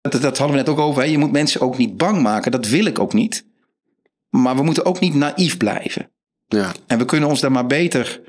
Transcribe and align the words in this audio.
Dat, 0.00 0.12
dat 0.12 0.38
hadden 0.38 0.56
we 0.56 0.62
net 0.62 0.68
ook 0.68 0.78
over. 0.78 1.02
Hè. 1.02 1.08
Je 1.08 1.18
moet 1.18 1.32
mensen 1.32 1.60
ook 1.60 1.78
niet 1.78 1.96
bang 1.96 2.22
maken. 2.22 2.50
Dat 2.50 2.66
wil 2.68 2.84
ik 2.84 2.98
ook 2.98 3.12
niet. 3.12 3.44
Maar 4.30 4.56
we 4.56 4.62
moeten 4.62 4.84
ook 4.84 5.00
niet 5.00 5.14
naïef 5.14 5.56
blijven. 5.56 6.10
Ja. 6.46 6.72
En 6.86 6.98
we 6.98 7.04
kunnen 7.04 7.28
ons 7.28 7.40
daar 7.40 7.52
maar 7.52 7.66
beter 7.66 8.20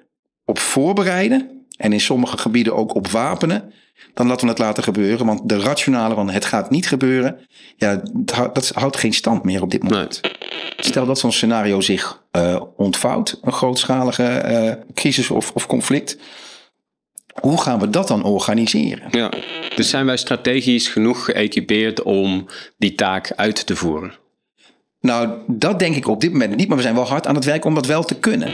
op 0.46 0.60
voorbereiden. 0.60 1.66
En 1.78 1.94
in 1.94 2.00
sommige 2.00 2.38
gebieden 2.38 2.76
ook 2.76 2.96
op 2.96 3.08
wapenen. 3.08 3.74
Dan 4.14 4.28
dat 4.28 4.42
we 4.42 4.48
het 4.48 4.58
laten 4.58 4.84
gebeuren. 4.84 5.26
Want 5.26 5.50
de 5.50 5.60
rationale 5.60 6.16
van 6.16 6.30
het 6.30 6.46
gaat 6.46 6.70
niet 6.70 6.88
gebeuren. 6.88 7.40
Ja, 7.78 8.02
dat 8.14 8.70
houdt- 8.70 8.98
geen 8.98 9.14
stand 9.14 9.44
meer 9.44 9.62
op 9.62 9.72
dit 9.72 9.84
moment. 9.84 10.20
Nee. 10.22 10.32
Stel 10.78 11.06
dat 11.06 11.20
zo'n 11.20 11.32
scenario 11.32 11.82
zich 11.82 12.24
eh, 12.32 12.62
ontvouwt. 12.76 13.40
Een 13.42 13.52
grootschalige 13.52 14.24
eh, 14.24 14.74
crisis 14.94 15.30
of, 15.30 15.52
of 15.52 15.68
conflict. 15.68 16.18
Hoe 17.40 17.62
gaan 17.62 17.80
we 17.80 17.90
dat 17.90 18.08
dan 18.08 18.24
organiseren? 18.24 19.08
Ja. 19.12 19.32
Dus 19.76 19.90
zijn 19.90 20.06
wij 20.06 20.18
strategisch 20.18 20.88
genoeg 20.88 21.26
geëquipeerd 21.26 22.04
om 22.04 22.46
die 22.78 22.96
taak 22.96 23.32
uit 23.36 23.66
te 23.66 23.76
voeren? 23.76 24.14
Nou, 25.02 25.30
dat 25.48 25.80
denk 25.80 25.96
ik 25.96 26.08
op 26.08 26.22
dit 26.22 26.32
moment 26.32 26.56
niet. 26.56 26.68
Maar 26.68 26.78
we 26.78 26.84
zijn 26.84 26.96
wel 26.96 27.08
hard 27.08 27.28
aan 27.28 27.36
het 27.36 27.46
werk 27.46 27.66
om 27.66 27.76
dat 27.76 27.86
wel 27.86 28.04
te 28.04 28.16
kunnen. 28.16 28.50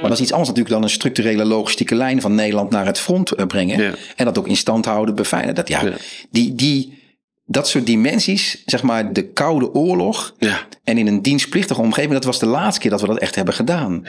Maar 0.00 0.10
dat 0.10 0.18
is 0.18 0.20
iets 0.20 0.32
anders 0.32 0.48
natuurlijk 0.48 0.74
dan 0.74 0.82
een 0.82 0.94
structurele 0.94 1.44
logistieke 1.44 1.94
lijn 1.94 2.20
van 2.20 2.34
Nederland 2.34 2.70
naar 2.70 2.86
het 2.86 2.98
front 2.98 3.32
eh, 3.32 3.46
brengen. 3.46 3.82
Ja. 3.82 3.92
En 4.16 4.24
dat 4.24 4.38
ook 4.38 4.48
in 4.48 4.56
stand 4.56 4.84
houden, 4.84 5.14
beveiligen. 5.14 5.54
Dat, 5.54 5.68
ja, 5.68 5.84
Ja. 5.84 5.92
Die, 6.30 6.54
die, 6.54 6.98
dat 7.46 7.68
soort 7.68 7.86
dimensies, 7.86 8.62
zeg 8.66 8.82
maar 8.82 9.12
de 9.12 9.26
Koude 9.26 9.74
Oorlog. 9.74 10.34
Ja. 10.38 10.66
En 10.84 10.98
in 10.98 11.06
een 11.06 11.22
dienstplichtige 11.22 11.80
omgeving, 11.80 12.12
dat 12.12 12.24
was 12.24 12.38
de 12.38 12.46
laatste 12.46 12.80
keer 12.80 12.90
dat 12.90 13.00
we 13.00 13.06
dat 13.06 13.18
echt 13.18 13.34
hebben 13.34 13.54
gedaan. 13.54 14.04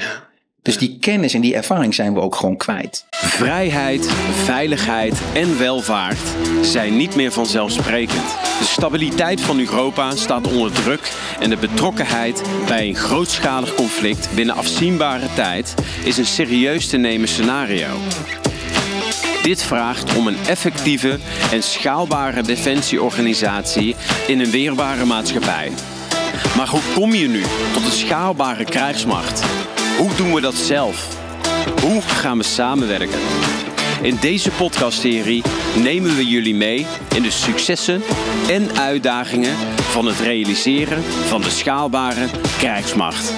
Dus 0.64 0.78
die 0.78 0.98
kennis 1.00 1.34
en 1.34 1.42
die 1.42 1.56
ervaring 1.56 1.94
zijn 1.94 2.14
we 2.14 2.20
ook 2.20 2.36
gewoon 2.36 2.58
kwijt. 2.58 3.06
Vrijheid, 3.10 4.10
veiligheid 4.44 5.22
en 5.34 5.58
welvaart 5.58 6.36
zijn 6.62 6.98
niet 6.98 7.16
meer 7.16 7.32
vanzelfsprekend. 7.32 8.38
De 8.60 8.66
stabiliteit 8.66 9.42
van 9.42 9.60
Europa 9.60 10.16
staat 10.16 10.48
onder 10.48 10.72
druk 10.72 11.12
en 11.40 11.50
de 11.50 11.58
betrokkenheid 11.58 12.44
bij 12.68 12.88
een 12.88 12.96
grootschalig 12.96 13.76
conflict 13.76 14.30
binnen 14.36 14.56
afzienbare 14.56 15.28
tijd 15.36 15.74
is 16.04 16.18
een 16.18 16.26
serieus 16.26 16.88
te 16.88 16.98
nemen 16.98 17.28
scenario. 17.28 17.90
Dit 19.44 19.64
vraagt 19.64 20.16
om 20.16 20.28
een 20.28 20.38
effectieve 20.48 21.20
en 21.52 21.64
schaalbare 21.64 22.42
defensieorganisatie 22.42 23.96
in 24.28 24.40
een 24.40 24.52
weerbare 24.52 25.06
maatschappij. 25.06 25.72
Maar 26.58 26.70
hoe 26.70 26.82
kom 26.94 27.14
je 27.14 27.28
nu 27.28 27.42
tot 27.74 27.86
een 27.86 27.92
schaalbare 27.92 28.66
krijgsmacht? 28.66 29.44
Hoe 29.98 30.16
doen 30.16 30.34
we 30.34 30.42
dat 30.42 30.56
zelf? 30.56 31.18
Hoe 31.82 32.02
gaan 32.02 32.38
we 32.38 32.44
samenwerken? 32.44 33.20
In 34.02 34.18
deze 34.22 34.52
podcastserie 34.52 35.44
nemen 35.76 36.16
we 36.16 36.26
jullie 36.26 36.56
mee 36.56 36.86
in 37.16 37.22
de 37.22 37.32
successen 37.32 38.02
en 38.50 38.78
uitdagingen 38.78 39.56
van 39.76 40.06
het 40.06 40.20
realiseren 40.20 41.04
van 41.04 41.42
de 41.42 41.50
schaalbare 41.50 42.28
krijgsmacht. 42.58 43.34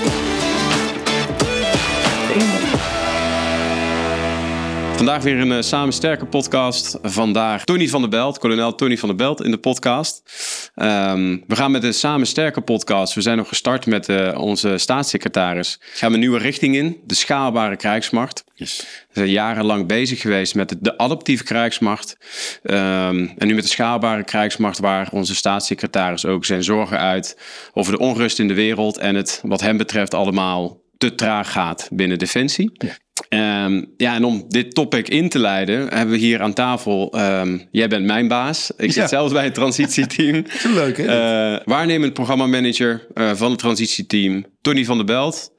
Vandaag 4.95 5.23
weer 5.23 5.39
een 5.39 5.51
uh, 5.51 5.61
Samen 5.61 5.93
Sterke 5.93 6.25
podcast. 6.25 6.97
Vandaag 7.01 7.63
Tony 7.63 7.87
van 7.87 8.01
der 8.01 8.09
Belt, 8.09 8.37
kolonel 8.37 8.75
Tony 8.75 8.97
van 8.97 9.09
der 9.09 9.17
Belt 9.17 9.43
in 9.43 9.51
de 9.51 9.57
podcast. 9.57 10.21
Um, 10.75 11.43
we 11.47 11.55
gaan 11.55 11.71
met 11.71 11.81
de 11.81 11.91
Samen 11.91 12.27
Sterke 12.27 12.61
podcast. 12.61 13.13
We 13.13 13.21
zijn 13.21 13.37
nog 13.37 13.47
gestart 13.47 13.85
met 13.85 14.09
uh, 14.09 14.37
onze 14.39 14.77
staatssecretaris. 14.77 15.79
Gaan 15.93 16.09
we 16.09 16.13
een 16.13 16.19
nieuwe 16.19 16.37
richting 16.39 16.75
in, 16.75 16.99
de 17.05 17.15
schaalbare 17.15 17.75
krijgsmacht. 17.75 18.43
Yes. 18.53 18.77
We 19.07 19.13
zijn 19.13 19.29
jarenlang 19.29 19.87
bezig 19.87 20.21
geweest 20.21 20.55
met 20.55 20.75
de 20.79 20.97
adaptieve 20.97 21.43
krijgsmacht. 21.43 22.17
Um, 22.63 23.33
en 23.37 23.47
nu 23.47 23.53
met 23.53 23.63
de 23.63 23.69
schaalbare 23.69 24.23
krijgsmacht, 24.23 24.79
waar 24.79 25.09
onze 25.11 25.35
staatssecretaris 25.35 26.25
ook 26.25 26.45
zijn 26.45 26.63
zorgen 26.63 26.99
uit 26.99 27.37
over 27.73 27.91
de 27.91 27.99
onrust 27.99 28.39
in 28.39 28.47
de 28.47 28.53
wereld 28.53 28.97
en 28.97 29.15
het, 29.15 29.41
wat 29.43 29.61
hem 29.61 29.77
betreft, 29.77 30.13
allemaal 30.13 30.81
te 30.97 31.15
traag 31.15 31.51
gaat 31.51 31.89
binnen 31.91 32.19
Defensie. 32.19 32.71
Ja. 32.73 32.97
Um, 33.29 33.93
ja, 33.97 34.15
en 34.15 34.23
om 34.23 34.45
dit 34.47 34.73
topic 34.73 35.09
in 35.09 35.29
te 35.29 35.39
leiden, 35.39 35.79
hebben 35.79 36.09
we 36.09 36.17
hier 36.17 36.41
aan 36.41 36.53
tafel. 36.53 37.13
Um, 37.19 37.67
jij 37.71 37.87
bent 37.87 38.05
mijn 38.05 38.27
baas. 38.27 38.71
Ik 38.77 38.91
zit 38.91 38.95
Ja. 39.01 39.07
zelfs 39.07 39.33
bij 39.33 39.43
het 39.43 39.53
transitieteam. 39.53 40.45
Leuk 40.73 40.97
hè? 40.97 41.03
Uh, 41.53 41.59
waarnemend 41.65 42.13
programmamanager 42.13 43.07
uh, 43.13 43.31
van 43.33 43.49
het 43.49 43.59
transitieteam, 43.59 44.45
Tony 44.61 44.85
van 44.85 44.97
der 44.97 45.05
Belt. 45.05 45.51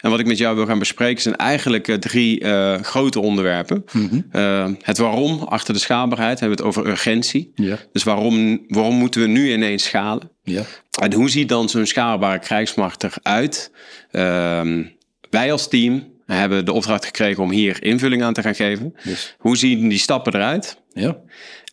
En 0.00 0.10
wat 0.10 0.20
ik 0.20 0.26
met 0.26 0.38
jou 0.38 0.56
wil 0.56 0.66
gaan 0.66 0.78
bespreken 0.78 1.22
zijn 1.22 1.36
eigenlijk 1.36 1.88
uh, 1.88 1.96
drie 1.96 2.44
grote 2.82 3.20
onderwerpen. 3.20 3.84
Mhm. 3.92 4.72
Het 4.82 4.98
waarom 4.98 5.38
achter 5.42 5.74
de 5.74 5.80
schaalbaarheid, 5.80 6.40
hebben 6.40 6.58
we 6.58 6.64
het 6.64 6.76
over 6.76 6.90
urgentie. 6.90 7.52
Ja. 7.54 7.76
Dus 7.92 8.02
waarom, 8.02 8.64
waarom 8.68 8.94
moeten 8.94 9.20
we 9.20 9.26
nu 9.26 9.52
ineens 9.52 9.84
schalen? 9.84 10.30
Ja. 10.42 10.62
En 11.02 11.12
hoe 11.12 11.30
ziet 11.30 11.48
dan 11.48 11.68
zo'n 11.68 11.86
schaalbare 11.86 12.38
krijgsmacht 12.38 13.04
eruit? 13.04 13.70
Um, 14.12 14.92
wij 15.30 15.52
als 15.52 15.68
team 15.68 16.08
hebben 16.36 16.64
de 16.64 16.72
opdracht 16.72 17.04
gekregen 17.04 17.42
om 17.42 17.50
hier 17.50 17.82
invulling 17.82 18.22
aan 18.22 18.32
te 18.32 18.42
gaan 18.42 18.54
geven. 18.54 18.94
Yes. 19.02 19.34
Hoe 19.38 19.56
zien 19.56 19.88
die 19.88 19.98
stappen 19.98 20.34
eruit? 20.34 20.80
Ja. 20.92 21.18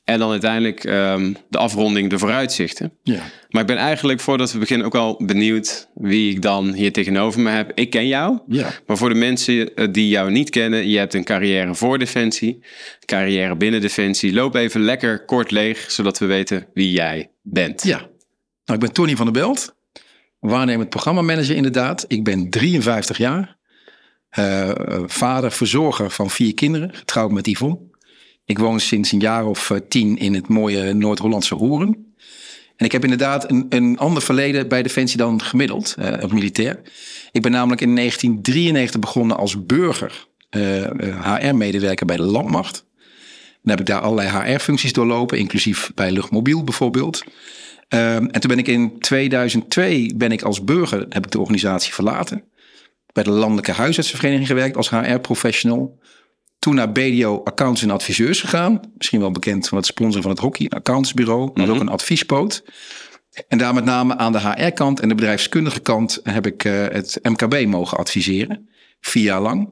En 0.04 0.20
dan 0.20 0.32
uiteindelijk 0.32 0.84
um, 0.84 1.36
de 1.50 1.58
afronding, 1.58 2.10
de 2.10 2.18
vooruitzichten. 2.20 2.94
Ja. 3.04 3.20
Maar 3.50 3.62
ik 3.62 3.68
ben 3.68 3.78
eigenlijk, 3.78 4.20
voordat 4.20 4.52
we 4.52 4.60
beginnen, 4.60 4.86
ook 4.86 4.96
al 4.96 5.22
benieuwd 5.26 5.90
wie 5.94 6.32
ik 6.32 6.42
dan 6.42 6.74
hier 6.74 6.92
tegenover 6.94 7.40
me 7.42 7.50
heb. 7.50 7.72
Ik 7.74 7.90
ken 7.90 8.08
jou, 8.08 8.40
Ja. 8.48 8.70
maar 8.86 8.98
voor 8.98 9.10
de 9.10 9.16
mensen 9.16 9.76
eh, 9.76 9.88
die 9.92 10.08
jou 10.10 10.32
niet 10.32 10.50
kennen, 10.50 10.88
je 10.90 10.98
hebt 10.98 11.14
een 11.14 11.24
carrière 11.24 11.76
voor 11.76 12.00
Defensie, 12.00 12.64
carrière 13.06 13.56
binnen 13.56 13.82
Defensie. 13.82 14.34
Loop 14.34 14.56
even 14.56 14.82
lekker 14.82 15.26
kort 15.26 15.52
leeg, 15.52 15.92
zodat 15.92 16.18
we 16.20 16.26
weten 16.26 16.68
wie 16.74 16.92
jij 16.92 17.32
bent. 17.42 17.84
Ja. 17.84 17.98
Nou, 17.98 18.80
ik 18.80 18.80
ben 18.80 18.92
Tony 18.94 19.16
van 19.16 19.26
der 19.26 19.42
Belt, 19.42 19.76
waarnemend 20.40 20.90
programmamanager 20.90 21.56
inderdaad. 21.56 22.06
Ik 22.08 22.24
ben 22.24 22.50
53 22.50 23.18
jaar. 23.18 23.57
Uh, 24.40 24.72
vader, 25.06 25.52
verzorger 25.52 26.12
van 26.12 26.30
vier 26.30 26.54
kinderen, 26.54 26.96
getrouwd 26.96 27.32
met 27.32 27.48
Yvonne. 27.48 27.78
Ik 28.46 28.60
woon 28.60 28.80
sinds 28.80 29.12
een 29.12 29.20
jaar 29.20 29.46
of 29.46 29.70
uh, 29.70 29.78
tien 29.90 30.18
in 30.18 30.34
het 30.34 30.48
mooie 30.48 30.94
Noord-Hollandse 30.94 31.56
Roeren. 31.56 32.16
En 32.76 32.86
ik 32.86 32.92
heb 32.92 33.04
inderdaad 33.04 33.52
een, 33.52 33.66
een 33.70 33.98
ander 33.98 34.22
verleden 34.22 34.68
bij 34.68 34.84
Defensie 34.84 35.18
dan 35.18 35.42
gemiddeld, 35.42 35.96
uh, 36.00 36.14
op 36.22 36.32
militair. 36.32 36.82
Ik 37.32 37.42
ben 37.42 37.52
namelijk 37.52 37.82
in 37.82 37.96
1993 37.96 39.00
begonnen 39.00 39.38
als 39.38 39.66
burger, 39.66 40.28
HR-medewerker 41.22 42.06
bij 42.06 42.18
de 42.18 42.24
Landmacht. 42.24 42.86
Dan 43.62 43.72
heb 43.72 43.80
ik 43.80 43.86
daar 43.86 44.02
allerlei 44.02 44.30
HR-functies 44.30 44.94
doorlopen, 44.94 45.38
inclusief 45.38 45.92
bij 45.96 46.12
Luchtmobiel 46.12 46.64
bijvoorbeeld. 46.64 47.24
Um, 47.90 48.30
en 48.30 48.42
toen 48.42 48.50
ben 48.50 48.60
ik 48.60 48.68
in 48.68 49.00
2002 49.00 50.14
ben 50.16 50.32
ik 50.32 50.42
als 50.42 50.64
burger 50.64 51.06
heb 51.10 51.26
ik 51.26 51.32
de 51.32 51.40
organisatie 51.40 51.94
verlaten 51.94 52.44
bij 53.24 53.34
de 53.34 53.40
Landelijke 53.40 53.72
Huisartsenvereniging 53.72 54.48
gewerkt 54.48 54.78
als 54.78 54.90
HR-professional. 54.90 56.00
Toen 56.60 56.76
naar 56.76 56.92
BDO 56.92 57.42
Accountants 57.44 57.82
en 57.82 57.90
Adviseurs 57.92 58.42
gegaan. 58.42 58.80
Misschien 58.98 59.20
wel 59.20 59.32
bekend 59.32 59.68
van 59.68 59.78
het 59.78 59.86
sponsoren 59.88 60.22
van 60.22 60.32
het 60.32 60.40
hockey, 60.40 60.66
een 60.66 60.78
accountantsbureau, 60.78 61.52
maar 61.54 61.66
Mhm. 61.66 61.76
ook 61.76 61.82
een 61.82 61.90
adviespoot. 61.90 62.64
En 63.48 63.58
daar 63.58 63.74
met 63.74 63.86
name 63.86 64.18
aan 64.18 64.32
de 64.32 64.40
HR-kant 64.40 65.00
en 65.00 65.08
de 65.10 65.16
bedrijfskundige 65.16 65.80
kant 65.80 66.20
heb 66.24 66.46
ik 66.46 66.64
uh, 66.64 66.74
het 66.88 67.20
MKB 67.22 67.66
mogen 67.66 67.98
adviseren. 67.98 68.70
Vier 69.00 69.24
jaar 69.24 69.42
lang. 69.42 69.70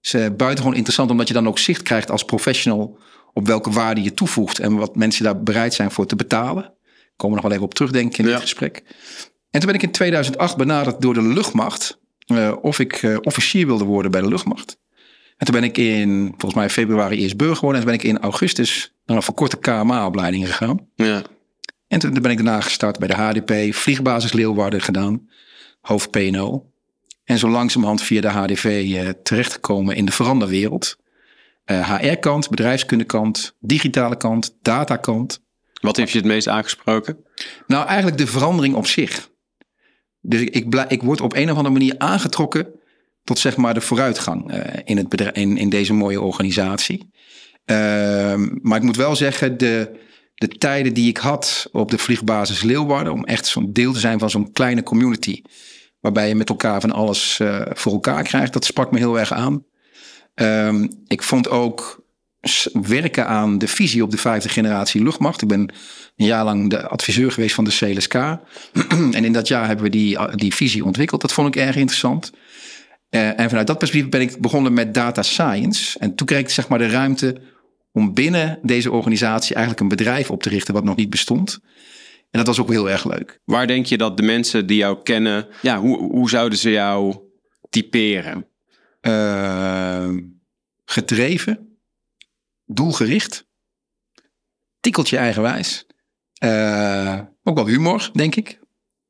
Dus 0.00 0.14
uh, 0.14 0.26
buitengewoon 0.36 0.74
interessant, 0.74 1.10
omdat 1.10 1.28
je 1.28 1.34
dan 1.34 1.48
ook 1.48 1.58
zicht 1.58 1.82
krijgt 1.82 2.10
als 2.10 2.24
professional 2.24 2.98
op 3.32 3.46
welke 3.46 3.70
waarde 3.70 4.02
je 4.02 4.14
toevoegt 4.14 4.58
en 4.58 4.74
wat 4.76 4.96
mensen 4.96 5.24
daar 5.24 5.42
bereid 5.42 5.74
zijn 5.74 5.90
voor 5.90 6.06
te 6.06 6.16
betalen. 6.16 6.62
Daar 6.62 6.72
komen 7.16 7.36
we 7.36 7.42
nog 7.42 7.42
wel 7.42 7.52
even 7.52 7.64
op 7.64 7.74
terugdenken 7.74 8.18
in 8.18 8.24
Ja. 8.24 8.32
dit 8.32 8.42
gesprek. 8.42 8.82
En 9.50 9.60
toen 9.60 9.66
ben 9.66 9.74
ik 9.74 9.82
in 9.82 9.90
2008 9.92 10.56
benaderd 10.56 11.00
door 11.00 11.14
de 11.14 11.22
luchtmacht 11.22 12.00
uh, 12.26 12.52
of 12.60 12.78
ik 12.78 13.02
uh, 13.02 13.16
officier 13.20 13.66
wilde 13.66 13.84
worden 13.84 14.10
bij 14.10 14.20
de 14.20 14.28
luchtmacht. 14.28 14.80
En 15.36 15.46
toen 15.46 15.60
ben 15.60 15.64
ik 15.64 15.78
in, 15.78 16.26
volgens 16.28 16.54
mij 16.54 16.70
februari 16.70 17.22
eerst 17.22 17.36
burger 17.36 17.56
geworden. 17.56 17.80
En 17.80 17.86
toen 17.86 17.96
ben 17.96 18.06
ik 18.06 18.16
in 18.16 18.22
augustus 18.22 18.94
naar 19.06 19.16
een 19.16 19.22
verkorte 19.22 19.58
KMA-opleiding 19.58 20.46
gegaan. 20.46 20.88
Ja. 20.94 21.22
En 21.88 21.98
toen 21.98 22.12
ben 22.12 22.30
ik 22.30 22.36
daarna 22.36 22.60
gestart 22.60 22.98
bij 22.98 23.08
de 23.08 23.14
HDP, 23.14 23.74
vliegbasis 23.74 24.32
Leeuwarden 24.32 24.80
gedaan, 24.80 25.28
hoofd 25.80 26.10
PNO. 26.10 26.66
En 27.24 27.38
zo 27.38 27.48
langzamerhand 27.48 28.02
via 28.02 28.20
de 28.20 28.28
HDV 28.28 28.84
uh, 28.86 29.08
terechtgekomen 29.22 29.96
in 29.96 30.04
de 30.04 30.12
veranderwereld. 30.12 30.96
HR-kant, 31.64 32.48
bedrijfskundekant, 32.48 33.56
digitale 33.60 34.16
kant, 34.16 34.56
datakant. 34.62 35.42
Wat 35.80 35.96
heeft 35.96 36.12
je 36.12 36.18
het 36.18 36.26
meest 36.26 36.48
aangesproken? 36.48 37.16
Nou, 37.66 37.86
eigenlijk 37.86 38.18
de 38.18 38.26
verandering 38.26 38.74
op 38.74 38.86
zich. 38.86 39.30
Dus 40.22 40.40
ik, 40.40 40.54
ik, 40.54 40.84
ik 40.88 41.02
word 41.02 41.20
op 41.20 41.34
een 41.34 41.50
of 41.50 41.56
andere 41.56 41.74
manier 41.74 41.94
aangetrokken 41.98 42.66
tot 43.24 43.38
zeg 43.38 43.56
maar 43.56 43.74
de 43.74 43.80
vooruitgang 43.80 44.54
uh, 44.54 44.60
in, 44.84 44.96
het 44.96 45.08
bedrijf, 45.08 45.34
in, 45.34 45.56
in 45.56 45.68
deze 45.68 45.92
mooie 45.92 46.20
organisatie. 46.20 47.10
Uh, 47.66 47.76
maar 48.62 48.78
ik 48.78 48.82
moet 48.82 48.96
wel 48.96 49.16
zeggen, 49.16 49.58
de, 49.58 50.00
de 50.34 50.48
tijden 50.48 50.94
die 50.94 51.08
ik 51.08 51.16
had 51.16 51.68
op 51.72 51.90
de 51.90 51.98
vliegbasis 51.98 52.62
Leeuwarden, 52.62 53.12
om 53.12 53.24
echt 53.24 53.46
zo'n 53.46 53.72
deel 53.72 53.92
te 53.92 53.98
zijn 53.98 54.18
van 54.18 54.30
zo'n 54.30 54.52
kleine 54.52 54.82
community, 54.82 55.42
waarbij 56.00 56.28
je 56.28 56.34
met 56.34 56.48
elkaar 56.48 56.80
van 56.80 56.92
alles 56.92 57.38
uh, 57.42 57.66
voor 57.72 57.92
elkaar 57.92 58.22
krijgt, 58.22 58.52
dat 58.52 58.64
sprak 58.64 58.90
me 58.90 58.98
heel 58.98 59.18
erg 59.18 59.32
aan. 59.32 59.64
Um, 60.34 61.02
ik 61.06 61.22
vond 61.22 61.48
ook 61.48 62.01
werken 62.72 63.26
aan 63.26 63.58
de 63.58 63.68
visie 63.68 64.02
op 64.02 64.10
de 64.10 64.16
vijfde 64.16 64.48
generatie 64.48 65.02
luchtmacht. 65.02 65.42
Ik 65.42 65.48
ben 65.48 65.60
een 66.16 66.26
jaar 66.26 66.44
lang 66.44 66.70
de 66.70 66.88
adviseur 66.88 67.32
geweest 67.32 67.54
van 67.54 67.64
de 67.64 67.76
CLSK. 67.76 68.14
en 69.16 69.24
in 69.24 69.32
dat 69.32 69.48
jaar 69.48 69.66
hebben 69.66 69.84
we 69.84 69.90
die, 69.90 70.36
die 70.36 70.54
visie 70.54 70.84
ontwikkeld. 70.84 71.20
Dat 71.20 71.32
vond 71.32 71.48
ik 71.48 71.62
erg 71.62 71.76
interessant. 71.76 72.32
Eh, 73.08 73.40
en 73.40 73.48
vanuit 73.48 73.66
dat 73.66 73.78
perspectief 73.78 74.10
ben 74.10 74.20
ik 74.20 74.40
begonnen 74.40 74.72
met 74.72 74.94
data 74.94 75.22
science. 75.22 75.98
En 75.98 76.14
toen 76.14 76.26
kreeg 76.26 76.40
ik 76.40 76.48
zeg 76.48 76.68
maar 76.68 76.78
de 76.78 76.88
ruimte 76.88 77.40
om 77.92 78.14
binnen 78.14 78.58
deze 78.62 78.90
organisatie 78.90 79.54
eigenlijk 79.54 79.80
een 79.80 79.96
bedrijf 79.96 80.30
op 80.30 80.42
te 80.42 80.48
richten 80.48 80.74
wat 80.74 80.84
nog 80.84 80.96
niet 80.96 81.10
bestond. 81.10 81.58
En 82.30 82.38
dat 82.38 82.46
was 82.46 82.60
ook 82.60 82.70
heel 82.70 82.90
erg 82.90 83.04
leuk. 83.04 83.40
Waar 83.44 83.66
denk 83.66 83.86
je 83.86 83.96
dat 83.96 84.16
de 84.16 84.22
mensen 84.22 84.66
die 84.66 84.76
jou 84.76 85.02
kennen, 85.02 85.46
ja, 85.62 85.80
hoe, 85.80 85.98
hoe 85.98 86.30
zouden 86.30 86.58
ze 86.58 86.70
jou 86.70 87.16
typeren? 87.70 88.46
Eh, 89.00 90.10
gedreven, 90.84 91.71
doelgericht, 92.74 93.46
tikkeltje 94.80 95.16
eigenwijs. 95.16 95.86
Eh, 96.34 97.18
ook 97.44 97.56
wel 97.56 97.66
humor, 97.66 98.10
denk 98.12 98.34
ik. 98.36 98.58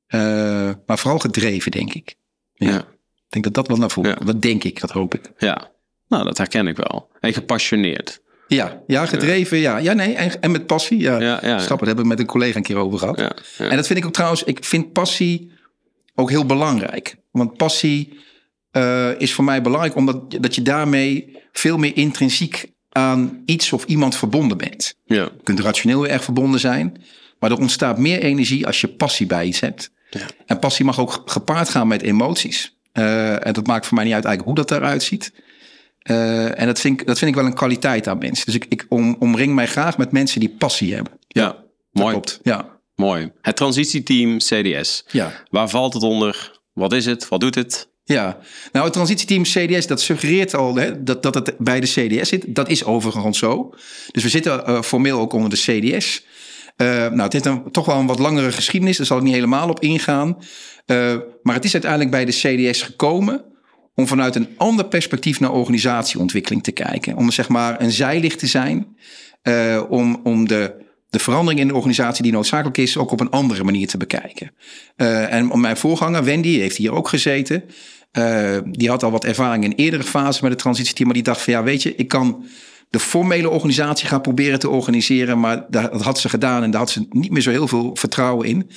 Eh, 0.06 0.70
maar 0.86 0.98
vooral 0.98 1.18
gedreven, 1.18 1.70
denk 1.70 1.94
ik. 1.94 2.14
Ja. 2.54 2.68
Ja. 2.70 2.78
Ik 2.78 3.28
denk 3.42 3.44
dat 3.44 3.54
dat 3.54 3.68
wel 3.68 3.76
naar 3.76 3.90
voren 3.90 4.10
Ja. 4.10 4.16
komt. 4.16 4.28
Dat 4.28 4.42
denk 4.42 4.64
ik, 4.64 4.80
dat 4.80 4.90
hoop 4.90 5.14
ik. 5.14 5.32
Ja, 5.38 5.70
nou, 6.08 6.24
dat 6.24 6.38
herken 6.38 6.66
ik 6.66 6.76
wel. 6.76 7.10
En 7.20 7.32
gepassioneerd. 7.32 8.20
Ja, 8.48 8.82
ja 8.86 9.06
gedreven, 9.06 9.58
ja. 9.58 9.76
Ja, 9.76 9.92
nee, 9.92 10.14
en, 10.14 10.40
en 10.40 10.50
met 10.50 10.66
passie. 10.66 10.98
Ja, 10.98 11.20
Ja, 11.20 11.38
ja. 11.42 11.56
Daar 11.56 11.68
hebben 11.68 11.96
we 11.96 12.04
met 12.04 12.18
een 12.18 12.26
collega 12.26 12.56
een 12.56 12.62
keer 12.62 12.76
over 12.76 12.98
gehad. 12.98 13.18
En 13.58 13.76
dat 13.76 13.86
vind 13.86 13.98
ik 13.98 14.04
ook 14.06 14.12
trouwens, 14.12 14.42
ik 14.42 14.64
vind 14.64 14.92
passie 14.92 15.52
ook 16.14 16.30
heel 16.30 16.46
belangrijk. 16.46 17.16
Want 17.30 17.56
passie 17.56 18.20
eh, 18.70 19.20
is 19.20 19.32
voor 19.34 19.44
mij 19.44 19.62
belangrijk 19.62 19.94
omdat 19.94 20.30
dat 20.40 20.54
je 20.54 20.62
daarmee 20.62 21.36
veel 21.52 21.76
meer 21.78 21.96
intrinsiek 21.96 22.71
aan 22.92 23.42
iets 23.46 23.72
of 23.72 23.84
iemand 23.84 24.16
verbonden 24.16 24.58
bent. 24.58 24.94
ja. 25.04 25.14
Je 25.22 25.32
kunt 25.42 25.60
rationeel 25.60 26.06
erg 26.06 26.24
verbonden 26.24 26.60
zijn, 26.60 27.02
maar 27.38 27.50
er 27.50 27.58
ontstaat 27.58 27.98
meer 27.98 28.18
energie 28.22 28.66
als 28.66 28.80
je 28.80 28.88
passie 28.88 29.26
bij 29.26 29.46
iets 29.46 29.60
hebt. 29.60 29.90
Ja. 30.10 30.26
En 30.46 30.58
passie 30.58 30.84
mag 30.84 30.98
ook 31.00 31.22
gepaard 31.26 31.68
gaan 31.68 31.88
met 31.88 32.02
emoties. 32.02 32.76
Eh, 32.92 33.46
en 33.46 33.52
dat 33.52 33.66
maakt 33.66 33.86
voor 33.86 33.94
mij 33.94 34.04
niet 34.04 34.14
uit 34.14 34.24
eigenlijk 34.24 34.58
hoe 34.58 34.66
dat 34.66 34.78
eruit 34.78 35.02
ziet. 35.02 35.32
Eh, 35.98 36.60
en 36.60 36.66
dat 36.66 36.80
vind, 36.80 37.00
ik, 37.00 37.06
dat 37.06 37.18
vind 37.18 37.30
ik 37.30 37.36
wel 37.36 37.46
een 37.46 37.54
kwaliteit 37.54 38.08
aan 38.08 38.18
mensen. 38.18 38.46
Dus 38.46 38.54
ik, 38.54 38.66
ik 38.68 38.86
om, 38.88 39.16
omring 39.18 39.54
mij 39.54 39.66
graag 39.66 39.98
met 39.98 40.12
mensen 40.12 40.40
die 40.40 40.54
passie 40.58 40.94
hebben. 40.94 41.12
ja. 41.28 41.60
Mooi. 41.92 42.10
Klopt. 42.10 42.40
Ja. 42.42 42.80
Mooi. 42.94 43.32
Het 43.42 43.56
transitieteam 43.56 44.38
CDS. 44.38 45.04
Ja. 45.10 45.32
Waar 45.50 45.68
valt 45.68 45.94
het 45.94 46.02
onder? 46.02 46.60
Wat 46.72 46.92
is 46.92 47.06
het? 47.06 47.28
Wat 47.28 47.40
doet 47.40 47.54
het? 47.54 47.88
Ja, 48.04 48.38
nou 48.72 48.84
het 48.84 48.94
transitieteam 48.94 49.42
CDS, 49.42 49.86
dat 49.86 50.00
suggereert 50.00 50.54
al 50.54 50.74
hè, 50.74 51.02
dat, 51.02 51.22
dat 51.22 51.34
het 51.34 51.54
bij 51.58 51.80
de 51.80 51.86
CDS 51.86 52.28
zit. 52.28 52.54
Dat 52.54 52.68
is 52.68 52.84
overigens 52.84 53.38
zo. 53.38 53.74
Dus 54.10 54.22
we 54.22 54.28
zitten 54.28 54.66
eh, 54.66 54.82
formeel 54.82 55.18
ook 55.20 55.32
onder 55.32 55.50
de 55.50 55.56
CDS. 55.56 56.26
Eh, 56.76 56.86
nou, 56.88 57.20
het 57.20 57.32
heeft 57.32 57.44
een, 57.44 57.70
toch 57.70 57.86
wel 57.86 57.98
een 57.98 58.06
wat 58.06 58.18
langere 58.18 58.52
geschiedenis, 58.52 58.96
daar 58.96 59.06
zal 59.06 59.16
ik 59.16 59.22
niet 59.22 59.34
helemaal 59.34 59.68
op 59.68 59.80
ingaan. 59.80 60.36
Eh, 60.86 61.16
maar 61.42 61.54
het 61.54 61.64
is 61.64 61.72
uiteindelijk 61.72 62.10
bij 62.10 62.24
de 62.24 62.32
CDS 62.32 62.82
gekomen 62.82 63.44
om 63.94 64.06
vanuit 64.06 64.34
een 64.34 64.48
ander 64.56 64.84
perspectief 64.84 65.40
naar 65.40 65.52
organisatieontwikkeling 65.52 66.62
te 66.62 66.72
kijken. 66.72 67.16
Om 67.16 67.30
zeg 67.30 67.48
maar 67.48 67.80
een 67.80 67.92
zijlicht 67.92 68.38
te 68.38 68.46
zijn, 68.46 68.96
om, 69.88 70.20
om 70.22 70.48
de, 70.48 70.74
de 71.10 71.18
verandering 71.18 71.60
in 71.60 71.68
de 71.68 71.74
organisatie 71.74 72.22
die 72.22 72.32
noodzakelijk 72.32 72.78
is, 72.78 72.96
ook 72.96 73.10
op 73.10 73.20
een 73.20 73.30
andere 73.30 73.64
manier 73.64 73.86
te 73.86 73.96
bekijken. 73.96 74.52
En 74.96 75.60
mijn 75.60 75.76
voorganger, 75.76 76.24
Wendy, 76.24 76.58
heeft 76.58 76.76
hier 76.76 76.92
ook 76.92 77.08
gezeten. 77.08 77.64
Eh, 78.12 78.58
die 78.64 78.88
had 78.88 79.02
al 79.02 79.10
wat 79.10 79.24
ervaring 79.24 79.64
in 79.64 79.72
eerdere 79.72 80.02
fases 80.02 80.40
met 80.40 80.50
het 80.50 80.60
transitieteam, 80.60 81.06
maar 81.06 81.16
die 81.16 81.24
dacht 81.24 81.42
van 81.42 81.52
ja, 81.52 81.62
weet 81.62 81.82
je, 81.82 81.94
ik 81.94 82.08
kan 82.08 82.44
de 82.90 82.98
formele 82.98 83.50
organisatie 83.50 84.08
gaan 84.08 84.20
proberen 84.20 84.58
te 84.58 84.68
organiseren, 84.68 85.40
maar 85.40 85.66
dat 85.68 86.02
had 86.02 86.18
ze 86.18 86.28
gedaan 86.28 86.62
en 86.62 86.70
daar 86.70 86.80
had 86.80 86.90
ze 86.90 87.06
niet 87.10 87.30
meer 87.30 87.42
zo 87.42 87.50
heel 87.50 87.68
veel 87.68 87.90
vertrouwen 87.96 88.48
in. 88.48 88.70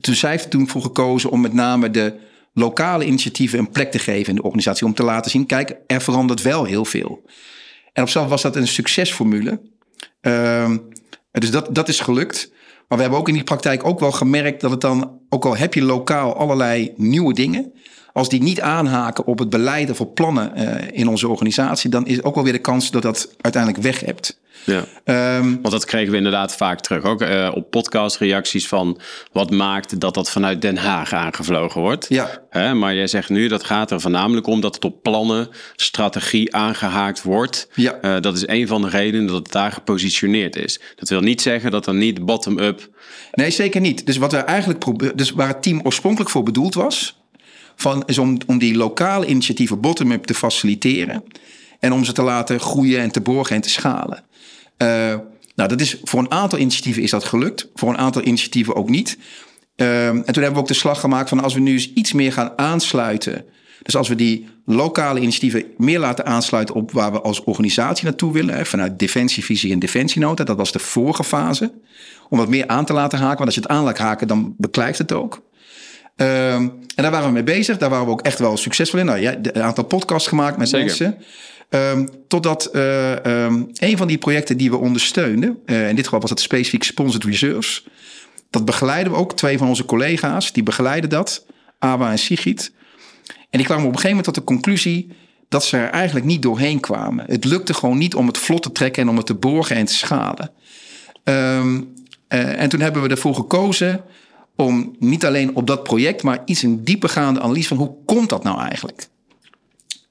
Toen 0.00 0.14
zij 0.14 0.30
heeft 0.30 0.50
toen 0.50 0.68
voor 0.68 0.82
gekozen 0.82 1.30
om 1.30 1.40
met 1.40 1.52
name 1.52 1.90
de 1.90 2.14
lokale 2.52 3.04
initiatieven 3.04 3.58
een 3.58 3.70
plek 3.70 3.90
te 3.90 3.98
geven 3.98 4.28
in 4.28 4.34
de 4.34 4.42
organisatie, 4.42 4.86
om 4.86 4.94
te 4.94 5.02
laten 5.02 5.30
zien, 5.30 5.46
kijk, 5.46 5.76
er 5.86 6.02
verandert 6.02 6.42
wel 6.42 6.64
heel 6.64 6.84
veel. 6.84 7.22
En 7.92 8.02
op 8.02 8.08
zichzelf 8.08 8.28
was 8.28 8.42
dat 8.42 8.56
een 8.56 8.68
succesformule. 8.68 9.60
Ehm, 10.20 10.78
dus 11.30 11.50
dat, 11.50 11.74
dat 11.74 11.88
is 11.88 12.00
gelukt. 12.00 12.52
Maar 12.88 12.98
we 12.98 13.04
hebben 13.04 13.20
ook 13.20 13.28
in 13.28 13.34
die 13.34 13.44
praktijk 13.44 13.84
ook 13.84 14.00
wel 14.00 14.12
gemerkt 14.12 14.60
dat 14.60 14.70
het 14.70 14.80
dan, 14.80 15.20
ook 15.28 15.44
al 15.44 15.56
heb 15.56 15.74
je 15.74 15.82
lokaal 15.82 16.36
allerlei 16.36 16.92
nieuwe 16.96 17.34
dingen, 17.34 17.72
als 18.14 18.28
die 18.28 18.42
niet 18.42 18.60
aanhaken 18.60 19.26
op 19.26 19.38
het 19.38 19.50
beleid 19.50 19.90
of 19.90 20.00
op 20.00 20.14
plannen 20.14 20.54
eh, 20.54 20.98
in 20.98 21.08
onze 21.08 21.28
organisatie, 21.28 21.90
dan 21.90 22.06
is 22.06 22.22
ook 22.22 22.34
wel 22.34 22.44
weer 22.44 22.52
de 22.52 22.58
kans 22.58 22.90
dat 22.90 23.02
dat 23.02 23.34
uiteindelijk 23.40 23.82
weg 23.82 24.00
hebt. 24.00 24.42
Ja. 24.64 24.84
Ehm, 25.04 25.42
Want 25.44 25.70
dat 25.70 25.84
kregen 25.84 26.10
we 26.10 26.16
inderdaad 26.16 26.56
vaak 26.56 26.80
terug. 26.80 27.02
Ook 27.02 27.20
eh, 27.20 27.50
op 27.54 27.70
podcastreacties 27.70 28.68
van 28.68 28.98
wat 29.32 29.50
maakt 29.50 30.00
dat 30.00 30.14
dat 30.14 30.30
vanuit 30.30 30.62
Den 30.62 30.76
Haag 30.76 31.12
aangevlogen 31.12 31.80
wordt. 31.80 32.06
ja, 32.08 32.42
Hè, 32.50 32.74
maar 32.74 32.94
jij 32.94 33.06
zegt 33.06 33.28
nu 33.28 33.48
dat 33.48 33.64
gaat 33.64 33.90
er 33.90 34.00
voornamelijk 34.00 34.46
om 34.46 34.60
dat 34.60 34.74
het 34.74 34.84
op 34.84 35.02
plannen, 35.02 35.48
strategie 35.76 36.54
aangehaakt 36.54 37.22
wordt. 37.22 37.68
Ja. 37.74 37.94
Eh, 38.00 38.20
dat 38.20 38.36
is 38.36 38.46
een 38.46 38.66
van 38.66 38.82
de 38.82 38.88
redenen 38.88 39.26
dat 39.26 39.36
het 39.36 39.52
daar 39.52 39.72
gepositioneerd 39.72 40.56
is. 40.56 40.80
Dat 40.96 41.08
wil 41.08 41.20
niet 41.20 41.42
zeggen 41.42 41.70
dat 41.70 41.86
er 41.86 41.94
niet 41.94 42.24
bottom-up. 42.24 42.88
Nee, 43.32 43.50
zeker 43.50 43.80
niet. 43.80 44.06
Dus 44.06 44.16
wat 44.16 44.32
we 44.32 44.38
eigenlijk 44.38 44.84
dus 45.16 45.30
waar 45.30 45.48
het 45.48 45.62
team 45.62 45.80
oorspronkelijk 45.82 46.30
voor 46.30 46.42
bedoeld 46.42 46.74
was, 46.74 47.23
van, 47.76 48.02
is 48.06 48.18
om, 48.18 48.38
om 48.46 48.58
die 48.58 48.76
lokale 48.76 49.26
initiatieven 49.26 49.80
bottom-up 49.80 50.24
te 50.24 50.34
faciliteren 50.34 51.24
en 51.80 51.92
om 51.92 52.04
ze 52.04 52.12
te 52.12 52.22
laten 52.22 52.60
groeien 52.60 53.00
en 53.00 53.10
te 53.10 53.20
borgen 53.20 53.56
en 53.56 53.62
te 53.62 53.70
schalen. 53.70 54.24
Eh, 54.76 54.88
nou, 55.54 55.68
dat 55.68 55.80
is 55.80 55.98
voor 56.02 56.20
een 56.20 56.30
aantal 56.30 56.58
initiatieven 56.58 57.02
is 57.02 57.10
dat 57.10 57.24
gelukt, 57.24 57.68
voor 57.74 57.88
een 57.88 57.98
aantal 57.98 58.22
initiatieven 58.22 58.74
ook 58.74 58.88
niet. 58.88 59.18
Ehm, 59.76 60.16
en 60.16 60.32
toen 60.32 60.42
hebben 60.42 60.52
we 60.52 60.58
ook 60.58 60.68
de 60.68 60.74
slag 60.74 61.00
gemaakt 61.00 61.28
van 61.28 61.42
als 61.42 61.54
we 61.54 61.60
nu 61.60 61.72
eens 61.72 61.92
iets 61.92 62.12
meer 62.12 62.32
gaan 62.32 62.52
aansluiten. 62.56 63.44
Dus 63.82 63.96
als 63.96 64.08
we 64.08 64.14
die 64.14 64.46
lokale 64.64 65.20
initiatieven 65.20 65.64
meer 65.76 65.98
laten 65.98 66.26
aansluiten 66.26 66.74
op 66.74 66.92
waar 66.92 67.12
we 67.12 67.20
als 67.20 67.44
organisatie 67.44 68.04
naartoe 68.04 68.32
willen, 68.32 68.66
vanuit 68.66 68.98
defensievisie 68.98 69.72
en 69.72 69.78
defensienota, 69.78 70.44
dat 70.44 70.56
was 70.56 70.72
de 70.72 70.78
vorige 70.78 71.24
fase. 71.24 71.72
Om 72.28 72.38
wat 72.38 72.48
meer 72.48 72.66
aan 72.66 72.84
te 72.84 72.92
laten 72.92 73.18
haken, 73.18 73.36
want 73.36 73.46
als 73.46 73.54
je 73.54 73.60
het 73.60 73.70
aan 73.70 73.84
laat 73.84 73.98
haken, 73.98 74.28
dan 74.28 74.54
beklijft 74.58 74.98
het 74.98 75.12
ook. 75.12 75.42
Ehm, 76.16 76.68
en 76.94 77.02
daar 77.02 77.10
waren 77.10 77.26
we 77.26 77.32
mee 77.32 77.42
bezig. 77.42 77.78
Daar 77.78 77.90
waren 77.90 78.06
we 78.06 78.12
ook 78.12 78.22
echt 78.22 78.38
wel 78.38 78.56
succesvol 78.56 78.98
in. 78.98 79.06
Nou, 79.06 79.18
ja, 79.20 79.36
een 79.42 79.62
aantal 79.62 79.84
podcasts 79.84 80.28
gemaakt 80.28 80.56
met 80.56 80.68
Zeker. 80.68 80.86
mensen. 80.86 81.18
Ehm, 81.68 82.06
totdat 82.28 82.64
eh, 82.64 83.24
ehm, 83.24 83.62
een 83.74 83.96
van 83.96 84.06
die 84.06 84.18
projecten 84.18 84.56
die 84.56 84.70
we 84.70 84.76
ondersteunden, 84.76 85.58
eh, 85.66 85.88
in 85.88 85.96
dit 85.96 86.04
geval 86.04 86.20
was 86.20 86.30
het 86.30 86.40
specifiek 86.40 86.82
Sponsored 86.82 87.24
Reserves. 87.24 87.86
Dat 88.50 88.64
begeleiden 88.64 89.12
we 89.12 89.18
ook. 89.18 89.36
Twee 89.36 89.58
van 89.58 89.68
onze 89.68 89.84
collega's, 89.84 90.52
die 90.52 90.62
begeleiden 90.62 91.10
dat. 91.10 91.46
Awa 91.78 92.10
en 92.10 92.18
Sigrid. 92.18 92.72
En 93.26 93.58
die 93.58 93.64
kwamen 93.64 93.84
op 93.84 93.92
een 93.92 93.98
gegeven 93.98 94.16
moment 94.16 94.24
tot 94.24 94.34
de 94.34 94.44
conclusie 94.44 95.12
dat 95.48 95.64
ze 95.64 95.76
er 95.76 95.90
eigenlijk 95.90 96.26
niet 96.26 96.42
doorheen 96.42 96.80
kwamen. 96.80 97.24
Het 97.28 97.44
lukte 97.44 97.74
gewoon 97.74 97.98
niet 97.98 98.14
om 98.14 98.26
het 98.26 98.38
vlot 98.38 98.62
te 98.62 98.72
trekken 98.72 99.02
en 99.02 99.08
om 99.08 99.16
het 99.16 99.26
te 99.26 99.34
borgen 99.34 99.76
en 99.76 99.84
te 99.84 99.94
schalen. 99.94 100.50
Eh, 101.24 102.60
en 102.60 102.68
toen 102.68 102.80
hebben 102.80 103.02
we 103.02 103.08
ervoor 103.08 103.34
gekozen 103.34 104.04
om 104.56 104.96
niet 104.98 105.24
alleen 105.24 105.56
op 105.56 105.66
dat 105.66 105.82
project, 105.82 106.22
maar 106.22 106.42
iets 106.44 106.62
een 106.62 106.84
diepergaande 106.84 107.40
analyse 107.40 107.68
van 107.68 107.76
hoe 107.76 107.94
komt 108.04 108.28
dat 108.28 108.42
nou 108.42 108.60
eigenlijk? 108.60 109.08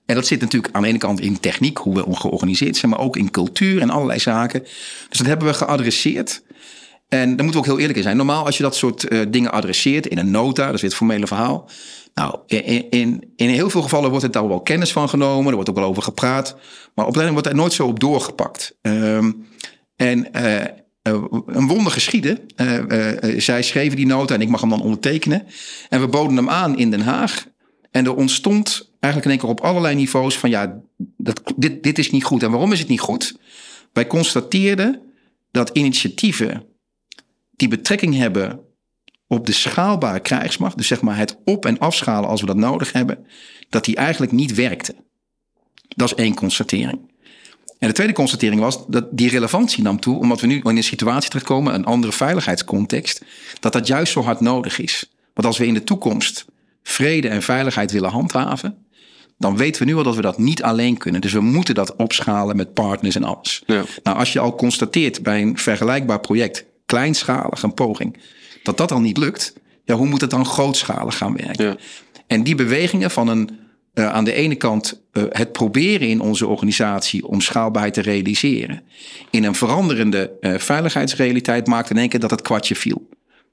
En 0.05 0.15
dat 0.15 0.27
zit 0.27 0.41
natuurlijk 0.41 0.75
aan 0.75 0.81
de 0.81 0.87
ene 0.87 0.97
kant 0.97 1.19
in 1.19 1.39
techniek, 1.39 1.77
hoe 1.77 1.95
we 1.95 2.15
georganiseerd 2.15 2.77
zijn, 2.77 2.91
maar 2.91 2.99
ook 2.99 3.17
in 3.17 3.31
cultuur 3.31 3.81
en 3.81 3.89
allerlei 3.89 4.19
zaken. 4.19 4.63
Dus 5.09 5.17
dat 5.17 5.27
hebben 5.27 5.47
we 5.47 5.53
geadresseerd. 5.53 6.43
En 7.09 7.35
daar 7.35 7.45
moeten 7.45 7.51
we 7.51 7.57
ook 7.57 7.65
heel 7.65 7.79
eerlijk 7.79 7.97
in 7.97 8.03
zijn. 8.03 8.17
Normaal 8.17 8.45
als 8.45 8.57
je 8.57 8.63
dat 8.63 8.75
soort 8.75 9.07
eh, 9.07 9.19
dingen 9.29 9.51
adresseert 9.51 10.07
in 10.07 10.17
een 10.17 10.31
nota, 10.31 10.65
dat 10.65 10.73
is 10.73 10.81
weer 10.81 10.89
het 10.89 10.99
formele 10.99 11.27
verhaal. 11.27 11.69
Nou, 12.13 12.39
in, 12.47 12.89
in, 12.89 13.31
in 13.35 13.49
heel 13.49 13.69
veel 13.69 13.81
gevallen 13.81 14.09
wordt 14.09 14.23
het 14.23 14.33
daar 14.33 14.47
wel 14.47 14.61
kennis 14.61 14.91
van 14.91 15.09
genomen. 15.09 15.47
Er 15.47 15.53
wordt 15.53 15.69
ook 15.69 15.75
wel 15.75 15.87
over 15.87 16.03
gepraat. 16.03 16.55
Maar 16.95 17.05
op 17.05 17.15
een 17.15 17.31
wordt 17.31 17.47
er 17.47 17.55
nooit 17.55 17.73
zo 17.73 17.87
op 17.87 17.99
doorgepakt. 17.99 18.77
Ehm, 18.81 19.31
en 19.95 20.33
eh, 20.33 20.82
een 21.03 21.67
wonder 21.67 21.91
geschiedde. 21.91 22.41
Eh, 22.55 22.77
eh, 22.77 23.23
eh, 23.23 23.39
zij 23.39 23.63
schreven 23.63 23.95
die 23.95 24.05
nota 24.05 24.33
en 24.33 24.41
ik 24.41 24.49
mag 24.49 24.61
hem 24.61 24.69
dan 24.69 24.81
ondertekenen. 24.81 25.45
En 25.89 26.01
we 26.01 26.07
boden 26.07 26.35
hem 26.35 26.49
aan 26.49 26.77
in 26.77 26.91
Den 26.91 27.01
Haag. 27.01 27.47
En 27.91 28.05
er 28.05 28.15
ontstond 28.15 28.91
eigenlijk 28.99 29.25
in 29.25 29.31
één 29.31 29.39
keer 29.39 29.49
op 29.49 29.69
allerlei 29.69 29.95
niveaus 29.95 30.37
van 30.37 30.49
ja, 30.49 30.81
dat, 30.97 31.53
dit, 31.55 31.83
dit 31.83 31.99
is 31.99 32.11
niet 32.11 32.23
goed. 32.23 32.43
En 32.43 32.51
waarom 32.51 32.71
is 32.71 32.79
het 32.79 32.87
niet 32.87 32.99
goed? 32.99 33.37
Wij 33.93 34.07
constateerden 34.07 35.01
dat 35.51 35.69
initiatieven 35.69 36.63
die 37.51 37.67
betrekking 37.67 38.15
hebben 38.15 38.59
op 39.27 39.45
de 39.45 39.51
schaalbare 39.51 40.19
krijgsmacht, 40.19 40.77
dus 40.77 40.87
zeg 40.87 41.01
maar 41.01 41.17
het 41.17 41.37
op- 41.45 41.65
en 41.65 41.79
afschalen 41.79 42.29
als 42.29 42.41
we 42.41 42.47
dat 42.47 42.55
nodig 42.55 42.91
hebben, 42.91 43.25
dat 43.69 43.85
die 43.85 43.95
eigenlijk 43.95 44.31
niet 44.31 44.53
werkte. 44.53 44.95
Dat 45.87 46.11
is 46.11 46.15
één 46.15 46.35
constatering. 46.35 47.12
En 47.83 47.89
de 47.89 47.95
tweede 47.95 48.13
constatering 48.13 48.61
was 48.61 48.87
dat 48.87 49.05
die 49.11 49.29
relevantie 49.29 49.83
nam 49.83 49.99
toe, 49.99 50.19
omdat 50.19 50.41
we 50.41 50.47
nu 50.47 50.61
in 50.63 50.77
een 50.77 50.83
situatie 50.83 51.29
terechtkomen, 51.29 51.73
een 51.73 51.85
andere 51.85 52.13
veiligheidscontext, 52.13 53.23
dat 53.59 53.73
dat 53.73 53.87
juist 53.87 54.11
zo 54.11 54.21
hard 54.21 54.39
nodig 54.39 54.79
is. 54.79 55.09
Want 55.33 55.47
als 55.47 55.57
we 55.57 55.65
in 55.65 55.73
de 55.73 55.83
toekomst 55.83 56.45
vrede 56.83 57.27
en 57.27 57.41
veiligheid 57.41 57.91
willen 57.91 58.09
handhaven, 58.09 58.77
dan 59.37 59.57
weten 59.57 59.81
we 59.81 59.91
nu 59.91 59.97
al 59.97 60.03
dat 60.03 60.15
we 60.15 60.21
dat 60.21 60.37
niet 60.37 60.63
alleen 60.63 60.97
kunnen. 60.97 61.21
Dus 61.21 61.33
we 61.33 61.39
moeten 61.39 61.75
dat 61.75 61.95
opschalen 61.95 62.55
met 62.55 62.73
partners 62.73 63.15
en 63.15 63.23
alles. 63.23 63.63
Ja. 63.65 63.83
Nou, 64.03 64.17
als 64.17 64.33
je 64.33 64.39
al 64.39 64.55
constateert 64.55 65.23
bij 65.23 65.41
een 65.41 65.57
vergelijkbaar 65.57 66.19
project, 66.19 66.65
kleinschalig, 66.85 67.63
een 67.63 67.73
poging, 67.73 68.17
dat 68.63 68.77
dat 68.77 68.91
al 68.91 69.01
niet 69.01 69.17
lukt, 69.17 69.53
ja, 69.85 69.95
hoe 69.95 70.07
moet 70.07 70.21
het 70.21 70.29
dan 70.29 70.45
grootschalig 70.45 71.17
gaan 71.17 71.37
werken? 71.37 71.65
Ja. 71.65 71.75
En 72.27 72.43
die 72.43 72.55
bewegingen 72.55 73.11
van 73.11 73.27
een, 73.27 73.49
eh, 73.93 74.09
aan 74.09 74.23
de 74.23 74.33
ene 74.33 74.55
kant 74.55 75.01
eh, 75.11 75.23
het 75.29 75.51
proberen 75.51 76.07
in 76.07 76.21
onze 76.21 76.47
organisatie 76.47 77.27
om 77.27 77.41
schaalbaarheid 77.41 77.93
te 77.93 78.01
realiseren, 78.01 78.83
in 79.29 79.43
een 79.43 79.55
veranderende 79.55 80.31
eh, 80.39 80.57
veiligheidsrealiteit 80.57 81.67
maakt 81.67 81.89
in 81.89 81.97
één 81.97 82.09
keer 82.09 82.19
dat 82.19 82.31
het 82.31 82.41
kwartje 82.41 82.75
viel. 82.75 83.09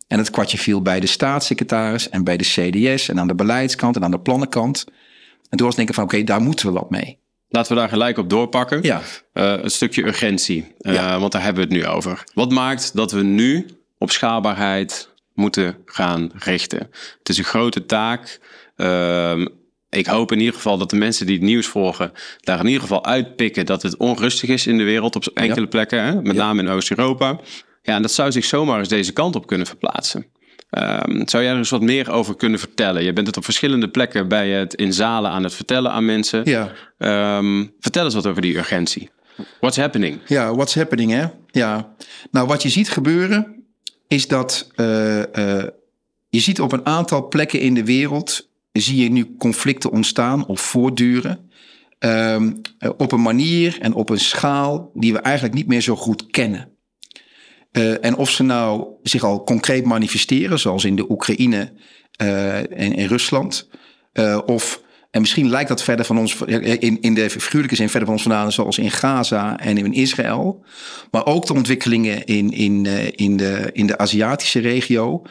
En 0.08 0.18
het 0.18 0.30
kwartje 0.30 0.58
viel 0.58 0.82
bij 0.82 1.00
de 1.00 1.06
staatssecretaris 1.06 2.08
en 2.08 2.24
bij 2.24 2.36
de 2.36 2.44
CDS 2.44 3.08
en 3.08 3.18
aan 3.20 3.26
de 3.26 3.34
beleidskant 3.34 3.96
en 3.96 4.04
aan 4.04 4.10
de 4.10 4.20
plannenkant. 4.20 4.84
En 5.48 5.56
toen 5.56 5.66
was 5.66 5.76
denken 5.76 5.94
van 5.94 6.04
oké, 6.04 6.24
daar 6.24 6.40
moeten 6.40 6.66
we 6.66 6.72
wat 6.72 6.90
mee. 6.90 7.18
Laten 7.48 7.72
we 7.72 7.78
daar 7.78 7.88
gelijk 7.88 8.18
op 8.18 8.30
doorpakken. 8.30 8.82
Ja. 8.82 9.00
Een 9.32 9.70
stukje 9.70 10.06
urgentie, 10.06 10.72
Ja. 10.78 11.18
want 11.18 11.32
daar 11.32 11.42
hebben 11.42 11.68
we 11.68 11.74
het 11.74 11.84
nu 11.84 11.90
over. 11.90 12.24
Wat 12.34 12.50
maakt 12.50 12.94
dat 12.94 13.12
we 13.12 13.22
nu 13.22 13.66
op 13.98 14.10
schaalbaarheid 14.10 15.08
moeten 15.34 15.76
gaan 15.84 16.30
richten? 16.34 16.78
Het 17.18 17.28
is 17.28 17.38
een 17.38 17.44
grote 17.44 17.86
taak. 17.86 18.40
Ehm, 18.76 19.46
ik 19.90 20.06
hoop 20.06 20.32
in 20.32 20.38
ieder 20.38 20.54
geval 20.54 20.78
dat 20.78 20.90
de 20.90 20.96
mensen 20.96 21.26
die 21.26 21.34
het 21.34 21.44
nieuws 21.44 21.66
volgen... 21.66 22.12
daar 22.40 22.60
in 22.60 22.66
ieder 22.66 22.80
geval 22.80 23.04
uitpikken 23.04 23.66
dat 23.66 23.82
het 23.82 23.96
onrustig 23.96 24.48
is 24.48 24.66
in 24.66 24.78
de 24.78 24.84
wereld... 24.84 25.16
op 25.16 25.26
enkele 25.34 25.66
plekken, 25.66 26.02
hè? 26.02 26.22
met 26.22 26.36
name 26.36 26.62
in 26.62 26.68
Oost-Europa. 26.68 27.40
Ja, 27.82 27.94
en 27.94 28.02
dat 28.02 28.12
zou 28.12 28.32
zich 28.32 28.44
zomaar 28.44 28.78
eens 28.78 28.88
deze 28.88 29.12
kant 29.12 29.36
op 29.36 29.46
kunnen 29.46 29.66
verplaatsen. 29.66 30.26
Ehm, 30.70 31.22
zou 31.28 31.42
jij 31.42 31.52
er 31.52 31.58
eens 31.58 31.70
wat 31.70 31.80
meer 31.80 32.10
over 32.10 32.36
kunnen 32.36 32.58
vertellen? 32.58 33.04
Je 33.04 33.12
bent 33.12 33.26
het 33.26 33.36
op 33.36 33.44
verschillende 33.44 33.88
plekken 33.88 34.28
bij 34.28 34.50
het 34.50 34.74
in 34.74 34.92
zalen 34.92 35.30
aan 35.30 35.42
het 35.42 35.54
vertellen 35.54 35.90
aan 35.90 36.04
mensen. 36.04 36.42
Ja, 36.44 36.72
Ehm, 37.00 37.66
vertel 37.78 38.04
eens 38.04 38.14
wat 38.14 38.26
over 38.26 38.42
die 38.42 38.56
urgentie. 38.56 39.10
What's 39.60 39.76
happening? 39.76 40.20
ja 40.26 40.54
what's 40.54 40.74
happening 40.74 41.10
hè? 41.10 41.26
Ja, 41.46 41.94
nou 42.30 42.46
wat 42.46 42.62
je 42.62 42.68
ziet 42.68 42.88
gebeuren 42.88 43.64
is 44.08 44.28
dat 44.28 44.70
eh, 44.74 45.58
eh, 45.58 45.66
je 46.28 46.40
ziet 46.40 46.60
op 46.60 46.72
een 46.72 46.86
aantal 46.86 47.28
plekken 47.28 47.60
in 47.60 47.74
de 47.74 47.84
wereld 47.84 48.49
zie 48.72 49.02
je 49.02 49.10
nu 49.10 49.34
conflicten 49.38 49.90
ontstaan 49.90 50.46
of 50.46 50.60
voortduren. 50.60 51.48
ehm, 51.98 52.52
eh, 52.78 52.90
op 52.96 53.12
een 53.12 53.22
manier 53.22 53.78
en 53.80 53.94
op 53.94 54.10
een 54.10 54.18
schaal 54.20 54.90
die 54.94 55.12
we 55.12 55.18
eigenlijk 55.18 55.54
niet 55.54 55.66
meer 55.66 55.80
zo 55.80 55.96
goed 55.96 56.26
kennen. 56.30 56.68
Eh, 57.72 58.04
en 58.04 58.16
of 58.16 58.30
ze 58.30 58.42
nou 58.42 58.86
zich 59.02 59.22
al 59.24 59.44
concreet 59.44 59.84
manifesteren, 59.84 60.58
zoals 60.58 60.84
in 60.84 60.96
de 60.96 61.10
Oekraïne 61.10 61.72
eh, 62.16 62.56
en 62.58 62.92
in 62.94 63.06
Rusland, 63.06 63.68
eh, 64.12 64.38
of 64.46 64.82
en 65.10 65.20
misschien 65.20 65.48
lijkt 65.48 65.68
dat 65.68 65.82
verder 65.82 66.04
van 66.04 66.18
ons, 66.18 66.36
in, 66.78 67.00
in 67.00 67.14
de 67.14 67.30
figuurlijke 67.30 67.76
zin 67.76 67.88
verder 67.88 68.04
van 68.08 68.14
ons 68.16 68.22
vandaan, 68.24 68.52
zoals 68.52 68.78
in 68.78 68.90
Gaza 68.90 69.58
en 69.58 69.78
in 69.78 69.92
Israël. 69.92 70.64
Maar 71.10 71.26
ook 71.26 71.46
de 71.46 71.52
ontwikkelingen 71.54 72.24
in, 72.24 72.50
in, 72.50 72.86
in, 73.16 73.36
de, 73.36 73.70
in 73.72 73.86
de 73.86 73.98
Aziatische 73.98 74.58
regio. 74.60 75.22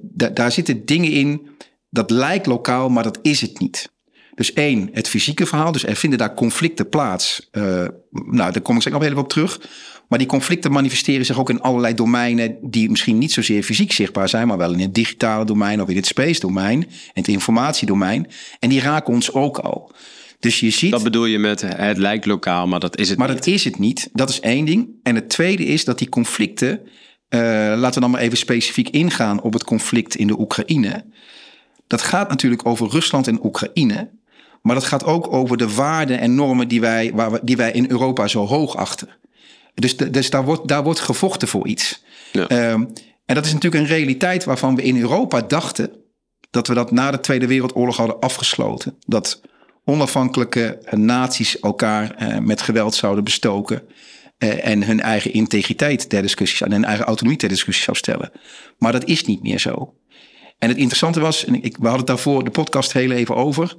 Da- 0.00 0.28
daar 0.28 0.52
zitten 0.52 0.84
dingen 0.84 1.10
in, 1.10 1.48
dat 1.90 2.10
lijkt 2.10 2.46
lokaal, 2.46 2.88
maar 2.88 3.02
dat 3.02 3.18
is 3.22 3.40
het 3.40 3.58
niet. 3.58 3.92
Dus 4.34 4.52
één, 4.52 4.88
het 4.92 5.08
fysieke 5.08 5.46
verhaal. 5.46 5.72
Dus 5.72 5.86
er 5.86 5.96
vinden 5.96 6.18
daar 6.18 6.34
conflicten 6.34 6.88
plaats. 6.88 7.48
Eh, 7.50 7.62
nou, 8.10 8.52
daar 8.52 8.60
kom 8.60 8.74
ik 8.74 8.80
straks 8.80 8.98
nog 8.98 9.06
even 9.06 9.22
op 9.22 9.28
terug. 9.28 9.60
Maar 10.08 10.18
die 10.18 10.28
conflicten 10.28 10.72
manifesteren 10.72 11.26
zich 11.26 11.38
ook 11.38 11.50
in 11.50 11.60
allerlei 11.60 11.94
domeinen 11.94 12.56
die 12.60 12.90
misschien 12.90 13.18
niet 13.18 13.32
zozeer 13.32 13.62
fysiek 13.62 13.92
zichtbaar 13.92 14.28
zijn, 14.28 14.46
maar 14.46 14.56
wel 14.58 14.72
in 14.72 14.80
het 14.80 14.94
digitale 14.94 15.44
domein 15.44 15.82
of 15.82 15.88
in 15.88 15.96
het 15.96 16.06
space 16.06 16.40
domein 16.40 16.82
en 16.82 16.90
het 17.12 17.28
informatiedomein. 17.28 18.26
En 18.58 18.68
die 18.68 18.80
raken 18.80 19.14
ons 19.14 19.32
ook 19.32 19.58
al. 19.58 19.92
Dus 20.40 20.60
je 20.60 20.70
ziet. 20.70 20.90
Dat 20.90 21.02
bedoel 21.02 21.24
je 21.24 21.38
met 21.38 21.60
het 21.76 21.98
lijkt 21.98 22.26
lokaal, 22.26 22.66
maar 22.66 22.80
dat 22.80 22.98
is 22.98 23.08
het 23.08 23.18
Maar 23.18 23.28
niet. 23.28 23.36
dat 23.36 23.46
is 23.46 23.64
het 23.64 23.78
niet. 23.78 24.08
Dat 24.12 24.28
is 24.30 24.40
één 24.40 24.64
ding. 24.64 24.88
En 25.02 25.14
het 25.14 25.28
tweede 25.28 25.64
is 25.64 25.84
dat 25.84 25.98
die 25.98 26.08
conflicten. 26.08 26.80
eh, 27.28 27.40
laten 27.76 27.94
we 27.94 28.00
dan 28.00 28.10
maar 28.10 28.20
even 28.20 28.38
specifiek 28.38 28.88
ingaan 28.88 29.42
op 29.42 29.52
het 29.52 29.64
conflict 29.64 30.14
in 30.14 30.26
de 30.26 30.40
Oekraïne. 30.40 31.04
Dat 31.90 32.02
gaat 32.02 32.28
natuurlijk 32.28 32.66
over 32.66 32.88
Rusland 32.90 33.26
en 33.26 33.44
Oekraïne. 33.44 34.10
Maar 34.62 34.74
dat 34.74 34.84
gaat 34.84 35.04
ook 35.04 35.32
over 35.32 35.56
de 35.56 35.74
waarden 35.74 36.18
en 36.20 36.34
normen 36.34 36.68
die 36.68 36.80
wij, 36.80 37.12
waar 37.14 37.30
we, 37.32 37.40
die 37.42 37.56
wij 37.56 37.72
in 37.72 37.90
Europa 37.90 38.26
zo 38.28 38.46
hoog 38.46 38.76
achten. 38.76 39.08
Dus, 39.74 39.96
de- 39.96 40.10
dus 40.10 40.30
daar, 40.30 40.44
wordt, 40.44 40.68
daar 40.68 40.82
wordt 40.82 41.00
gevochten 41.00 41.48
voor 41.48 41.66
iets. 41.66 42.02
Ja. 42.32 42.46
Ehm, 42.48 42.84
en 43.26 43.34
dat 43.34 43.44
is 43.46 43.52
natuurlijk 43.52 43.82
een 43.82 43.88
realiteit 43.96 44.44
waarvan 44.44 44.74
we 44.76 44.82
in 44.82 45.00
Europa 45.00 45.40
dachten 45.40 45.90
dat 46.50 46.66
we 46.66 46.74
dat 46.74 46.90
na 46.90 47.10
de 47.10 47.20
Tweede 47.20 47.46
Wereldoorlog 47.46 47.96
hadden 47.96 48.20
afgesloten. 48.20 48.96
Dat 49.06 49.40
onafhankelijke 49.84 50.78
naties 50.90 51.60
elkaar 51.60 52.14
eh, 52.14 52.38
met 52.38 52.62
geweld 52.62 52.94
zouden 52.94 53.24
bestoken. 53.24 53.82
eh, 54.38 54.66
en 54.66 54.82
hun 54.84 55.00
eigen 55.00 55.32
integriteit 55.32 56.08
ter 56.08 56.22
discussie 56.22 56.66
en 56.66 56.72
hun 56.72 56.84
eigen 56.84 57.04
autonomie 57.04 57.38
ter 57.38 57.48
discussie 57.48 57.84
zou 57.84 57.96
stellen. 57.96 58.30
Maar 58.78 58.92
dat 58.92 59.04
is 59.04 59.24
niet 59.24 59.42
meer 59.42 59.58
zo. 59.58 59.94
En 60.60 60.68
het 60.68 60.78
interessante 60.78 61.20
was, 61.20 61.44
en 61.44 61.54
ik, 61.54 61.76
we 61.76 61.82
hadden 61.82 61.98
het 61.98 62.06
daarvoor 62.06 62.44
de 62.44 62.50
podcast 62.50 62.92
heel 62.92 63.10
even 63.10 63.36
over. 63.36 63.76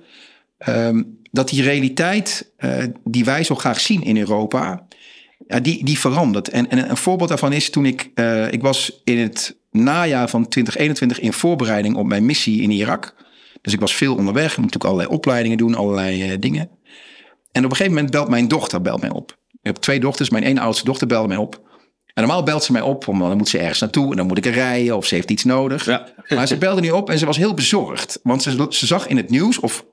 ehm, 0.57 1.01
dat 1.31 1.49
die 1.49 1.63
realiteit 1.63 2.51
eh, 2.57 2.83
die 3.03 3.25
wij 3.25 3.43
zo 3.43 3.55
graag 3.55 3.79
zien 3.79 4.03
in 4.03 4.17
Europa, 4.17 4.87
die, 5.61 5.85
die 5.85 5.99
verandert. 5.99 6.49
En, 6.49 6.69
en 6.69 6.89
een 6.89 6.97
voorbeeld 6.97 7.29
daarvan 7.29 7.53
is 7.53 7.69
toen 7.69 7.85
ik, 7.85 8.11
eh, 8.13 8.51
ik 8.51 8.61
was 8.61 9.01
in 9.03 9.17
het 9.17 9.57
najaar 9.71 10.29
van 10.29 10.47
2021 10.47 11.19
in 11.19 11.33
voorbereiding 11.33 11.95
op 11.95 12.05
mijn 12.05 12.25
missie 12.25 12.61
in 12.61 12.71
Irak. 12.71 13.15
Dus 13.61 13.73
ik 13.73 13.79
was 13.79 13.95
veel 13.95 14.15
onderweg, 14.15 14.51
ik 14.51 14.57
moet 14.57 14.65
natuurlijk 14.65 14.93
allerlei 14.93 15.15
opleidingen 15.15 15.57
doen, 15.57 15.75
allerlei 15.75 16.31
eh, 16.31 16.37
dingen. 16.39 16.69
En 17.51 17.65
op 17.65 17.69
een 17.69 17.75
gegeven 17.75 17.93
moment 17.93 18.11
belt 18.11 18.29
mijn 18.29 18.47
dochter 18.47 18.81
belt 18.81 19.01
mij 19.01 19.09
op. 19.09 19.37
Ik 19.51 19.59
heb 19.61 19.75
twee 19.75 19.99
dochters, 19.99 20.29
mijn 20.29 20.43
ene 20.43 20.59
oudste 20.59 20.85
dochter 20.85 21.07
belde 21.07 21.27
mij 21.27 21.37
op. 21.37 21.61
En 22.13 22.23
normaal 22.23 22.43
belt 22.43 22.63
ze 22.63 22.71
mij 22.71 22.81
op, 22.81 23.05
want 23.05 23.19
dan 23.19 23.37
moet 23.37 23.49
ze 23.49 23.57
ergens 23.59 23.79
naartoe 23.79 24.11
en 24.11 24.17
dan 24.17 24.27
moet 24.27 24.37
ik 24.37 24.45
er 24.45 24.51
rijden 24.51 24.97
of 24.97 25.05
ze 25.05 25.15
heeft 25.15 25.31
iets 25.31 25.43
nodig. 25.43 25.85
Ja. 25.85 26.07
Maar 26.29 26.47
ze 26.47 26.57
belde 26.57 26.81
nu 26.81 26.89
op 26.89 27.09
en 27.09 27.19
ze 27.19 27.25
was 27.25 27.37
heel 27.37 27.53
bezorgd. 27.53 28.19
Want 28.23 28.43
ze, 28.43 28.65
ze 28.69 28.85
zag 28.85 29.07
in 29.07 29.17
het 29.17 29.29
nieuws 29.29 29.59
of 29.59 29.85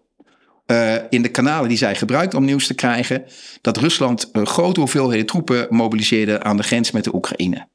eh, 0.67 0.95
in 1.11 1.23
de 1.23 1.29
kanalen 1.29 1.69
die 1.69 1.79
zij 1.79 1.95
gebruikt 1.95 2.35
om 2.35 2.45
nieuws 2.45 2.67
te 2.67 2.75
krijgen, 2.75 3.25
dat 3.61 3.77
Rusland 3.77 4.29
een 4.33 4.47
grote 4.47 4.81
hoeveelheden 4.81 5.27
troepen 5.27 5.67
mobiliseerde 5.71 6.43
aan 6.43 6.57
de 6.57 6.63
grens 6.63 6.91
met 6.91 7.05
de 7.05 7.15
Oekraïne. 7.15 7.69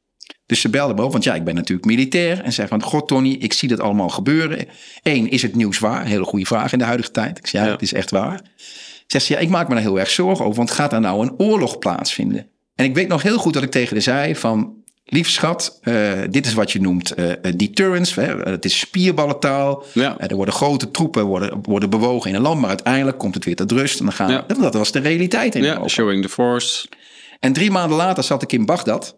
Dus 0.46 0.62
ze 0.62 0.70
belde 0.70 0.94
me 0.94 1.04
op, 1.04 1.12
want 1.12 1.24
ja, 1.24 1.36
ik 1.36 1.44
ben 1.44 1.56
natuurlijk 1.56 1.88
militair. 1.88 2.42
En 2.42 2.54
zei 2.54 2.68
van, 2.68 2.82
god 2.82 3.08
Tony, 3.08 3.30
ik 3.30 3.54
zie 3.54 3.70
dat 3.70 3.80
allemaal 3.80 4.10
gebeuren. 4.10 4.68
Eén, 5.04 5.30
is 5.30 5.42
het 5.42 5.56
nieuws 5.56 5.80
waar? 5.80 6.06
Hele 6.06 6.24
goede 6.24 6.46
vraag 6.46 6.72
in 6.72 6.78
de 6.78 6.84
huidige 6.84 7.12
tijd. 7.12 7.38
Ik 7.38 7.48
zei, 7.48 7.62
ja, 7.64 7.68
Ja. 7.70 7.76
het 7.76 7.84
is 7.84 7.94
echt 7.94 8.12
waar. 8.12 8.42
Zegt 9.08 9.26
ze, 9.26 9.34
ja, 9.34 9.40
ik 9.40 9.50
maak 9.50 9.68
me 9.68 9.74
daar 9.74 9.84
heel 9.84 10.00
erg 10.00 10.10
zorgen 10.10 10.46
over, 10.46 10.58
want 10.58 10.72
gaat 10.72 10.92
daar 10.92 11.02
nou 11.02 11.22
een 11.22 11.34
oorlog 11.40 11.80
plaatsvinden? 11.80 12.48
En 12.76 12.86
ik 12.86 12.96
weet 12.96 13.08
nog 13.08 13.22
heel 13.22 13.38
goed 13.38 13.54
dat 13.54 13.64
ik 13.64 13.72
tegen 13.72 13.94
haar 13.94 14.02
zei 14.02 14.36
van, 14.36 14.74
lief 15.04 15.30
schat, 15.30 15.78
eh, 15.82 16.12
dit 16.30 16.46
is 16.46 16.54
wat 16.54 16.72
je 16.72 16.82
noemt 16.82 17.12
eh, 17.12 17.32
deterrence. 17.56 18.22
Hè? 18.22 18.38
Het 18.38 18.66
is 18.66 18.80
spierballentaal. 18.80 19.84
Ja. 19.94 20.18
Er 20.20 20.36
worden 20.36 20.54
grote 20.54 20.92
troepen 20.92 21.24
worden, 21.26 21.60
worden 21.62 21.90
bewogen 21.90 22.30
in 22.30 22.36
een 22.36 22.42
land, 22.42 22.60
maar 22.60 22.70
uiteindelijk 22.70 23.18
komt 23.18 23.34
het 23.36 23.46
weer 23.46 23.56
tot 23.56 23.72
rust. 23.72 24.00
En 24.00 24.06
dan 24.06 24.14
gaan, 24.14 24.32
Ja. 24.32 24.46
dat 24.60 24.74
was 24.74 24.92
de 24.92 25.00
realiteit 25.00 25.56
in 25.56 25.62
Ja, 25.64 25.68
Europa. 25.70 25.88
showing 25.88 26.22
the 26.22 26.30
force. 26.30 26.88
En 27.40 27.54
drie 27.54 27.72
maanden 27.72 27.98
later 27.98 28.24
zat 28.24 28.42
ik 28.42 28.52
in 28.52 28.66
Bagdad. 28.66 29.18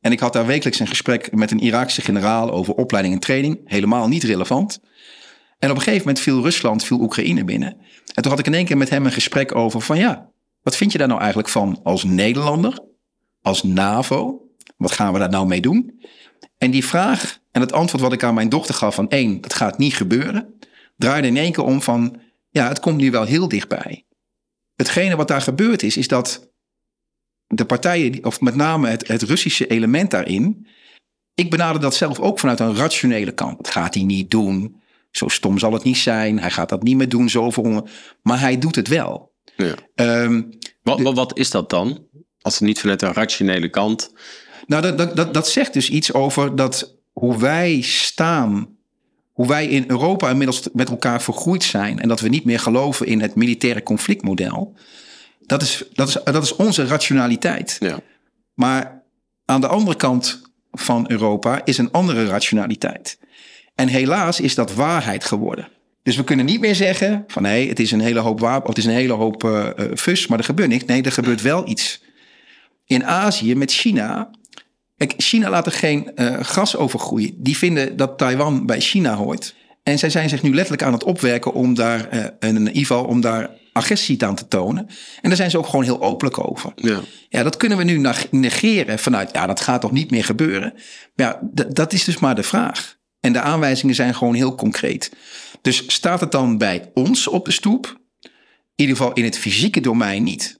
En 0.00 0.12
ik 0.12 0.20
had 0.20 0.32
daar 0.32 0.46
wekelijks 0.46 0.78
een 0.80 0.86
gesprek 0.86 1.32
met 1.34 1.50
een 1.50 1.58
Iraakse 1.60 2.00
generaal 2.00 2.50
over 2.50 2.74
opleiding 2.74 3.14
en 3.14 3.20
training. 3.20 3.60
Helemaal 3.64 4.08
niet 4.08 4.22
relevant. 4.22 4.80
En 5.58 5.70
op 5.70 5.76
een 5.76 5.82
gegeven 5.82 6.06
moment 6.06 6.20
viel 6.24 6.42
Rusland, 6.42 6.84
viel 6.84 7.00
Oekraïne 7.00 7.44
binnen. 7.44 7.76
En 8.14 8.22
toen 8.22 8.30
had 8.30 8.38
ik 8.40 8.46
in 8.46 8.54
één 8.54 8.64
keer 8.64 8.76
met 8.76 8.90
hem 8.90 9.04
een 9.06 9.12
gesprek 9.12 9.54
over 9.54 9.80
van 9.80 9.98
ja, 9.98 10.29
wat 10.62 10.76
vind 10.76 10.92
je 10.92 10.98
daar 10.98 11.08
nou 11.08 11.20
eigenlijk 11.20 11.48
van 11.48 11.80
als 11.82 12.04
Nederlander, 12.04 12.84
als 13.42 13.62
NAVO? 13.62 14.48
Wat 14.76 14.92
gaan 14.92 15.12
we 15.12 15.18
daar 15.18 15.30
nou 15.30 15.46
mee 15.46 15.60
doen? 15.60 16.04
En 16.58 16.70
die 16.70 16.84
vraag 16.84 17.38
en 17.50 17.60
het 17.60 17.72
antwoord 17.72 18.02
wat 18.02 18.12
ik 18.12 18.22
aan 18.22 18.34
mijn 18.34 18.48
dochter 18.48 18.74
gaf 18.74 18.94
van 18.94 19.08
één, 19.08 19.40
dat 19.40 19.54
gaat 19.54 19.78
niet 19.78 19.94
gebeuren, 19.94 20.58
draaide 20.96 21.28
in 21.28 21.36
één 21.36 21.52
keer 21.52 21.64
om 21.64 21.82
van 21.82 22.20
ja, 22.50 22.68
het 22.68 22.80
komt 22.80 22.96
nu 22.96 23.10
wel 23.10 23.24
heel 23.24 23.48
dichtbij. 23.48 24.06
Hetgene 24.76 25.16
wat 25.16 25.28
daar 25.28 25.42
gebeurd 25.42 25.82
is, 25.82 25.96
is 25.96 26.08
dat 26.08 26.50
de 27.46 27.64
partijen, 27.64 28.24
of 28.24 28.40
met 28.40 28.54
name 28.54 28.88
het, 28.88 29.08
het 29.08 29.22
Russische 29.22 29.66
element 29.66 30.10
daarin. 30.10 30.66
Ik 31.34 31.50
benader 31.50 31.80
dat 31.80 31.94
zelf 31.94 32.18
ook 32.18 32.38
vanuit 32.38 32.60
een 32.60 32.76
rationele 32.76 33.32
kant. 33.32 33.56
Dat 33.56 33.68
gaat 33.68 33.94
hij 33.94 34.02
niet 34.02 34.30
doen. 34.30 34.82
Zo 35.10 35.28
stom 35.28 35.58
zal 35.58 35.72
het 35.72 35.82
niet 35.82 35.96
zijn. 35.96 36.40
Hij 36.40 36.50
gaat 36.50 36.68
dat 36.68 36.82
niet 36.82 36.96
meer 36.96 37.08
doen. 37.08 37.28
Zo 37.28 37.50
voor, 37.50 37.88
maar 38.22 38.40
hij 38.40 38.58
doet 38.58 38.76
het 38.76 38.88
wel. 38.88 39.29
Ja. 39.56 39.74
Ehm, 39.94 40.42
Wat, 40.82 41.00
wat, 41.00 41.14
wat 41.14 41.38
is 41.38 41.50
dat 41.50 41.70
dan? 41.70 42.06
Als 42.40 42.54
het 42.54 42.62
niet 42.62 42.80
vanuit 42.80 43.02
een 43.02 43.12
rationele 43.12 43.68
kant. 43.68 44.12
nou, 44.66 44.82
dat, 44.82 44.98
dat, 44.98 45.16
dat, 45.16 45.34
dat 45.34 45.48
zegt 45.48 45.72
dus 45.72 45.90
iets 45.90 46.12
over 46.12 46.56
dat 46.56 46.96
hoe 47.12 47.38
wij 47.38 47.80
staan. 47.80 48.78
Hoe 49.32 49.48
wij 49.48 49.66
in 49.66 49.84
Europa 49.86 50.30
inmiddels 50.30 50.68
met 50.72 50.90
elkaar 50.90 51.22
vergroeid 51.22 51.64
zijn. 51.64 52.00
En 52.00 52.08
dat 52.08 52.20
we 52.20 52.28
niet 52.28 52.44
meer 52.44 52.60
geloven 52.60 53.06
in 53.06 53.20
het 53.20 53.34
militaire 53.34 53.82
conflictmodel. 53.82 54.74
Dat 55.40 55.62
is, 55.62 55.84
dat 55.92 56.08
is, 56.08 56.16
dat 56.24 56.42
is 56.42 56.56
onze 56.56 56.86
rationaliteit. 56.86 57.76
Ja. 57.80 58.00
Maar 58.54 59.02
aan 59.44 59.60
de 59.60 59.66
andere 59.66 59.96
kant 59.96 60.42
van 60.70 61.10
Europa 61.10 61.64
is 61.64 61.78
een 61.78 61.90
andere 61.90 62.26
rationaliteit. 62.26 63.18
En 63.74 63.88
helaas 63.88 64.40
is 64.40 64.54
dat 64.54 64.74
waarheid 64.74 65.24
geworden. 65.24 65.68
Dus 66.02 66.16
we 66.16 66.24
kunnen 66.24 66.46
niet 66.46 66.60
meer 66.60 66.74
zeggen 66.74 67.24
van 67.26 67.42
nee, 67.42 67.68
het 67.68 67.80
is 67.80 67.90
een 67.90 68.00
hele 68.00 68.20
hoop 68.20 68.40
wapen, 68.40 68.62
of 68.62 68.68
het 68.68 68.78
is 68.78 68.84
een 68.84 68.98
hele 68.98 69.12
hoop 69.12 69.44
uh, 69.44 69.68
fus, 69.94 70.26
maar 70.26 70.38
er 70.38 70.44
gebeurt 70.44 70.68
niks. 70.68 70.84
Nee, 70.84 71.02
er 71.02 71.12
gebeurt 71.12 71.42
wel 71.42 71.68
iets. 71.68 72.02
In 72.86 73.04
Azië 73.04 73.54
met 73.54 73.72
China. 73.72 74.30
Kijk, 74.96 75.14
China 75.16 75.50
laat 75.50 75.66
er 75.66 75.72
geen 75.72 76.12
uh, 76.14 76.36
gas 76.40 76.76
over 76.76 76.98
groeien. 76.98 77.34
Die 77.36 77.56
vinden 77.56 77.96
dat 77.96 78.18
Taiwan 78.18 78.66
bij 78.66 78.80
China 78.80 79.14
hoort. 79.14 79.54
En 79.82 79.98
zij 79.98 80.10
zijn 80.10 80.28
zich 80.28 80.42
nu 80.42 80.54
letterlijk 80.54 80.82
aan 80.82 80.92
het 80.92 81.04
opwerken 81.04 81.52
om 81.52 81.74
daar, 81.74 82.08
uh, 82.40 82.48
ieder 82.50 82.72
geval 82.72 83.04
om 83.04 83.20
daar 83.20 83.50
agressie 83.72 84.24
aan 84.24 84.34
te 84.34 84.48
tonen. 84.48 84.86
En 85.20 85.28
daar 85.28 85.36
zijn 85.36 85.50
ze 85.50 85.58
ook 85.58 85.66
gewoon 85.66 85.84
heel 85.84 86.02
openlijk 86.02 86.48
over. 86.48 86.72
Ja, 86.76 87.00
ja 87.28 87.42
dat 87.42 87.56
kunnen 87.56 87.78
we 87.78 87.84
nu 87.84 88.10
negeren 88.30 88.98
vanuit, 88.98 89.30
ja, 89.32 89.46
dat 89.46 89.60
gaat 89.60 89.80
toch 89.80 89.92
niet 89.92 90.10
meer 90.10 90.24
gebeuren. 90.24 90.72
Maar 91.14 91.26
ja, 91.26 91.40
dat 91.68 91.92
is 91.92 92.04
dus 92.04 92.18
maar 92.18 92.34
de 92.34 92.42
vraag. 92.42 92.98
En 93.20 93.32
de 93.32 93.40
aanwijzingen 93.40 93.94
zijn 93.94 94.14
gewoon 94.14 94.34
heel 94.34 94.54
concreet. 94.54 95.12
Dus 95.60 95.92
staat 95.92 96.20
het 96.20 96.32
dan 96.32 96.58
bij 96.58 96.90
ons 96.94 97.28
op 97.28 97.44
de 97.44 97.50
stoep? 97.50 98.00
In 98.20 98.30
ieder 98.86 98.96
geval 98.96 99.12
in 99.12 99.24
het 99.24 99.38
fysieke 99.38 99.80
domein 99.80 100.22
niet. 100.22 100.59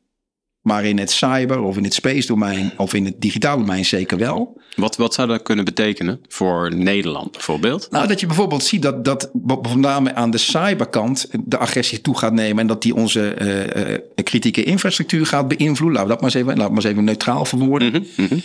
Maar 0.60 0.84
in 0.84 0.98
het 0.98 1.10
cyber 1.10 1.60
of 1.60 1.76
in 1.76 1.84
het 1.84 1.94
space 1.94 2.26
domein 2.26 2.72
of 2.76 2.94
in 2.94 3.04
het 3.04 3.20
digitale 3.20 3.60
domein 3.60 3.84
zeker 3.84 4.18
wel. 4.18 4.60
Wat, 4.76 4.96
wat 4.96 5.14
zou 5.14 5.28
dat 5.28 5.42
kunnen 5.42 5.64
betekenen 5.64 6.20
voor 6.28 6.74
Nederland 6.74 7.32
bijvoorbeeld? 7.32 7.88
Nou, 7.90 8.06
dat 8.06 8.20
je 8.20 8.26
bijvoorbeeld 8.26 8.64
ziet 8.64 8.82
dat, 8.82 9.04
dat 9.04 9.30
met 9.32 10.14
aan 10.14 10.30
de 10.30 10.38
cyberkant 10.38 11.26
de 11.44 11.58
agressie 11.58 12.00
toe 12.00 12.18
gaat 12.18 12.32
nemen. 12.32 12.58
En 12.58 12.66
dat 12.66 12.82
die 12.82 12.94
onze 12.94 13.34
uh, 13.38 13.92
uh, 13.92 13.98
kritieke 14.24 14.62
infrastructuur 14.62 15.26
gaat 15.26 15.48
beïnvloeden. 15.48 15.98
Laten 15.98 16.02
we 16.02 16.08
dat 16.08 16.20
maar 16.20 16.30
eens 16.30 16.40
even, 16.40 16.46
laten 16.46 16.64
we 16.64 16.72
maar 16.74 16.84
eens 16.84 16.92
even 16.92 17.04
neutraal 17.04 17.44
verwoorden. 17.44 18.06
Mm 18.16 18.26
-hmm. 18.26 18.42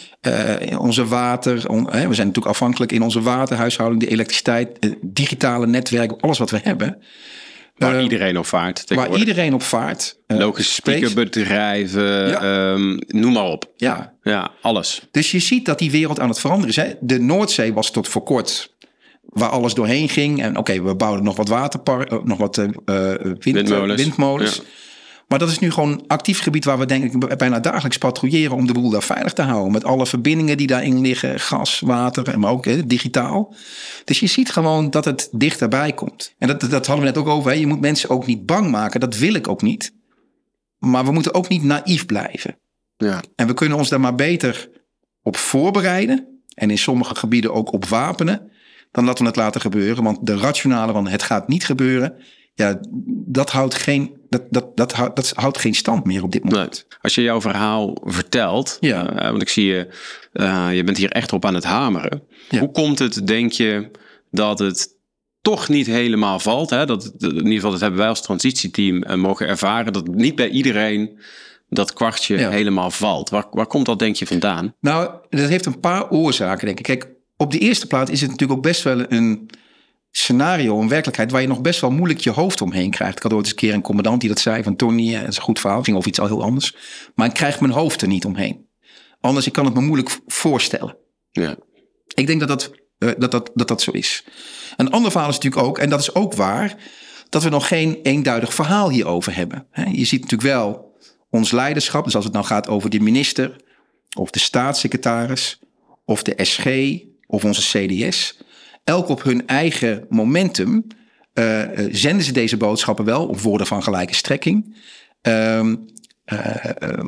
uh, 0.71 0.79
onze 0.79 1.05
water, 1.05 1.69
on, 1.69 1.83
we 1.85 1.91
zijn 1.91 2.07
natuurlijk 2.07 2.45
afhankelijk 2.45 2.91
in 2.91 3.01
onze 3.01 3.21
waterhuishouding, 3.21 4.01
de 4.01 4.09
elektriciteit, 4.09 4.95
digitale 5.01 5.67
netwerken, 5.67 6.19
alles 6.19 6.37
wat 6.37 6.49
we 6.49 6.59
hebben. 6.63 6.97
Waar 7.75 7.95
uh, 7.95 8.03
iedereen 8.03 8.37
op 8.37 8.45
vaart. 8.45 8.83
Waar 8.87 9.15
iedereen 9.15 9.53
op 9.53 9.63
vaart. 9.63 10.17
Uh, 10.27 10.37
Logistiekenbedrijven, 10.37 12.27
ja. 12.27 12.71
um, 12.71 12.99
noem 13.07 13.33
maar 13.33 13.45
op. 13.45 13.71
Ja. 13.75 14.13
ja, 14.23 14.51
alles. 14.61 15.01
Dus 15.11 15.31
je 15.31 15.39
ziet 15.39 15.65
dat 15.65 15.79
die 15.79 15.91
wereld 15.91 16.19
aan 16.19 16.29
het 16.29 16.39
veranderen 16.39 16.69
is. 16.69 16.75
Hè? 16.75 16.93
De 16.99 17.19
Noordzee 17.19 17.73
was 17.73 17.91
tot 17.91 18.07
voor 18.07 18.23
kort 18.23 18.73
waar 19.21 19.49
alles 19.49 19.73
doorheen 19.73 20.09
ging. 20.09 20.41
En 20.41 20.49
oké, 20.49 20.59
okay, 20.59 20.81
we 20.81 20.95
bouwden 20.95 21.23
nog 21.23 21.35
wat 21.35 21.47
waterparken, 21.47 22.21
nog 22.23 22.37
wat 22.37 22.57
uh, 22.57 22.65
wind, 22.65 23.43
windmolens. 23.43 24.01
windmolens. 24.01 24.55
Ja. 24.55 24.63
Maar 25.27 25.39
dat 25.39 25.49
is 25.49 25.59
nu 25.59 25.71
gewoon 25.71 25.91
een 25.91 26.07
actief 26.07 26.39
gebied 26.39 26.65
waar 26.65 26.79
we 26.79 26.85
denk 26.85 27.03
ik 27.03 27.37
bijna 27.37 27.59
dagelijks 27.59 27.97
patrouilleren 27.97 28.55
om 28.55 28.67
de 28.67 28.73
boel 28.73 28.89
daar 28.89 29.03
veilig 29.03 29.33
te 29.33 29.41
houden. 29.41 29.71
Met 29.71 29.83
alle 29.83 30.05
verbindingen 30.05 30.57
die 30.57 30.67
daarin 30.67 31.01
liggen, 31.01 31.39
gas, 31.39 31.79
water, 31.79 32.39
maar 32.39 32.51
ook 32.51 32.65
hè, 32.65 32.85
digitaal. 32.85 33.55
Dus 34.03 34.19
je 34.19 34.27
ziet 34.27 34.51
gewoon 34.51 34.89
dat 34.89 35.05
het 35.05 35.29
dichterbij 35.31 35.93
komt. 35.93 36.33
En 36.37 36.47
dat, 36.47 36.61
dat 36.61 36.85
hadden 36.85 37.05
we 37.05 37.11
net 37.11 37.17
ook 37.17 37.27
over. 37.27 37.51
Hè. 37.51 37.57
Je 37.57 37.67
moet 37.67 37.81
mensen 37.81 38.09
ook 38.09 38.25
niet 38.25 38.45
bang 38.45 38.71
maken. 38.71 38.99
Dat 38.99 39.17
wil 39.17 39.33
ik 39.33 39.47
ook 39.47 39.61
niet. 39.61 39.93
Maar 40.77 41.05
we 41.05 41.11
moeten 41.11 41.33
ook 41.33 41.47
niet 41.47 41.63
naïef 41.63 42.05
blijven. 42.05 42.57
Ja. 42.97 43.23
En 43.35 43.47
we 43.47 43.53
kunnen 43.53 43.77
ons 43.77 43.89
daar 43.89 43.99
maar 43.99 44.15
beter 44.15 44.69
op 45.23 45.37
voorbereiden. 45.37 46.41
En 46.53 46.69
in 46.69 46.77
sommige 46.77 47.15
gebieden 47.15 47.53
ook 47.53 47.71
op 47.71 47.85
wapenen. 47.85 48.51
Dan 48.91 49.05
dat 49.05 49.19
we 49.19 49.25
het 49.25 49.35
laten 49.35 49.61
gebeuren. 49.61 50.03
Want 50.03 50.25
de 50.25 50.37
rationale 50.37 50.91
van 50.91 51.07
het 51.07 51.23
gaat 51.23 51.47
niet 51.47 51.65
gebeuren. 51.65 52.13
Ja, 52.57 52.79
dat 53.25 53.51
houdt 53.51 53.75
geen, 53.75 54.15
dat, 54.29 54.41
dat, 54.49 54.77
dat, 54.77 54.93
houdt, 54.93 55.15
dat 55.15 55.31
houdt 55.35 55.57
geen 55.57 55.75
stand 55.75 56.05
meer 56.05 56.23
op 56.23 56.31
dit 56.31 56.43
moment. 56.43 56.85
Nee. 56.89 56.97
Als 57.01 57.15
je 57.15 57.21
jouw 57.21 57.41
verhaal 57.41 57.97
vertelt, 58.03 58.77
ja. 58.79 59.23
uh, 59.23 59.29
want 59.29 59.41
ik 59.41 59.49
zie 59.49 59.65
je, 59.65 59.87
uh, 60.33 60.67
je 60.73 60.83
bent 60.83 60.97
hier 60.97 61.11
echt 61.11 61.33
op 61.33 61.45
aan 61.45 61.53
het 61.53 61.63
hameren. 61.63 62.23
Ja. 62.49 62.59
Hoe 62.59 62.71
komt 62.71 62.99
het, 62.99 63.27
denk 63.27 63.51
je, 63.51 63.91
dat 64.31 64.59
het 64.59 64.95
toch 65.41 65.69
niet 65.69 65.85
helemaal 65.85 66.39
valt? 66.39 66.69
Hè? 66.69 66.85
Dat, 66.85 67.13
in 67.17 67.35
ieder 67.35 67.53
geval, 67.53 67.71
dat 67.71 67.79
hebben 67.79 67.99
wij 67.99 68.09
als 68.09 68.21
transitieteam 68.21 69.03
uh, 69.03 69.15
mogen 69.15 69.47
ervaren, 69.47 69.93
dat 69.93 70.07
niet 70.07 70.35
bij 70.35 70.49
iedereen 70.49 71.19
dat 71.69 71.93
kwartje 71.93 72.37
Ja. 72.37 72.49
helemaal 72.49 72.91
valt. 72.91 73.29
Waar, 73.29 73.45
waar 73.51 73.67
komt 73.67 73.85
dat, 73.85 73.99
denk 73.99 74.15
je, 74.15 74.25
vandaan? 74.25 74.73
Nou, 74.79 75.11
dat 75.29 75.49
heeft 75.49 75.65
een 75.65 75.79
paar 75.79 76.09
oorzaken, 76.09 76.65
denk 76.65 76.77
ik. 76.77 76.85
Kijk, 76.85 77.09
op 77.37 77.51
de 77.51 77.59
eerste 77.59 77.87
plaats 77.87 78.11
is 78.11 78.21
het 78.21 78.29
natuurlijk 78.29 78.59
ook 78.59 78.65
best 78.65 78.83
wel 78.83 79.11
een 79.11 79.49
scenario, 80.17 80.79
een 80.79 80.87
werkelijkheid 80.87 81.31
waar 81.31 81.41
je 81.41 81.47
nog 81.47 81.61
best 81.61 81.81
wel 81.81 81.91
moeilijk 81.91 82.19
je 82.19 82.29
hoofd 82.29 82.61
omheen 82.61 82.89
krijgt. 82.89 83.17
Ik 83.17 83.23
had 83.23 83.33
ooit 83.33 83.41
eens 83.41 83.49
een 83.49 83.55
keer 83.55 83.73
een 83.73 83.81
commandant 83.81 84.19
die 84.19 84.29
dat 84.29 84.39
zei 84.39 84.63
van 84.63 84.75
Tony, 84.75 85.13
eh, 85.13 85.19
dat 85.19 85.29
is 85.29 85.35
een 85.35 85.43
goed 85.43 85.59
verhaal, 85.59 85.83
ging 85.83 85.97
over 85.97 86.09
iets 86.09 86.19
al 86.19 86.27
heel 86.27 86.43
anders. 86.43 86.75
Maar 87.15 87.27
ik 87.27 87.33
krijg 87.33 87.59
mijn 87.59 87.73
hoofd 87.73 88.01
er 88.01 88.07
niet 88.07 88.25
omheen. 88.25 88.67
Anders, 89.19 89.47
ik 89.47 89.53
kan 89.53 89.65
het 89.65 89.73
me 89.73 89.81
moeilijk 89.81 90.19
voorstellen. 90.27 90.97
Ja. 91.31 91.55
Ik 92.13 92.27
denk 92.27 92.39
dat 92.39 92.47
dat, 92.47 92.71
uh, 92.99 93.11
dat, 93.17 93.31
dat, 93.31 93.51
dat 93.53 93.67
dat 93.67 93.81
zo 93.81 93.91
is. 93.91 94.23
Een 94.75 94.91
ander 94.91 95.11
verhaal 95.11 95.29
is 95.29 95.35
natuurlijk 95.35 95.63
ook, 95.63 95.77
en 95.77 95.89
dat 95.89 95.99
is 95.99 96.15
ook 96.15 96.33
waar, 96.33 96.75
dat 97.29 97.43
we 97.43 97.49
nog 97.49 97.67
geen 97.67 97.99
eenduidig 98.03 98.53
verhaal 98.53 98.89
hierover 98.89 99.35
hebben. 99.35 99.67
He, 99.71 99.83
je 99.83 100.05
ziet 100.05 100.21
natuurlijk 100.21 100.49
wel 100.53 100.97
ons 101.29 101.51
leiderschap, 101.51 102.03
dus 102.03 102.15
als 102.15 102.23
het 102.23 102.33
nou 102.33 102.45
gaat 102.45 102.67
over 102.67 102.89
de 102.89 102.99
minister, 102.99 103.55
of 104.17 104.29
de 104.29 104.39
staatssecretaris, 104.39 105.59
of 106.05 106.23
de 106.23 106.45
SG, 106.45 106.67
of 107.27 107.43
onze 107.43 107.61
CDS. 107.61 108.37
Elk 108.85 109.07
op 109.07 109.23
hun 109.23 109.47
eigen 109.47 110.05
momentum 110.09 110.87
uh, 111.33 111.61
zenden 111.91 112.25
ze 112.25 112.31
deze 112.31 112.57
boodschappen 112.57 113.05
wel 113.05 113.27
op 113.27 113.39
woorden 113.39 113.67
van 113.67 113.83
gelijke 113.83 114.15
strekking. 114.15 114.75
Um, 115.21 115.85
uh, 116.25 116.55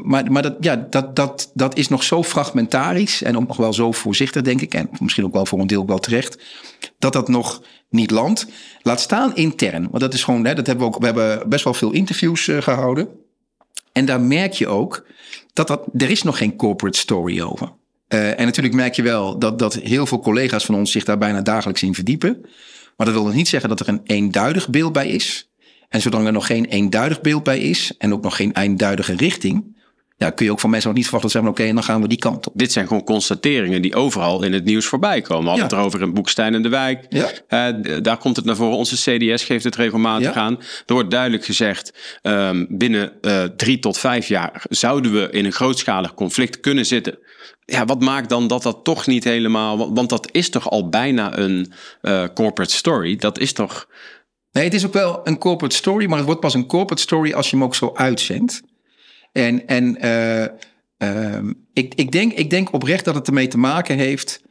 maar 0.03 0.31
maar 0.31 0.41
dat, 0.41 0.55
ja, 0.59 0.87
dat, 0.89 1.15
dat, 1.15 1.51
dat 1.53 1.77
is 1.77 1.87
nog 1.87 2.03
zo 2.03 2.23
fragmentarisch 2.23 3.23
en 3.23 3.37
ook 3.37 3.47
nog 3.47 3.57
wel 3.57 3.73
zo 3.73 3.91
voorzichtig, 3.91 4.41
denk 4.41 4.61
ik. 4.61 4.73
En 4.73 4.89
misschien 4.99 5.25
ook 5.25 5.33
wel 5.33 5.45
voor 5.45 5.59
een 5.59 5.67
deel 5.67 5.85
wel 5.85 5.99
terecht. 5.99 6.43
Dat 6.99 7.13
dat 7.13 7.27
nog 7.27 7.63
niet 7.89 8.11
landt. 8.11 8.47
Laat 8.81 8.99
staan 8.99 9.35
intern. 9.35 9.87
Want 9.89 9.99
dat 9.99 10.13
is 10.13 10.23
gewoon, 10.23 10.45
hè, 10.45 10.53
dat 10.53 10.67
hebben 10.67 10.87
we 10.87 10.93
ook. 10.93 10.99
We 10.99 11.05
hebben 11.05 11.49
best 11.49 11.63
wel 11.63 11.73
veel 11.73 11.91
interviews 11.91 12.49
gehouden. 12.51 13.09
En 13.91 14.05
daar 14.05 14.21
merk 14.21 14.53
je 14.53 14.67
ook 14.67 15.07
dat, 15.53 15.67
dat 15.67 15.85
er 15.97 16.09
is 16.09 16.23
nog 16.23 16.37
geen 16.37 16.55
corporate 16.55 16.97
story 16.97 17.41
over. 17.41 17.71
Uh, 18.13 18.39
en 18.39 18.45
natuurlijk 18.45 18.75
merk 18.75 18.93
je 18.93 19.01
wel 19.01 19.39
dat, 19.39 19.59
dat 19.59 19.73
heel 19.73 20.05
veel 20.05 20.19
collega's 20.19 20.65
van 20.65 20.75
ons 20.75 20.91
zich 20.91 21.03
daar 21.03 21.17
bijna 21.17 21.41
dagelijks 21.41 21.83
in 21.83 21.93
verdiepen. 21.93 22.39
Maar 22.97 23.05
dat 23.05 23.15
wil 23.15 23.25
nog 23.25 23.33
niet 23.33 23.47
zeggen 23.47 23.69
dat 23.69 23.79
er 23.79 23.89
een 23.89 24.01
eenduidig 24.03 24.69
beeld 24.69 24.93
bij 24.93 25.07
is. 25.07 25.49
En 25.89 26.01
zolang 26.01 26.25
er 26.25 26.31
nog 26.31 26.45
geen 26.45 26.65
eenduidig 26.65 27.21
beeld 27.21 27.43
bij 27.43 27.59
is 27.59 27.93
en 27.97 28.13
ook 28.13 28.23
nog 28.23 28.35
geen 28.35 28.51
eenduidige 28.51 29.15
richting, 29.15 29.76
ja, 30.17 30.29
kun 30.29 30.45
je 30.45 30.51
ook 30.51 30.59
van 30.59 30.69
mensen 30.69 30.89
ook 30.89 30.95
niet 30.95 31.05
verwachten 31.05 31.31
zeggen: 31.31 31.51
oké, 31.51 31.61
okay, 31.61 31.73
dan 31.73 31.83
gaan 31.83 32.01
we 32.01 32.07
die 32.07 32.17
kant 32.17 32.47
op. 32.47 32.53
Dit 32.55 32.71
zijn 32.71 32.87
gewoon 32.87 33.03
constateringen 33.03 33.81
die 33.81 33.95
overal 33.95 34.43
in 34.43 34.53
het 34.53 34.65
nieuws 34.65 34.85
voorbij 34.85 35.21
komen. 35.21 35.43
We 35.43 35.49
hadden 35.49 35.67
ja. 35.67 35.75
het 35.75 35.79
erover 35.79 36.01
in 36.01 36.13
Boekstein 36.13 36.53
en 36.53 36.61
de 36.61 36.69
Wijk. 36.69 37.05
Ja. 37.09 37.73
Uh, 37.73 37.97
daar 38.01 38.17
komt 38.17 38.35
het 38.35 38.45
naar 38.45 38.55
voren. 38.55 38.77
Onze 38.77 38.95
CDS 38.95 39.43
geeft 39.43 39.63
het 39.63 39.75
regelmatig 39.75 40.33
Ja. 40.33 40.41
aan. 40.41 40.57
Er 40.85 40.93
wordt 40.93 41.11
duidelijk 41.11 41.45
gezegd: 41.45 42.19
um, 42.21 42.67
binnen 42.69 43.11
uh, 43.21 43.43
drie 43.43 43.79
tot 43.79 43.97
vijf 43.97 44.27
jaar 44.27 44.65
zouden 44.69 45.13
we 45.13 45.29
in 45.31 45.45
een 45.45 45.51
grootschalig 45.51 46.13
conflict 46.13 46.59
kunnen 46.59 46.85
zitten. 46.85 47.19
Ja, 47.65 47.85
wat 47.85 48.01
maakt 48.01 48.29
dan 48.29 48.47
dat 48.47 48.63
dat 48.63 48.83
toch 48.83 49.07
niet 49.07 49.23
helemaal. 49.23 49.93
Want 49.93 50.09
dat 50.09 50.29
is 50.31 50.49
toch 50.49 50.69
al 50.69 50.89
bijna 50.89 51.37
een 51.37 51.71
uh, 52.01 52.23
corporate 52.33 52.73
story. 52.73 53.15
Dat 53.15 53.39
is 53.39 53.53
toch. 53.53 53.87
Nee, 54.51 54.63
het 54.63 54.73
is 54.73 54.85
ook 54.85 54.93
wel 54.93 55.19
een 55.23 55.37
corporate 55.37 55.75
story, 55.75 56.05
maar 56.05 56.17
het 56.17 56.25
wordt 56.25 56.41
pas 56.41 56.53
een 56.53 56.67
corporate 56.67 57.01
story 57.01 57.33
als 57.33 57.49
je 57.49 57.55
hem 57.55 57.65
ook 57.65 57.75
zo 57.75 57.91
uitzendt. 57.93 58.61
En, 59.37 59.67
en 59.67 60.05
uh, 60.05 60.43
uh, 60.97 61.51
ik, 61.73 61.93
ik, 61.95 62.11
denk, 62.11 62.33
ik 62.33 62.49
denk 62.49 62.73
oprecht 62.73 63.05
dat 63.05 63.15
het 63.15 63.27
ermee 63.27 63.47
te 63.47 63.57
maken 63.57 63.97
heeft 63.97 64.41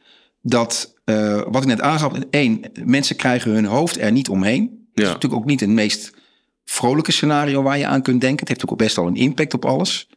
dat, 0.41 0.93
uh, 1.05 1.41
wat 1.47 1.61
ik 1.61 1.67
net 1.67 1.81
aangaf, 1.81 2.13
één, 2.29 2.61
mensen 2.83 3.15
krijgen 3.15 3.51
hun 3.51 3.65
hoofd 3.65 3.99
er 3.99 4.11
niet 4.11 4.29
omheen. 4.29 4.61
Ja. 4.61 4.77
Dat 4.93 5.05
is 5.05 5.11
natuurlijk 5.11 5.41
ook 5.41 5.47
niet 5.47 5.59
het 5.59 5.69
meest 5.69 6.13
vrolijke 6.65 7.11
scenario 7.11 7.61
waar 7.61 7.77
je 7.77 7.85
aan 7.85 8.01
kunt 8.01 8.21
denken. 8.21 8.39
Het 8.39 8.47
heeft 8.47 8.69
ook 8.69 8.77
best 8.77 8.95
wel 8.95 9.07
een 9.07 9.15
impact 9.15 9.53
op 9.53 9.65
alles. 9.65 10.09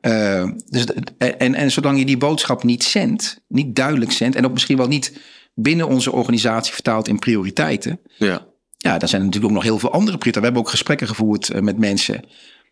Uh, 0.00 0.50
dus, 0.68 0.84
en, 1.18 1.54
en 1.54 1.70
zolang 1.70 1.98
je 1.98 2.04
die 2.04 2.16
boodschap 2.16 2.62
niet 2.62 2.84
zendt, 2.84 3.40
niet 3.48 3.76
duidelijk 3.76 4.12
zendt, 4.12 4.36
en 4.36 4.44
ook 4.44 4.52
misschien 4.52 4.76
wel 4.76 4.88
niet 4.88 5.20
binnen 5.54 5.88
onze 5.88 6.12
organisatie 6.12 6.72
vertaalt 6.72 7.08
in 7.08 7.18
prioriteiten. 7.18 8.00
Ja. 8.16 8.46
Ja, 8.76 8.98
dan 8.98 9.08
zijn 9.08 9.20
er 9.20 9.26
natuurlijk 9.26 9.52
ook 9.54 9.58
nog 9.62 9.68
heel 9.68 9.78
veel 9.78 9.92
andere 9.92 10.18
prioriteiten. 10.18 10.40
We 10.40 10.46
hebben 10.46 10.62
ook 10.62 10.68
gesprekken 10.68 11.08
gevoerd 11.08 11.54
uh, 11.54 11.60
met 11.60 11.78
mensen. 11.78 12.24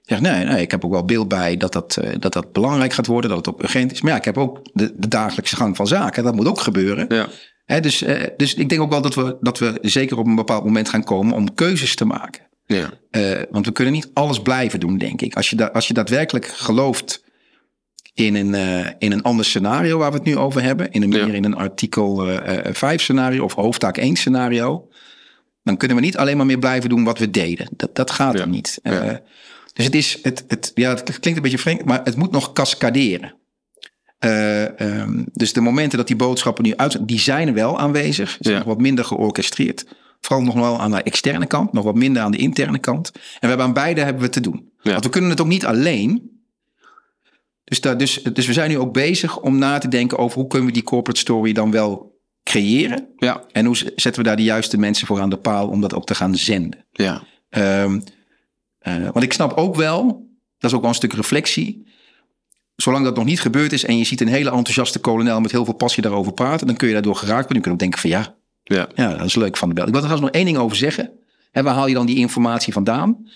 Zeg, 0.02 0.20
nee, 0.20 0.44
nee, 0.44 0.62
ik 0.62 0.70
heb 0.70 0.84
ook 0.84 0.92
wel 0.92 1.04
beeld 1.04 1.28
bij 1.28 1.56
dat 1.56 1.72
dat, 1.72 1.98
uh, 2.04 2.10
dat 2.18 2.32
dat 2.32 2.52
belangrijk 2.52 2.92
gaat 2.92 3.06
worden, 3.06 3.30
dat 3.30 3.46
het 3.46 3.54
ook 3.54 3.62
urgent 3.62 3.92
is. 3.92 4.00
Maar 4.00 4.10
ja, 4.10 4.18
ik 4.18 4.24
heb 4.24 4.38
ook 4.38 4.60
de, 4.72 4.92
de 4.96 5.08
dagelijkse 5.08 5.56
gang 5.56 5.76
van 5.76 5.86
zaken. 5.86 6.24
Dat 6.24 6.34
moet 6.34 6.48
ook 6.48 6.60
gebeuren. 6.60 7.06
Ja. 7.08 7.28
He, 7.64 7.80
dus, 7.80 8.02
uh, 8.02 8.22
dus 8.36 8.54
ik 8.54 8.68
denk 8.68 8.80
ook 8.80 8.90
wel 8.90 9.02
dat 9.02 9.14
we, 9.14 9.36
dat 9.40 9.58
we 9.58 9.78
zeker 9.82 10.18
op 10.18 10.26
een 10.26 10.34
bepaald 10.34 10.64
moment 10.64 10.88
gaan 10.88 11.04
komen 11.04 11.34
om 11.34 11.54
keuzes 11.54 11.94
te 11.94 12.04
maken. 12.04 12.42
Ja. 12.66 12.90
Uh, 13.10 13.42
want 13.50 13.66
we 13.66 13.72
kunnen 13.72 13.94
niet 13.94 14.10
alles 14.12 14.40
blijven 14.40 14.80
doen, 14.80 14.98
denk 14.98 15.20
ik. 15.20 15.34
Als 15.34 15.50
je, 15.50 15.56
da 15.56 15.66
als 15.66 15.88
je 15.88 15.94
daadwerkelijk 15.94 16.46
gelooft 16.46 17.24
in 18.14 18.34
een, 18.34 18.52
uh, 18.52 18.86
in 18.98 19.12
een 19.12 19.22
ander 19.22 19.44
scenario 19.44 19.98
waar 19.98 20.10
we 20.10 20.16
het 20.16 20.26
nu 20.26 20.36
over 20.36 20.62
hebben, 20.62 20.90
in 20.90 21.02
een 21.02 21.08
meer 21.08 21.26
ja. 21.26 21.32
in 21.32 21.44
een 21.44 21.56
artikel 21.56 22.30
uh, 22.30 22.38
5 22.72 23.02
scenario 23.02 23.44
of 23.44 23.54
hoofdtaak 23.54 23.96
1 23.96 24.16
scenario, 24.16 24.88
dan 25.62 25.76
kunnen 25.76 25.96
we 25.96 26.02
niet 26.02 26.16
alleen 26.16 26.36
maar 26.36 26.46
meer 26.46 26.58
blijven 26.58 26.88
doen 26.88 27.04
wat 27.04 27.18
we 27.18 27.30
deden. 27.30 27.68
Dat, 27.76 27.94
dat 27.94 28.10
gaat 28.10 28.34
ja. 28.34 28.40
er 28.40 28.48
niet. 28.48 28.78
Ja. 28.82 29.22
Dus 29.72 29.84
het 29.84 29.94
is, 29.94 30.18
het, 30.22 30.44
het, 30.48 30.70
ja, 30.74 30.90
het 30.90 31.02
klinkt 31.02 31.24
een 31.24 31.42
beetje 31.42 31.58
vreemd, 31.58 31.84
maar 31.84 32.00
het 32.04 32.16
moet 32.16 32.30
nog 32.30 32.52
cascaderen. 32.52 33.34
Uh, 34.24 34.62
um, 34.78 35.24
dus 35.32 35.52
de 35.52 35.60
momenten 35.60 35.98
dat 35.98 36.06
die 36.06 36.16
boodschappen 36.16 36.64
nu 36.64 36.76
uit 36.76 37.08
die 37.08 37.18
zijn 37.18 37.48
er 37.48 37.54
wel 37.54 37.78
aanwezig, 37.78 38.36
zijn 38.40 38.54
ja. 38.54 38.60
nog 38.60 38.68
wat 38.68 38.80
minder 38.80 39.04
georchestreerd. 39.04 39.86
Vooral 40.20 40.44
nog 40.44 40.54
wel 40.54 40.80
aan 40.80 40.90
de 40.90 41.02
externe 41.02 41.46
kant, 41.46 41.72
nog 41.72 41.84
wat 41.84 41.94
minder 41.94 42.22
aan 42.22 42.30
de 42.30 42.38
interne 42.38 42.78
kant. 42.78 43.10
En 43.14 43.20
we 43.40 43.46
hebben 43.46 43.66
aan 43.66 43.72
beide 43.72 44.00
hebben 44.00 44.22
we 44.22 44.28
te 44.28 44.40
doen. 44.40 44.72
Ja. 44.82 44.90
Want 44.92 45.04
we 45.04 45.10
kunnen 45.10 45.30
het 45.30 45.40
ook 45.40 45.46
niet 45.46 45.66
alleen. 45.66 46.30
Dus, 47.64 47.80
daar, 47.80 47.98
dus, 47.98 48.22
dus 48.22 48.46
we 48.46 48.52
zijn 48.52 48.70
nu 48.70 48.78
ook 48.78 48.92
bezig 48.92 49.40
om 49.40 49.58
na 49.58 49.78
te 49.78 49.88
denken 49.88 50.18
over 50.18 50.38
hoe 50.38 50.48
kunnen 50.48 50.68
we 50.68 50.74
die 50.74 50.82
corporate 50.82 51.20
story 51.20 51.52
dan 51.52 51.70
wel 51.70 52.20
creëren. 52.42 53.08
Ja, 53.16 53.44
En 53.52 53.64
hoe 53.64 53.76
zetten 53.76 54.22
we 54.22 54.28
daar 54.28 54.36
de 54.36 54.42
juiste 54.42 54.78
mensen 54.78 55.06
voor 55.06 55.20
aan 55.20 55.30
de 55.30 55.36
paal 55.36 55.68
om 55.68 55.80
dat 55.80 55.94
ook 55.94 56.06
te 56.06 56.14
gaan 56.14 56.36
zenden. 56.36 56.86
ja, 56.90 57.22
Ehm, 57.48 58.00
eh, 58.82 59.02
want 59.12 59.22
ik 59.22 59.32
snap 59.32 59.52
ook 59.52 59.76
wel, 59.76 60.04
dat 60.58 60.70
is 60.70 60.76
ook 60.76 60.80
wel 60.80 60.90
een 60.90 60.96
stuk 60.96 61.12
reflectie. 61.12 61.86
Zolang 62.76 63.04
dat 63.04 63.16
nog 63.16 63.24
niet 63.24 63.40
gebeurd 63.40 63.72
is 63.72 63.84
en 63.84 63.98
je 63.98 64.04
ziet 64.04 64.20
een 64.20 64.28
hele 64.28 64.50
enthousiaste 64.50 64.98
kolonel 64.98 65.40
met 65.40 65.50
heel 65.50 65.64
veel 65.64 65.74
passie 65.74 66.02
daarover 66.02 66.32
praten, 66.32 66.66
dan 66.66 66.76
kun 66.76 66.86
je 66.86 66.92
daardoor 66.92 67.16
geraakt 67.16 67.42
worden. 67.42 67.56
Je 67.56 67.62
kunt 67.62 67.74
ook 67.74 67.80
denken 67.80 68.00
van 68.00 68.10
ja, 68.10 68.34
ja. 68.62 68.88
ja, 68.94 69.16
dat 69.16 69.26
is 69.26 69.34
leuk 69.34 69.56
van 69.56 69.68
de 69.68 69.74
bel. 69.74 69.86
Ik 69.86 69.92
wil 69.92 70.00
er 70.00 70.08
trouwens 70.08 70.32
nog 70.32 70.42
één 70.42 70.52
ding 70.52 70.64
over 70.64 70.76
zeggen. 70.76 71.10
En 71.52 71.64
waar 71.64 71.74
haal 71.74 71.86
je 71.86 71.94
dan 71.94 72.06
die 72.06 72.16
informatie 72.16 72.72
vandaan? 72.72 73.28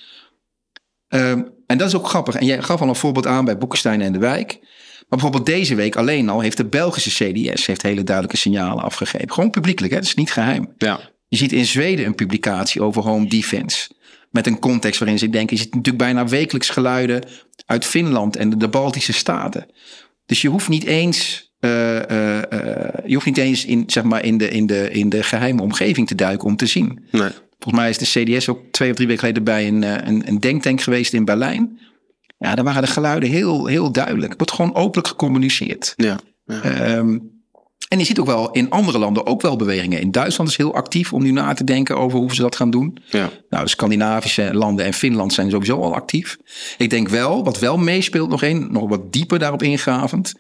Ehm, 1.09 1.43
en 1.67 1.79
dat 1.79 1.89
is 1.89 1.95
ook 1.95 2.09
grappig. 2.09 2.35
En 2.35 2.47
jij 2.47 2.63
gaf 2.63 2.81
al 2.81 2.89
een 2.89 2.97
voorbeeld 2.97 3.27
aan 3.27 3.45
bij 3.45 3.59
Boekenstein 3.59 4.01
en 4.01 4.13
de 4.13 4.19
Wijk. 4.19 4.59
Maar 4.61 5.19
bijvoorbeeld 5.19 5.47
deze 5.47 5.75
week 5.75 5.97
alleen 5.97 6.29
al 6.29 6.41
heeft 6.41 6.57
de 6.57 6.65
Belgische 6.65 7.11
CDS 7.11 7.67
heeft 7.67 7.83
hele 7.83 8.03
duidelijke 8.03 8.39
signalen 8.39 8.85
afgegeven. 8.85 9.33
Gewoon 9.33 9.51
publiekelijk, 9.51 9.93
hè? 9.93 9.99
dat 9.99 10.09
is 10.09 10.15
niet 10.15 10.33
geheim. 10.33 10.75
ja. 10.79 11.01
Je 11.29 11.37
ziet 11.37 11.53
in 11.53 11.67
Zweden 11.67 12.07
een 12.07 12.15
publicatie 12.15 12.83
over 12.83 13.03
home 13.03 13.29
defense. 13.29 13.91
Met 14.37 14.47
een 14.47 14.59
context 14.59 14.99
waarin 14.99 15.19
ze 15.19 15.31
denken, 15.31 15.57
je 15.57 15.63
ziet 15.63 15.75
natuurlijk 15.75 16.05
bijna 16.05 16.27
wekelijks 16.27 16.69
geluiden 16.69 17.23
uit 17.67 17.85
Finland 17.85 18.37
en 18.37 18.51
de, 18.51 18.57
de 18.57 18.69
Baltische 18.69 19.13
Staten. 19.13 19.67
Dus 20.27 20.41
je 20.41 20.49
hoeft 20.49 20.69
niet 20.69 20.85
eens, 20.85 21.51
eh, 21.61 22.11
eh, 22.11 22.53
eh, 22.53 23.05
je 23.07 23.15
hoeft 23.15 23.27
niet 23.27 23.37
eens 23.37 23.65
in, 23.65 23.85
zeg 23.87 24.05
maar 24.05 24.25
in, 24.25 24.39
de, 24.39 24.49
in, 24.49 24.67
de, 24.67 24.91
in 24.91 25.09
de 25.09 25.23
geheime 25.23 25.63
omgeving 25.63 26.07
te 26.07 26.15
duiken 26.15 26.49
om 26.49 26.57
te 26.57 26.67
zien. 26.67 27.05
Nee. 27.11 27.31
Volgens 27.59 27.83
mij 27.83 27.89
is 27.89 27.99
de 27.99 28.37
CDS 28.37 28.49
ook 28.49 28.61
twee 28.71 28.91
of 28.91 28.97
drie 28.97 29.09
weken 29.09 29.23
geleden 29.23 29.45
bij 29.45 29.69
een, 29.69 29.83
een, 29.83 30.29
een 30.29 30.41
denktank 30.41 30.81
geweest 30.81 31.13
in 31.13 31.25
Berlijn. 31.25 31.81
Ja, 32.39 32.55
daar 32.55 32.65
waren 32.65 32.83
de 32.83 32.89
geluiden 32.89 33.29
heel, 33.29 33.67
heel 33.67 33.93
duidelijk. 33.93 34.29
Het 34.29 34.39
wordt 34.39 34.53
gewoon 34.53 34.75
openlijk 34.75 35.09
gecommuniceerd. 35.09 35.95
Ja. 35.97 36.19
ja. 36.45 36.63
Ehm, 36.63 37.19
en 37.89 37.99
je 37.99 38.05
ziet 38.05 38.19
ook 38.19 38.27
wel 38.27 38.51
in 38.51 38.71
andere 38.71 38.99
landen 38.99 39.27
ook 39.27 39.43
wel 39.43 39.57
bewegingen. 39.57 40.01
In 40.01 40.11
Duitsland 40.11 40.51
is 40.51 40.57
heel 40.57 40.75
actief 40.75 41.13
om 41.13 41.23
nu 41.23 41.31
na 41.31 41.55
te 41.55 41.65
denken 41.65 41.97
over 41.97 42.19
hoe 42.19 42.35
ze 42.35 42.43
dat 42.43 42.57
gaan 42.57 42.71
doen. 42.71 42.99
ja. 43.11 43.31
Nou, 43.51 43.65
de 43.65 43.71
Scandinavische 43.71 44.55
landen 44.55 44.85
en 44.85 44.93
Finland 44.93 45.33
zijn 45.33 45.51
sowieso 45.51 45.81
al 45.81 45.95
actief. 45.95 46.37
Ik 46.79 46.91
denk 46.91 47.09
wel, 47.09 47.45
wat 47.45 47.59
wel 47.59 47.79
meespeelt 47.79 48.29
nog 48.29 48.43
één, 48.43 48.73
nog 48.73 48.89
wat 48.89 49.13
dieper 49.13 49.39
daarop 49.39 49.63
ingravend. 49.63 50.33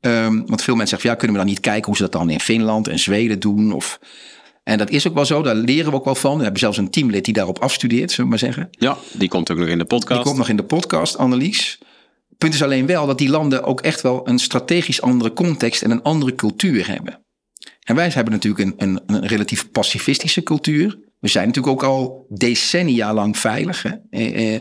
Ehm, 0.00 0.42
want 0.46 0.62
veel 0.62 0.74
mensen 0.74 0.88
zeggen, 0.88 1.10
ja, 1.10 1.16
kunnen 1.16 1.36
we 1.36 1.42
dan 1.42 1.52
niet 1.52 1.60
kijken 1.60 1.86
hoe 1.86 1.96
ze 1.96 2.02
dat 2.02 2.12
dan 2.12 2.30
in 2.30 2.40
Finland 2.40 2.88
en 2.88 2.98
Zweden 2.98 3.40
doen? 3.40 3.72
Of, 3.72 3.98
en 4.64 4.78
dat 4.78 4.90
is 4.90 5.08
ook 5.08 5.14
wel 5.14 5.24
zo, 5.24 5.42
daar 5.42 5.54
leren 5.54 5.90
we 5.90 5.96
ook 5.96 6.04
wel 6.04 6.14
van. 6.14 6.36
We 6.36 6.42
hebben 6.42 6.60
zelfs 6.60 6.78
een 6.78 6.90
teamlid 6.90 7.24
die 7.24 7.34
daarop 7.34 7.58
afstudeert, 7.58 8.10
zullen 8.10 8.24
we 8.24 8.30
maar 8.30 8.38
zeggen. 8.38 8.68
Ja, 8.70 8.96
die 9.12 9.28
komt 9.28 9.50
ook 9.50 9.58
nog 9.58 9.68
in 9.68 9.78
de 9.78 9.84
podcast. 9.84 10.14
Die 10.14 10.24
komt 10.24 10.38
nog 10.38 10.48
in 10.48 10.56
de 10.56 10.64
podcast, 10.64 11.18
Annelies. 11.18 11.78
Punt 12.38 12.54
is 12.54 12.62
alleen 12.62 12.86
wel 12.86 13.06
dat 13.06 13.18
die 13.18 13.28
landen 13.28 13.64
ook 13.64 13.80
echt 13.80 14.00
wel 14.00 14.28
een 14.28 14.38
strategisch 14.38 15.00
andere 15.02 15.32
context 15.32 15.82
en 15.82 15.90
een 15.90 16.02
andere 16.02 16.34
cultuur 16.34 16.88
hebben. 16.88 17.24
En 17.82 17.94
wij 17.94 18.08
hebben 18.08 18.32
natuurlijk 18.32 18.64
een, 18.64 18.74
een, 18.76 19.00
een 19.06 19.26
relatief 19.26 19.70
pacifistische 19.70 20.42
cultuur. 20.42 20.98
We 21.20 21.28
zijn 21.28 21.46
natuurlijk 21.46 21.74
ook 21.74 21.90
al 21.90 22.26
decennia 22.28 23.14
lang 23.14 23.38
veilig. 23.38 23.82
Hè? 23.82 23.90
Eh, 24.10 24.54
eh, 24.54 24.60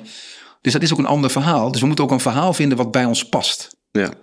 dus 0.61 0.73
dat 0.73 0.81
is 0.81 0.91
ook 0.91 0.99
een 0.99 1.05
ander 1.05 1.29
verhaal. 1.29 1.71
Dus 1.71 1.81
we 1.81 1.88
moeten 1.88 2.05
ook 2.05 2.11
een 2.11 2.19
verhaal 2.19 2.53
vinden 2.53 2.77
wat 2.77 2.91
bij 2.91 3.05
ons 3.05 3.29
past. 3.29 3.77
Ja. 3.91 4.13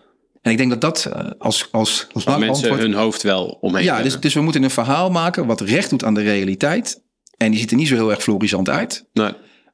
En 0.42 0.50
ik 0.50 0.56
denk 0.56 0.70
dat 0.70 0.80
dat 0.80 1.04
eh, 1.04 1.30
als, 1.38 1.68
als 1.72 2.06
Waar 2.12 2.24
lang 2.24 2.38
mensen 2.38 2.68
antwoord... 2.68 2.80
hun 2.80 2.94
hoofd 2.94 3.22
wel 3.22 3.58
omheen 3.60 3.84
Ja, 3.84 4.02
dus, 4.02 4.20
dus 4.20 4.34
we 4.34 4.40
moeten 4.40 4.62
een 4.62 4.70
verhaal 4.70 5.10
maken 5.10 5.46
wat 5.46 5.60
recht 5.60 5.90
doet 5.90 6.04
aan 6.04 6.14
de 6.14 6.22
realiteit. 6.22 7.02
En 7.36 7.50
die 7.50 7.60
ziet 7.60 7.70
er 7.70 7.76
niet 7.76 7.88
zo 7.88 7.94
heel 7.94 8.10
erg 8.10 8.22
florisant 8.22 8.68
uit. 8.68 9.08
Nee. 9.12 9.32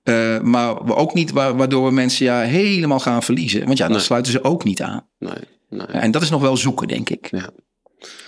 Eh, 0.09 0.41
maar 0.41 0.85
we 0.85 0.95
ook 0.95 1.15
niet 1.15 1.31
wa- 1.31 1.55
waardoor 1.55 1.85
we 1.87 1.93
mensen 1.93 2.25
ja, 2.25 2.41
helemaal 2.41 3.01
gaan 3.01 3.23
verliezen. 3.23 3.67
Want 3.67 3.79
ja, 3.79 3.85
dan 3.87 3.97
Nee. 3.97 4.05
sluiten 4.05 4.33
ze 4.33 4.45
ook 4.45 4.65
niet 4.65 4.83
aan. 4.83 5.07
Nee. 5.19 5.33
Nee. 5.71 5.87
En 5.87 6.11
dat 6.11 6.23
is 6.23 6.31
nog 6.31 6.41
wel 6.41 6.57
zoeken, 6.57 6.89
denk 6.89 7.11
ik. 7.11 7.29
Ja. 7.31 7.51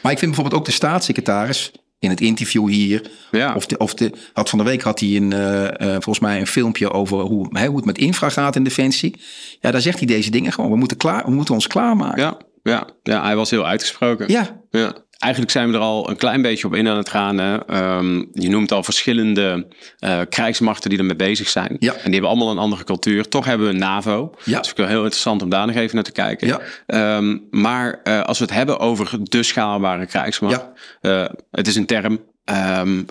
Maar 0.02 0.12
ik 0.12 0.18
vind 0.18 0.30
bijvoorbeeld 0.32 0.54
ook 0.60 0.64
de 0.66 0.72
staatssecretaris 0.72 1.72
in 1.98 2.10
het 2.10 2.20
interview 2.20 2.68
hier. 2.68 3.10
Ja. 3.30 3.54
Of, 3.54 3.66
de, 3.66 3.76
of 3.78 3.94
de, 3.94 4.12
had 4.32 4.48
van 4.48 4.58
de 4.58 4.64
week 4.64 4.82
had 4.82 5.00
hij 5.00 5.16
een, 5.16 5.32
eh, 5.32 5.66
eh, 5.66 5.90
volgens 5.92 6.18
mij 6.20 6.40
een 6.40 6.46
filmpje 6.46 6.90
over 6.90 7.18
hoe, 7.18 7.58
hoe 7.66 7.76
het 7.76 7.84
met 7.84 7.98
infra 7.98 8.28
gaat 8.28 8.56
in 8.56 8.64
Defensie. 8.64 9.20
Ja, 9.60 9.70
daar 9.70 9.80
zegt 9.80 9.98
hij 9.98 10.06
deze 10.06 10.30
dingen 10.30 10.52
gewoon. 10.52 10.70
We 10.70 10.76
moeten, 10.76 10.96
klaar, 10.96 11.24
we 11.24 11.30
moeten 11.30 11.54
ons 11.54 11.66
klaarmaken. 11.66 12.22
Ja. 12.22 12.38
Ja. 12.62 12.88
ja, 13.02 13.22
hij 13.22 13.36
was 13.36 13.50
heel 13.50 13.66
uitgesproken. 13.66 14.28
Ja, 14.30 14.60
Ja. 14.70 14.94
Eigenlijk 15.20 15.52
zijn 15.52 15.70
we 15.70 15.74
er 15.74 15.82
al 15.82 16.10
een 16.10 16.16
klein 16.16 16.42
beetje 16.42 16.66
op 16.66 16.74
in 16.74 16.88
aan 16.88 16.96
het 16.96 17.08
gaan. 17.08 17.38
Hè. 17.38 17.66
Ehm, 17.66 18.24
je 18.32 18.48
noemt 18.48 18.72
al 18.72 18.82
verschillende 18.82 19.66
eh, 19.98 20.20
krijgsmachten 20.28 20.90
die 20.90 20.98
ermee 20.98 21.16
bezig 21.16 21.48
zijn. 21.48 21.76
Ja. 21.78 21.92
En 21.92 22.02
die 22.02 22.12
hebben 22.12 22.30
allemaal 22.30 22.50
een 22.50 22.58
andere 22.58 22.84
cultuur. 22.84 23.28
Toch 23.28 23.44
hebben 23.44 23.66
we 23.66 23.72
een 23.72 23.78
NAVO. 23.78 24.34
Ja. 24.44 24.54
Dat 24.54 24.64
is 24.64 24.70
ook 24.70 24.76
wel 24.76 24.86
heel 24.86 25.02
interessant 25.02 25.42
om 25.42 25.48
daar 25.48 25.66
nog 25.66 25.76
even 25.76 25.94
naar 25.94 26.04
te 26.04 26.12
kijken. 26.12 26.46
Ja. 26.46 26.60
Ehm, 26.86 27.38
maar 27.50 28.00
eh, 28.02 28.20
als 28.20 28.38
we 28.38 28.44
het 28.44 28.54
hebben 28.54 28.78
over 28.78 29.18
de 29.22 29.42
schaalbare 29.42 30.06
krijgsmacht. 30.06 30.64
eh, 31.00 31.24
het 31.50 31.66
is 31.66 31.76
een 31.76 31.86
term. 31.86 32.20
Ehm, 32.44 33.02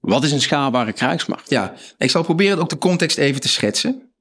wat 0.00 0.24
is 0.24 0.32
een 0.32 0.40
schaalbare 0.40 0.92
krijgsmacht? 0.92 1.50
ja. 1.50 1.74
Ik 1.98 2.10
zal 2.10 2.22
proberen 2.22 2.58
ook 2.58 2.68
de 2.68 2.78
context 2.78 3.18
even 3.18 3.40
te 3.40 3.48
schetsen. 3.48 4.12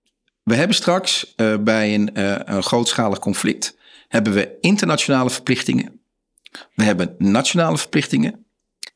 We 0.43 0.55
hebben 0.55 0.75
straks 0.75 1.33
bij 1.59 1.93
een, 1.93 2.09
een 2.55 2.63
grootschalig 2.63 3.19
conflict... 3.19 3.77
hebben 4.07 4.33
we 4.33 4.57
internationale 4.61 5.29
verplichtingen. 5.29 6.02
We 6.75 6.83
hebben 6.83 7.15
nationale 7.17 7.77
verplichtingen. 7.77 8.45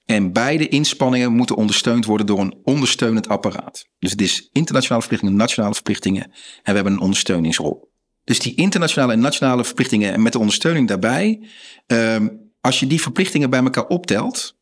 En 0.06 0.34
beide 0.34 0.68
inspanningen 0.68 1.34
moeten 1.34 1.56
ondersteund 1.56 2.06
worden 2.06 2.26
door 2.26 2.40
een 2.40 2.60
ondersteunend 2.64 3.30
apparaat. 3.30 3.86
Dus 4.00 4.12
het 4.12 4.22
is 4.22 4.50
internationale 4.52 5.02
verplichtingen, 5.02 5.38
nationale 5.38 5.74
verplichtingen. 5.74 6.24
En 6.24 6.32
we 6.64 6.72
hebben 6.72 6.94
een 6.94 7.00
ondersteuningsrol. 7.00 7.92
Dus 8.24 8.40
die 8.40 8.56
internationale 8.56 9.14
en 9.14 9.20
nationale 9.20 9.64
verplichtingen 9.64 10.14
en 10.14 10.22
met 10.22 10.32
de 10.32 10.40
ondersteuning 10.40 10.88
daarbij. 10.88 11.48
ehm, 11.86 12.28
als 12.62 12.80
je 12.80 12.88
die 12.88 13.02
verplichtingen 13.02 13.50
bij 13.50 13.64
elkaar 13.64 13.88
optelt. 13.88 14.56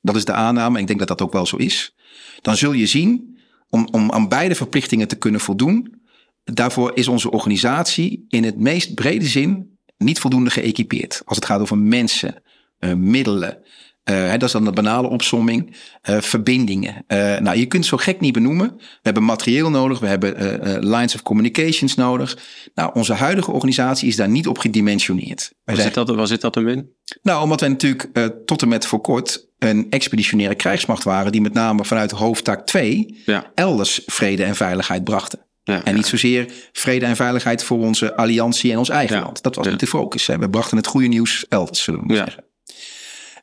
Dat 0.00 0.16
is 0.16 0.24
de 0.24 0.32
aanname 0.32 0.74
en 0.74 0.80
ik 0.80 0.86
denk 0.86 0.98
dat 0.98 1.08
dat 1.08 1.22
ook 1.22 1.32
wel 1.32 1.46
zo 1.46 1.56
is. 1.56 1.94
Dan 2.40 2.56
zul 2.56 2.72
je 2.72 2.86
zien, 2.86 3.38
om, 3.68 3.88
om 3.90 4.12
aan 4.12 4.28
beide 4.28 4.54
verplichtingen 4.54 5.08
te 5.08 5.16
kunnen 5.16 5.40
voldoen. 5.40 6.02
Daarvoor 6.44 6.90
is 6.94 7.08
onze 7.08 7.30
organisatie 7.30 8.24
in 8.28 8.44
het 8.44 8.58
meest 8.58 8.94
brede 8.94 9.26
zin 9.26 9.73
niet 9.98 10.18
voldoende 10.18 10.50
geëquipeerd. 10.50 11.22
Als 11.24 11.36
het 11.36 11.46
gaat 11.46 11.60
over 11.60 11.78
mensen, 11.78 12.42
eh, 12.78 12.92
middelen. 12.92 13.58
eh, 14.04 14.14
hè, 14.14 14.30
dat 14.36 14.42
is 14.42 14.52
dan 14.52 14.64
de 14.64 14.72
banale 14.72 15.08
opsomming. 15.08 15.76
eh, 16.02 16.20
verbindingen. 16.20 17.04
Nou, 17.42 17.56
je 17.56 17.66
kunt 17.66 17.72
het 17.72 17.84
zo 17.84 17.96
gek 17.96 18.20
niet 18.20 18.32
benoemen. 18.32 18.74
We 18.76 18.82
hebben 19.02 19.24
materieel 19.24 19.70
nodig. 19.70 19.98
We 19.98 20.06
hebben 20.06 20.88
lines 20.88 21.14
of 21.14 21.22
communications 21.22 21.94
nodig. 21.94 22.38
Nou, 22.74 22.90
onze 22.94 23.12
huidige 23.12 23.50
organisatie 23.50 24.08
is 24.08 24.16
daar 24.16 24.28
niet 24.28 24.46
op 24.48 24.58
gedimensioneerd. 24.58 25.52
Waar 25.64 25.74
zijn- 25.76 25.86
zit 25.86 26.06
dat, 26.06 26.16
waar 26.16 26.26
zit 26.26 26.40
dat 26.40 26.54
hem 26.54 26.68
in? 26.68 26.90
nou, 27.22 27.42
omdat 27.42 27.60
wij 27.60 27.68
natuurlijk 27.68 28.08
tot 28.46 28.62
en 28.62 28.68
met 28.68 28.86
voor 28.86 29.00
kort 29.00 29.46
een 29.58 29.86
expeditionaire 29.90 30.54
krijgsmacht 30.54 31.04
waren... 31.04 31.32
die 31.32 31.40
met 31.40 31.52
name 31.52 31.84
vanuit 31.84 32.10
hoofdtaak 32.10 32.66
2 32.66 33.22
Ja. 33.26 33.50
elders 33.54 34.02
vrede 34.06 34.44
en 34.44 34.56
veiligheid 34.56 35.04
brachten. 35.04 35.43
Ja, 35.64 35.84
En 35.84 35.94
niet 35.94 36.06
zozeer 36.06 36.52
vrede 36.72 37.04
en 37.04 37.16
veiligheid 37.16 37.64
voor 37.64 37.78
onze 37.78 38.16
alliantie 38.16 38.72
en 38.72 38.78
ons 38.78 38.88
eigen 38.88 39.20
land. 39.20 39.42
Dat 39.42 39.54
was 39.54 39.66
niet 39.66 39.80
de 39.80 39.86
focus. 39.86 40.26
Hè. 40.26 40.38
We 40.38 40.50
brachten 40.50 40.76
het 40.76 40.86
goede 40.86 41.06
nieuws 41.06 41.46
elders, 41.48 41.82
zullen 41.82 42.06
we 42.06 42.14
zeggen. 42.14 42.44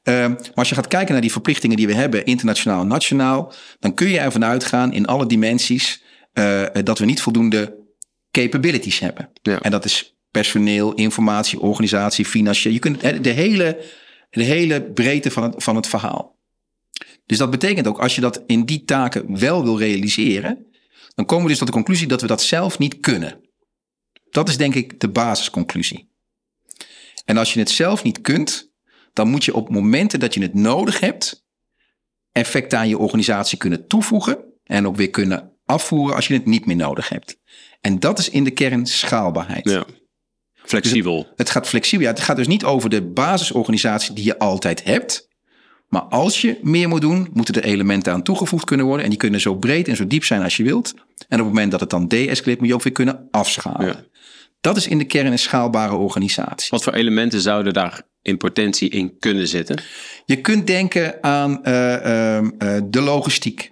Ehm, 0.04 0.30
maar 0.30 0.52
als 0.54 0.70
je 0.70 0.76
gaat 0.76 0.88
kijken 0.88 1.12
naar 1.12 1.22
die 1.22 1.32
verplichtingen 1.32 1.78
die 1.78 1.88
we 1.88 1.94
hebben, 1.94 2.26
internationaal 2.26 2.82
en 2.82 2.88
nationaal, 2.88 3.54
dan 3.80 3.94
kun 3.94 4.08
je 4.08 4.20
ervan 4.20 4.46
uitgaan 4.46 4.94
in 4.94 5.06
alle 5.06 5.26
dimensies 5.26 6.04
eh, 6.34 6.66
dat 6.84 7.00
we 7.00 7.06
niet 7.06 7.22
voldoende 7.22 7.78
capabilities 8.32 9.00
hebben. 9.00 9.30
Ja. 9.42 9.60
En 9.62 9.72
dat 9.72 9.86
is 9.86 10.16
personeel, 10.32 10.94
informatie, 10.94 11.60
organisatie, 11.60 12.26
financieel. 12.26 12.74
Je 12.74 12.80
kunt 12.80 13.24
de 13.24 13.30
hele, 13.30 13.84
de 14.30 14.44
hele 14.44 14.82
breedte 14.82 15.32
van 15.32 15.44
het, 15.44 15.64
van 15.64 15.76
het 15.76 15.88
verhaal. 15.88 16.40
Dus 17.26 17.38
dat 17.38 17.52
betekent 17.52 17.88
ook, 17.88 18.00
als 18.00 18.16
je 18.16 18.22
dat 18.22 18.44
in 18.46 18.66
die 18.66 18.84
taken 18.84 19.40
wel 19.40 19.64
wil 19.64 19.78
realiseren, 19.78 20.71
dan 21.16 21.26
komen 21.26 21.44
we 21.44 21.50
dus 21.50 21.58
tot 21.58 21.68
de 21.68 21.74
conclusie 21.74 22.08
dat 22.08 22.22
we 22.22 22.28
dat 22.28 22.42
zelf 22.42 22.80
niet 22.80 23.00
kunnen. 23.00 23.50
Dat 24.30 24.50
is 24.50 24.58
denk 24.58 24.76
ik 24.76 25.00
de 25.00 25.10
basisconclusie. 25.10 26.10
En 27.26 27.38
als 27.38 27.54
je 27.54 27.60
het 27.60 27.70
zelf 27.70 28.04
niet 28.04 28.22
kunt, 28.22 28.72
dan 29.14 29.28
moet 29.28 29.46
je 29.46 29.56
op 29.56 29.70
momenten 29.70 30.20
dat 30.20 30.34
je 30.34 30.42
het 30.42 30.54
nodig 30.54 31.00
hebt, 31.00 31.46
effecten 32.32 32.80
aan 32.80 32.90
je 32.90 32.98
organisatie 32.98 33.58
kunnen 33.58 33.88
toevoegen 33.88 34.46
en 34.64 34.88
ook 34.88 34.96
weer 34.96 35.10
kunnen 35.10 35.60
afvoeren 35.66 36.16
als 36.16 36.28
je 36.28 36.34
het 36.34 36.46
niet 36.46 36.66
meer 36.66 36.76
nodig 36.76 37.10
hebt. 37.10 37.40
En 37.82 38.00
dat 38.00 38.20
is 38.20 38.30
in 38.30 38.44
de 38.44 38.52
kern 38.52 38.86
schaalbaarheid. 38.86 39.70
Ja. 39.70 39.86
Flexibel. 40.54 41.28
Het 41.36 41.50
gaat 41.50 41.68
flexibel. 41.68 42.06
Ja, 42.06 42.12
het 42.12 42.22
gaat 42.22 42.36
dus 42.36 42.48
niet 42.48 42.64
over 42.64 42.90
de 42.90 43.02
basisorganisatie 43.02 44.14
die 44.14 44.26
je 44.26 44.40
altijd 44.40 44.84
hebt. 44.84 45.30
Maar 45.92 46.02
als 46.02 46.42
je 46.42 46.60
meer 46.62 46.88
moet 46.88 47.02
doen, 47.02 47.28
moeten 47.34 47.54
er 47.54 47.64
elementen 47.64 48.14
aan 48.14 48.24
toegevoegd 48.24 48.66
kunnen 48.66 48.86
worden. 48.86 49.04
En 49.04 49.10
die 49.10 49.20
kunnen 49.20 49.42
zo 49.42 49.56
breed 49.56 49.88
en 49.88 49.96
zo 49.96 50.08
diep 50.08 50.24
zijn 50.24 50.44
als 50.44 50.58
je 50.58 50.64
wilt. 50.64 50.94
En 51.28 51.40
op 51.40 51.46
het 51.46 51.54
moment 51.54 51.72
dat 51.72 51.80
het 51.80 51.90
dan 51.90 52.08
de-escaleert, 52.08 52.60
moet 52.60 52.68
je 52.68 52.74
ook 52.74 52.84
weer 52.84 52.94
kunnen 52.94 53.28
afschalen. 53.32 53.88
Ja. 53.88 54.04
Dat 54.62 54.78
is 54.78 54.88
in 54.88 54.98
de 54.98 55.04
kern 55.04 55.32
een 55.32 55.40
schaalbare 55.40 55.96
organisatie. 55.96 56.70
Wat 56.70 56.84
voor 56.84 56.94
elementen 56.94 57.42
zouden 57.42 57.74
daar 57.74 58.02
in 58.22 58.38
potentie 58.38 58.90
in 58.90 59.18
kunnen 59.20 59.48
zitten? 59.48 59.82
Je 60.26 60.42
kunt 60.42 60.68
denken 60.68 61.24
aan 61.24 61.60
uh, 61.64 61.74
uh, 61.74 62.80
de 62.84 63.02
logistiek. 63.02 63.72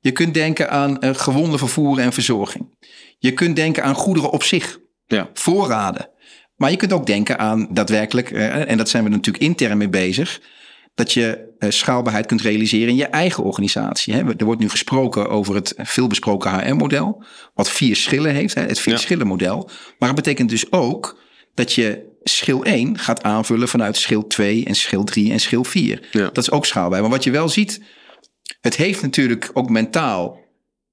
Je 0.00 0.12
kunt 0.12 0.34
denken 0.34 0.70
aan 0.70 0.96
uh, 1.00 1.10
gewonden 1.14 1.58
vervoer 1.58 1.98
en 1.98 2.12
verzorging. 2.12 2.76
Je 3.18 3.32
kunt 3.32 3.56
denken 3.56 3.82
aan 3.82 3.94
goederen 3.94 4.30
op 4.30 4.42
zich, 4.42 4.78
ja. 5.06 5.30
voorraden. 5.34 6.08
Maar 6.56 6.70
je 6.70 6.76
kunt 6.76 6.92
ook 6.92 7.06
denken 7.06 7.38
aan 7.38 7.66
daadwerkelijk, 7.70 8.30
en 8.30 8.76
dat 8.76 8.88
zijn 8.88 9.04
we 9.04 9.10
natuurlijk 9.10 9.44
intern 9.44 9.78
mee 9.78 9.88
bezig, 9.88 10.40
dat 10.94 11.12
je 11.12 11.50
schaalbaarheid 11.58 12.26
kunt 12.26 12.40
realiseren 12.40 12.88
in 12.88 12.96
je 12.96 13.06
eigen 13.06 13.44
organisatie. 13.44 14.14
Er 14.14 14.44
wordt 14.44 14.60
nu 14.60 14.68
gesproken 14.68 15.28
over 15.28 15.54
het 15.54 15.74
veelbesproken 15.76 16.58
HR-model, 16.58 17.24
wat 17.54 17.70
vier 17.70 17.96
schillen 17.96 18.34
heeft, 18.34 18.54
het 18.54 18.80
vier 18.80 18.98
schillen 18.98 19.26
model. 19.26 19.70
Maar 19.98 20.08
het 20.08 20.16
betekent 20.16 20.48
dus 20.48 20.72
ook 20.72 21.20
dat 21.54 21.72
je 21.72 22.10
schil 22.22 22.64
1 22.64 22.98
gaat 22.98 23.22
aanvullen 23.22 23.68
vanuit 23.68 23.96
schil 23.96 24.26
2 24.26 24.64
en 24.64 24.74
schil 24.74 25.04
3 25.04 25.32
en 25.32 25.40
schil 25.40 25.64
4. 25.64 26.08
Ja. 26.10 26.24
Dat 26.24 26.38
is 26.38 26.50
ook 26.50 26.66
schaalbaar. 26.66 27.00
Maar 27.00 27.10
wat 27.10 27.24
je 27.24 27.30
wel 27.30 27.48
ziet, 27.48 27.80
het 28.60 28.76
heeft 28.76 29.02
natuurlijk 29.02 29.50
ook 29.52 29.70
mentaal 29.70 30.40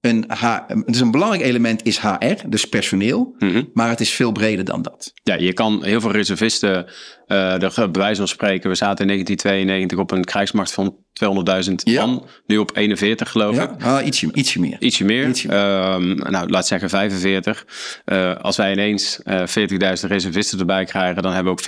een 0.02 0.26
H, 0.28 0.58
dus 0.86 1.00
een 1.00 1.12
belangrijk 1.12 1.44
element 1.44 1.86
is 1.86 2.00
HR, 2.00 2.48
dus 2.48 2.66
personeel, 2.66 3.36
Mhm. 3.40 3.64
maar 3.74 3.90
het 3.90 4.00
is 4.00 4.14
veel 4.14 4.32
breder 4.32 4.66
dan 4.66 4.82
dat. 4.82 5.12
Ja, 5.24 5.36
je 5.36 5.54
kan 5.54 5.84
heel 5.84 6.02
veel 6.02 6.12
reservisten, 6.12 6.86
uh, 7.28 7.64
er 7.64 7.74
bij 7.76 8.02
wijze 8.02 8.16
van 8.18 8.28
spreken, 8.28 8.70
we 8.70 8.76
zaten 8.76 9.00
in 9.02 9.08
1992 9.08 9.98
op 9.98 10.12
een 10.12 10.24
krijgsmacht 10.24 10.72
van 10.72 10.96
200.000 11.14 11.82
Ja. 11.84 12.06
man, 12.06 12.26
nu 12.46 12.58
op 12.58 12.72
41 12.78 13.30
geloof 13.32 13.60
ik. 13.60 13.70
Ja, 13.80 13.98
ah, 13.98 14.06
ietsje, 14.06 14.30
ietsje 14.34 14.60
meer. 14.60 14.76
Ietsje 14.80 15.06
meer. 15.06 15.28
Ietsje 15.28 15.48
meer. 15.48 15.58
Ehm, 15.58 16.16
nou, 16.32 16.50
laat 16.50 16.68
zeggen 16.68 16.90
45. 16.90 17.66
Eh, 18.06 18.36
als 18.36 18.58
wij 18.58 18.72
ineens 18.72 19.22
eh 19.24 19.46
40.000 19.46 20.12
reservisten 20.12 20.60
erbij 20.60 20.86
krijgen, 20.86 21.22
dan 21.24 21.34
hebben 21.34 21.54
we 21.54 21.60
ook 21.60 21.64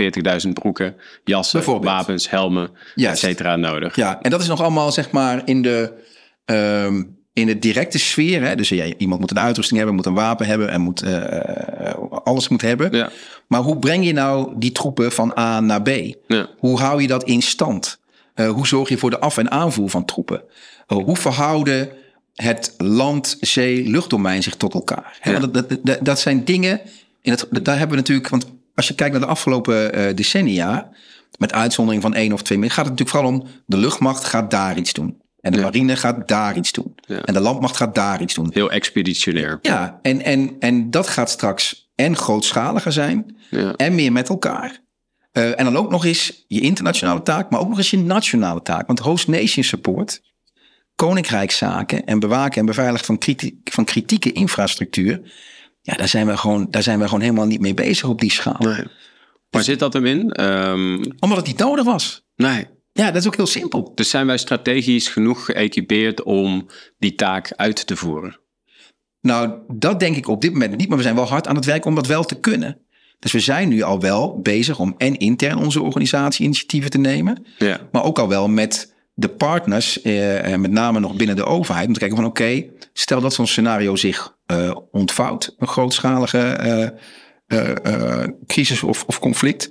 40.000 0.46 0.54
broeken, 0.54 0.96
jassen, 1.24 1.82
wapens, 1.82 2.30
helmen, 2.30 2.70
et 2.96 3.18
cetera 3.18 3.56
nodig. 3.56 3.96
Ja, 3.96 4.22
en 4.22 4.30
dat 4.30 4.42
is 4.42 4.48
nog 4.48 4.62
allemaal 4.62 4.92
zeg 4.92 5.12
maar 5.12 5.42
in 5.46 5.62
de, 5.62 5.94
ehm, 6.46 7.04
in 7.34 7.46
de 7.48 7.60
directe 7.60 7.98
sfeer. 7.98 8.44
Hè? 8.44 8.56
Dus 8.56 8.70
ja, 8.70 8.86
iemand 8.98 9.20
moet 9.20 9.32
een 9.32 9.40
uitrusting 9.40 9.78
hebben, 9.78 9.96
moet 9.96 10.06
een 10.06 10.14
wapen 10.14 10.46
hebben 10.46 10.70
en 10.70 10.82
moet, 10.82 11.02
eh, 11.02 11.94
alles 12.24 12.48
moet 12.48 12.62
hebben. 12.62 12.96
Ja. 12.96 13.10
Maar 13.48 13.62
hoe 13.62 13.80
breng 13.80 14.06
je 14.06 14.14
nou 14.14 14.54
die 14.58 14.72
troepen 14.72 15.12
van 15.12 15.38
A 15.38 15.60
naar 15.60 15.82
B? 15.82 15.90
Ja. 16.28 16.48
Hoe 16.58 16.80
hou 16.80 17.02
je 17.02 17.08
dat 17.08 17.24
in 17.24 17.42
stand? 17.42 18.00
Uh, 18.36 18.50
hoe 18.50 18.68
zorg 18.68 18.90
je 18.90 18.98
voor 18.98 19.10
de 19.10 19.20
af- 19.20 19.38
en 19.38 19.52
aanvoer 19.52 19.90
van 19.90 20.06
troepen? 20.06 20.42
Uh, 20.88 20.98
hoe 21.04 21.18
verhouden 21.18 21.90
het 22.36 22.74
land, 22.78 23.38
zee, 23.40 23.90
luchtdomein 23.90 24.44
zich 24.44 24.56
tot 24.56 24.74
elkaar? 24.74 25.18
Hè, 25.20 25.40
want 25.40 25.54
dat, 25.54 25.78
dat, 25.84 25.98
dat 26.02 26.20
zijn 26.20 26.46
dingen. 26.46 26.82
In 27.22 27.32
het, 27.32 27.48
daar 27.62 27.78
hebben 27.78 27.96
we 27.96 28.02
natuurlijk. 28.02 28.30
Want 28.30 28.46
als 28.76 28.88
je 28.88 28.96
kijkt 28.96 29.14
naar 29.14 29.22
de 29.22 29.28
afgelopen 29.28 30.16
decennia. 30.16 30.90
Met 31.38 31.54
uitzondering 31.54 32.02
van 32.02 32.14
één 32.14 32.34
of 32.34 32.42
twee 32.42 32.58
gaat 32.58 32.70
het 32.70 32.78
natuurlijk 32.78 33.10
vooral 33.10 33.30
om. 33.30 33.48
De 33.66 33.78
luchtmacht 33.78 34.24
gaat 34.24 34.52
daar 34.52 34.78
iets 34.78 34.94
doen. 34.94 35.21
En 35.42 35.52
de 35.52 35.58
Ja. 35.58 35.64
marine 35.64 35.96
gaat 35.96 36.28
daar 36.28 36.58
iets 36.58 36.72
doen. 36.72 36.96
Ja. 36.96 37.22
En 37.22 37.34
de 37.34 37.40
landmacht 37.40 37.76
gaat 37.78 37.96
daar 37.96 38.22
iets 38.22 38.34
doen. 38.34 38.50
Heel 38.54 38.72
expeditionair. 38.72 39.60
Ja, 39.62 40.00
en, 40.02 40.22
en, 40.24 40.56
en 40.60 40.92
dat 40.92 41.08
gaat 41.08 41.30
straks 41.30 41.92
en 41.96 42.16
grootschaliger 42.18 42.92
zijn. 42.92 43.36
Ja. 43.50 43.74
En 43.76 43.96
meer 43.96 44.12
met 44.12 44.30
elkaar. 44.30 44.80
Uh, 45.34 45.60
en 45.60 45.66
dan 45.66 45.78
ook 45.78 45.90
nog 45.90 46.06
eens 46.06 46.46
je 46.48 46.60
internationale 46.62 47.22
taak, 47.22 47.50
maar 47.50 47.60
ook 47.60 47.70
nog 47.70 47.78
eens 47.78 47.90
je 47.92 47.98
nationale 47.98 48.62
taak. 48.62 48.88
Want 48.88 49.00
host 49.00 49.28
nation 49.28 49.64
support, 49.64 50.22
koninkrijkszaken 50.96 52.06
en 52.06 52.20
bewaken 52.20 52.60
en 52.60 52.66
beveiligen 52.66 53.06
van, 53.06 53.18
kriti 53.18 53.62
van 53.64 53.86
kritieke 53.86 54.32
infrastructuur. 54.32 55.22
Ja, 55.82 55.94
daar 55.96 56.08
zijn, 56.08 56.28
we 56.28 56.38
gewoon, 56.38 56.68
daar 56.70 56.84
zijn 56.84 57.00
we 57.00 57.06
gewoon 57.06 57.22
helemaal 57.22 57.46
niet 57.46 57.60
mee 57.62 57.74
bezig 57.74 58.08
op 58.10 58.20
die 58.20 58.32
schaal. 58.32 58.56
Nee. 58.60 58.84
Waar 59.50 59.64
zit 59.64 59.80
dat 59.80 59.94
hem 59.94 60.06
in? 60.06 60.44
Um, 60.44 61.04
Omdat 61.20 61.38
het 61.38 61.48
niet 61.48 61.58
nodig 61.58 61.86
was. 61.86 62.24
nee. 62.36 62.68
Ja, 63.02 63.12
dat 63.12 63.22
is 63.22 63.28
ook 63.28 63.36
heel 63.36 63.46
simpel. 63.46 63.92
Dus 63.96 64.10
zijn 64.10 64.26
wij 64.26 64.38
strategisch 64.38 65.08
genoeg 65.08 65.46
geëquipeerd 65.46 66.24
om 66.24 66.68
die 67.00 67.16
taak 67.16 67.54
uit 67.56 67.88
te 67.88 67.96
voeren? 67.96 68.40
Nou, 69.22 69.54
dat 69.68 70.00
denk 70.00 70.16
ik 70.16 70.28
op 70.28 70.42
dit 70.42 70.52
moment 70.52 70.78
niet. 70.78 70.88
Maar 70.88 70.98
we 70.98 71.04
zijn 71.04 71.16
wel 71.16 71.28
hard 71.28 71.48
aan 71.48 71.56
het 71.56 71.66
werk 71.66 71.86
om 71.86 71.96
dat 71.96 72.08
wel 72.08 72.24
te 72.24 72.40
kunnen. 72.40 72.78
Dus 73.20 73.32
we 73.32 73.40
zijn 73.40 73.70
nu 73.70 73.82
al 73.82 74.00
wel 74.00 74.40
bezig 74.42 74.80
om 74.80 74.96
en 74.98 75.18
intern 75.18 75.58
onze 75.58 75.82
organisatie 75.82 76.46
initiatieven 76.46 76.90
te 76.90 76.98
nemen. 76.98 77.46
Ja. 77.58 77.80
Maar 77.92 78.04
ook 78.04 78.20
al 78.20 78.28
wel 78.28 78.48
met 78.48 78.94
de 79.14 79.30
partners, 79.30 80.02
eh, 80.02 80.56
met 80.56 80.72
name 80.72 81.00
nog 81.00 81.16
binnen 81.16 81.36
de 81.36 81.46
overheid. 81.46 81.88
Om 81.88 81.94
te 81.94 82.00
kijken 82.00 82.18
van 82.18 82.26
oké, 82.26 82.42
okay, 82.42 82.72
stel 82.94 83.22
dat 83.22 83.34
zo'n 83.34 83.48
scenario 83.48 83.96
zich 83.96 84.38
uh, 84.52 84.76
ontvouwt. 84.92 85.56
Een 85.58 85.68
grootschalige 85.68 86.92
uh, 87.48 88.24
crisis 88.48 88.84
of, 88.84 89.04
of, 89.08 89.20
conflict. 89.20 89.70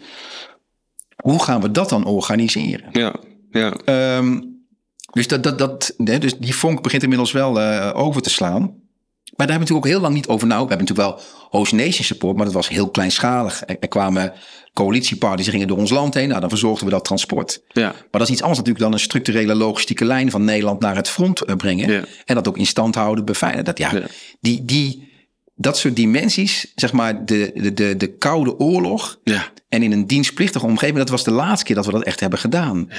Hoe 1.21 1.43
gaan 1.43 1.61
we 1.61 1.71
dat 1.71 1.89
dan 1.89 2.05
organiseren? 2.05 2.89
Ja, 2.93 3.15
ja. 3.51 4.17
Um, 4.17 4.59
dus, 5.13 5.29
dat, 5.29 5.43
dat, 5.43 5.59
dat, 5.59 5.95
nee, 5.97 6.19
dus 6.19 6.39
die 6.39 6.55
vonk 6.55 6.83
begint 6.83 7.03
inmiddels 7.03 7.33
wel 7.33 7.61
uh, 7.61 7.91
over 7.95 8.23
te 8.23 8.31
slaan. 8.31 8.61
Maar 9.37 9.47
daar 9.47 9.57
hebben 9.57 9.69
we 9.69 9.75
natuurlijk 9.75 9.87
ook 9.87 9.93
heel 9.93 10.01
lang 10.01 10.15
niet 10.15 10.29
over 10.29 10.47
nou. 10.47 10.63
We 10.63 10.69
hebben 10.69 10.87
natuurlijk 10.87 11.17
wel 11.17 11.27
host 11.51 11.73
nation 11.73 12.05
support, 12.05 12.37
maar 12.37 12.45
dat 12.45 12.55
was 12.55 12.69
heel 12.69 12.91
kleinschalig. 12.91 13.63
Er, 13.67 13.77
er 13.81 13.89
kwamen 13.89 14.33
coalitiepartners 14.73 15.43
die 15.43 15.53
gingen 15.53 15.69
door 15.69 15.79
ons 15.79 15.91
land 15.91 16.15
heen. 16.15 16.29
Nou, 16.29 16.41
dan 16.41 16.49
verzorgden 16.49 16.85
we 16.85 16.91
dat 16.91 17.05
transport. 17.05 17.63
Ja. 17.69 17.87
Maar 17.89 18.07
dat 18.11 18.23
is 18.23 18.31
iets 18.31 18.41
anders 18.41 18.59
natuurlijk 18.59 18.85
dan 18.85 18.93
een 18.93 19.05
structurele 19.05 19.55
logistieke 19.55 20.05
lijn 20.05 20.31
van 20.31 20.45
Nederland 20.45 20.81
naar 20.81 20.97
het 20.97 21.09
front 21.09 21.49
uh, 21.49 21.57
brengen. 21.57 21.93
Ja. 21.93 22.05
En 22.25 22.35
dat 22.35 22.49
ook 22.49 22.59
in 22.59 22.67
stand 22.67 22.95
houden, 22.95 23.25
beveiligen. 23.25 23.65
Dat, 23.65 23.79
ja, 23.79 23.93
Ja. 23.93 24.07
Die, 24.41 24.65
die, 24.65 25.10
dat 25.61 25.79
soort 25.79 25.97
dimensies, 25.97 26.73
zeg 26.75 26.93
maar 26.93 27.25
de, 27.25 27.51
de, 27.55 27.75
de, 27.75 27.97
de 27.97 28.17
koude 28.17 28.59
oorlog. 28.59 29.19
Ja. 29.25 29.53
En 29.69 29.83
in 29.83 29.93
een 29.93 30.07
dienstplichtige 30.07 30.67
omgeving, 30.67 30.99
dat 30.99 31.09
was 31.09 31.25
de 31.25 31.31
laatste 31.31 31.65
keer 31.65 31.75
dat 31.75 31.87
we 31.87 31.93
dat 31.93 32.03
echt 32.03 32.21
hebben 32.21 32.39
gedaan. 32.39 32.91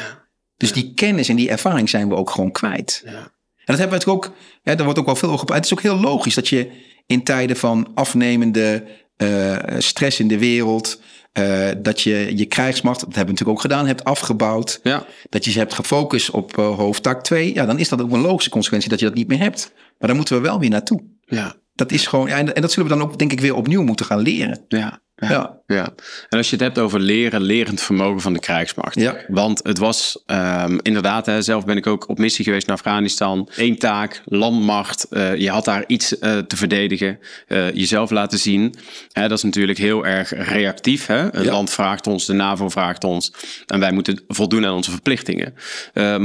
Dus 0.58 0.74
die 0.74 0.94
kennis 0.94 1.30
en 1.30 1.36
die 1.36 1.50
ervaring 1.50 1.90
zijn 1.90 2.10
we 2.10 2.16
ook 2.16 2.30
gewoon 2.30 2.52
kwijt. 2.52 3.02
Ja. 3.06 3.12
En 3.12 3.22
dat 3.66 3.78
hebben 3.78 4.00
we 4.00 4.06
natuurlijk 4.06 4.26
ook, 4.26 4.36
hè, 4.64 4.76
daar 4.76 4.84
wordt 4.84 5.00
ook 5.00 5.06
wel 5.06 5.16
veel 5.16 5.28
over 5.28 5.40
gepraat. 5.40 5.58
Het 5.58 5.66
is 5.66 5.74
ook 5.74 5.82
heel 5.82 6.00
logisch 6.00 6.36
dat 6.36 6.48
je 6.48 6.72
in 7.06 7.24
tijden 7.24 7.56
van 7.58 7.92
afnemende 7.94 8.84
uh, 9.18 9.58
stress 9.78 10.20
in 10.20 10.28
de 10.28 10.38
wereld, 10.38 11.02
uh, 11.40 11.70
dat 11.78 12.02
je 12.02 12.38
je 12.38 12.46
krijgsmacht, 12.46 13.00
dat 13.00 13.16
hebben 13.16 13.26
we 13.26 13.32
natuurlijk 13.32 13.58
ook 13.58 13.72
gedaan, 13.72 13.88
hebt 13.88 14.04
afgebouwd. 14.04 14.80
Ja. 14.84 15.06
Dat 15.30 15.46
je 15.46 15.52
ze 15.52 15.60
hebt 15.60 15.74
gefocust 15.74 16.30
op 16.30 16.58
uh, 16.58 16.76
hoofdtak 16.78 17.24
2. 17.24 17.54
Ja, 17.54 17.66
dan 17.66 17.80
is 17.80 17.90
dat 17.90 18.02
ook 18.02 18.12
een 18.12 18.22
logische 18.22 18.50
consequentie 18.50 18.90
dat 18.90 19.00
je 19.00 19.06
dat 19.06 19.16
niet 19.16 19.28
meer 19.28 19.40
hebt. 19.40 19.72
Maar 19.98 20.08
dan 20.08 20.16
moeten 20.18 20.36
we 20.36 20.42
wel 20.42 20.60
weer 20.60 20.70
naartoe. 20.70 21.04
Ja. 21.26 21.60
Dat 21.82 21.92
is 21.92 22.08
gewoon, 22.08 22.28
ja, 22.28 22.38
en, 22.38 22.56
en 22.56 22.62
dat 22.62 22.72
zullen 22.72 22.90
we 22.90 22.96
dan 22.98 23.04
ook 23.08 23.20
denk 23.20 23.32
ik 23.32 23.40
weer 23.40 23.56
opnieuw 23.56 23.84
moeten 23.84 24.06
gaan 24.06 24.20
leren. 24.20 24.66
Ja. 24.68 25.02
Ja. 25.16 25.60
Ja. 25.68 25.90
En 26.30 26.38
als 26.38 26.50
je 26.50 26.56
het 26.56 26.66
hebt 26.66 26.80
over 26.80 27.00
leren, 27.00 27.42
lerend 27.42 27.82
vermogen 27.82 28.22
van 28.22 28.34
de 28.34 28.40
krijgsmacht. 28.40 29.00
Ja. 29.00 29.16
Want 29.28 29.60
het 29.64 29.78
was 29.78 30.24
um, 30.26 30.80
inderdaad, 30.82 31.26
hè, 31.26 31.42
zelf 31.42 31.66
ben 31.66 31.78
ik 31.78 31.88
ook 31.88 32.10
op 32.10 32.18
missie 32.18 32.46
geweest 32.46 32.68
naar 32.68 32.76
Afghanistan. 32.76 33.50
Eén 33.56 33.78
taak, 33.78 34.22
landmacht. 34.26 35.08
Uh, 35.10 35.36
je 35.36 35.50
had 35.50 35.66
daar 35.66 35.84
iets 35.88 36.14
uh, 36.14 36.38
te 36.38 36.58
verdedigen. 36.58 37.20
Uh, 37.48 37.72
jezelf 37.74 38.10
laten 38.10 38.40
zien. 38.40 38.76
Hè, 39.12 39.28
dat 39.28 39.38
is 39.38 39.44
natuurlijk 39.44 39.78
heel 39.78 40.06
erg 40.06 40.30
reactief. 40.36 41.06
Hè? 41.06 41.24
Het 41.24 41.44
Ja. 41.44 41.52
land 41.52 41.70
vraagt 41.70 42.08
ons, 42.08 42.26
de 42.26 42.34
NAVO 42.34 42.70
vraagt 42.70 43.04
ons. 43.04 43.34
En 43.66 43.80
wij 43.80 43.92
moeten 43.92 44.24
voldoen 44.28 44.66
aan 44.66 44.74
onze 44.74 44.92
verplichtingen. 44.92 45.54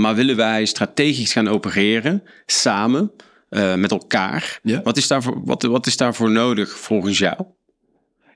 Maar 0.00 0.14
willen 0.14 0.36
wij 0.36 0.64
strategisch 0.64 1.32
gaan 1.32 1.48
opereren, 1.48 2.22
samen, 2.46 3.10
uh, 3.56 3.74
met 3.74 3.90
elkaar. 3.90 4.58
Ja. 4.62 4.82
Wat, 4.82 4.96
is 4.96 5.06
daarvoor, 5.06 5.40
wat, 5.44 5.62
wat 5.62 5.86
is 5.86 5.96
daarvoor 5.96 6.30
nodig 6.30 6.70
volgens 6.70 7.18
jou? 7.18 7.36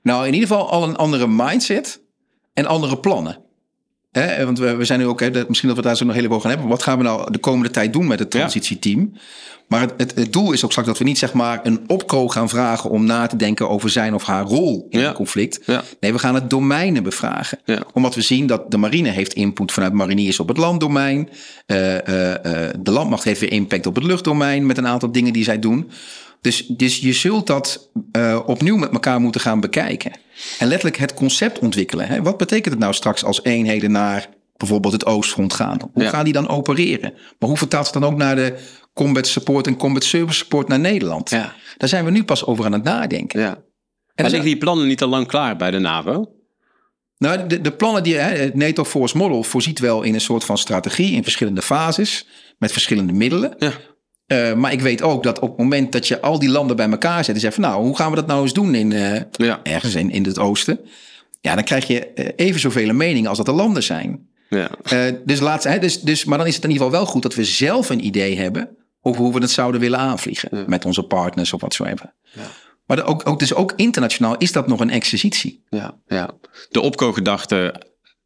Nou, 0.03 0.27
in 0.27 0.33
ieder 0.33 0.47
geval 0.47 0.69
al 0.69 0.83
een 0.83 0.95
andere 0.95 1.27
mindset 1.27 2.01
en 2.53 2.65
andere 2.65 2.99
plannen. 2.99 3.43
Hè, 4.11 4.45
want 4.45 4.59
we, 4.59 4.75
we 4.75 4.85
zijn 4.85 4.99
nu 4.99 5.05
ook, 5.05 5.19
hè, 5.19 5.31
dat, 5.31 5.47
misschien 5.47 5.69
dat 5.69 5.77
we 5.77 5.83
daar 5.83 5.97
zo 5.97 6.05
nog 6.05 6.13
heel 6.13 6.23
even 6.23 6.35
over 6.35 6.49
gaan 6.49 6.57
hebben. 6.57 6.75
Wat 6.77 6.83
gaan 6.83 6.97
we 6.97 7.03
nou 7.03 7.31
de 7.31 7.37
komende 7.37 7.69
tijd 7.71 7.93
doen 7.93 8.07
met 8.07 8.19
het 8.19 8.31
transitieteam? 8.31 9.13
Maar 9.67 9.81
het, 9.81 9.93
het, 9.97 10.15
het, 10.15 10.33
doel 10.33 10.51
is 10.51 10.63
ook 10.63 10.69
straks 10.69 10.87
dat 10.87 10.97
we 10.97 11.03
niet 11.03 11.17
zeg 11.17 11.33
maar 11.33 11.59
een 11.63 11.83
opko 11.87 12.27
gaan 12.27 12.49
vragen 12.49 12.89
om 12.89 13.05
na 13.05 13.27
te 13.27 13.35
denken 13.35 13.69
over 13.69 13.89
zijn 13.89 14.13
of 14.13 14.23
haar 14.23 14.43
rol 14.43 14.87
in 14.89 14.99
Ja. 14.99 15.05
het 15.05 15.15
conflict. 15.15 15.59
Ja. 15.65 15.83
Nee, 15.99 16.13
we 16.13 16.19
gaan 16.19 16.35
het 16.35 16.49
domeinen 16.49 17.03
bevragen. 17.03 17.59
Ja. 17.65 17.83
Omdat 17.93 18.15
we 18.15 18.21
zien 18.21 18.47
dat 18.47 18.71
de 18.71 18.77
marine 18.77 19.09
heeft 19.09 19.33
input 19.33 19.71
vanuit 19.71 19.93
mariniers 19.93 20.39
op 20.39 20.47
het 20.47 20.57
landdomein. 20.57 21.29
Uh, 21.67 21.93
uh, 21.93 21.93
uh, 21.97 22.35
de 22.79 22.91
landmacht 22.91 23.23
heeft 23.23 23.39
weer 23.39 23.51
impact 23.51 23.85
op 23.85 23.95
het 23.95 24.03
luchtdomein 24.03 24.65
met 24.65 24.77
een 24.77 24.87
aantal 24.87 25.11
dingen 25.11 25.33
die 25.33 25.43
zij 25.43 25.59
doen. 25.59 25.91
Dus, 26.41 26.65
dus 26.67 26.97
je 26.99 27.13
zult 27.13 27.47
dat 27.47 27.89
uh, 28.11 28.39
opnieuw 28.45 28.77
met 28.77 28.91
elkaar 28.91 29.19
moeten 29.21 29.41
gaan 29.41 29.59
bekijken. 29.59 30.11
En 30.59 30.67
letterlijk 30.67 30.97
het 30.97 31.13
concept 31.13 31.59
ontwikkelen. 31.59 32.07
Hè? 32.07 32.21
Wat 32.21 32.37
betekent 32.37 32.73
het 32.73 32.79
nou 32.83 32.93
straks 32.93 33.23
als 33.23 33.43
eenheden 33.43 33.91
naar 33.91 34.29
bijvoorbeeld 34.57 34.93
het 34.93 35.05
Oostfront 35.05 35.53
gaan? 35.53 35.79
Hoe 35.93 36.03
Ja. 36.03 36.09
gaan 36.09 36.23
die 36.23 36.33
dan 36.33 36.47
opereren? 36.49 37.13
Maar 37.39 37.49
hoe 37.49 37.57
vertaalt 37.57 37.85
het 37.85 37.93
dan 37.93 38.05
ook 38.11 38.17
naar 38.17 38.35
de 38.35 38.57
combat 38.93 39.27
support 39.27 39.67
en 39.67 39.77
combat 39.77 40.03
service 40.03 40.37
support 40.37 40.67
naar 40.67 40.79
Nederland? 40.79 41.29
Ja. 41.29 41.53
Daar 41.77 41.89
zijn 41.89 42.05
we 42.05 42.11
nu 42.11 42.23
pas 42.23 42.45
over 42.45 42.65
aan 42.65 42.71
het 42.73 42.83
nadenken. 42.83 43.39
Ja. 43.39 43.49
En 44.15 44.23
Maar 44.23 44.25
liggen 44.25 44.49
die 44.49 44.57
plannen 44.57 44.87
niet 44.87 45.01
al 45.01 45.07
lang 45.09 45.27
klaar 45.27 45.55
bij 45.55 45.71
de 45.71 45.79
NAVO? 45.79 46.31
Nou, 47.17 47.47
de, 47.47 47.61
de 47.61 47.71
plannen 47.71 48.03
die 48.03 48.15
het 48.15 48.55
NATO 48.55 48.83
Force 48.83 49.17
Model 49.17 49.43
voorziet 49.43 49.79
wel 49.79 50.01
in 50.01 50.13
een 50.13 50.21
soort 50.21 50.43
van 50.43 50.57
strategie 50.57 51.11
in 51.11 51.23
verschillende 51.23 51.61
fases 51.61 52.27
met 52.57 52.71
verschillende 52.71 53.13
middelen. 53.13 53.55
Ja. 53.57 53.71
Uh, 54.31 54.53
maar 54.53 54.71
ik 54.71 54.81
weet 54.81 55.01
ook 55.01 55.23
dat 55.23 55.39
op 55.39 55.49
het 55.49 55.57
moment 55.57 55.91
dat 55.91 56.07
je 56.07 56.21
al 56.21 56.39
die 56.39 56.49
landen 56.49 56.75
bij 56.75 56.89
elkaar 56.89 57.23
zet 57.23 57.35
en 57.35 57.41
zegt 57.41 57.53
van 57.53 57.63
nou, 57.63 57.83
hoe 57.83 57.95
gaan 57.95 58.09
we 58.09 58.15
dat 58.15 58.27
nou 58.27 58.41
eens 58.41 58.53
doen 58.53 58.75
in, 58.75 58.91
uh, 58.91 59.15
Ja. 59.31 59.59
ergens 59.63 59.95
in, 59.95 60.11
in 60.11 60.23
het 60.23 60.39
oosten? 60.39 60.79
ja, 61.41 61.55
dan 61.55 61.63
krijg 61.63 61.87
je 61.87 62.07
eh, 62.07 62.47
even 62.47 62.59
zoveel 62.59 62.93
meningen 62.93 63.29
als 63.29 63.37
dat 63.37 63.47
er 63.47 63.53
landen 63.53 63.83
zijn. 63.83 64.27
Ja. 64.49 64.69
Eh, 64.83 65.13
dus 65.25 65.39
laat, 65.39 65.63
hè, 65.63 65.79
dus, 65.79 66.01
dus, 66.01 66.25
maar 66.25 66.37
dan 66.37 66.47
is 66.47 66.55
het 66.55 66.63
in 66.63 66.69
ieder 66.69 66.85
geval 66.85 67.01
wel 67.01 67.11
goed 67.11 67.21
dat 67.21 67.35
we 67.35 67.43
zelf 67.43 67.89
een 67.89 68.05
idee 68.05 68.37
hebben 68.37 68.69
over 69.01 69.21
hoe 69.21 69.33
we 69.33 69.39
het 69.39 69.51
zouden 69.51 69.81
willen 69.81 69.99
aanvliegen 69.99 70.63
met 70.67 70.85
onze 70.85 71.03
partners 71.03 71.53
of 71.53 71.61
wat 71.61 71.73
zo 71.73 71.83
even. 71.83 72.13
Ja. 72.21 72.41
Maar 72.85 73.05
ook, 73.05 73.29
ook, 73.29 73.39
dus 73.39 73.53
ook 73.53 73.73
internationaal 73.75 74.37
is 74.37 74.51
dat 74.51 74.67
nog 74.67 74.79
een 74.79 74.89
exercitie. 74.89 75.63
Ja, 75.69 75.97
ja. 76.07 76.29
De 76.69 76.81
opko-gedachte 76.81 77.81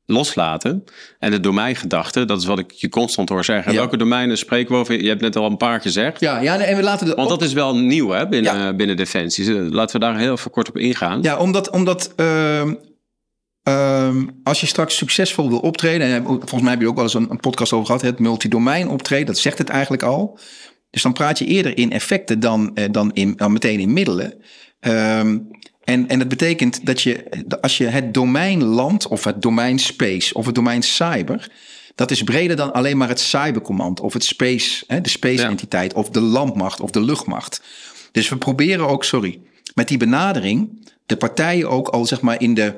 loslaten 0.05 0.83
en 1.19 1.31
de 1.31 1.39
domeingedachte, 1.39 2.25
dat 2.25 2.39
is 2.39 2.45
wat 2.45 2.59
ik 2.59 2.71
je 2.71 2.89
constant 2.89 3.29
hoor 3.29 3.45
zeggen. 3.45 3.71
Ja. 3.71 3.77
Welke 3.77 3.97
domeinen 3.97 4.37
spreken 4.37 4.73
we 4.73 4.79
over? 4.79 5.01
Je 5.01 5.07
hebt 5.09 5.21
net 5.21 5.35
al 5.35 5.45
een 5.45 5.57
paar 5.57 5.81
gezegd. 5.81 6.19
Ja, 6.19 6.39
ja 6.39 6.57
en 6.57 6.75
we 6.75 6.83
laten 6.83 7.07
de, 7.07 7.13
Want 7.15 7.29
dat 7.29 7.41
is 7.41 7.53
wel 7.53 7.77
nieuw 7.77 8.09
hè, 8.09 8.27
binnen, 8.27 8.57
Ja. 8.57 8.73
binnen 8.73 8.97
Defensie. 8.97 9.45
Dus, 9.45 9.55
eh, 9.55 9.71
Laten 9.71 9.99
we 9.99 10.05
daar 10.05 10.17
heel 10.17 10.31
even 10.31 10.51
kort 10.51 10.67
op 10.69 10.77
ingaan. 10.77 11.21
Ja, 11.21 11.37
omdat, 11.37 11.69
omdat 11.69 12.13
ehm, 12.15 12.73
ehm, 13.63 14.23
als 14.43 14.59
je 14.61 14.65
straks 14.67 14.97
succesvol 14.97 15.49
wil 15.49 15.59
optreden, 15.59 16.07
en 16.07 16.23
volgens 16.23 16.61
mij 16.61 16.71
heb 16.71 16.81
je 16.81 16.87
ook 16.87 16.95
wel 16.95 17.03
eens 17.03 17.13
een, 17.13 17.29
een 17.29 17.39
podcast 17.39 17.73
over 17.73 17.85
gehad, 17.85 18.01
het 18.01 18.19
multidomein 18.19 18.89
optreden, 18.89 19.25
dat 19.25 19.37
zegt 19.37 19.57
het 19.57 19.69
eigenlijk 19.69 20.03
al. 20.03 20.39
Dus 20.89 21.01
dan 21.01 21.13
praat 21.13 21.39
je 21.39 21.45
eerder 21.45 21.77
in 21.77 21.91
effecten 21.91 22.39
dan, 22.39 22.75
eh, 22.75 22.85
dan, 22.91 23.11
in, 23.13 23.33
dan 23.35 23.51
meteen 23.51 23.79
in 23.79 23.93
middelen. 23.93 24.33
Ehm, 24.79 25.37
en, 25.85 26.07
en 26.07 26.19
dat 26.19 26.27
betekent 26.27 26.85
dat 26.85 27.01
je, 27.01 27.23
als 27.61 27.77
je 27.77 27.85
het 27.85 28.13
domein 28.13 28.63
land 28.63 29.07
of 29.07 29.23
het 29.23 29.41
domein 29.41 29.79
space 29.79 30.33
of 30.33 30.45
het 30.45 30.55
domein 30.55 30.83
cyber, 30.83 31.49
dat 31.95 32.11
is 32.11 32.23
breder 32.23 32.55
dan 32.55 32.73
alleen 32.73 32.97
maar 32.97 33.07
het 33.07 33.19
cybercommand 33.19 33.99
of 33.99 34.13
het 34.13 34.23
space, 34.23 34.83
hè, 34.87 35.01
de 35.01 35.09
space 35.09 35.41
Ja. 35.41 35.49
entiteit 35.49 35.93
of 35.93 36.09
de 36.09 36.21
landmacht 36.21 36.81
of 36.81 36.89
de 36.91 37.01
luchtmacht. 37.01 37.61
Dus 38.11 38.29
we 38.29 38.37
proberen 38.37 38.87
ook, 38.87 39.03
sorry, 39.03 39.39
met 39.73 39.87
die 39.87 39.97
benadering 39.97 40.87
de 41.05 41.17
partijen 41.17 41.69
ook 41.69 41.87
al 41.87 42.05
zeg 42.05 42.21
maar 42.21 42.41
in 42.41 42.53
de 42.53 42.73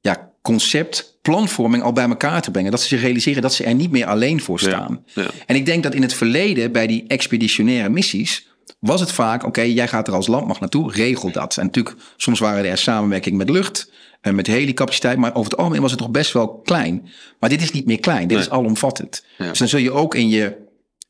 ja, 0.00 0.30
concept, 0.42 1.18
planvorming 1.22 1.82
al 1.82 1.92
bij 1.92 2.08
elkaar 2.08 2.42
te 2.42 2.50
brengen. 2.50 2.70
Dat 2.70 2.80
ze 2.80 2.88
zich 2.88 3.00
realiseren 3.00 3.42
dat 3.42 3.54
ze 3.54 3.64
er 3.64 3.74
niet 3.74 3.90
meer 3.90 4.06
alleen 4.06 4.40
voor 4.40 4.60
staan. 4.60 5.04
ja. 5.14 5.26
En 5.46 5.56
ik 5.56 5.66
denk 5.66 5.82
dat 5.82 5.94
in 5.94 6.02
het 6.02 6.14
verleden 6.14 6.72
bij 6.72 6.86
die 6.86 7.04
expeditionaire 7.08 7.88
missies 7.88 8.46
was 8.78 9.00
het 9.00 9.12
vaak, 9.12 9.44
oké, 9.44 9.60
jij 9.60 9.88
gaat 9.88 10.08
er 10.08 10.14
als 10.14 10.26
landmacht 10.26 10.60
naartoe, 10.60 10.92
regel 10.92 11.32
dat. 11.32 11.56
En 11.56 11.64
natuurlijk, 11.64 11.96
soms 12.16 12.38
waren 12.38 12.64
er 12.64 12.78
samenwerking 12.78 13.36
met 13.36 13.50
lucht, 13.50 13.90
en 14.20 14.34
met 14.34 14.46
helicapaciteit, 14.46 15.18
maar 15.18 15.34
over 15.34 15.50
het 15.50 15.60
algemeen 15.60 15.80
was 15.80 15.90
het 15.90 16.00
nog 16.00 16.10
best 16.10 16.32
wel 16.32 16.58
klein. 16.58 17.08
Maar 17.40 17.50
dit 17.50 17.62
is 17.62 17.70
niet 17.70 17.86
meer 17.86 18.00
klein, 18.00 18.28
dit 18.28 18.36
Nee. 18.36 18.46
is 18.46 18.50
alomvattend. 18.50 19.24
Ja. 19.38 19.48
Dus 19.48 19.58
dan 19.58 19.68
zul 19.68 19.78
je 19.78 19.90
ook 19.90 20.14
in 20.14 20.28
je, 20.28 20.56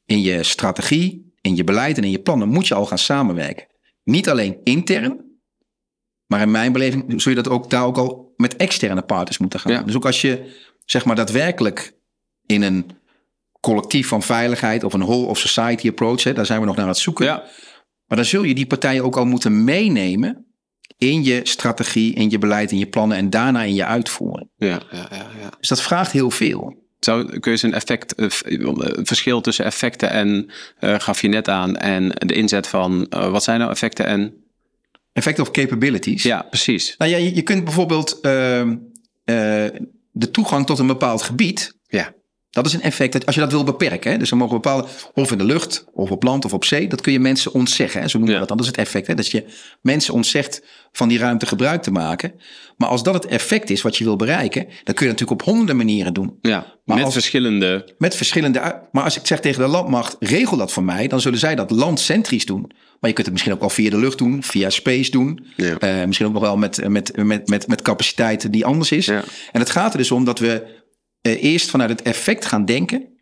in 0.06 0.20
je 0.20 0.42
strategie, 0.42 1.32
in 1.40 1.56
je 1.56 1.64
beleid 1.64 1.96
en 1.96 2.04
in 2.04 2.10
je 2.10 2.18
plannen 2.18 2.48
moet 2.48 2.66
je 2.66 2.74
al 2.74 2.86
gaan 2.86 2.98
samenwerken. 2.98 3.66
Niet 4.04 4.28
alleen 4.28 4.56
intern, 4.64 5.24
maar 6.26 6.40
in 6.40 6.50
mijn 6.50 6.72
beleving 6.72 7.22
zul 7.22 7.32
je 7.32 7.42
dat 7.42 7.52
ook 7.52 7.70
daar 7.70 7.84
ook 7.84 7.98
al 7.98 8.32
met 8.36 8.56
externe 8.56 9.02
partners 9.02 9.38
moeten 9.38 9.60
gaan. 9.60 9.72
Ja. 9.72 9.82
Dus 9.82 9.96
ook 9.96 10.06
als 10.06 10.20
je 10.20 10.56
zeg 10.84 11.04
maar 11.04 11.16
daadwerkelijk 11.16 11.94
in 12.46 12.62
een 12.62 12.90
collectief 13.60 14.08
van 14.08 14.22
veiligheid 14.22 14.84
of 14.84 14.92
een 14.92 15.04
whole 15.04 15.26
of 15.26 15.38
society 15.38 15.88
approach, 15.88 16.22
hè, 16.22 16.32
daar 16.32 16.46
zijn 16.46 16.60
we 16.60 16.66
nog 16.66 16.74
naar 16.74 16.84
aan 16.84 16.90
het 16.90 17.00
zoeken. 17.00 17.24
Ja. 17.24 17.44
Maar 18.06 18.16
dan 18.16 18.26
zul 18.26 18.42
je 18.42 18.54
die 18.54 18.66
partijen 18.66 19.04
ook 19.04 19.16
al 19.16 19.24
moeten 19.24 19.64
meenemen 19.64 20.46
in 20.96 21.24
je 21.24 21.40
strategie, 21.42 22.14
in 22.14 22.30
je 22.30 22.38
beleid, 22.38 22.72
in 22.72 22.78
je 22.78 22.86
plannen 22.86 23.16
en 23.16 23.30
daarna 23.30 23.62
in 23.62 23.74
je 23.74 23.84
uitvoering. 23.84 24.50
Ja, 24.56 24.80
ja, 24.90 25.08
ja, 25.10 25.26
ja. 25.40 25.50
Dus 25.58 25.68
dat 25.68 25.82
vraagt 25.82 26.12
heel 26.12 26.30
veel. 26.30 26.86
Zou, 26.98 27.26
kun 27.26 27.40
je 27.40 27.50
eens 27.50 27.62
een 27.62 27.74
effect, 27.74 28.14
eh, 28.14 28.26
eh, 28.26 28.90
verschil 29.02 29.40
tussen 29.40 29.64
effecten 29.64 30.10
en, 30.10 30.50
eh, 30.78 30.94
gaf 30.98 31.20
je 31.20 31.28
net 31.28 31.48
aan, 31.48 31.76
en 31.76 32.08
de 32.08 32.34
inzet 32.34 32.66
van, 32.66 33.06
wat 33.08 33.42
zijn 33.42 33.58
nou 33.58 33.70
effecten 33.70 34.06
en... 34.06 34.46
Effect 35.12 35.38
of 35.38 35.50
capabilities. 35.50 36.22
Ja, 36.22 36.42
precies. 36.42 36.94
Nou 36.98 37.10
ja, 37.10 37.16
je, 37.16 37.34
je 37.34 37.42
kunt 37.42 37.64
bijvoorbeeld 37.64 38.20
ehm, 38.20 38.76
eh, 39.28 39.66
de 40.12 40.30
toegang 40.30 40.66
tot 40.66 40.78
een 40.78 40.86
bepaald 40.86 41.22
gebied. 41.22 41.76
Ja. 41.86 42.12
Dat 42.50 42.66
is 42.66 42.72
een 42.72 42.82
effect 42.82 43.12
dat 43.12 43.26
als 43.26 43.34
je 43.34 43.40
dat 43.40 43.52
wil 43.52 43.64
beperken. 43.64 44.10
Hè, 44.12 44.18
dus 44.18 44.28
dan 44.28 44.38
mogen 44.38 44.54
bepaalde, 44.54 44.88
of 45.14 45.32
in 45.32 45.38
de 45.38 45.44
lucht, 45.44 45.84
of 45.92 46.10
op 46.10 46.22
land, 46.22 46.44
of 46.44 46.52
op 46.52 46.64
zee. 46.64 46.88
Dat 46.88 47.00
kun 47.00 47.12
je 47.12 47.20
mensen 47.20 47.52
ontzeggen. 47.52 48.00
Hè, 48.00 48.08
zo 48.08 48.18
noemen 48.18 48.34
Ja. 48.36 48.40
we 48.40 48.46
dat 48.46 48.48
dan. 48.48 48.66
Dat 48.66 48.66
is 48.66 48.72
het 48.72 48.86
effect. 48.86 49.06
Hè, 49.06 49.14
dat 49.14 49.30
je 49.30 49.44
mensen 49.82 50.14
ontzegt 50.14 50.62
van 50.92 51.08
die 51.08 51.18
ruimte 51.18 51.46
gebruik 51.46 51.82
te 51.82 51.90
maken. 51.90 52.32
Maar 52.76 52.88
als 52.88 53.02
dat 53.02 53.14
het 53.14 53.26
effect 53.26 53.70
is 53.70 53.82
wat 53.82 53.96
je 53.96 54.04
wil 54.04 54.16
bereiken. 54.16 54.62
Dan 54.64 54.94
kun 54.94 55.06
je 55.06 55.12
het 55.12 55.20
natuurlijk 55.20 55.30
op 55.40 55.42
honderden 55.42 55.76
manieren 55.76 56.14
doen. 56.14 56.38
Ja, 56.40 56.66
Maar 56.84 56.96
met 56.96 57.04
als- 57.04 57.12
verschillende... 57.14 57.94
Met 57.98 58.14
verschillende. 58.16 58.82
Maar 58.92 59.04
als 59.04 59.16
ik 59.18 59.26
zeg 59.26 59.40
tegen 59.40 59.62
de 59.62 59.68
landmacht, 59.68 60.16
regel 60.20 60.56
dat 60.56 60.72
voor 60.72 60.84
mij, 60.84 61.08
dan 61.08 61.20
zullen 61.20 61.38
zij 61.38 61.54
dat 61.54 61.70
landcentrisch 61.70 62.46
doen. 62.46 62.70
Maar 63.00 63.10
je 63.10 63.12
kunt 63.16 63.26
het 63.26 63.30
misschien 63.30 63.52
ook 63.54 63.60
wel 63.60 63.70
via 63.70 63.90
de 63.90 63.98
lucht 63.98 64.18
doen, 64.18 64.42
via 64.42 64.70
space 64.70 65.10
doen. 65.10 65.46
Ja. 65.56 65.78
Eh, 65.78 66.04
misschien 66.04 66.26
ook 66.26 66.32
nog 66.32 66.42
wel 66.42 66.56
met, 66.56 66.88
met, 66.88 67.16
met, 67.16 67.48
met, 67.48 67.66
met 67.68 67.82
capaciteit 67.82 68.52
die 68.52 68.64
anders 68.64 68.92
is. 68.92 69.06
Ja. 69.06 69.22
En 69.52 69.60
het 69.60 69.70
gaat 69.70 69.92
er 69.92 69.98
dus 69.98 70.10
om 70.10 70.24
dat 70.24 70.38
we 70.38 70.52
eh, 70.52 70.68
eerst 71.20 71.70
vanuit 71.70 71.90
het 71.90 72.02
effect 72.02 72.44
gaan 72.44 72.64
denken. 72.64 73.16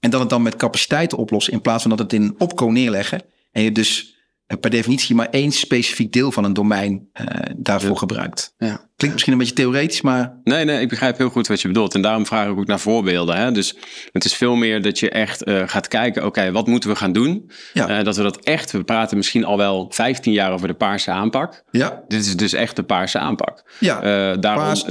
En 0.00 0.10
dan 0.10 0.20
het 0.20 0.30
dan 0.30 0.42
met 0.42 0.56
capaciteit 0.56 1.14
oplossen. 1.14 1.52
In 1.52 1.60
plaats 1.60 1.82
van 1.82 1.90
dat 1.90 1.98
het 1.98 2.12
in 2.12 2.34
opco 2.38 2.70
neerleggen. 2.70 3.22
En 3.52 3.62
je 3.62 3.72
dus 3.72 4.12
eh, 4.12 4.17
per 4.60 4.70
definitie 4.70 5.14
maar 5.14 5.28
één 5.30 5.52
specifiek 5.52 6.12
deel 6.12 6.32
van 6.32 6.44
een 6.44 6.52
domein 6.52 7.08
eh, 7.12 7.24
daarvoor 7.56 7.96
gebruikt. 7.96 8.54
Ja. 8.58 8.86
Klinkt 8.96 9.12
misschien 9.16 9.32
een 9.32 9.38
beetje 9.38 9.54
theoretisch, 9.54 10.00
maar 10.00 10.40
Nee, 10.44 10.64
nee, 10.64 10.80
ik 10.80 10.88
begrijp 10.88 11.18
heel 11.18 11.28
goed 11.28 11.46
wat 11.46 11.60
je 11.60 11.68
bedoelt. 11.68 11.94
En 11.94 12.02
daarom 12.02 12.26
vraag 12.26 12.48
ik 12.48 12.58
ook 12.58 12.66
naar 12.66 12.80
voorbeelden. 12.80 13.36
Hè? 13.36 13.52
Dus 13.52 13.74
het 14.12 14.24
is 14.24 14.34
veel 14.34 14.54
meer 14.56 14.82
dat 14.82 14.98
je 14.98 15.10
echt 15.10 15.42
eh, 15.44 15.62
gaat 15.66 15.88
kijken, 15.88 16.26
oké, 16.26 16.52
wat 16.52 16.66
moeten 16.66 16.90
we 16.90 16.96
gaan 16.96 17.12
doen? 17.12 17.50
Ja. 17.72 17.88
Eh, 17.88 18.04
dat 18.04 18.16
we 18.16 18.22
dat 18.22 18.40
echt, 18.40 18.70
we 18.72 18.84
praten 18.84 19.16
misschien 19.16 19.44
al 19.44 19.56
wel 19.56 19.86
15 19.90 20.32
jaar 20.32 20.52
over 20.52 20.68
de 20.68 20.74
paarse 20.74 21.10
aanpak. 21.10 21.62
ja. 21.70 22.02
Dit 22.08 22.20
is 22.26 22.36
dus 22.36 22.52
echt 22.52 22.76
de 22.76 22.82
paarse 22.82 23.18
aanpak. 23.18 23.62
Ja, 23.80 23.96
Eh, 23.96 24.36
daarom, 24.40 24.64
Paars, 24.64 24.84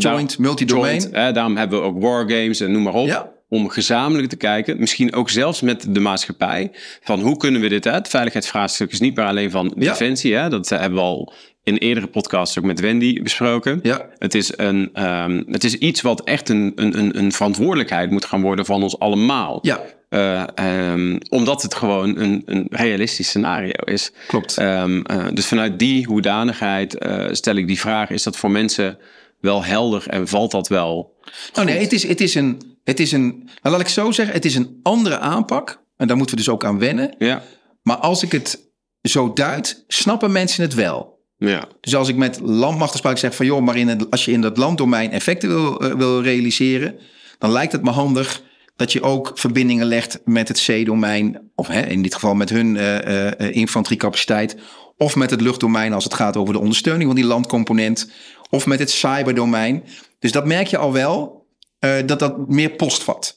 joint, 0.66 1.10
hè, 1.12 1.32
daarom 1.32 1.58
hebben 1.58 1.80
we 1.80 1.86
ook 1.86 2.02
wargames 2.02 2.60
en 2.60 2.72
noem 2.72 2.84
maar 2.84 2.94
op. 2.94 3.08
Ja. 3.08 3.36
Om 3.50 3.70
gezamenlijk 3.70 4.30
te 4.30 4.36
kijken, 4.36 4.80
misschien 4.80 5.14
ook 5.14 5.30
zelfs 5.30 5.62
met 5.62 5.86
de 5.90 6.00
maatschappij, 6.00 6.72
van 7.04 7.20
hoe 7.20 7.38
kunnen 7.38 7.62
we 7.62 7.68
dit 7.70 7.86
uit? 7.88 7.96
Het 7.96 8.08
veiligheidsvraagstuk 8.08 8.92
is 8.92 9.00
niet 9.00 9.16
meer 9.16 9.26
alleen 9.26 9.52
van 9.52 9.74
Ja. 9.78 9.90
defensie. 9.90 10.36
Hè? 10.36 10.50
Dat 10.50 10.70
hebben 10.70 10.94
we 10.94 11.00
al 11.06 11.34
in 11.64 11.76
eerdere 11.78 12.08
podcasts 12.08 12.58
ook 12.58 12.64
met 12.66 12.80
Wendy 12.80 13.22
besproken. 13.22 13.80
Ja. 13.84 14.10
Het, 14.18 14.36
is 14.36 14.58
een, 14.58 14.90
ehm, 14.94 15.44
het 15.52 15.64
is 15.64 15.74
iets 15.76 16.02
wat 16.02 16.24
echt 16.24 16.50
een, 16.50 16.72
een, 16.76 16.98
een- 17.00 17.18
een 17.18 17.32
verantwoordelijkheid 17.32 18.12
moet 18.12 18.26
gaan 18.26 18.42
worden 18.42 18.66
van 18.66 18.84
ons 18.84 19.00
allemaal. 19.00 19.60
ja, 19.62 19.82
Eh, 20.10 20.44
ehm, 20.56 21.18
omdat 21.30 21.62
het 21.62 21.76
gewoon 21.76 22.18
een, 22.20 22.42
een 22.46 22.68
realistisch 22.70 23.28
scenario 23.28 23.84
is. 23.86 24.12
klopt. 24.28 24.58
Ehm, 24.58 25.02
eh, 25.02 25.26
dus 25.34 25.46
vanuit 25.46 25.80
die 25.80 26.06
hoedanigheid 26.06 26.98
eh, 26.98 27.26
stel 27.32 27.56
ik 27.56 27.68
die 27.68 27.80
vraag: 27.80 28.10
is 28.10 28.24
dat 28.24 28.38
voor 28.38 28.52
mensen 28.52 28.98
wel 29.42 29.64
helder 29.64 30.08
en 30.08 30.28
valt 30.28 30.52
dat 30.52 30.68
wel? 30.68 31.14
Oh 31.54 31.64
nee, 31.66 31.78
het 31.80 31.92
is, 31.94 32.08
het 32.08 32.22
is 32.22 32.36
een, 32.36 32.62
het 32.88 33.00
is 33.00 33.12
een, 33.12 33.50
nou 33.62 33.76
laat 33.76 33.80
ik 33.80 33.88
zo 33.88 34.12
zeggen, 34.12 34.36
het 34.36 34.46
is 34.46 34.56
een 34.56 34.80
andere 34.84 35.20
aanpak. 35.20 35.84
En 35.98 36.08
daar 36.08 36.18
moeten 36.18 36.36
we 36.36 36.42
dus 36.42 36.54
ook 36.54 36.66
aan 36.66 36.80
wennen. 36.80 37.16
Ja, 37.18 37.44
Maar 37.82 37.98
als 37.98 38.24
ik 38.24 38.32
het 38.32 38.70
zo 39.02 39.34
duid, 39.34 39.84
snappen 39.88 40.32
mensen 40.32 40.64
het 40.64 40.74
wel. 40.74 41.20
ja, 41.38 41.68
Dus 41.82 41.96
als 41.96 42.08
ik 42.08 42.16
met 42.16 42.40
landmachten 42.40 43.00
spraak 43.00 43.18
zeg 43.18 43.36
van 43.36 43.46
joh, 43.46 43.62
maar 43.62 43.76
in 43.78 43.88
het, 43.88 44.12
als 44.12 44.26
je 44.26 44.32
in 44.32 44.42
dat 44.42 44.58
landdomein 44.58 45.12
effecten 45.12 45.50
wil, 45.50 45.82
eh, 45.82 45.94
wil 45.94 46.22
realiseren, 46.22 46.96
dan 47.38 47.52
lijkt 47.52 47.72
het 47.72 47.84
me 47.84 47.90
handig 47.90 48.42
dat 48.76 48.92
je 48.92 49.02
ook 49.02 49.32
verbindingen 49.34 49.86
legt 49.86 50.20
met 50.26 50.48
het 50.48 50.58
zeedomein, 50.58 51.52
of 51.56 51.68
hè, 51.68 51.82
in 51.82 52.02
dit 52.02 52.14
geval 52.14 52.36
met 52.36 52.50
hun 52.50 52.78
eh, 52.78 53.56
infanteriecapaciteit, 53.56 54.58
of 54.98 55.16
met 55.16 55.30
het 55.30 55.42
luchtdomein 55.42 55.94
als 55.94 56.04
het 56.04 56.14
gaat 56.14 56.38
over 56.38 56.54
de 56.54 56.60
ondersteuning 56.60 57.06
van 57.06 57.16
die 57.16 57.26
landcomponent, 57.26 58.12
of 58.50 58.66
met 58.66 58.80
het 58.80 58.92
cyberdomein. 58.92 59.84
Dus 60.20 60.32
dat 60.32 60.46
merk 60.46 60.68
je 60.68 60.78
al 60.78 60.94
wel, 60.94 61.47
eh, 61.80 61.92
dat 62.06 62.20
dat 62.20 62.48
meer 62.48 62.70
post 62.70 63.04
vat. 63.04 63.36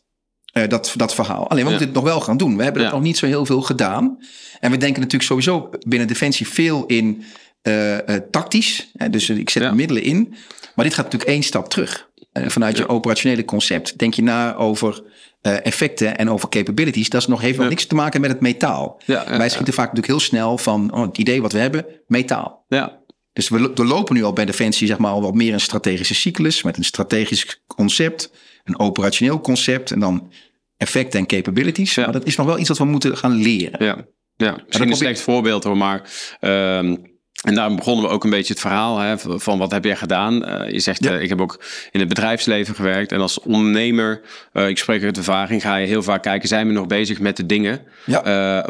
eh, 0.52 0.68
dat, 0.68 0.92
dat 0.96 1.14
verhaal. 1.14 1.48
Alleen 1.48 1.64
we 1.64 1.70
Ja. 1.70 1.76
moeten 1.76 1.86
het 1.86 1.94
nog 1.94 2.04
wel 2.04 2.20
gaan 2.20 2.36
doen. 2.36 2.56
We 2.56 2.62
hebben 2.62 2.82
het 2.82 2.90
Ja. 2.90 2.96
nog 2.96 3.06
niet 3.06 3.18
zo 3.18 3.26
heel 3.26 3.46
veel 3.46 3.60
gedaan. 3.62 4.18
En 4.60 4.70
we 4.70 4.76
denken 4.76 5.00
natuurlijk 5.00 5.28
sowieso 5.30 5.70
binnen 5.86 6.08
Defensie 6.08 6.48
veel 6.48 6.86
in 6.86 7.24
eh, 7.62 7.96
tactisch. 8.30 8.90
Dus 9.10 9.30
ik 9.30 9.50
zet 9.50 9.62
Ja. 9.62 9.72
middelen 9.72 10.02
in. 10.02 10.34
Maar 10.74 10.84
dit 10.84 10.94
gaat 10.94 11.04
natuurlijk 11.04 11.30
één 11.30 11.42
stap 11.42 11.68
terug. 11.68 12.08
Vanuit 12.32 12.76
je 12.76 12.88
operationele 12.88 13.44
concept. 13.44 13.98
Denk 13.98 14.14
je 14.14 14.22
na 14.22 14.54
over 14.54 15.02
effecten 15.40 16.16
en 16.18 16.30
over 16.30 16.48
capabilities. 16.48 17.08
Dat 17.08 17.20
is 17.20 17.26
nog, 17.26 17.40
heeft 17.40 17.58
nog 17.58 17.68
niks 17.68 17.86
te 17.86 17.94
maken 17.94 18.20
met 18.20 18.30
het 18.30 18.40
metaal. 18.40 19.00
Wij 19.06 19.48
schieten 19.48 19.74
vaak 19.74 19.86
natuurlijk 19.86 20.06
heel 20.06 20.20
snel 20.20 20.58
van 20.58 20.92
oh, 20.94 21.02
het 21.02 21.18
idee 21.18 21.42
wat 21.42 21.52
we 21.52 21.58
hebben, 21.58 21.86
metaal. 22.06 22.64
ja, 22.68 22.99
Dus 23.32 23.48
we 23.48 23.60
lo- 23.60 23.72
doorlopen 23.72 24.14
nu 24.14 24.22
al 24.24 24.32
bij 24.32 24.44
Defensie 24.44 24.86
zeg 24.86 24.98
maar 24.98 25.10
al 25.10 25.22
wat 25.22 25.34
meer 25.34 25.52
een 25.52 25.60
strategische 25.60 26.14
cyclus. 26.14 26.62
Met 26.62 26.76
een 26.76 26.84
strategisch 26.84 27.62
concept, 27.66 28.32
een 28.64 28.78
operationeel 28.78 29.40
concept. 29.40 29.90
En 29.90 30.00
dan 30.00 30.32
effecten 30.76 31.20
en 31.20 31.26
capabilities. 31.26 31.94
Ja. 31.94 32.02
Maar 32.04 32.12
dat 32.12 32.26
is 32.26 32.36
nog 32.36 32.46
wel 32.46 32.58
iets 32.58 32.68
wat 32.68 32.78
we 32.78 32.84
moeten 32.84 33.16
gaan 33.16 33.32
leren. 33.42 33.84
ja. 33.84 34.06
ja. 34.36 34.62
Misschien 34.66 34.90
een 34.90 34.96
slecht 34.96 35.20
voorbeeld 35.20 35.64
hoor, 35.64 35.76
maar 35.76 36.10
ehm, 36.40 36.96
En 37.40 37.54
daarom 37.54 37.76
begonnen 37.76 38.04
we 38.04 38.10
ook 38.10 38.24
een 38.24 38.30
beetje 38.30 38.52
het 38.52 38.62
verhaal 38.62 38.98
hè, 38.98 39.14
van 39.18 39.58
wat 39.58 39.70
heb 39.70 39.84
jij 39.84 39.96
gedaan. 39.96 40.48
Uh, 40.48 40.70
je 40.70 40.80
zegt, 40.80 41.04
ja. 41.04 41.12
uh, 41.12 41.22
ik 41.22 41.28
heb 41.28 41.40
ook 41.40 41.60
in 41.90 42.00
het 42.00 42.08
bedrijfsleven 42.08 42.74
gewerkt. 42.74 43.12
En 43.12 43.20
als 43.20 43.40
ondernemer, 43.40 44.20
uh, 44.52 44.68
ik 44.68 44.78
spreek 44.78 45.04
uit 45.04 45.16
ervaring, 45.16 45.62
ga 45.62 45.76
je 45.76 45.86
heel 45.86 46.02
vaak 46.02 46.22
kijken... 46.22 46.48
zijn 46.48 46.66
we 46.66 46.72
nog 46.72 46.86
bezig 46.86 47.20
met 47.20 47.36
de 47.36 47.46
dingen 47.46 47.80
ja. 48.06 48.22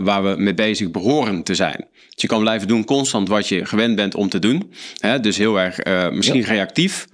waar 0.02 0.22
we 0.22 0.34
mee 0.38 0.54
bezig 0.54 0.90
behoren 0.90 1.42
te 1.42 1.54
zijn. 1.54 1.86
Dus 2.10 2.22
je 2.22 2.26
kan 2.26 2.40
blijven 2.40 2.68
doen 2.68 2.84
constant 2.84 3.28
wat 3.28 3.48
je 3.48 3.64
gewend 3.66 3.96
bent 3.96 4.14
om 4.14 4.28
te 4.28 4.38
doen. 4.38 4.72
Hè? 4.98 5.20
Dus 5.20 5.36
heel 5.36 5.60
erg 5.60 5.78
misschien 6.12 6.40
ja. 6.40 6.46
reactief. 6.46 7.06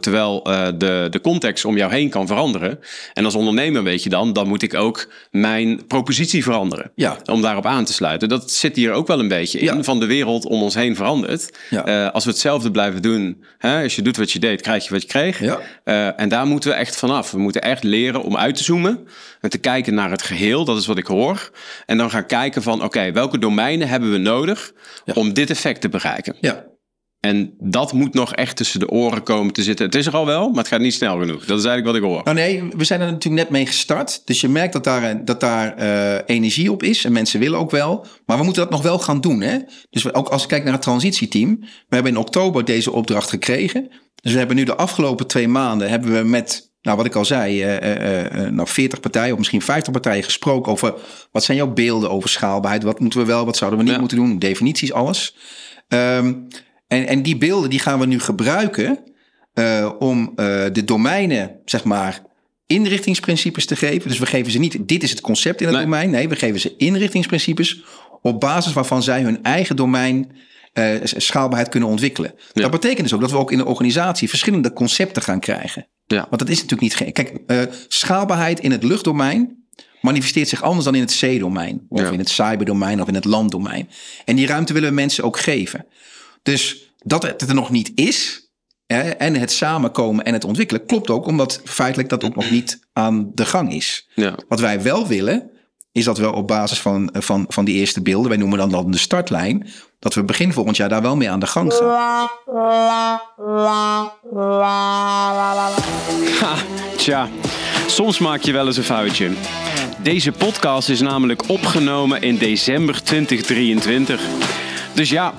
terwijl 0.00 0.42
de, 0.78 1.06
de 1.10 1.20
context 1.22 1.64
om 1.64 1.76
jou 1.76 1.92
heen 1.92 2.08
kan 2.08 2.26
veranderen. 2.26 2.78
En 3.12 3.24
als 3.24 3.34
ondernemer 3.34 3.82
weet 3.82 4.02
je 4.02 4.08
dan, 4.08 4.32
dan 4.32 4.48
moet 4.48 4.62
ik 4.62 4.74
ook 4.74 5.08
mijn 5.30 5.86
propositie 5.86 6.42
veranderen. 6.42 6.90
Om 7.24 7.42
daarop 7.42 7.66
aan 7.66 7.84
te 7.84 7.92
sluiten. 7.92 8.28
Dat 8.28 8.50
zit 8.50 8.76
hier 8.76 8.92
ook 8.92 9.06
wel 9.06 9.18
een 9.18 9.28
beetje 9.28 9.58
in 9.58 9.84
van 9.84 10.00
de 10.00 10.06
wereld 10.06 10.16
wereld 10.18 10.46
om 10.46 10.62
ons 10.62 10.74
heen 10.74 10.96
verandert. 10.96 11.50
Ja. 11.70 11.88
Uh, 11.88 12.12
als 12.12 12.24
we 12.24 12.30
hetzelfde 12.30 12.70
blijven 12.70 13.02
doen, 13.02 13.44
hè, 13.58 13.82
als 13.82 13.96
je 13.96 14.02
doet 14.02 14.16
wat 14.16 14.32
je 14.32 14.38
deed, 14.38 14.60
krijg 14.60 14.84
je 14.84 14.90
wat 14.90 15.02
je 15.02 15.08
kreeg. 15.08 15.40
Ja. 15.40 15.58
Uh, 15.84 16.20
en 16.20 16.28
daar 16.28 16.46
moeten 16.46 16.70
we 16.70 16.76
echt 16.76 16.96
vanaf. 16.96 17.30
We 17.30 17.38
moeten 17.38 17.62
echt 17.62 17.82
leren 17.82 18.22
om 18.22 18.36
uit 18.36 18.56
te 18.56 18.64
zoomen 18.64 19.08
en 19.40 19.50
te 19.50 19.58
kijken 19.58 19.94
naar 19.94 20.10
het 20.10 20.22
geheel. 20.22 20.64
Dat 20.64 20.78
is 20.78 20.86
wat 20.86 20.98
ik 20.98 21.06
hoor. 21.06 21.50
En 21.86 21.98
dan 21.98 22.10
gaan 22.10 22.26
kijken 22.26 22.62
van, 22.62 22.82
oké, 22.82 23.12
welke 23.12 23.38
domeinen 23.38 23.88
hebben 23.88 24.12
we 24.12 24.18
nodig 24.18 24.72
ja. 25.04 25.12
om 25.14 25.32
dit 25.32 25.50
effect 25.50 25.80
te 25.80 25.88
bereiken? 25.88 26.36
Ja. 26.40 26.64
En 27.20 27.54
dat 27.58 27.92
moet 27.92 28.14
nog 28.14 28.34
echt 28.34 28.56
tussen 28.56 28.80
de 28.80 28.88
oren 28.88 29.22
komen 29.22 29.52
te 29.52 29.62
zitten. 29.62 29.86
Het 29.86 29.94
is 29.94 30.06
er 30.06 30.16
al 30.16 30.26
wel, 30.26 30.48
maar 30.48 30.58
het 30.58 30.68
gaat 30.68 30.80
niet 30.80 30.94
snel 30.94 31.18
genoeg. 31.18 31.44
Dat 31.44 31.58
is 31.58 31.64
eigenlijk 31.64 31.86
wat 31.86 31.94
ik 31.96 32.02
hoor. 32.02 32.24
Nou 32.24 32.36
nee, 32.36 32.62
we 32.76 32.84
zijn 32.84 33.00
er 33.00 33.12
natuurlijk 33.12 33.42
net 33.42 33.50
mee 33.50 33.66
gestart. 33.66 34.22
Dus 34.24 34.40
je 34.40 34.48
merkt 34.48 34.72
dat 34.72 34.84
daar, 34.84 35.24
dat 35.24 35.40
daar 35.40 35.82
uh, 35.82 36.18
energie 36.26 36.72
op 36.72 36.82
is. 36.82 37.04
En 37.04 37.12
mensen 37.12 37.40
willen 37.40 37.58
ook 37.58 37.70
wel. 37.70 38.06
Maar 38.26 38.38
we 38.38 38.44
moeten 38.44 38.62
dat 38.62 38.70
nog 38.70 38.82
wel 38.82 38.98
gaan 38.98 39.20
doen. 39.20 39.40
Hè? 39.40 39.58
Dus 39.90 40.02
we, 40.02 40.14
ook 40.14 40.28
als 40.28 40.42
ik 40.42 40.48
kijk 40.48 40.64
naar 40.64 40.72
het 40.72 40.82
transitieteam. 40.82 41.58
We 41.60 41.94
hebben 41.94 42.12
in 42.12 42.18
oktober 42.18 42.64
deze 42.64 42.92
opdracht 42.92 43.30
gekregen. 43.30 43.88
Dus 44.14 44.32
we 44.32 44.38
hebben 44.38 44.56
nu 44.56 44.64
de 44.64 44.76
afgelopen 44.76 45.26
twee 45.26 45.48
maanden... 45.48 45.88
hebben 45.90 46.12
we 46.12 46.22
met 46.22 46.68
nou, 46.82 46.96
wat 46.96 47.06
ik 47.06 47.14
al 47.14 47.24
zei, 47.24 47.64
uh, 47.64 48.44
uh, 48.44 48.50
nou 48.50 48.68
40 48.68 49.00
partijen 49.00 49.32
of 49.32 49.38
misschien 49.38 49.62
50 49.62 49.92
partijen 49.92 50.22
gesproken 50.22 50.72
over 50.72 50.94
wat 51.32 51.44
zijn 51.44 51.56
jouw 51.56 51.72
beelden 51.72 52.10
over 52.10 52.28
schaalbaarheid? 52.28 52.82
Wat 52.82 53.00
moeten 53.00 53.20
we 53.20 53.26
wel, 53.26 53.44
wat 53.44 53.56
zouden 53.56 53.78
we 53.78 53.84
niet 53.84 53.94
ja. 53.94 54.00
moeten 54.00 54.18
doen? 54.18 54.38
Definities, 54.38 54.92
alles. 54.92 55.36
Um, 55.88 56.46
en, 56.88 57.06
en 57.06 57.22
die 57.22 57.36
beelden 57.36 57.70
die 57.70 57.78
gaan 57.78 57.98
we 57.98 58.06
nu 58.06 58.20
gebruiken 58.20 58.98
uh, 59.54 59.90
om 59.98 60.20
uh, 60.20 60.34
de 60.72 60.84
domeinen, 60.84 61.60
zeg 61.64 61.84
maar, 61.84 62.22
inrichtingsprincipes 62.66 63.66
te 63.66 63.76
geven. 63.76 64.08
Dus 64.08 64.18
we 64.18 64.26
geven 64.26 64.52
ze 64.52 64.58
niet, 64.58 64.88
dit 64.88 65.02
is 65.02 65.10
het 65.10 65.20
concept 65.20 65.60
in 65.60 65.66
het 65.66 65.76
nee. 65.76 65.84
domein. 65.84 66.10
Nee, 66.10 66.28
we 66.28 66.36
geven 66.36 66.60
ze 66.60 66.74
inrichtingsprincipes 66.76 67.84
op 68.22 68.40
basis 68.40 68.72
waarvan 68.72 69.02
zij 69.02 69.22
hun 69.22 69.42
eigen 69.42 69.76
domein 69.76 70.30
uh, 70.74 70.94
schaalbaarheid 71.02 71.68
kunnen 71.68 71.88
ontwikkelen. 71.88 72.34
Ja. 72.52 72.62
Dat 72.62 72.70
betekent 72.70 73.02
dus 73.02 73.12
ook 73.12 73.20
dat 73.20 73.30
we 73.30 73.36
ook 73.36 73.52
in 73.52 73.58
de 73.58 73.66
organisatie 73.66 74.28
verschillende 74.28 74.72
concepten 74.72 75.22
gaan 75.22 75.40
krijgen. 75.40 75.86
Ja. 76.06 76.26
Want 76.28 76.38
dat 76.38 76.48
is 76.48 76.62
natuurlijk 76.62 77.00
niet. 77.00 77.12
Kijk, 77.12 77.32
uh, 77.46 77.62
schaalbaarheid 77.88 78.60
in 78.60 78.70
het 78.70 78.82
luchtdomein 78.82 79.64
manifesteert 80.00 80.48
zich 80.48 80.62
anders 80.62 80.84
dan 80.84 80.94
in 80.94 81.00
het 81.00 81.12
zeedomein. 81.12 81.86
Of 81.88 82.00
ja. 82.00 82.10
in 82.10 82.18
het 82.18 82.28
cyberdomein 82.28 83.00
of 83.00 83.08
in 83.08 83.14
het 83.14 83.24
landdomein. 83.24 83.88
En 84.24 84.36
die 84.36 84.46
ruimte 84.46 84.72
willen 84.72 84.88
we 84.88 84.94
mensen 84.94 85.24
ook 85.24 85.38
geven. 85.38 85.86
Dus 86.48 86.92
dat 86.98 87.22
het 87.22 87.42
er 87.42 87.54
nog 87.54 87.70
niet 87.70 87.92
is, 87.94 88.48
hè, 88.86 89.00
en 89.00 89.34
het 89.34 89.52
samenkomen 89.52 90.24
en 90.24 90.32
het 90.32 90.44
ontwikkelen, 90.44 90.86
klopt 90.86 91.10
ook, 91.10 91.26
omdat 91.26 91.60
feitelijk 91.64 92.08
dat 92.08 92.24
ook 92.24 92.34
nog 92.34 92.50
niet 92.50 92.88
aan 92.92 93.30
de 93.34 93.44
gang 93.44 93.72
is. 93.72 94.08
Ja. 94.14 94.34
Wat 94.48 94.60
wij 94.60 94.82
wel 94.82 95.06
willen, 95.06 95.50
is 95.92 96.04
dat 96.04 96.18
we 96.18 96.32
op 96.32 96.46
basis 96.46 96.80
van, 96.80 97.10
van, 97.12 97.44
van 97.48 97.64
die 97.64 97.74
eerste 97.74 98.02
beelden, 98.02 98.28
wij 98.28 98.38
noemen 98.38 98.58
dan, 98.58 98.70
dan 98.70 98.90
de 98.90 98.98
startlijn, 98.98 99.68
dat 99.98 100.14
we 100.14 100.24
begin 100.24 100.52
volgend 100.52 100.76
jaar 100.76 100.88
daar 100.88 101.02
wel 101.02 101.16
mee 101.16 101.30
aan 101.30 101.40
de 101.40 101.46
gang 101.46 101.72
gaan. 101.74 102.28
Ha, 106.40 106.56
tja, 106.96 107.28
soms 107.86 108.18
maak 108.18 108.40
je 108.40 108.52
wel 108.52 108.66
eens 108.66 108.76
een 108.76 108.84
foutje. 108.84 109.30
Deze 110.02 110.32
podcast 110.32 110.88
is 110.88 111.00
namelijk 111.00 111.48
opgenomen 111.48 112.22
in 112.22 112.36
december 112.36 113.02
2023. 113.02 114.20
Dus 114.94 115.10
ja, 115.10 115.34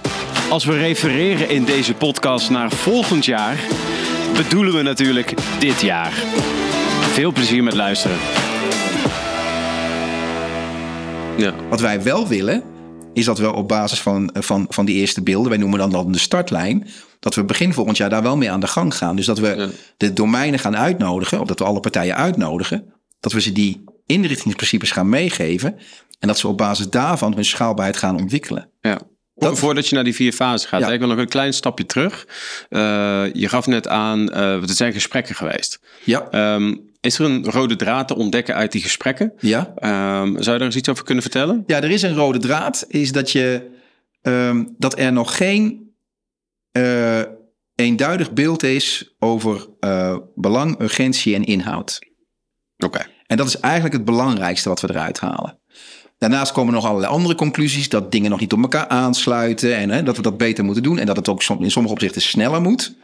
als 0.50 0.66
we 0.66 0.78
refereren 0.78 1.50
in 1.50 1.66
deze 1.66 1.94
podcast 1.94 2.50
naar 2.50 2.72
volgend 2.72 3.26
jaar, 3.26 3.60
bedoelen 4.36 4.74
we 4.74 4.82
natuurlijk 4.82 5.34
dit 5.60 5.82
jaar. 5.82 6.12
Veel 7.02 7.32
plezier 7.32 7.64
met 7.64 7.74
luisteren. 7.74 8.18
Ja. 11.38 11.54
Wat 11.70 11.80
wij 11.80 12.04
wel 12.04 12.28
willen, 12.28 12.64
is 13.14 13.26
dat 13.26 13.38
we 13.38 13.54
op 13.54 13.68
basis 13.68 14.02
van, 14.02 14.30
van, 14.34 14.66
van 14.70 14.86
die 14.86 14.96
eerste 14.96 15.24
beelden, 15.24 15.50
wij 15.50 15.60
noemen 15.60 15.80
dan, 15.80 15.90
dan 15.90 16.12
de 16.12 16.20
startlijn, 16.20 16.88
dat 17.20 17.36
we 17.36 17.44
begin 17.44 17.74
volgend 17.74 17.98
jaar 17.98 18.10
daar 18.10 18.24
wel 18.24 18.38
mee 18.38 18.52
aan 18.52 18.60
de 18.60 18.68
gang 18.68 18.96
gaan. 18.96 19.16
Dus 19.16 19.26
dat 19.26 19.40
we 19.40 19.56
ja. 19.56 19.68
de 19.98 20.14
domeinen 20.14 20.60
gaan 20.60 20.78
uitnodigen, 20.78 21.40
of 21.40 21.48
dat 21.48 21.60
we 21.60 21.66
alle 21.66 21.80
partijen 21.80 22.16
uitnodigen, 22.16 22.94
dat 23.20 23.32
we 23.32 23.42
ze 23.42 23.52
die 23.52 23.84
inrichtingsprincipes 24.06 24.92
gaan 24.92 25.10
meegeven 25.10 25.76
en 26.20 26.28
dat 26.28 26.40
ze 26.40 26.48
op 26.48 26.58
basis 26.58 26.90
daarvan 26.90 27.34
hun 27.34 27.46
schaalbaarheid 27.46 27.98
gaan 27.98 28.16
ontwikkelen. 28.16 28.70
Ja. 28.82 29.00
Dat... 29.40 29.60
Voordat 29.60 29.88
je 29.88 29.96
naar 29.96 30.04
die 30.04 30.16
vier 30.16 30.34
fasen 30.34 30.70
gaat, 30.70 30.80
ja. 30.80 30.92
ik 30.92 31.00
wil 31.00 31.08
nog 31.08 31.18
een 31.18 31.28
klein 31.28 31.54
stapje 31.54 31.86
terug. 31.86 32.28
Uh, 32.70 33.34
je 33.34 33.50
gaf 33.50 33.68
net 33.68 33.88
aan, 33.88 34.20
uh, 34.20 34.62
er 34.62 34.70
zijn 34.70 34.94
gesprekken 34.94 35.36
geweest. 35.36 35.80
Ja. 36.04 36.54
Um, 36.56 36.88
is 37.02 37.20
er 37.20 37.26
een 37.26 37.46
rode 37.46 37.76
draad 37.76 38.08
te 38.08 38.16
ontdekken 38.16 38.56
uit 38.56 38.72
die 38.72 38.82
gesprekken? 38.82 39.34
Ja. 39.40 39.60
Um, 40.22 40.32
zou 40.32 40.52
je 40.52 40.58
daar 40.58 40.62
eens 40.62 40.76
iets 40.76 40.90
over 40.90 41.04
kunnen 41.04 41.24
vertellen? 41.24 41.64
Ja, 41.68 41.82
er 41.82 41.92
is 41.92 42.02
een 42.02 42.16
rode 42.16 42.40
draad. 42.40 42.86
Is 42.88 43.12
dat, 43.12 43.32
je, 43.32 43.70
um, 44.22 44.76
dat 44.78 45.00
er 45.00 45.12
nog 45.12 45.38
geen 45.38 45.94
uh, 46.78 47.22
eenduidig 47.76 48.32
beeld 48.32 48.64
is 48.64 49.16
over 49.20 49.68
belang, 50.36 50.82
urgentie 50.82 51.36
en 51.36 51.44
inhoud. 51.44 52.00
Oké. 52.78 52.86
Okay. 52.86 53.08
En 53.26 53.38
dat 53.38 53.48
is 53.48 53.60
eigenlijk 53.60 53.94
het 53.94 54.06
belangrijkste 54.06 54.70
wat 54.70 54.82
we 54.82 54.90
eruit 54.90 55.20
halen. 55.20 55.59
Daarnaast 56.20 56.52
komen 56.52 56.74
nog 56.74 56.86
allerlei 56.86 57.14
andere 57.14 57.36
conclusies. 57.36 57.90
Dat 57.90 58.12
dingen 58.12 58.30
nog 58.30 58.40
niet 58.40 58.54
op 58.54 58.62
elkaar 58.62 58.88
aansluiten. 58.88 59.76
En 59.76 59.90
hè, 59.90 60.04
dat 60.04 60.16
we 60.16 60.22
dat 60.22 60.38
beter 60.38 60.64
moeten 60.64 60.84
doen. 60.84 61.00
En 61.00 61.06
dat 61.06 61.16
het 61.16 61.30
ook 61.30 61.44
in 61.44 61.72
sommige 61.72 61.96
opzichten 61.96 62.22
sneller 62.22 62.62
moet. 62.62 62.96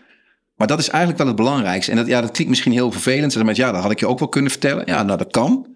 Maar 0.55 0.67
dat 0.67 0.79
is 0.79 0.89
eigenlijk 0.89 1.17
wel 1.17 1.27
het 1.27 1.35
belangrijkste. 1.35 1.91
En 1.91 1.97
dat, 1.97 2.07
ja, 2.07 2.21
dat 2.21 2.31
klinkt 2.31 2.49
misschien 2.49 2.71
heel 2.71 2.91
vervelend. 2.91 3.33
Zeg 3.33 3.43
maar, 3.43 3.55
ja, 3.55 3.71
dat 3.71 3.81
had 3.81 3.91
ik 3.91 3.99
je 3.99 4.07
ook 4.07 4.19
wel 4.19 4.27
kunnen 4.27 4.51
vertellen. 4.51 4.83
Ja, 4.85 5.03
nou 5.03 5.17
dat 5.17 5.31
kan. 5.31 5.67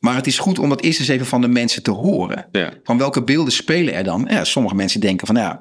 Maar 0.00 0.14
het 0.14 0.26
is 0.26 0.38
goed 0.38 0.58
om 0.58 0.68
dat 0.68 0.80
eerst 0.80 0.98
eens 0.98 1.08
even 1.08 1.26
van 1.26 1.40
de 1.40 1.48
mensen 1.48 1.82
te 1.82 1.90
horen. 1.90 2.46
Ja. 2.52 2.72
Van 2.84 2.98
welke 2.98 3.22
beelden 3.22 3.52
spelen 3.52 3.94
er 3.94 4.04
dan? 4.04 4.26
Ja, 4.30 4.44
sommige 4.44 4.74
mensen 4.74 5.00
denken 5.00 5.26
van 5.26 5.36
ja, 5.36 5.60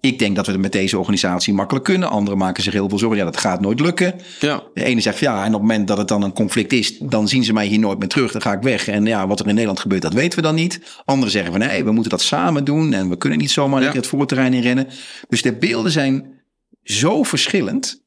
ik 0.00 0.18
denk 0.18 0.36
dat 0.36 0.46
we 0.46 0.52
het 0.52 0.60
met 0.60 0.72
deze 0.72 0.98
organisatie 0.98 1.54
makkelijk 1.54 1.84
kunnen. 1.84 2.10
Anderen 2.10 2.38
maken 2.38 2.62
zich 2.62 2.72
heel 2.72 2.88
veel 2.88 2.98
zorgen. 2.98 3.18
Ja, 3.18 3.24
dat 3.24 3.36
gaat 3.36 3.60
nooit 3.60 3.80
lukken. 3.80 4.14
Ja. 4.40 4.62
De 4.74 4.84
ene 4.84 5.00
zegt 5.00 5.18
ja, 5.18 5.40
en 5.40 5.46
op 5.46 5.52
het 5.52 5.60
moment 5.60 5.88
dat 5.88 5.98
het 5.98 6.08
dan 6.08 6.22
een 6.22 6.32
conflict 6.32 6.72
is, 6.72 6.98
dan 6.98 7.28
zien 7.28 7.44
ze 7.44 7.52
mij 7.52 7.66
hier 7.66 7.78
nooit 7.78 7.98
meer 7.98 8.08
terug. 8.08 8.32
Dan 8.32 8.42
ga 8.42 8.52
ik 8.52 8.62
weg. 8.62 8.88
En 8.88 9.06
ja, 9.06 9.26
wat 9.26 9.40
er 9.40 9.46
in 9.46 9.52
Nederland 9.52 9.80
gebeurt, 9.80 10.02
dat 10.02 10.12
weten 10.12 10.38
we 10.38 10.44
dan 10.44 10.54
niet. 10.54 10.80
Anderen 11.04 11.32
zeggen 11.32 11.52
van 11.52 11.60
nee, 11.60 11.84
we 11.84 11.92
moeten 11.92 12.10
dat 12.10 12.22
samen 12.22 12.64
doen. 12.64 12.92
En 12.92 13.08
we 13.08 13.16
kunnen 13.16 13.38
niet 13.38 13.50
zomaar 13.50 13.82
ja. 13.82 13.92
het 13.92 14.06
voorterrein 14.06 14.54
inrennen. 14.54 14.86
Dus 15.28 15.42
de 15.42 15.56
beelden 15.56 15.92
zijn 15.92 16.42
zo 16.82 17.22
verschillend. 17.22 18.02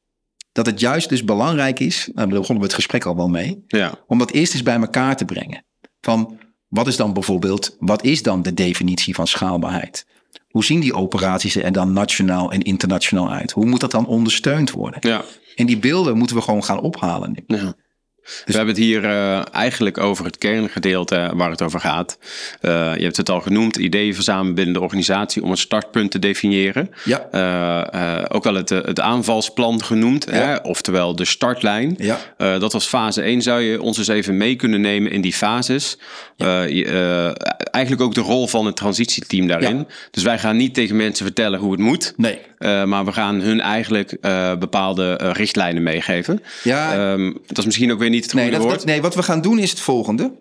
Dat 0.52 0.66
het 0.66 0.80
juist 0.80 1.08
dus 1.08 1.24
belangrijk 1.24 1.80
is. 1.80 2.10
Nou, 2.14 2.28
daar 2.28 2.38
begonnen 2.38 2.58
we 2.58 2.64
het 2.64 2.74
gesprek 2.74 3.04
al 3.04 3.16
wel 3.16 3.28
mee. 3.28 3.64
Ja. 3.66 3.98
Om 4.06 4.18
dat 4.18 4.30
eerst 4.30 4.52
eens 4.52 4.62
bij 4.62 4.76
elkaar 4.76 5.16
te 5.16 5.24
brengen. 5.24 5.64
Van 6.00 6.38
wat 6.68 6.86
is 6.86 6.96
dan 6.96 7.12
bijvoorbeeld, 7.12 7.76
wat 7.78 8.04
is 8.04 8.22
dan 8.22 8.42
de 8.42 8.54
definitie 8.54 9.14
van 9.14 9.26
schaalbaarheid? 9.26 10.06
Hoe 10.48 10.64
zien 10.64 10.80
die 10.80 10.94
operaties 10.94 11.56
er 11.56 11.72
dan 11.72 11.92
nationaal 11.92 12.52
en 12.52 12.62
internationaal 12.62 13.30
uit? 13.30 13.50
Hoe 13.50 13.66
moet 13.66 13.80
dat 13.80 13.90
dan 13.90 14.06
ondersteund 14.06 14.70
worden? 14.70 14.98
Ja. 15.08 15.24
En 15.54 15.66
die 15.66 15.78
beelden 15.78 16.16
moeten 16.16 16.36
we 16.36 16.42
gewoon 16.42 16.64
gaan 16.64 16.80
ophalen. 16.80 17.44
Ja. 17.46 17.74
Dus 18.24 18.42
we 18.44 18.56
hebben 18.56 18.74
het 18.74 18.84
hier 18.84 19.04
uh, 19.04 19.54
eigenlijk 19.54 19.98
over 19.98 20.24
het 20.24 20.38
kerngedeelte 20.38 21.30
waar 21.34 21.50
het 21.50 21.62
over 21.62 21.80
gaat. 21.80 22.18
Uh, 22.60 22.96
je 22.96 23.02
hebt 23.02 23.16
het 23.16 23.30
al 23.30 23.40
genoemd, 23.40 23.76
ideeën 23.76 24.14
verzamelen 24.14 24.54
binnen 24.54 24.74
de 24.74 24.80
organisatie 24.80 25.42
om 25.42 25.50
een 25.50 25.56
startpunt 25.56 26.10
te 26.10 26.18
definiëren. 26.18 26.90
Ja. 27.04 27.28
Uh, 27.32 28.24
ook 28.28 28.44
wel 28.44 28.54
het, 28.54 28.68
het 28.68 29.00
aanvalsplan 29.00 29.82
genoemd, 29.82 30.26
ja. 30.28 30.32
hè? 30.32 30.56
oftewel 30.56 31.16
de 31.16 31.24
startlijn. 31.24 31.96
Ja. 31.98 32.18
dat 32.58 32.72
was 32.72 32.86
fase 32.86 33.22
1. 33.22 33.42
Zou 33.42 33.60
je 33.60 33.82
ons 33.82 33.98
eens 33.98 34.08
even 34.08 34.36
mee 34.36 34.56
kunnen 34.56 34.80
nemen 34.80 35.12
in 35.12 35.20
die 35.20 35.32
fases? 35.32 35.98
Ja. 36.36 36.66
eigenlijk 37.70 38.00
ook 38.00 38.14
de 38.14 38.20
rol 38.20 38.46
van 38.46 38.66
het 38.66 38.76
transitieteam 38.76 39.46
daarin. 39.46 39.76
Ja. 39.76 39.86
Dus 40.10 40.22
wij 40.22 40.38
gaan 40.38 40.56
niet 40.56 40.74
tegen 40.74 40.96
mensen 40.96 41.24
vertellen 41.24 41.60
hoe 41.60 41.72
het 41.72 41.80
moet. 41.80 42.12
Nee. 42.16 42.38
maar 42.86 43.04
we 43.04 43.12
gaan 43.12 43.40
hun 43.40 43.60
eigenlijk 43.60 44.16
bepaalde 44.58 45.14
richtlijnen 45.14 45.82
meegeven. 45.82 46.42
Ja. 46.62 47.12
Um, 47.12 47.38
dat 47.46 47.58
is 47.58 47.64
misschien 47.64 47.92
ook 47.92 47.98
weer 47.98 48.12
niet 48.14 48.24
het 48.24 48.34
nee, 48.34 48.50
dat, 48.50 48.62
dat, 48.62 48.84
nee, 48.84 49.02
wat 49.02 49.14
we 49.14 49.22
gaan 49.22 49.40
doen 49.40 49.58
is 49.58 49.70
het 49.70 49.80
volgende. 49.80 50.32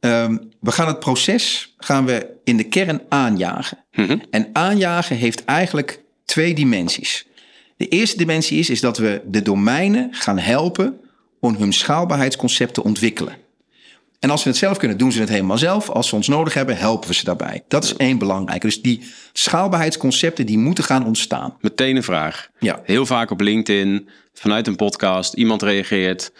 Um, 0.00 0.50
we 0.60 0.72
gaan 0.72 0.86
het 0.86 1.00
proces 1.00 1.74
gaan 1.78 2.04
we 2.04 2.26
in 2.44 2.56
de 2.56 2.64
kern 2.64 3.00
aanjagen. 3.08 3.84
Mm 3.92 4.06
-hmm. 4.06 4.22
En 4.30 4.48
aanjagen 4.52 5.16
heeft 5.16 5.44
eigenlijk 5.44 6.00
twee 6.24 6.54
dimensies. 6.54 7.26
De 7.76 7.88
eerste 7.88 8.16
dimensie 8.16 8.58
is, 8.58 8.70
is 8.70 8.80
dat 8.80 8.98
we 8.98 9.22
de 9.24 9.42
domeinen 9.42 10.08
gaan 10.14 10.38
helpen 10.38 11.00
om 11.40 11.54
hun 11.54 11.72
schaalbaarheidsconcept 11.72 12.74
te 12.74 12.82
ontwikkelen. 12.84 13.36
En 14.20 14.30
als 14.30 14.42
ze 14.42 14.48
het 14.48 14.56
zelf 14.56 14.76
kunnen, 14.78 14.98
doen 14.98 15.12
ze 15.12 15.20
het 15.20 15.28
helemaal 15.28 15.58
zelf. 15.58 15.90
Als 15.90 16.08
ze 16.08 16.14
ons 16.14 16.28
nodig 16.28 16.54
hebben, 16.54 16.76
helpen 16.76 17.08
we 17.08 17.14
ze 17.14 17.24
daarbij. 17.24 17.64
Dat 17.68 17.84
is 17.84 17.96
één 17.96 18.18
belangrijke. 18.18 18.66
Dus 18.66 18.82
die 18.82 19.12
schaalbaarheidsconcepten 19.32 20.46
die 20.46 20.58
moeten 20.58 20.84
gaan 20.84 21.06
ontstaan. 21.06 21.56
Meteen 21.60 21.96
een 21.96 22.02
vraag. 22.02 22.48
Ja. 22.58 22.80
Heel 22.84 23.06
vaak 23.06 23.30
op 23.30 23.40
LinkedIn, 23.40 24.08
vanuit 24.32 24.66
een 24.66 24.76
podcast, 24.76 25.34
iemand 25.34 25.62
reageert, 25.62 26.32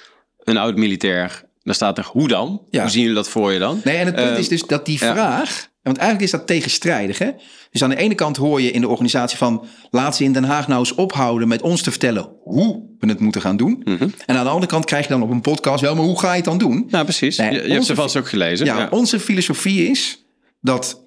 een 0.46 0.56
oud 0.56 0.76
militair. 0.76 1.44
Dan 1.62 1.74
staat 1.74 1.98
er, 1.98 2.08
hoe 2.12 2.28
dan? 2.28 2.62
Ja. 2.70 2.80
Hoe 2.80 2.90
zien 2.90 3.00
jullie 3.00 3.16
dat 3.16 3.28
voor 3.28 3.52
je 3.52 3.58
dan? 3.58 3.80
Nee, 3.84 3.96
en 3.96 4.06
het 4.06 4.14
punt 4.14 4.38
is 4.38 4.48
dus 4.48 4.62
dat 4.62 4.86
die 4.86 4.98
vraag... 4.98 5.68
Want 5.82 5.98
eigenlijk 5.98 6.32
is 6.32 6.38
dat 6.38 6.46
tegenstrijdig. 6.46 7.18
Hè? 7.18 7.30
Dus 7.70 7.82
aan 7.82 7.90
de 7.90 7.96
ene 7.96 8.14
kant 8.14 8.36
hoor 8.36 8.60
je 8.60 8.70
in 8.70 8.80
de 8.80 8.88
organisatie 8.88 9.38
van... 9.38 9.66
laat 9.90 10.16
ze 10.16 10.24
in 10.24 10.32
Den 10.32 10.44
Haag 10.44 10.68
nou 10.68 10.78
eens 10.80 10.94
ophouden 10.94 11.48
met 11.48 11.62
ons 11.62 11.82
te 11.82 11.90
vertellen... 11.90 12.28
hoe 12.42 12.82
we 12.98 13.08
het 13.08 13.20
moeten 13.20 13.40
gaan 13.40 13.56
doen. 13.56 13.80
Mhm. 13.84 14.08
En 14.26 14.36
aan 14.36 14.44
de 14.44 14.50
andere 14.50 14.72
kant 14.72 14.84
krijg 14.84 15.02
je 15.02 15.10
dan 15.10 15.22
op 15.22 15.30
een 15.30 15.40
podcast... 15.40 15.80
wel, 15.80 15.94
maar 15.94 16.04
hoe 16.04 16.18
ga 16.18 16.30
je 16.30 16.36
het 16.36 16.44
dan 16.44 16.58
doen? 16.58 16.86
Nou, 16.90 17.04
precies. 17.04 17.36
Nee, 17.36 17.52
je, 17.52 17.72
hebt 17.72 17.84
ze 17.84 17.94
vast 17.94 18.16
ook 18.16 18.28
gelezen. 18.28 18.66
Ja, 18.66 18.78
Ja. 18.78 18.88
onze 18.90 19.20
filosofie 19.20 19.90
is 19.90 20.24
dat 20.60 21.04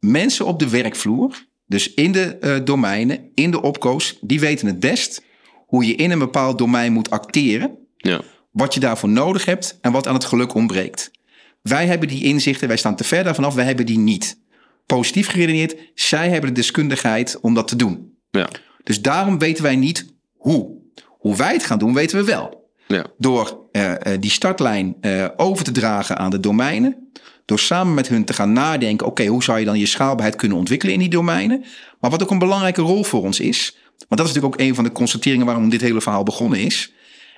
mensen 0.00 0.46
op 0.46 0.58
de 0.58 0.68
werkvloer... 0.68 1.46
dus 1.66 1.94
in 1.94 2.12
de 2.12 2.36
eh, 2.40 2.56
domeinen, 2.64 3.30
in 3.34 3.50
de 3.50 3.62
opkoos... 3.62 4.18
die 4.20 4.40
weten 4.40 4.66
het 4.66 4.80
best 4.80 5.22
hoe 5.66 5.86
je 5.86 5.94
in 5.94 6.10
een 6.10 6.18
bepaald 6.18 6.58
domein 6.58 6.92
moet 6.92 7.10
acteren... 7.10 7.78
Ja. 7.96 8.20
Wat 8.52 8.74
je 8.74 8.80
daarvoor 8.80 9.08
nodig 9.08 9.44
hebt 9.44 9.78
en 9.80 9.92
wat 9.92 10.06
aan 10.06 10.14
het 10.14 10.24
geluk 10.24 10.54
ontbreekt. 10.54 11.10
Wij 11.62 11.86
hebben 11.86 12.08
die 12.08 12.24
inzichten, 12.24 12.68
wij 12.68 12.76
staan 12.76 12.96
te 12.96 13.04
ver 13.04 13.24
daarvan 13.24 13.44
af, 13.44 13.54
wij 13.54 13.64
hebben 13.64 13.86
die 13.86 13.98
niet. 13.98 14.38
Positief 14.86 15.28
geredeneerd, 15.28 15.76
zij 15.94 16.28
hebben 16.28 16.48
de 16.48 16.60
deskundigheid 16.60 17.38
om 17.40 17.54
dat 17.54 17.68
te 17.68 17.76
doen. 17.76 18.16
Ja. 18.30 18.48
Dus 18.84 19.02
daarom 19.02 19.38
weten 19.38 19.62
wij 19.62 19.76
niet 19.76 20.14
hoe. 20.36 20.80
Hoe 21.08 21.36
wij 21.36 21.52
het 21.52 21.64
gaan 21.64 21.78
doen, 21.78 21.94
weten 21.94 22.18
we 22.18 22.24
wel. 22.24 22.70
Ja. 22.86 23.06
Door 23.18 23.66
eh, 23.72 23.92
eh, 23.92 24.20
die 24.20 24.30
startlijn 24.30 24.96
eh, 25.00 25.26
over 25.36 25.64
te 25.64 25.72
dragen 25.72 26.18
aan 26.18 26.30
de 26.30 26.40
domeinen. 26.40 27.10
Door 27.44 27.58
samen 27.58 27.94
met 27.94 28.08
hun 28.08 28.24
te 28.24 28.32
gaan 28.32 28.52
nadenken, 28.52 29.06
oké, 29.06 29.26
hoe 29.26 29.42
zou 29.42 29.58
je 29.58 29.64
dan 29.64 29.78
je 29.78 29.86
schaalbaarheid 29.86 30.36
kunnen 30.36 30.58
ontwikkelen 30.58 30.94
in 30.94 31.00
die 31.00 31.08
domeinen? 31.08 31.64
Maar 32.00 32.10
wat 32.10 32.22
ook 32.22 32.30
een 32.30 32.38
belangrijke 32.38 32.82
rol 32.82 33.04
voor 33.04 33.22
ons 33.22 33.40
is, 33.40 33.76
want 34.08 34.20
dat 34.20 34.28
is 34.28 34.34
natuurlijk 34.34 34.54
ook 34.54 34.66
een 34.66 34.74
van 34.74 34.84
de 34.84 34.92
constateringen 34.92 35.46
waarom 35.46 35.68
dit 35.68 35.80
hele 35.80 36.00
verhaal 36.00 36.22
begonnen 36.22 36.58
is. 36.58 36.92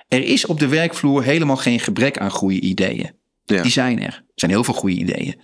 Er 0.07 0.23
is 0.23 0.45
op 0.45 0.59
de 0.59 0.67
werkvloer 0.67 1.23
helemaal 1.23 1.57
geen 1.57 1.79
gebrek 1.79 2.17
aan 2.17 2.31
goede 2.31 2.59
ideeën. 2.59 3.11
Ja. 3.45 3.61
Die 3.61 3.71
zijn 3.71 4.01
er. 4.01 4.13
Er 4.13 4.23
zijn 4.35 4.51
heel 4.51 4.63
veel 4.63 4.73
goede 4.73 4.95
ideeën. 4.95 5.35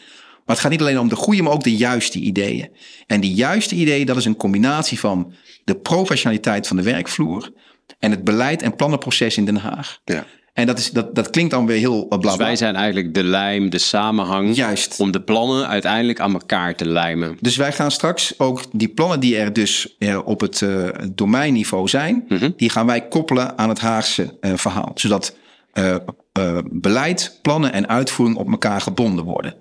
Maar 0.45 0.55
het 0.55 0.59
gaat 0.59 0.72
niet 0.72 0.82
alleen 0.82 0.99
om 0.99 1.09
de 1.09 1.16
goede, 1.16 1.41
maar 1.41 1.53
ook 1.53 1.64
de 1.64 1.76
juiste 1.76 2.20
ideeën. 2.20 2.70
En 3.07 3.22
die 3.22 3.34
juiste 3.34 3.76
ideeën, 3.76 4.05
dat 4.05 4.18
is 4.18 4.26
een 4.26 4.36
combinatie 4.36 4.99
van 4.99 5.34
de 5.64 5.76
professionaliteit 5.76 6.68
van 6.68 6.78
de 6.78 6.84
werkvloer 6.84 7.53
en 7.99 8.12
het 8.12 8.24
beleid 8.24 8.62
en 8.62 8.76
plannenproces 8.76 9.38
in 9.38 9.45
Den 9.45 9.55
Haag. 9.55 9.99
Ja. 10.05 10.26
En 10.54 10.66
dat, 10.66 10.78
is, 10.80 10.91
dat, 10.91 11.16
dat 11.16 11.30
klinkt 11.30 11.52
dan 11.52 11.66
weer 11.66 11.78
heel 11.78 12.02
uh, 12.04 12.20
bla 12.20 12.30
Dus 12.30 12.36
wij 12.36 12.56
zijn 12.56 12.76
eigenlijk 12.76 13.14
de 13.14 13.24
lijm, 13.24 13.70
de 13.70 13.78
samenhang. 13.78 14.56
Juist. 14.56 14.99
Om 14.99 15.12
de 15.12 15.22
plannen 15.22 15.68
uiteindelijk 15.68 16.20
aan 16.20 16.34
elkaar 16.34 16.76
te 16.76 16.86
lijmen. 16.86 17.38
Dus 17.39 17.56
wij 17.56 17.72
gaan 17.72 17.91
straks 17.91 18.39
ook 18.39 18.62
die 18.72 18.88
plannen 18.88 19.20
die 19.20 19.38
er 19.38 19.54
dus 19.54 19.95
eh, 19.99 20.20
op 20.26 20.39
het 20.39 20.62
eh, 20.62 20.88
domeinniveau 21.16 21.88
zijn, 21.88 22.26
Mhm. 22.28 22.49
die 22.56 22.70
gaan 22.70 22.86
wij 22.86 23.08
koppelen 23.08 23.58
aan 23.58 23.70
het 23.70 23.80
Haagse 23.80 24.38
eh, 24.41 24.52
verhaal. 24.56 24.91
Zodat 24.95 25.36
eh, 25.72 25.95
eh, 26.32 26.58
beleid, 26.72 27.39
plannen 27.41 27.74
en 27.74 27.88
uitvoering 27.89 28.38
op 28.38 28.52
elkaar 28.52 28.82
gebonden 28.82 29.26
worden. 29.26 29.56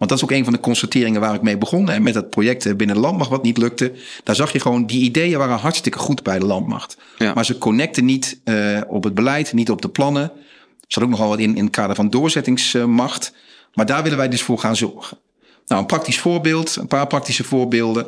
Want 0.00 0.12
dat 0.12 0.20
is 0.20 0.24
ook 0.24 0.38
een 0.38 0.44
van 0.44 0.52
de 0.52 0.60
constateringen 0.60 1.20
waar 1.20 1.34
ik 1.34 1.42
mee 1.42 1.58
begon. 1.58 1.88
Hè, 1.88 2.00
met 2.00 2.14
het 2.14 2.30
project 2.30 2.66
eh, 2.66 2.74
binnen 2.74 2.96
de 2.96 3.02
landmacht 3.02 3.30
wat 3.30 3.42
niet 3.42 3.58
lukte. 3.58 3.92
Daar 4.24 4.34
zag 4.34 4.52
je 4.52 4.60
gewoon, 4.60 4.86
die 4.86 5.02
ideeën 5.02 5.38
waren 5.38 5.58
hartstikke 5.58 5.98
goed 5.98 6.22
bij 6.22 6.38
de 6.38 6.44
landmacht. 6.44 6.96
Ja. 7.18 7.34
Maar 7.34 7.44
ze 7.44 7.58
connecten 7.58 8.04
niet 8.04 8.40
eh, 8.44 8.80
op 8.88 9.04
het 9.04 9.14
beleid, 9.14 9.52
niet 9.52 9.70
op 9.70 9.82
de 9.82 9.88
plannen. 9.88 10.22
Er 10.22 10.86
zat 10.86 11.02
ook 11.02 11.08
nogal 11.10 11.28
wat 11.28 11.38
in 11.38 11.56
in 11.56 11.64
het 11.64 11.72
kader 11.72 11.96
van 11.96 12.10
doorzettingsmacht. 12.10 13.32
Maar 13.74 13.86
daar 13.86 14.02
willen 14.02 14.18
wij 14.18 14.28
dus 14.28 14.42
voor 14.42 14.58
gaan 14.58 14.76
zorgen. 14.76 15.18
Nou, 15.66 15.80
een 15.80 15.86
praktisch 15.86 16.18
voorbeeld, 16.18 16.76
een 16.76 16.86
paar 16.86 17.06
praktische 17.06 17.44
voorbeelden. 17.44 18.06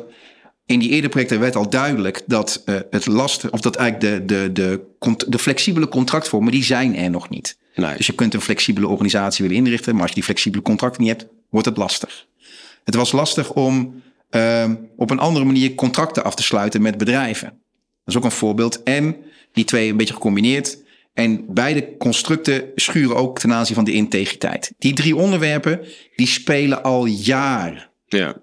In 0.65 0.79
die 0.79 0.89
eerdere 0.89 1.09
projecten 1.09 1.39
werd 1.39 1.55
al 1.55 1.69
duidelijk 1.69 2.23
dat 2.25 2.61
eh, 2.65 2.75
het 2.89 3.05
lasten, 3.05 3.53
of 3.53 3.61
dat 3.61 3.75
eigenlijk 3.75 4.27
de, 4.27 4.33
de, 4.33 4.51
de, 4.51 4.81
cont- 4.99 5.31
de 5.31 5.39
flexibele 5.39 5.87
contractvormen, 5.87 6.51
die 6.51 6.63
zijn 6.63 6.95
er 6.95 7.09
nog 7.09 7.29
niet. 7.29 7.57
Nee. 7.75 7.97
Dus 7.97 8.07
je 8.07 8.13
kunt 8.13 8.33
een 8.33 8.41
flexibele 8.41 8.87
organisatie 8.87 9.47
willen 9.47 9.65
inrichten, 9.65 9.93
maar 9.93 10.01
als 10.01 10.09
je 10.09 10.15
die 10.15 10.25
flexibele 10.25 10.63
contracten 10.63 11.01
niet 11.01 11.11
hebt, 11.11 11.31
wordt 11.49 11.67
het 11.67 11.77
lastig. 11.77 12.27
Het 12.83 12.95
was 12.95 13.11
lastig 13.11 13.53
om 13.53 14.01
ehm, 14.29 14.75
op 14.97 15.09
een 15.09 15.19
andere 15.19 15.45
manier 15.45 15.75
contracten 15.75 16.23
af 16.23 16.35
te 16.35 16.43
sluiten 16.43 16.81
met 16.81 16.97
bedrijven. 16.97 17.47
Dat 17.49 18.13
is 18.13 18.17
ook 18.17 18.23
een 18.23 18.31
voorbeeld. 18.31 18.83
En 18.83 19.15
die 19.51 19.63
twee 19.63 19.89
een 19.89 19.97
beetje 19.97 20.13
gecombineerd. 20.13 20.77
En 21.13 21.45
beide 21.53 21.97
constructen 21.97 22.63
schuren 22.75 23.15
ook 23.15 23.39
ten 23.39 23.53
aanzien 23.53 23.75
van 23.75 23.83
de 23.83 23.91
integriteit. 23.91 24.73
Die 24.77 24.93
drie 24.93 25.15
onderwerpen, 25.15 25.79
die 26.15 26.27
spelen 26.27 26.83
al 26.83 27.05
jaren. 27.05 27.89
Ja. 28.05 28.35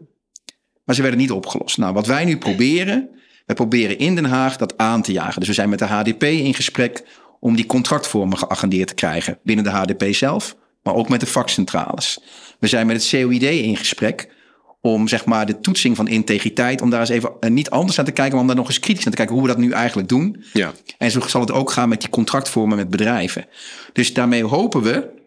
Maar 0.84 0.94
ze 0.94 1.02
werden 1.02 1.20
niet 1.20 1.30
opgelost. 1.30 1.78
Nou, 1.78 1.94
wat 1.94 2.06
wij 2.06 2.24
nu 2.24 2.38
proberen, 2.38 3.08
wij 3.46 3.56
proberen 3.56 3.98
in 3.98 4.14
Den 4.14 4.24
Haag 4.24 4.56
dat 4.56 4.78
aan 4.78 5.02
te 5.02 5.12
jagen. 5.12 5.38
Dus 5.38 5.48
we 5.48 5.54
zijn 5.54 5.68
met 5.68 5.78
de 5.78 5.84
HDP 5.84 6.22
in 6.22 6.54
gesprek 6.54 7.02
om 7.40 7.56
die 7.56 7.66
contractvormen 7.66 8.38
geagendeerd 8.38 8.88
te 8.88 8.94
krijgen. 8.94 9.38
Binnen 9.42 9.64
de 9.64 9.70
HDP 9.70 10.14
zelf, 10.14 10.56
maar 10.82 10.94
ook 10.94 11.08
met 11.08 11.20
de 11.20 11.26
vakcentrales. 11.26 12.20
We 12.58 12.66
zijn 12.66 12.86
met 12.86 12.96
het 12.96 13.10
COID 13.10 13.42
in 13.42 13.76
gesprek 13.76 14.38
om 14.80 15.08
zeg 15.08 15.24
maar 15.24 15.46
de 15.46 15.60
toetsing 15.60 15.96
van 15.96 16.08
integriteit, 16.08 16.82
om 16.82 16.90
daar 16.90 17.00
eens 17.00 17.08
even 17.08 17.32
eh, 17.40 17.50
niet 17.50 17.70
anders 17.70 17.96
naar 17.96 18.06
te 18.06 18.12
kijken, 18.12 18.32
maar 18.32 18.40
om 18.40 18.46
daar 18.46 18.56
nog 18.56 18.68
eens 18.68 18.80
kritisch 18.80 19.04
naar 19.04 19.12
te 19.12 19.18
kijken 19.18 19.34
hoe 19.34 19.44
we 19.44 19.52
dat 19.52 19.62
nu 19.62 19.70
eigenlijk 19.70 20.08
doen. 20.08 20.44
Ja. 20.52 20.72
En 20.98 21.10
zo 21.10 21.20
zal 21.20 21.40
het 21.40 21.52
ook 21.52 21.70
gaan 21.70 21.88
met 21.88 22.00
die 22.00 22.10
contractvormen 22.10 22.76
met 22.76 22.90
bedrijven. 22.90 23.46
Dus 23.92 24.14
daarmee 24.14 24.44
hopen 24.44 24.82
we 24.82 25.18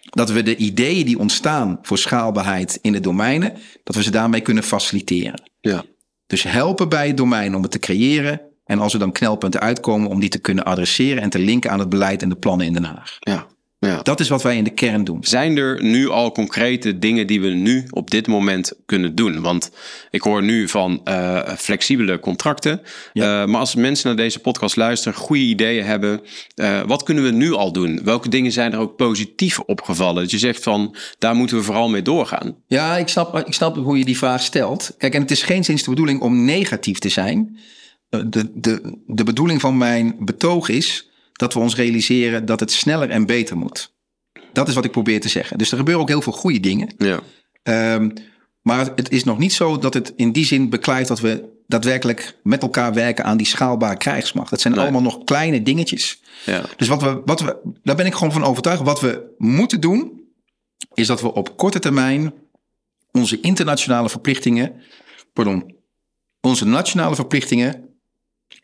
dat 0.00 0.30
we 0.30 0.42
de 0.42 0.56
ideeën 0.56 1.06
die 1.06 1.18
ontstaan 1.18 1.78
voor 1.82 1.98
schaalbaarheid 1.98 2.78
in 2.82 2.92
de 2.92 3.00
domeinen, 3.00 3.52
dat 3.84 3.96
we 3.96 4.02
ze 4.02 4.10
daarmee 4.10 4.40
kunnen 4.40 4.62
faciliteren. 4.62 5.50
Ja. 5.60 5.84
Dus 6.26 6.42
helpen 6.42 6.88
bij 6.88 7.06
het 7.06 7.16
domein 7.16 7.54
om 7.54 7.62
het 7.62 7.70
te 7.70 7.78
creëren. 7.78 8.40
En 8.64 8.78
als 8.78 8.92
er 8.92 8.98
dan 8.98 9.12
knelpunten 9.12 9.60
uitkomen, 9.60 10.10
om 10.10 10.20
die 10.20 10.28
te 10.28 10.38
kunnen 10.38 10.64
adresseren 10.64 11.22
en 11.22 11.30
te 11.30 11.38
linken 11.38 11.70
aan 11.70 11.78
het 11.78 11.88
beleid 11.88 12.22
en 12.22 12.28
de 12.28 12.36
plannen 12.36 12.66
in 12.66 12.72
Den 12.72 12.84
Haag. 12.84 13.16
Ja. 13.20 13.46
ja. 13.78 14.02
Dat 14.02 14.20
is 14.20 14.28
wat 14.28 14.42
wij 14.42 14.56
in 14.56 14.64
de 14.64 14.70
kern 14.70 15.04
doen. 15.04 15.18
Zijn 15.20 15.56
er 15.56 15.82
nu 15.82 16.08
al 16.08 16.32
concrete 16.32 16.98
dingen 16.98 17.26
die 17.26 17.40
we 17.40 17.48
nu 17.48 17.86
op 17.90 18.10
dit 18.10 18.26
moment 18.26 18.72
kunnen 18.86 19.14
doen? 19.14 19.40
Want 19.40 19.70
ik 20.10 20.22
hoor 20.22 20.42
nu 20.42 20.68
van 20.68 21.00
eh, 21.04 21.48
flexibele 21.56 22.20
contracten. 22.20 22.80
Ja. 23.12 23.42
Eh, 23.42 23.48
maar 23.48 23.60
als 23.60 23.74
mensen 23.74 24.06
naar 24.06 24.16
deze 24.16 24.38
podcast 24.38 24.76
luisteren, 24.76 25.18
goede 25.18 25.42
ideeën 25.42 25.84
hebben, 25.84 26.20
eh, 26.54 26.80
wat 26.86 27.02
kunnen 27.02 27.24
we 27.24 27.30
nu 27.30 27.52
al 27.52 27.72
doen? 27.72 28.00
Welke 28.04 28.28
dingen 28.28 28.52
zijn 28.52 28.72
er 28.72 28.78
ook 28.78 28.96
positief 28.96 29.60
opgevallen? 29.60 30.22
Dat 30.22 30.30
je 30.30 30.38
zegt 30.38 30.62
van, 30.62 30.96
daar 31.18 31.34
moeten 31.34 31.56
we 31.56 31.62
vooral 31.62 31.88
mee 31.88 32.02
doorgaan. 32.02 32.56
Ja, 32.66 32.96
ik 32.96 33.08
snap, 33.08 33.38
ik 33.38 33.54
snap 33.54 33.76
hoe 33.76 33.98
je 33.98 34.04
die 34.04 34.18
vraag 34.18 34.42
stelt. 34.42 34.94
Kijk, 34.98 35.14
en 35.14 35.20
het 35.20 35.30
is 35.30 35.42
geen 35.42 35.64
sinds 35.64 35.82
de 35.82 35.90
bedoeling 35.90 36.20
om 36.20 36.44
negatief 36.44 36.98
te 36.98 37.08
zijn. 37.08 37.58
De, 38.22 38.50
de, 38.54 38.98
de 39.06 39.24
bedoeling 39.24 39.60
van 39.60 39.78
mijn 39.78 40.16
betoog 40.18 40.68
is 40.68 41.10
dat 41.32 41.52
we 41.54 41.58
ons 41.58 41.76
realiseren 41.76 42.46
dat 42.46 42.60
het 42.60 42.72
sneller 42.72 43.10
en 43.10 43.26
beter 43.26 43.56
moet. 43.56 43.92
Dat 44.52 44.68
is 44.68 44.74
wat 44.74 44.84
ik 44.84 44.90
probeer 44.90 45.20
te 45.20 45.28
zeggen. 45.28 45.58
Dus 45.58 45.70
er 45.70 45.76
gebeuren 45.76 46.02
ook 46.02 46.08
heel 46.08 46.22
veel 46.22 46.32
goede 46.32 46.60
dingen. 46.60 46.94
Ja. 46.98 47.20
Ehm, 47.62 48.10
maar 48.62 48.92
het 48.94 49.10
is 49.10 49.24
nog 49.24 49.38
niet 49.38 49.52
zo 49.52 49.78
dat 49.78 49.94
het 49.94 50.12
in 50.16 50.32
die 50.32 50.44
zin 50.44 50.68
beklijft 50.70 51.08
dat 51.08 51.20
we 51.20 51.52
daadwerkelijk 51.66 52.36
met 52.42 52.62
elkaar 52.62 52.94
werken 52.94 53.24
aan 53.24 53.36
die 53.36 53.46
schaalbare 53.46 53.96
krijgsmacht. 53.96 54.50
Dat 54.50 54.60
zijn 54.60 54.74
Nee. 54.74 54.82
allemaal 54.82 55.02
nog 55.02 55.24
kleine 55.24 55.62
dingetjes. 55.62 56.22
Ja. 56.46 56.62
Dus 56.76 56.88
wat 56.88 57.02
we, 57.02 57.22
wat 57.24 57.40
we, 57.40 57.56
daar 57.82 57.96
ben 57.96 58.06
ik 58.06 58.14
gewoon 58.14 58.32
van 58.32 58.44
overtuigd. 58.44 58.82
Wat 58.82 59.00
we 59.00 59.34
moeten 59.38 59.80
doen, 59.80 60.22
is 60.94 61.06
dat 61.06 61.20
we 61.20 61.32
op 61.32 61.56
korte 61.56 61.78
termijn 61.78 62.32
onze 63.12 63.40
internationale 63.40 64.08
verplichtingen, 64.08 64.72
pardon, 65.32 65.74
onze 66.40 66.66
nationale 66.66 67.14
verplichtingen 67.14 67.93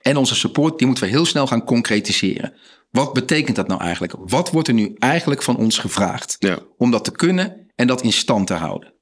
en 0.00 0.16
onze 0.16 0.34
support, 0.34 0.78
die 0.78 0.86
moeten 0.86 1.04
we 1.04 1.10
heel 1.10 1.24
snel 1.24 1.46
gaan 1.46 1.64
concretiseren. 1.64 2.52
Wat 2.90 3.12
betekent 3.12 3.56
dat 3.56 3.68
nou 3.68 3.80
eigenlijk? 3.80 4.14
Wat 4.18 4.50
wordt 4.50 4.68
er 4.68 4.74
nu 4.74 4.94
eigenlijk 4.98 5.42
van 5.42 5.56
ons 5.56 5.78
gevraagd? 5.78 6.36
Ja. 6.38 6.58
Om 6.78 6.90
dat 6.90 7.04
te 7.04 7.12
kunnen 7.12 7.66
en 7.74 7.86
dat 7.86 8.02
in 8.02 8.12
stand 8.12 8.46
te 8.46 8.54
houden. 8.54 8.92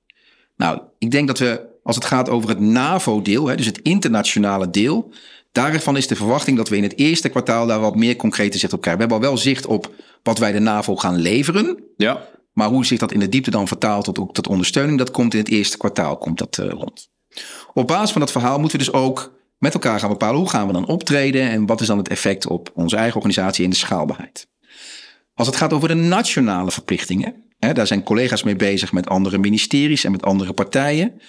Nou, 0.56 0.80
ik 0.98 1.10
denk 1.10 1.26
dat 1.26 1.38
we, 1.38 1.66
als 1.82 1.96
het 1.96 2.04
gaat 2.04 2.28
over 2.28 2.48
het 2.48 2.60
NAVO-deel, 2.60 3.44
dus 3.44 3.66
het 3.66 3.82
internationale 3.82 4.70
deel, 4.70 5.12
daarvan 5.52 5.96
is 5.96 6.06
de 6.06 6.16
verwachting 6.16 6.56
dat 6.56 6.68
we 6.68 6.76
in 6.76 6.82
het 6.82 6.98
eerste 6.98 7.28
kwartaal 7.28 7.66
daar 7.66 7.80
wat 7.80 7.96
meer 7.96 8.16
concrete 8.16 8.58
zicht 8.58 8.72
op 8.72 8.80
krijgen. 8.80 9.02
We 9.02 9.08
hebben 9.08 9.28
al 9.28 9.34
wel 9.34 9.42
zicht 9.42 9.66
op 9.66 9.90
wat 10.22 10.38
wij 10.38 10.52
de 10.52 10.58
NAVO 10.58 10.96
gaan 10.96 11.16
leveren. 11.16 11.84
Ja. 11.96 12.28
Maar 12.52 12.68
hoe 12.68 12.86
zich 12.86 12.98
dat 12.98 13.12
in 13.12 13.20
de 13.20 13.28
diepte 13.28 13.50
dan 13.50 13.68
vertaalt 13.68 14.04
tot, 14.04 14.18
ook 14.18 14.34
tot 14.34 14.48
ondersteuning, 14.48 14.98
dat 14.98 15.10
komt 15.10 15.32
in 15.32 15.40
het 15.40 15.48
eerste 15.48 15.76
kwartaal 15.76 16.16
komt 16.16 16.38
dat, 16.38 16.58
eh, 16.58 16.68
rond. 16.68 17.08
Op 17.74 17.86
basis 17.86 18.10
van 18.10 18.20
dat 18.20 18.32
verhaal 18.32 18.58
moeten 18.58 18.78
we 18.78 18.84
dus 18.84 18.94
ook 18.94 19.37
met 19.58 19.74
elkaar 19.74 20.00
gaan 20.00 20.08
bepalen 20.08 20.38
hoe 20.38 20.48
gaan 20.48 20.66
we 20.66 20.72
dan 20.72 20.86
optreden 20.86 21.50
en 21.50 21.66
wat 21.66 21.80
is 21.80 21.86
dan 21.86 21.98
het 21.98 22.08
effect 22.08 22.46
op 22.46 22.70
onze 22.74 22.96
eigen 22.96 23.16
organisatie 23.16 23.64
en 23.64 23.70
de 23.70 23.76
schaalbaarheid. 23.76 24.48
Als 25.34 25.46
het 25.46 25.56
gaat 25.56 25.72
over 25.72 25.88
de 25.88 25.94
nationale 25.94 26.70
verplichtingen, 26.70 27.34
hè, 27.58 27.72
daar 27.72 27.86
zijn 27.86 28.02
collega's 28.02 28.42
mee 28.42 28.56
bezig 28.56 28.92
met 28.92 29.08
andere 29.08 29.38
ministeries 29.38 30.04
en 30.04 30.10
met 30.10 30.22
andere 30.22 30.52
partijen. 30.52 31.20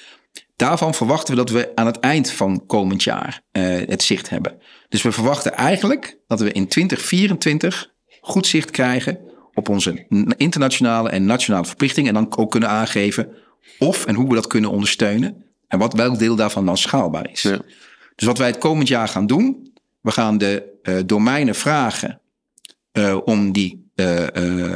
Daarvan 0.56 0.94
verwachten 0.94 1.36
we 1.36 1.40
dat 1.40 1.50
we 1.50 1.72
aan 1.76 1.86
het 1.86 2.00
eind 2.00 2.32
van 2.32 2.66
komend 2.66 3.04
jaar 3.04 3.42
eh, 3.52 3.64
het 3.64 4.04
zicht 4.04 4.30
hebben. 4.30 4.58
Dus 4.90 5.02
we 5.02 5.12
verwachten 5.12 5.56
eigenlijk 5.56 6.18
dat 6.28 6.40
we 6.40 6.52
in 6.52 6.68
2024 6.68 7.92
goed 8.22 8.48
zicht 8.48 8.72
krijgen 8.72 9.20
op 9.54 9.70
onze 9.70 10.06
internationale 10.38 11.10
en 11.10 11.26
nationale 11.26 11.66
verplichtingen. 11.66 12.16
En 12.16 12.24
dan 12.24 12.38
ook 12.38 12.52
kunnen 12.52 12.70
aangeven 12.70 13.36
of 13.80 14.06
en 14.06 14.16
hoe 14.16 14.30
we 14.30 14.36
dat 14.36 14.48
kunnen 14.48 14.70
ondersteunen. 14.70 15.44
En 15.68 15.80
wat, 15.80 15.94
welk 15.94 16.20
deel 16.20 16.36
daarvan 16.36 16.66
dan 16.66 16.78
schaalbaar 16.78 17.30
is. 17.32 17.42
Ja. 17.42 17.60
Dus 18.20 18.28
wat 18.28 18.38
wij 18.38 18.48
het 18.48 18.58
komend 18.58 18.88
jaar 18.88 19.08
gaan 19.08 19.28
doen, 19.28 19.74
we 20.02 20.12
gaan 20.12 20.38
de 20.38 20.80
uh, 20.84 21.00
domeinen 21.06 21.56
vragen 21.56 22.22
uh, 22.94 23.18
om 23.26 23.52
die 23.52 23.92
uh, 23.96 24.74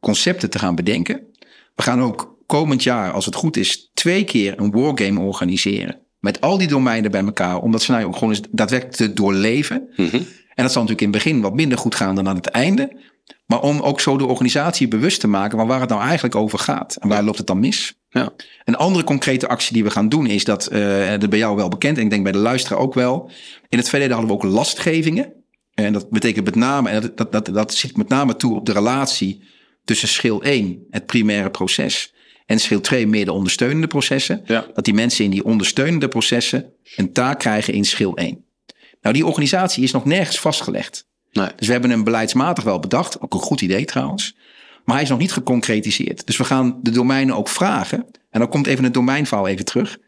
concepten 0.00 0.50
te 0.50 0.58
gaan 0.58 0.74
bedenken. 0.74 1.26
We 1.74 1.82
gaan 1.82 2.02
ook 2.02 2.38
komend 2.46 2.82
jaar, 2.82 3.12
als 3.12 3.24
het 3.24 3.34
goed 3.34 3.56
is, 3.56 3.90
twee 3.94 4.24
keer 4.24 4.60
een 4.60 4.70
wargame 4.70 5.20
organiseren. 5.20 6.00
Met 6.18 6.40
al 6.40 6.58
die 6.58 6.68
domeinen 6.68 7.10
bij 7.10 7.24
elkaar, 7.24 7.58
om 7.58 7.72
dat 7.72 7.82
scenario 7.82 8.06
ook 8.06 8.14
gewoon 8.14 8.34
eens 8.34 8.42
daadwerkelijk 8.50 8.96
te 8.96 9.12
doorleven. 9.12 9.88
Mhm. 9.96 10.16
En 10.54 10.64
dat 10.64 10.72
zal 10.72 10.82
natuurlijk 10.82 11.00
in 11.00 11.12
het 11.12 11.24
begin 11.24 11.40
wat 11.40 11.54
minder 11.54 11.78
goed 11.78 11.94
gaan 11.94 12.14
dan 12.14 12.28
aan 12.28 12.36
het 12.36 12.46
einde. 12.46 13.00
Maar 13.46 13.60
om 13.60 13.80
ook 13.80 14.00
zo 14.00 14.16
de 14.16 14.26
organisatie 14.26 14.88
bewust 14.88 15.20
te 15.20 15.28
maken 15.28 15.58
van 15.58 15.66
waar 15.66 15.80
het 15.80 15.88
nou 15.88 16.02
eigenlijk 16.02 16.34
over 16.34 16.58
gaat. 16.58 16.96
En 16.96 17.08
waar 17.08 17.22
loopt 17.22 17.38
het 17.38 17.46
dan 17.46 17.60
mis? 17.60 17.97
Ja. 18.10 18.32
Een 18.64 18.76
andere 18.76 19.04
concrete 19.04 19.48
actie 19.48 19.72
die 19.72 19.84
we 19.84 19.90
gaan 19.90 20.08
doen 20.08 20.26
is 20.26 20.44
dat, 20.44 20.72
uh, 20.72 21.10
dat 21.18 21.30
bij 21.30 21.38
jou 21.38 21.56
wel 21.56 21.68
bekend 21.68 21.96
en 21.96 22.02
ik 22.02 22.10
denk 22.10 22.22
bij 22.22 22.32
de 22.32 22.38
luisteraar 22.38 22.78
ook 22.78 22.94
wel. 22.94 23.30
In 23.68 23.78
het 23.78 23.88
verleden 23.88 24.16
hadden 24.16 24.36
we 24.36 24.44
ook 24.44 24.52
lastgevingen. 24.52 25.32
En 25.74 25.92
dat 25.92 26.10
betekent 26.10 26.44
met 26.44 26.54
name, 26.54 26.88
en 26.88 27.00
dat, 27.00 27.16
dat, 27.16 27.32
dat, 27.32 27.54
dat 27.54 27.74
zit 27.74 27.96
met 27.96 28.08
name 28.08 28.36
toe 28.36 28.56
op 28.56 28.66
de 28.66 28.72
relatie 28.72 29.42
tussen 29.84 30.08
schil 30.08 30.42
1, 30.42 30.86
het 30.90 31.06
primaire 31.06 31.50
proces, 31.50 32.14
en 32.46 32.58
schil 32.58 32.80
2, 32.80 33.06
meer 33.06 33.24
de 33.24 33.32
ondersteunende 33.32 33.86
processen. 33.86 34.42
Ja. 34.46 34.66
Dat 34.74 34.84
die 34.84 34.94
mensen 34.94 35.24
in 35.24 35.30
die 35.30 35.44
ondersteunende 35.44 36.08
processen 36.08 36.72
een 36.96 37.12
taak 37.12 37.38
krijgen 37.38 37.74
in 37.74 37.84
schil 37.84 38.16
1. 38.16 38.44
Nou, 39.00 39.14
die 39.14 39.26
organisatie 39.26 39.82
is 39.82 39.90
nog 39.90 40.04
nergens 40.04 40.40
vastgelegd. 40.40 41.06
Nee. 41.32 41.48
Dus 41.56 41.66
we 41.66 41.72
hebben 41.72 41.90
hem 41.90 42.04
beleidsmatig 42.04 42.64
wel 42.64 42.78
bedacht. 42.78 43.20
Ook 43.20 43.34
een 43.34 43.40
goed 43.40 43.60
idee 43.60 43.84
trouwens. 43.84 44.36
Maar 44.88 44.96
hij 44.96 45.04
is 45.06 45.12
nog 45.12 45.22
niet 45.22 45.32
geconcretiseerd. 45.32 46.26
Dus 46.26 46.36
we 46.36 46.44
gaan 46.44 46.78
de 46.82 46.90
domeinen 46.90 47.36
ook 47.36 47.48
vragen. 47.48 48.06
En 48.30 48.40
dan 48.40 48.48
komt 48.48 48.66
even 48.66 48.84
het 48.84 48.94
domeinverhaal 48.94 49.48
even 49.48 49.64
terug. 49.64 49.98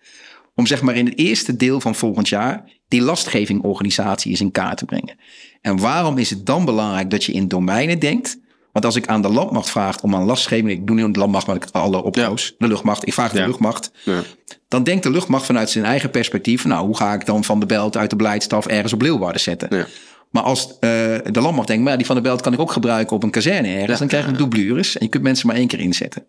Om 0.55 0.67
zeg 0.67 0.83
maar 0.83 0.95
in 0.97 1.05
het 1.05 1.19
eerste 1.19 1.57
deel 1.57 1.81
van 1.81 1.95
volgend 1.95 2.29
jaar 2.29 2.65
die 2.89 3.01
lastgevingorganisatie 3.03 4.31
eens 4.31 4.41
in 4.41 4.51
kaart 4.51 4.77
te 4.79 4.85
brengen. 4.85 5.19
En 5.61 5.79
waarom 5.79 6.19
is 6.19 6.31
het 6.31 6.47
dan 6.47 6.65
belangrijk 6.65 7.11
dat 7.11 7.25
je 7.25 7.33
in 7.33 7.49
domeinen 7.49 7.99
denkt? 7.99 8.39
Want 8.73 8.85
als 8.85 8.97
ik 8.97 9.07
aan 9.07 9.23
de 9.23 9.29
landmacht 9.29 9.71
vraag 9.71 10.03
om 10.03 10.15
aan 10.15 10.25
lastgeving, 10.25 10.71
ik 10.71 10.87
doe 10.87 10.97
niet 10.97 11.05
aan 11.05 11.13
de 11.13 11.19
landmacht, 11.19 11.47
maar 11.47 11.57
ik 11.57 11.65
alle 11.73 12.03
oploos, 12.03 12.55
de 12.59 12.69
luchtmacht, 12.69 13.07
ik 13.07 13.13
vraag 13.13 13.33
de 13.33 13.39
Ja. 13.39 13.47
luchtmacht, 13.47 13.91
Ja. 14.05 14.23
dan 14.69 14.83
denkt 14.83 15.03
de 15.03 15.11
luchtmacht 15.11 15.47
vanuit 15.47 15.71
zijn 15.71 15.85
eigen 15.85 16.11
perspectief, 16.11 16.65
nou, 16.65 16.87
hoe 16.87 16.97
ga 16.97 17.15
ik 17.15 17.27
dan 17.27 17.45
van 17.45 17.61
de 17.61 17.67
belt 17.67 17.97
uit 17.97 18.11
de 18.11 18.17
beleidstaf 18.17 18.67
ergens 18.67 18.93
op 18.93 19.03
Leeuwarden 19.03 19.41
zetten? 19.41 19.87
Maar 20.31 20.43
als 20.43 20.67
uh, 20.67 20.71
de 20.81 21.41
landmacht 21.41 21.67
denkt, 21.69 21.85
maar 21.85 21.97
die 21.97 22.07
van 22.07 22.17
de 22.17 22.23
belt 22.23 22.41
kan 22.41 22.53
ik 22.53 22.61
ook 22.61 22.73
gebruiken 22.73 23.17
op 23.17 23.23
een 23.23 23.31
kazerne 23.31 23.69
ergens, 23.69 23.89
Ja. 23.91 23.97
dan 23.99 24.09
krijg 24.09 24.27
je 24.27 24.33
doublures 24.33 24.97
en 24.99 25.05
je 25.05 25.11
kunt 25.11 25.23
mensen 25.23 25.47
maar 25.47 25.57
één 25.57 25.67
keer 25.67 25.81
inzetten. 25.81 26.27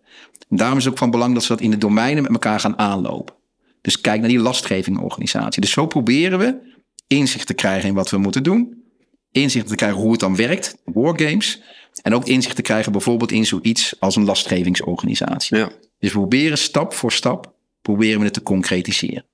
En 0.48 0.56
daarom 0.56 0.78
is 0.78 0.84
het 0.84 0.92
ook 0.92 0.98
van 0.98 1.10
belang 1.10 1.34
dat 1.34 1.42
ze 1.42 1.48
dat 1.48 1.60
in 1.60 1.70
de 1.70 1.78
domeinen 1.78 2.22
met 2.22 2.32
elkaar 2.32 2.60
gaan 2.60 2.78
aanlopen. 2.78 3.34
Dus 3.80 4.00
kijk 4.00 4.20
naar 4.20 4.28
die 4.28 4.38
lastgevingorganisatie. 4.38 5.60
Dus 5.60 5.70
zo 5.70 5.86
proberen 5.86 6.38
we 6.38 6.56
inzicht 7.06 7.46
te 7.46 7.54
krijgen 7.54 7.88
in 7.88 7.94
wat 7.94 8.10
we 8.10 8.18
moeten 8.18 8.42
doen. 8.42 8.82
Inzicht 9.30 9.66
te 9.68 9.74
krijgen 9.74 9.98
hoe 10.00 10.10
het 10.10 10.20
dan 10.20 10.36
werkt, 10.36 10.76
wargames. 10.84 11.60
En 12.02 12.14
ook 12.14 12.24
inzicht 12.26 12.56
te 12.56 12.62
krijgen 12.62 12.92
bijvoorbeeld 12.92 13.32
in 13.32 13.46
zoiets 13.46 13.94
als 14.00 14.16
een 14.16 14.24
lastgevingsorganisatie. 14.24 15.56
Ja. 15.56 15.66
Dus 15.98 16.12
we 16.12 16.18
proberen 16.18 16.58
stap 16.58 16.94
voor 16.94 17.12
stap, 17.12 17.54
proberen 17.82 18.18
we 18.18 18.24
het 18.24 18.34
te 18.34 18.42
concretiseren. 18.42 19.24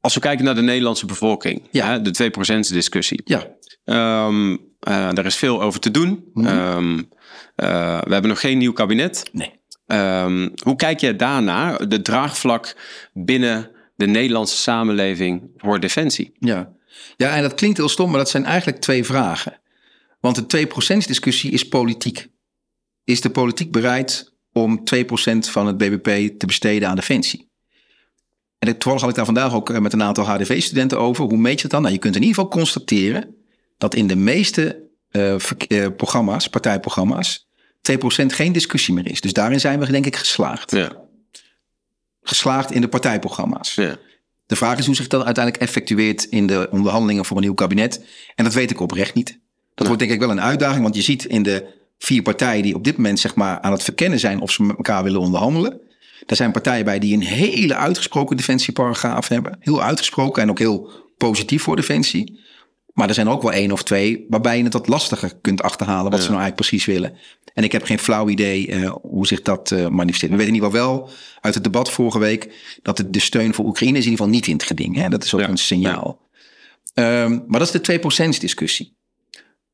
Als 0.00 0.14
we 0.14 0.20
kijken 0.20 0.44
naar 0.44 0.54
de 0.54 0.60
Nederlandse 0.62 1.06
bevolking, 1.06 1.62
Ja. 1.70 1.86
hè, 1.90 2.02
de 2.02 2.10
2% 2.10 2.72
discussie. 2.72 3.20
Ja, 3.24 3.46
Ehm, 3.88 4.56
eh, 4.80 5.12
daar 5.12 5.26
is 5.26 5.36
veel 5.36 5.62
over 5.62 5.80
te 5.80 5.90
doen. 5.90 6.24
Mhm. 6.34 6.46
Ehm, 6.46 6.98
eh, 7.54 8.00
we 8.00 8.12
hebben 8.12 8.28
nog 8.28 8.40
geen 8.40 8.58
nieuw 8.58 8.72
kabinet. 8.72 9.28
nee. 9.32 9.56
Ehm, 9.86 10.48
hoe 10.62 10.76
kijk 10.76 11.00
je 11.00 11.16
daarnaar, 11.16 11.88
de 11.88 12.02
draagvlak 12.02 12.76
binnen 13.12 13.70
de 13.96 14.06
Nederlandse 14.06 14.56
samenleving 14.56 15.50
voor 15.56 15.80
defensie? 15.80 16.32
Ja. 16.38 16.72
ja, 17.16 17.36
en 17.36 17.42
dat 17.42 17.54
klinkt 17.54 17.76
heel 17.76 17.88
stom, 17.88 18.08
maar 18.10 18.18
dat 18.18 18.30
zijn 18.30 18.44
eigenlijk 18.44 18.80
twee 18.80 19.04
vragen. 19.04 19.60
Want 20.20 20.36
de 20.36 20.46
2% 20.46 21.06
discussie 21.06 21.50
is 21.50 21.68
politiek. 21.68 22.28
Is 23.04 23.20
de 23.20 23.30
politiek 23.30 23.72
bereid 23.72 24.34
om 24.52 24.84
2% 24.84 25.50
van 25.50 25.66
het 25.66 25.76
BBP 25.76 26.38
te 26.38 26.46
besteden 26.46 26.88
aan 26.88 26.96
defensie? 26.96 27.50
En 28.58 28.72
toevallig 28.72 29.00
had 29.00 29.10
ik 29.10 29.16
daar 29.16 29.24
vandaag 29.24 29.54
ook 29.54 29.70
eh, 29.70 29.78
met 29.78 29.92
een 29.92 30.02
aantal 30.02 30.24
HDV-studenten 30.24 30.98
over. 30.98 31.24
Hoe 31.24 31.38
meet 31.38 31.56
je 31.56 31.62
het 31.62 31.70
dan? 31.70 31.82
Nou, 31.82 31.94
je 31.94 32.00
kunt 32.00 32.16
in 32.16 32.22
ieder 32.22 32.36
geval 32.36 32.50
constateren 32.50 33.37
dat 33.78 33.94
in 33.94 34.06
de 34.06 34.16
meeste 34.16 34.88
eh, 35.10 35.34
eh, 35.34 35.92
programma's, 35.96 36.48
partijprogramma's, 36.48 37.48
2% 37.92 38.26
geen 38.26 38.52
discussie 38.52 38.94
meer 38.94 39.10
is. 39.10 39.20
Dus 39.20 39.32
daarin 39.32 39.60
zijn 39.60 39.80
we 39.80 39.90
denk 39.90 40.06
ik 40.06 40.16
geslaagd. 40.16 40.70
Ja. 40.70 40.96
Geslaagd 42.22 42.70
in 42.70 42.80
de 42.80 42.88
partijprogramma's. 42.88 43.74
Ja. 43.74 43.96
De 44.46 44.56
vraag 44.56 44.78
is 44.78 44.86
hoe 44.86 44.94
zich 44.94 45.06
dat 45.06 45.24
uiteindelijk 45.24 45.64
effectueert 45.64 46.24
in 46.24 46.46
de 46.46 46.68
onderhandelingen 46.70 47.24
voor 47.24 47.36
een 47.36 47.42
nieuw 47.42 47.54
kabinet. 47.54 48.04
En 48.34 48.44
dat 48.44 48.54
weet 48.54 48.70
ik 48.70 48.80
oprecht 48.80 49.14
niet. 49.14 49.38
Dat 49.74 49.86
wordt 49.86 50.02
denk 50.02 50.12
ik 50.12 50.20
wel 50.20 50.30
een 50.30 50.40
uitdaging, 50.40 50.82
want 50.82 50.94
je 50.94 51.02
ziet 51.02 51.24
in 51.24 51.42
de 51.42 51.66
vier 51.98 52.22
partijen 52.22 52.62
die 52.62 52.74
op 52.74 52.84
dit 52.84 52.96
moment 52.96 53.20
zeg 53.20 53.34
maar 53.34 53.60
aan 53.60 53.72
het 53.72 53.82
verkennen 53.82 54.18
zijn 54.18 54.40
of 54.40 54.50
ze 54.50 54.62
met 54.62 54.76
elkaar 54.76 55.02
willen 55.02 55.20
onderhandelen. 55.20 55.80
Er 56.26 56.36
zijn 56.36 56.52
partijen 56.52 56.84
bij 56.84 56.98
die 56.98 57.14
een 57.14 57.22
hele 57.22 57.74
uitgesproken 57.74 58.36
defensieparagraaf 58.36 59.28
hebben. 59.28 59.56
Heel 59.60 59.82
uitgesproken 59.82 60.42
en 60.42 60.50
ook 60.50 60.58
heel 60.58 60.90
positief 61.16 61.62
voor 61.62 61.76
defensie. 61.76 62.40
Maar 62.98 63.08
er 63.08 63.14
zijn 63.14 63.26
er 63.26 63.32
ook 63.32 63.42
wel 63.42 63.52
één 63.52 63.72
of 63.72 63.82
twee 63.82 64.26
waarbij 64.28 64.56
je 64.56 64.64
het 64.64 64.72
wat 64.72 64.88
lastiger 64.88 65.32
kunt 65.40 65.62
achterhalen 65.62 66.10
wat 66.10 66.20
ze 66.20 66.30
nou 66.30 66.40
eigenlijk 66.40 66.68
precies 66.68 66.84
willen. 66.84 67.16
En 67.54 67.64
ik 67.64 67.72
heb 67.72 67.84
geen 67.84 67.98
flauw 67.98 68.28
idee 68.28 68.66
eh, 68.66 68.92
hoe 69.02 69.26
zich 69.26 69.42
dat 69.42 69.70
eh, 69.70 69.88
manifesteert. 69.88 70.30
We 70.30 70.36
weten 70.36 70.54
in 70.54 70.62
ieder 70.62 70.70
geval 70.70 70.88
wel 70.88 71.10
uit 71.40 71.54
het 71.54 71.64
debat 71.64 71.90
vorige 71.90 72.18
week 72.18 72.52
dat 72.82 72.96
de, 72.96 73.10
de 73.10 73.20
steun 73.20 73.54
voor 73.54 73.64
Oekraïne 73.64 73.98
is 73.98 74.04
in 74.04 74.10
ieder 74.10 74.24
geval 74.24 74.38
niet 74.38 74.46
in 74.46 74.52
het 74.52 74.62
geding. 74.62 74.96
Hè? 74.96 75.08
Dat 75.08 75.24
is 75.24 75.34
ook 75.34 75.40
Ja, 75.40 75.48
een 75.48 75.56
signaal. 75.56 76.20
Ehm, 76.94 77.38
maar 77.46 77.60
dat 77.60 77.74
is 77.74 77.80
de 77.80 77.80
2% 77.80 78.40
discussie. 78.40 78.96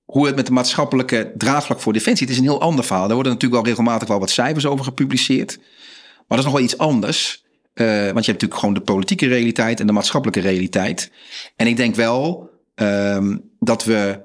Hoe 0.04 0.26
het 0.26 0.36
met 0.36 0.46
de 0.46 0.52
maatschappelijke 0.52 1.32
draagvlak 1.36 1.80
voor 1.80 1.92
defensie, 1.92 2.26
het 2.26 2.34
is 2.34 2.40
een 2.40 2.48
heel 2.48 2.60
ander 2.60 2.84
verhaal. 2.84 3.06
Daar 3.06 3.14
worden 3.14 3.32
natuurlijk 3.32 3.62
wel 3.62 3.70
regelmatig 3.70 4.08
wel 4.08 4.18
wat 4.18 4.30
cijfers 4.30 4.66
over 4.66 4.84
gepubliceerd. 4.84 5.56
Maar 5.56 6.24
dat 6.26 6.38
is 6.38 6.44
nog 6.44 6.54
wel 6.54 6.64
iets 6.64 6.78
anders. 6.78 7.44
Eh, 7.74 7.86
want 7.86 7.96
je 7.96 8.02
hebt 8.04 8.26
natuurlijk 8.26 8.60
gewoon 8.60 8.74
de 8.74 8.80
politieke 8.80 9.26
realiteit 9.26 9.80
en 9.80 9.86
de 9.86 9.92
maatschappelijke 9.92 10.48
realiteit. 10.48 11.10
En 11.56 11.66
ik 11.66 11.76
denk 11.76 11.94
wel 11.94 12.52
ehm, 12.74 13.36
dat 13.58 13.84
we 13.84 14.20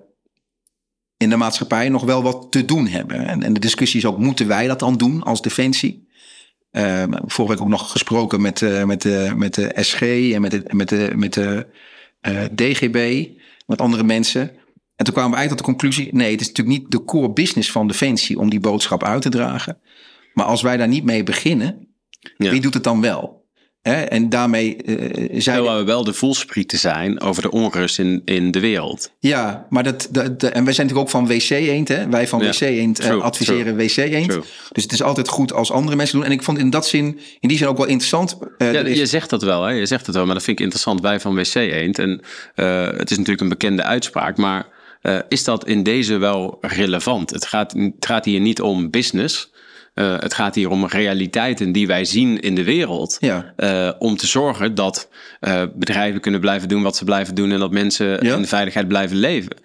in 1.18 1.30
de 1.30 1.36
maatschappij 1.36 1.90
nog 1.90 2.04
wel 2.04 2.24
wat 2.24 2.48
te 2.52 2.66
doen 2.66 2.88
hebben. 2.88 3.28
En, 3.28 3.44
en 3.44 3.54
de 3.54 3.60
discussie 3.60 4.00
is 4.00 4.06
ook, 4.06 4.18
moeten 4.18 4.48
wij 4.48 4.68
dat 4.68 4.80
dan 4.80 4.98
doen 4.98 5.24
als 5.24 5.42
defensie? 5.42 6.08
Ehm, 6.72 7.12
vorige 7.26 7.54
week 7.54 7.62
ook 7.64 7.70
nog 7.70 7.92
gesproken 7.92 8.42
met, 8.42 8.62
eh, 8.62 8.84
met, 8.84 9.02
de 9.02 9.34
met 9.36 9.54
de 9.54 9.72
SG 9.76 10.02
en 10.02 10.42
met 10.42 10.52
de, 10.52 10.64
met 10.72 10.90
de, 10.90 11.12
met 11.16 11.34
de 11.34 11.68
eh, 12.22 12.44
DGB, 12.56 13.28
met 13.66 13.82
andere 13.82 14.04
mensen. 14.04 14.42
En 14.96 15.06
toen 15.06 15.14
kwamen 15.14 15.32
we 15.32 15.38
eigenlijk 15.38 15.50
tot 15.50 15.58
de 15.58 15.64
conclusie, 15.82 16.16
nee, 16.16 16.32
het 16.32 16.42
is 16.42 16.48
natuurlijk 16.48 16.78
niet 16.78 16.92
de 16.92 17.04
core 17.04 17.32
business 17.32 17.72
van 17.72 17.88
defensie 17.88 18.40
om 18.40 18.50
die 18.50 18.60
boodschap 18.60 19.04
uit 19.04 19.22
te 19.22 19.30
dragen. 19.30 19.78
Maar 20.34 20.46
als 20.46 20.62
wij 20.62 20.78
daar 20.78 20.88
niet 20.88 21.04
mee 21.04 21.24
beginnen, 21.24 21.88
Ja. 22.38 22.52
wie 22.52 22.62
doet 22.62 22.74
het 22.74 22.84
dan 22.84 23.02
wel? 23.02 23.39
Hè? 23.82 24.02
En 24.02 24.30
daarmee 24.30 24.76
eh 24.76 24.96
zijn 25.42 25.56
Terwijl 25.56 25.78
we 25.78 25.84
wel 25.84 26.04
de 26.04 26.14
voelsprieten 26.14 26.78
zijn 26.80 27.22
over 27.22 27.42
de 27.42 27.52
onrust 27.52 28.00
in, 28.00 28.22
in 28.26 28.52
de 28.52 28.60
wereld. 28.60 29.12
Ja, 29.20 29.66
maar 29.70 29.84
dat, 29.84 30.08
dat, 30.12 30.40
dat- 30.40 30.52
en 30.52 30.64
wij 30.64 30.74
zijn 30.74 30.88
natuurlijk 30.88 31.16
ook 31.16 31.28
van 31.28 31.28
WC 31.28 31.50
Eend. 31.50 31.88
Hè? 31.88 32.10
Wij 32.10 32.28
van 32.28 32.40
Ja, 32.44 32.50
WC 32.50 32.60
Eend 32.62 33.00
eh, 33.00 33.06
true, 33.08 33.22
adviseren 33.22 33.76
WC 33.76 33.96
Eend. 33.98 34.30
True. 34.30 34.44
Dus 34.72 34.84
het 34.84 34.92
is 34.92 35.02
altijd 35.04 35.28
goed 35.28 35.54
als 35.54 35.72
andere 35.72 35.98
mensen 35.98 36.16
doen. 36.18 36.26
En 36.26 36.32
ik 36.32 36.44
vond 36.44 36.58
in 36.58 36.70
dat 36.70 36.88
zin, 36.88 37.20
in 37.40 37.48
die 37.50 37.58
zin 37.58 37.68
ook 37.68 37.78
wel 37.78 37.86
interessant. 37.88 38.38
eh, 38.58 38.74
Ja, 38.74 38.80
is- 38.82 38.98
je 38.98 39.06
zegt 39.06 39.30
dat 39.30 39.42
wel, 39.44 39.64
hè? 39.64 39.72
je 39.72 39.86
zegt 39.86 40.06
het 40.06 40.16
wel, 40.16 40.26
maar 40.26 40.34
dat 40.36 40.44
vind 40.44 40.58
ik 40.58 40.64
interessant. 40.64 41.02
Wij 41.02 41.20
van 41.20 41.36
WC 41.36 41.54
Eend, 41.56 42.00
en 42.00 42.22
het 42.98 43.12
is 43.12 43.18
natuurlijk 43.18 43.42
een 43.42 43.50
bekende 43.50 43.84
uitspraak, 43.84 44.38
maar 44.38 44.68
is 45.30 45.44
dat 45.44 45.68
in 45.68 45.84
deze 45.84 46.18
wel 46.18 46.58
relevant? 46.62 47.30
Het 47.30 47.46
gaat, 47.46 47.72
het 47.74 48.06
gaat 48.06 48.26
hier 48.26 48.40
niet 48.40 48.62
om 48.62 48.90
business. 48.90 49.52
Eh, 50.00 50.16
het 50.20 50.34
gaat 50.34 50.56
hier 50.56 50.70
om 50.70 50.86
realiteiten 50.86 51.72
die 51.72 51.88
wij 51.88 52.06
zien 52.06 52.40
in 52.40 52.56
de 52.56 52.64
wereld. 52.64 53.18
Ja. 53.20 53.54
Eh, 53.56 53.92
om 54.00 54.18
te 54.18 54.28
zorgen 54.28 54.76
dat 54.76 55.10
eh, 55.40 55.64
bedrijven 55.76 56.22
kunnen 56.22 56.40
blijven 56.40 56.68
doen 56.68 56.84
wat 56.84 56.96
ze 56.96 57.04
blijven 57.04 57.36
doen 57.36 57.52
en 57.52 57.60
dat 57.60 57.72
mensen 57.72 58.26
Ja. 58.26 58.36
in 58.36 58.42
de 58.42 58.48
veiligheid 58.48 58.88
blijven 58.88 59.18
leven. 59.18 59.56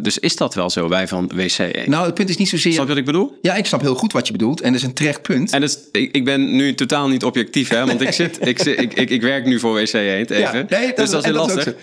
Dus 0.00 0.18
is 0.18 0.36
dat 0.36 0.54
wel 0.54 0.70
zo, 0.70 0.88
wij 0.88 1.08
van 1.08 1.30
WC 1.34 1.58
Eend? 1.58 1.86
Nou, 1.86 2.06
het 2.06 2.14
punt 2.14 2.28
is 2.28 2.36
niet 2.36 2.48
zozeer... 2.48 2.72
Snap 2.72 2.84
je 2.84 2.88
wat 2.90 2.98
ik 2.98 3.04
bedoel? 3.04 3.38
Ja, 3.42 3.54
ik 3.54 3.66
snap 3.66 3.80
heel 3.80 3.94
goed 3.94 4.12
wat 4.12 4.26
je 4.26 4.32
bedoelt. 4.32 4.60
En 4.60 4.72
dat 4.72 4.80
is 4.80 4.86
een 4.86 4.94
terecht 4.94 5.22
punt. 5.22 5.52
En 5.52 5.60
dus, 5.60 5.78
ik, 5.92 6.14
ik 6.14 6.24
ben 6.24 6.56
nu 6.56 6.74
totaal 6.74 7.08
niet 7.08 7.24
objectief, 7.24 7.68
hè? 7.68 7.86
Want 7.86 8.00
ik, 8.00 8.12
zit, 8.12 8.46
ik, 8.46 8.58
zit, 8.58 8.80
ik, 8.80 8.94
ik, 8.94 9.10
ik 9.10 9.22
werk 9.22 9.44
nu 9.46 9.58
voor 9.60 9.74
WC 9.74 9.92
Eend 9.92 10.30
even. 10.30 10.66
Ja, 10.68 10.78
nee, 10.78 10.92
dus 10.94 11.10
dat 11.10 11.20
is 11.24 11.30
heel 11.30 11.46
lastig. 11.46 11.74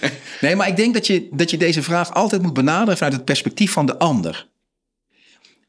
Nee, 0.42 0.56
maar 0.56 0.68
ik 0.68 0.76
denk 0.76 0.94
dat 0.94 1.08
je, 1.08 1.28
dat 1.32 1.52
je 1.52 1.58
deze 1.58 1.84
vraag 1.84 2.14
altijd 2.14 2.42
moet 2.42 2.54
benaderen 2.54 2.98
vanuit 2.98 3.16
het 3.16 3.26
perspectief 3.26 3.72
van 3.72 3.86
de 3.86 3.98
ander. 3.98 4.48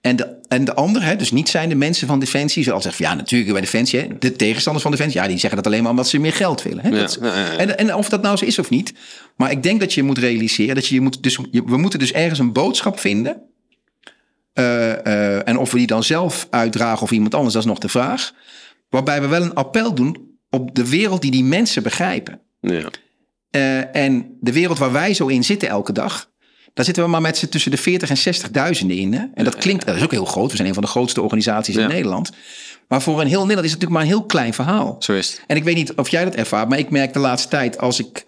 En 0.00 0.16
de, 0.16 0.36
en 0.48 0.64
de 0.64 0.74
ander, 0.74 1.02
hè, 1.02 1.16
dus 1.16 1.30
niet 1.30 1.48
zijn 1.48 1.68
de 1.68 1.74
mensen 1.74 2.06
van 2.06 2.20
Defensie, 2.20 2.62
zoals 2.62 2.82
zeggen, 2.82 3.04
ja, 3.04 3.14
natuurlijk 3.14 3.52
bij 3.52 3.60
Defensie, 3.60 4.00
hè, 4.00 4.06
de 4.18 4.32
tegenstanders 4.32 4.82
van 4.84 4.92
Defensie, 4.94 5.20
ja, 5.20 5.26
die 5.28 5.38
zeggen 5.38 5.56
dat 5.62 5.66
alleen 5.66 5.82
maar 5.82 5.90
omdat 5.90 6.08
ze 6.08 6.18
meer 6.18 6.32
geld 6.32 6.62
willen. 6.62 6.82
Hè, 6.84 6.88
Ja, 6.88 6.96
Dat 6.96 7.18
ja, 7.20 7.26
ja. 7.38 7.56
En, 7.56 7.78
en 7.78 7.94
of 7.94 8.08
dat 8.08 8.22
nou 8.22 8.36
zo 8.36 8.44
is 8.44 8.58
of 8.58 8.70
niet. 8.70 8.92
Maar 9.36 9.50
ik 9.50 9.62
denk 9.62 9.80
dat 9.80 9.92
je 9.92 10.02
moet 10.02 10.18
realiseren 10.18 10.74
dat 10.74 10.86
je, 10.86 10.94
je 10.94 11.00
moet 11.00 11.22
dus, 11.22 11.38
je- 11.50 11.62
we 11.66 11.76
moeten 11.76 11.98
dus 11.98 12.12
ergens 12.12 12.38
een 12.38 12.52
boodschap 12.52 12.98
vinden. 13.00 13.42
eh, 14.52 15.06
eh, 15.36 15.48
en 15.48 15.58
of 15.58 15.70
we 15.70 15.78
die 15.78 15.86
dan 15.86 16.02
zelf 16.04 16.46
uitdragen 16.50 17.02
of 17.02 17.10
iemand 17.10 17.34
anders, 17.34 17.54
dat 17.54 17.62
is 17.62 17.68
nog 17.68 17.78
de 17.78 17.88
vraag. 17.88 18.32
Waarbij 18.90 19.20
we 19.20 19.26
wel 19.26 19.42
een 19.42 19.54
appel 19.54 19.94
doen 19.94 20.36
op 20.50 20.74
de 20.74 20.88
wereld 20.88 21.22
die 21.22 21.30
die 21.30 21.44
mensen 21.44 21.82
begrijpen. 21.82 22.40
Ja. 22.60 22.88
Uh, 23.50 23.96
en 23.96 24.36
de 24.40 24.52
wereld 24.52 24.78
waar 24.78 24.92
wij 24.92 25.14
zo 25.14 25.26
in 25.26 25.44
zitten 25.44 25.68
elke 25.68 25.92
dag, 25.92 26.30
daar 26.78 26.86
zitten 26.86 27.04
we 27.04 27.10
maar 27.10 27.20
met 27.20 27.36
z'n 27.36 27.48
tussen 27.48 27.70
de 27.70 27.76
40 27.76 28.10
en 28.10 28.74
60.000 28.80 28.86
in. 28.86 29.12
Hè? 29.12 29.24
En 29.34 29.44
dat 29.44 29.56
klinkt, 29.56 29.86
dat 29.86 29.96
is 29.96 30.02
ook 30.02 30.10
heel 30.10 30.24
groot. 30.24 30.50
We 30.50 30.56
zijn 30.56 30.68
een 30.68 30.74
van 30.74 30.82
de 30.82 30.88
grootste 30.88 31.22
organisaties 31.22 31.76
in 31.76 31.88
Nederland. 31.88 32.30
Maar 32.88 33.02
voor 33.02 33.20
een 33.20 33.26
heel 33.26 33.40
Nederland 33.40 33.66
is 33.66 33.72
het 33.72 33.80
natuurlijk 33.80 33.90
maar 33.90 34.02
een 34.02 34.18
heel 34.18 34.26
klein 34.26 34.54
verhaal. 34.54 34.96
Zo 34.98 35.12
is 35.12 35.30
het. 35.30 35.42
En 35.46 35.56
ik 35.56 35.64
weet 35.64 35.74
niet 35.74 35.94
of 35.94 36.08
jij 36.08 36.24
dat 36.24 36.34
ervaart, 36.34 36.68
maar 36.68 36.78
ik 36.78 36.90
merk 36.90 37.12
de 37.12 37.18
laatste 37.18 37.48
tijd 37.48 37.78
als 37.78 37.98
ik 37.98 38.24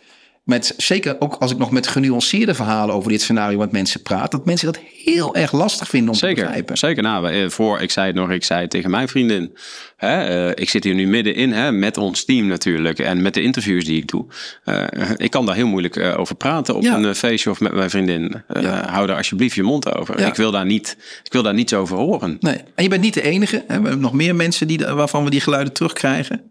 met, 0.50 0.74
zeker 0.76 1.16
ook 1.18 1.36
als 1.38 1.50
ik 1.50 1.58
nog 1.58 1.70
met 1.70 1.86
genuanceerde 1.86 2.54
verhalen 2.54 2.94
over 2.94 3.10
dit 3.10 3.22
scenario 3.22 3.58
met 3.58 3.72
mensen 3.72 4.02
praat, 4.02 4.30
dat 4.30 4.44
mensen 4.44 4.72
dat 4.72 4.80
heel 5.04 5.34
erg 5.34 5.52
lastig 5.52 5.88
vinden 5.88 6.10
om 6.10 6.14
zeker, 6.14 6.36
te 6.36 6.42
begrijpen. 6.42 6.78
Zeker, 6.78 7.02
nou, 7.02 7.30
eh, 7.30 7.48
voor, 7.48 7.80
ik 7.80 7.90
zei 7.90 8.06
het 8.06 8.16
nog, 8.16 8.30
ik 8.30 8.44
zei 8.44 8.60
het 8.60 8.70
tegen 8.70 8.90
mijn 8.90 9.08
vriendin. 9.08 9.56
Hè, 9.96 10.46
uh, 10.46 10.52
ik 10.54 10.70
zit 10.70 10.84
hier 10.84 10.94
nu 10.94 11.06
middenin 11.06 11.52
hè, 11.52 11.72
met 11.72 11.96
ons 11.96 12.24
team 12.24 12.46
natuurlijk 12.46 12.98
en 12.98 13.22
met 13.22 13.34
de 13.34 13.42
interviews 13.42 13.84
die 13.84 13.96
ik 13.96 14.08
doe. 14.08 14.26
Uh, 14.64 14.84
ik 15.16 15.30
kan 15.30 15.46
daar 15.46 15.54
heel 15.54 15.66
moeilijk 15.66 15.96
uh, 15.96 16.18
over 16.18 16.34
praten 16.34 16.74
op 16.74 16.82
ja. 16.82 16.96
een 16.96 17.14
feestje 17.14 17.50
of 17.50 17.60
met 17.60 17.72
mijn 17.72 17.90
vriendin. 17.90 18.42
Ja. 18.60 18.90
Hou 18.90 19.06
daar 19.06 19.16
alsjeblieft 19.16 19.54
je 19.54 19.62
mond 19.62 19.94
over. 19.94 20.20
Ja. 20.20 20.26
Ik, 20.26 20.34
wil 20.34 20.50
daar 20.50 20.66
niet, 20.66 20.96
ik 21.24 21.32
wil 21.32 21.42
daar 21.42 21.54
niets 21.54 21.74
over 21.74 21.96
horen. 21.96 22.36
Nee, 22.40 22.56
en 22.74 22.82
je 22.82 22.88
bent 22.88 23.02
niet 23.02 23.14
de 23.14 23.22
enige. 23.22 23.56
Hè? 23.56 23.62
We 23.66 23.72
hebben 23.72 24.00
nog 24.00 24.12
meer 24.12 24.36
mensen 24.36 24.66
die, 24.66 24.78
waarvan 24.78 25.24
we 25.24 25.30
die 25.30 25.40
geluiden 25.40 25.72
terugkrijgen. 25.72 26.50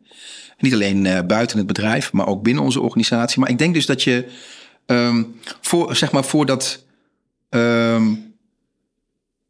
Niet 0.60 0.74
alleen 0.74 1.06
uh, 1.06 1.20
buiten 1.22 1.58
het 1.58 1.68
bedrijf, 1.68 2.14
maar 2.14 2.28
ook 2.28 2.44
binnen 2.44 2.64
onze 2.64 2.82
organisatie. 2.82 3.40
Maar 3.40 3.50
ik 3.50 3.58
denk 3.58 3.74
dus 3.74 3.86
dat 3.86 4.04
je 4.04 4.26
um, 4.86 5.36
voor, 5.62 5.96
zeg 5.96 6.12
maar, 6.12 6.24
voor, 6.24 6.46
dat, 6.46 6.86
um, 7.50 8.34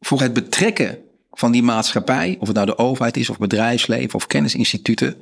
voor 0.00 0.20
het 0.20 0.32
betrekken 0.32 0.98
van 1.30 1.52
die 1.52 1.62
maatschappij, 1.62 2.36
of 2.40 2.46
het 2.46 2.56
nou 2.56 2.68
de 2.68 2.78
overheid 2.78 3.16
is, 3.16 3.30
of 3.30 3.38
bedrijfsleven, 3.38 4.14
of 4.14 4.26
kennisinstituten, 4.26 5.16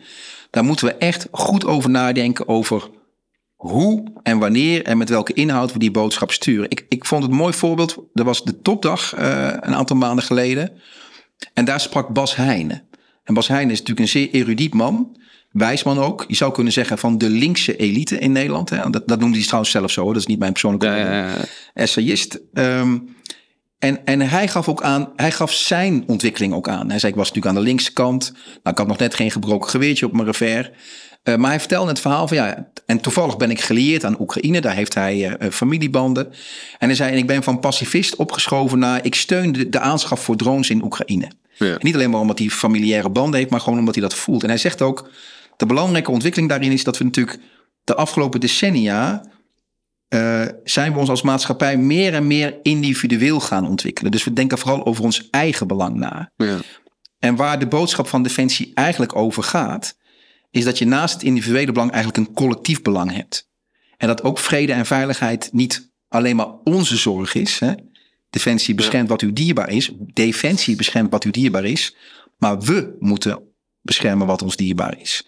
daar 0.51 0.64
moeten 0.64 0.86
we 0.86 0.95
echt 0.95 1.26
goed 1.30 1.64
over 1.64 1.91
nadenken 1.91 2.49
over 2.49 2.91
hoe 3.57 4.05
en 4.22 4.39
wanneer 4.39 4.84
en 4.84 4.99
met 4.99 5.09
welke 5.09 5.32
inhoud 5.32 5.72
we 5.72 5.78
die 5.78 5.91
boodschap 5.91 6.32
sturen. 6.32 6.70
Ik, 6.70 6.86
ik 6.89 7.05
vond 7.05 7.22
het 7.22 7.32
mooi 7.32 7.53
voorbeeld. 7.53 7.97
Er 8.14 8.24
was 8.24 8.45
de 8.45 8.61
topdag 8.62 9.18
uh, 9.18 9.47
een 9.61 9.74
aantal 9.74 9.97
maanden 9.97 10.24
geleden. 10.24 10.72
En 11.55 11.64
daar 11.64 11.80
sprak 11.80 12.09
Bas 12.09 12.36
Heijnen. 12.36 12.82
En 13.24 13.34
Bas 13.34 13.49
Heijnen 13.49 13.72
is 13.72 13.78
natuurlijk 13.78 14.07
een 14.07 14.20
zeer 14.20 14.30
erudiet 14.30 14.74
man. 14.74 15.16
Wijsman 15.51 15.99
ook. 15.99 16.25
Je 16.29 16.37
zou 16.37 16.53
kunnen 16.53 16.73
zeggen 16.73 16.99
van 16.99 17.19
de 17.19 17.31
linkse 17.31 17.77
elite 17.77 18.19
in 18.19 18.33
Nederland. 18.33 18.71
Hè. 18.71 18.91
Dat, 18.91 19.09
dat 19.09 19.21
noemde 19.21 19.37
hij 19.37 19.47
trouwens 19.47 19.73
zelf 19.73 19.91
zo. 19.91 20.07
Dat 20.07 20.17
is 20.17 20.27
niet 20.27 20.39
mijn 20.39 20.53
persoonlijke 20.53 20.87
ja, 20.87 21.35
essayist. 21.75 22.41
Um, 22.53 23.17
en, 23.79 24.05
en 24.05 24.21
hij 24.21 24.49
gaf 24.49 24.69
ook 24.69 24.83
aan, 24.83 25.13
hij 25.17 25.31
gaf 25.31 25.53
zijn 25.53 26.05
ontwikkeling 26.07 26.55
ook 26.55 26.69
aan. 26.69 26.91
Hij 26.91 26.99
zei, 26.99 27.13
ik 27.13 27.19
was 27.19 27.29
natuurlijk 27.29 27.57
aan 27.57 27.63
de 27.63 27.69
linkse 27.69 27.93
kant. 27.93 28.33
Nou, 28.45 28.59
ik 28.63 28.79
had 28.79 28.87
nog 28.87 28.99
net 28.99 29.15
geen 29.15 29.31
gebroken 29.31 29.71
geweertje 29.71 30.07
op 30.07 30.13
mijn 30.13 30.27
revers. 30.27 30.71
Uh, 31.25 31.37
maar 31.37 31.51
hij 31.51 31.59
vertelde 31.59 31.89
het 31.89 32.01
verhaal 32.01 32.29
van 32.29 32.37
ja, 32.37 32.69
en 32.87 33.01
toevallig 33.01 33.37
ben 33.37 33.51
ik 33.51 33.61
gelieerd 33.61 34.05
aan 34.05 34.21
Oekraïne. 34.21 34.61
Daar 34.61 34.75
heeft 34.75 34.95
hij 34.95 35.39
uh, 35.43 35.51
familiebanden. 35.51 36.27
En 36.79 36.87
hij 36.87 36.95
zei, 36.95 37.13
en 37.13 37.19
ik 37.19 37.27
ben 37.27 37.43
van 37.43 37.61
pacifist 37.61 38.17
opgeschoven 38.17 38.79
naar, 38.79 39.05
ik 39.05 39.15
steun 39.15 39.53
de, 39.53 39.69
de 39.69 39.79
aanschaf 39.81 40.21
voor 40.21 40.37
drones 40.37 40.71
in 40.71 40.85
Oekraïne. 40.85 41.31
Ja. 41.55 41.77
Niet 41.81 41.95
alleen 41.95 42.11
maar 42.11 42.21
omdat 42.21 42.39
hij 42.39 42.49
familiaire 42.49 43.11
banden 43.11 43.39
heeft, 43.39 43.51
maar 43.51 43.61
gewoon 43.61 43.79
omdat 43.79 43.95
hij 43.95 44.03
dat 44.03 44.15
voelt. 44.15 44.43
En 44.43 44.49
hij 44.49 44.59
zegt 44.59 44.83
ook, 44.83 45.11
de 45.59 45.67
belangrijke 45.67 46.11
ontwikkeling 46.11 46.51
daarin 46.51 46.73
is 46.73 46.85
dat 46.85 46.99
we 46.99 47.05
natuurlijk 47.05 47.39
de 47.85 47.95
afgelopen 47.95 48.41
decennia 48.41 49.25
uh, 50.09 50.47
zijn 50.65 50.93
we 50.93 50.99
ons 50.99 51.09
als 51.09 51.23
maatschappij 51.23 51.77
meer 51.77 52.15
en 52.15 52.27
meer 52.27 52.57
individueel 52.63 53.41
gaan 53.41 53.69
ontwikkelen. 53.69 54.11
Dus 54.11 54.25
we 54.25 54.33
denken 54.33 54.59
vooral 54.59 54.87
over 54.87 55.05
ons 55.05 55.31
eigen 55.31 55.67
belang 55.67 55.97
na. 55.97 56.31
Ja. 56.37 56.59
En 57.19 57.37
waar 57.37 57.59
de 57.59 57.67
boodschap 57.67 58.09
van 58.09 58.23
Defensie 58.23 58.71
eigenlijk 58.75 59.17
over 59.17 59.43
gaat, 59.43 59.97
is 60.51 60.65
dat 60.65 60.79
je 60.79 60.87
naast 60.87 61.15
het 61.15 61.23
individuele 61.23 61.73
belang 61.73 61.91
eigenlijk 61.91 62.29
een 62.29 62.35
collectief 62.35 62.83
belang 62.83 63.13
hebt. 63.13 63.49
En 63.97 64.07
dat 64.07 64.23
ook 64.23 64.39
vrede 64.39 64.73
en 64.73 64.87
veiligheid 64.87 65.49
niet 65.53 65.91
alleen 66.09 66.37
maar 66.37 66.51
onze 66.65 66.97
zorg 66.97 67.35
is. 67.35 67.59
Hè? 67.59 67.73
Defensie 68.31 68.75
beschermt 68.75 69.09
ja. 69.09 69.13
wat 69.13 69.23
u 69.23 69.33
dierbaar 69.33 69.71
is. 69.71 69.91
Defensie 69.99 70.77
beschermt 70.77 71.11
wat 71.11 71.25
u 71.25 71.31
dierbaar 71.31 71.65
is. 71.65 71.97
Maar 72.37 72.61
we 72.61 72.97
moeten 72.99 73.48
beschermen 73.83 74.26
wat 74.26 74.43
ons 74.43 74.57
dierbaar 74.57 74.99
is. 75.01 75.26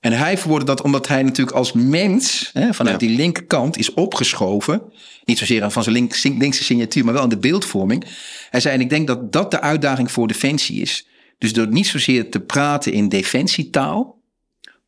En 0.00 0.12
hij 0.12 0.38
verwoordde 0.38 0.66
dat 0.66 0.82
omdat 0.82 1.08
hij 1.08 1.22
natuurlijk 1.22 1.56
als 1.56 1.72
mens 1.72 2.50
hè, 2.52 2.74
vanuit 2.74 3.00
ja. 3.00 3.06
die 3.06 3.16
linkerkant 3.16 3.78
is 3.78 3.94
opgeschoven. 3.94 4.82
Niet 5.24 5.38
zozeer 5.38 5.70
van 5.70 5.82
zijn 5.82 5.94
link, 5.94 6.22
linkse 6.22 6.64
signatuur, 6.64 7.04
maar 7.04 7.14
wel 7.14 7.22
in 7.22 7.28
de 7.28 7.38
beeldvorming. 7.38 8.04
Hij 8.50 8.60
zei, 8.60 8.74
en 8.74 8.80
ik 8.80 8.90
denk 8.90 9.06
dat 9.06 9.32
dat 9.32 9.50
de 9.50 9.60
uitdaging 9.60 10.10
voor 10.10 10.28
defensie 10.28 10.80
is. 10.80 11.08
Dus 11.38 11.52
door 11.52 11.68
niet 11.68 11.86
zozeer 11.86 12.30
te 12.30 12.40
praten 12.40 12.92
in 12.92 13.08
defensietaal, 13.08 14.20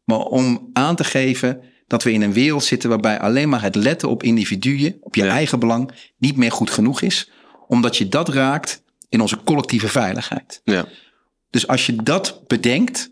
maar 0.05 0.19
om 0.19 0.71
aan 0.73 0.97
te 0.97 1.05
geven 1.05 1.61
dat 1.87 2.03
we 2.03 2.13
in 2.13 2.23
een 2.23 2.33
wereld 2.33 2.65
zitten 2.65 2.89
waarbij 2.89 3.21
alleen 3.21 3.49
maar 3.49 3.63
het 3.63 3.75
letten 3.75 4.09
op 4.09 4.23
individuen, 4.23 4.97
op 5.01 5.15
je 5.15 5.25
ja. 5.25 5.31
eigen 5.31 5.59
belang, 5.59 5.91
niet 6.19 6.37
meer 6.37 6.53
goed 6.53 6.71
genoeg 6.71 7.01
is. 7.01 7.31
Omdat 7.69 7.97
je 7.97 8.09
dat 8.09 8.29
raakt 8.29 8.83
in 9.09 9.21
onze 9.21 9.39
collectieve 9.45 9.89
veiligheid. 9.89 10.61
Ja. 10.65 10.87
Dus 11.53 11.67
als 11.67 11.87
je 11.87 11.97
dat 11.97 12.41
bedenkt, 12.47 13.11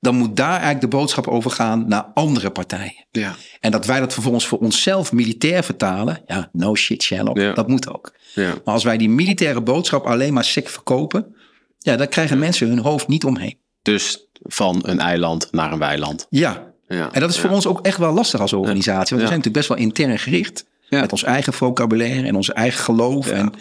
dan 0.00 0.14
moet 0.14 0.36
daar 0.36 0.50
eigenlijk 0.50 0.80
de 0.80 0.96
boodschap 0.96 1.26
over 1.26 1.50
gaan 1.50 1.88
naar 1.88 2.02
andere 2.14 2.50
partijen. 2.50 3.06
Ja. 3.10 3.34
En 3.60 3.70
dat 3.70 3.86
wij 3.86 4.00
dat 4.00 4.12
vervolgens 4.12 4.46
voor 4.46 4.58
onszelf 4.58 5.12
militair 5.12 5.64
vertalen, 5.64 6.22
ja, 6.26 6.48
no 6.52 6.74
shit 6.74 7.02
Sherlock, 7.02 7.36
Ja. 7.38 7.52
dat 7.52 7.68
moet 7.68 7.88
ook. 7.94 8.14
Ja. 8.34 8.48
Maar 8.64 8.74
als 8.74 8.84
wij 8.84 8.96
die 8.96 9.08
militaire 9.08 9.60
boodschap 9.60 10.04
alleen 10.06 10.32
maar 10.32 10.44
sec 10.44 10.68
verkopen, 10.68 11.34
ja, 11.78 11.96
dan 11.96 12.08
krijgen 12.08 12.38
mensen 12.38 12.68
hun 12.68 12.78
hoofd 12.78 13.08
niet 13.08 13.24
omheen. 13.24 13.58
Dus 13.82 14.26
van 14.42 14.80
een 14.86 14.98
eiland 15.00 15.48
naar 15.52 15.72
een 15.72 15.78
weiland. 15.78 16.26
Ja, 16.30 16.72
Ja. 16.88 17.12
en 17.12 17.20
dat 17.20 17.30
is 17.30 17.38
voor 17.38 17.50
ons 17.50 17.66
ook 17.66 17.80
echt 17.86 17.98
wel 17.98 18.12
lastig 18.12 18.40
als 18.40 18.52
organisatie. 18.52 19.16
Want 19.16 19.20
we 19.20 19.26
zijn 19.26 19.40
natuurlijk 19.42 19.56
best 19.56 19.68
wel 19.68 19.78
intern 19.78 20.18
gericht. 20.18 20.64
Met 20.88 21.12
ons 21.12 21.22
eigen 21.22 21.52
vocabulaire 21.52 22.26
en 22.26 22.34
ons 22.34 22.52
eigen 22.52 22.84
geloof. 22.84 23.26
Ja. 23.26 23.32
En, 23.32 23.52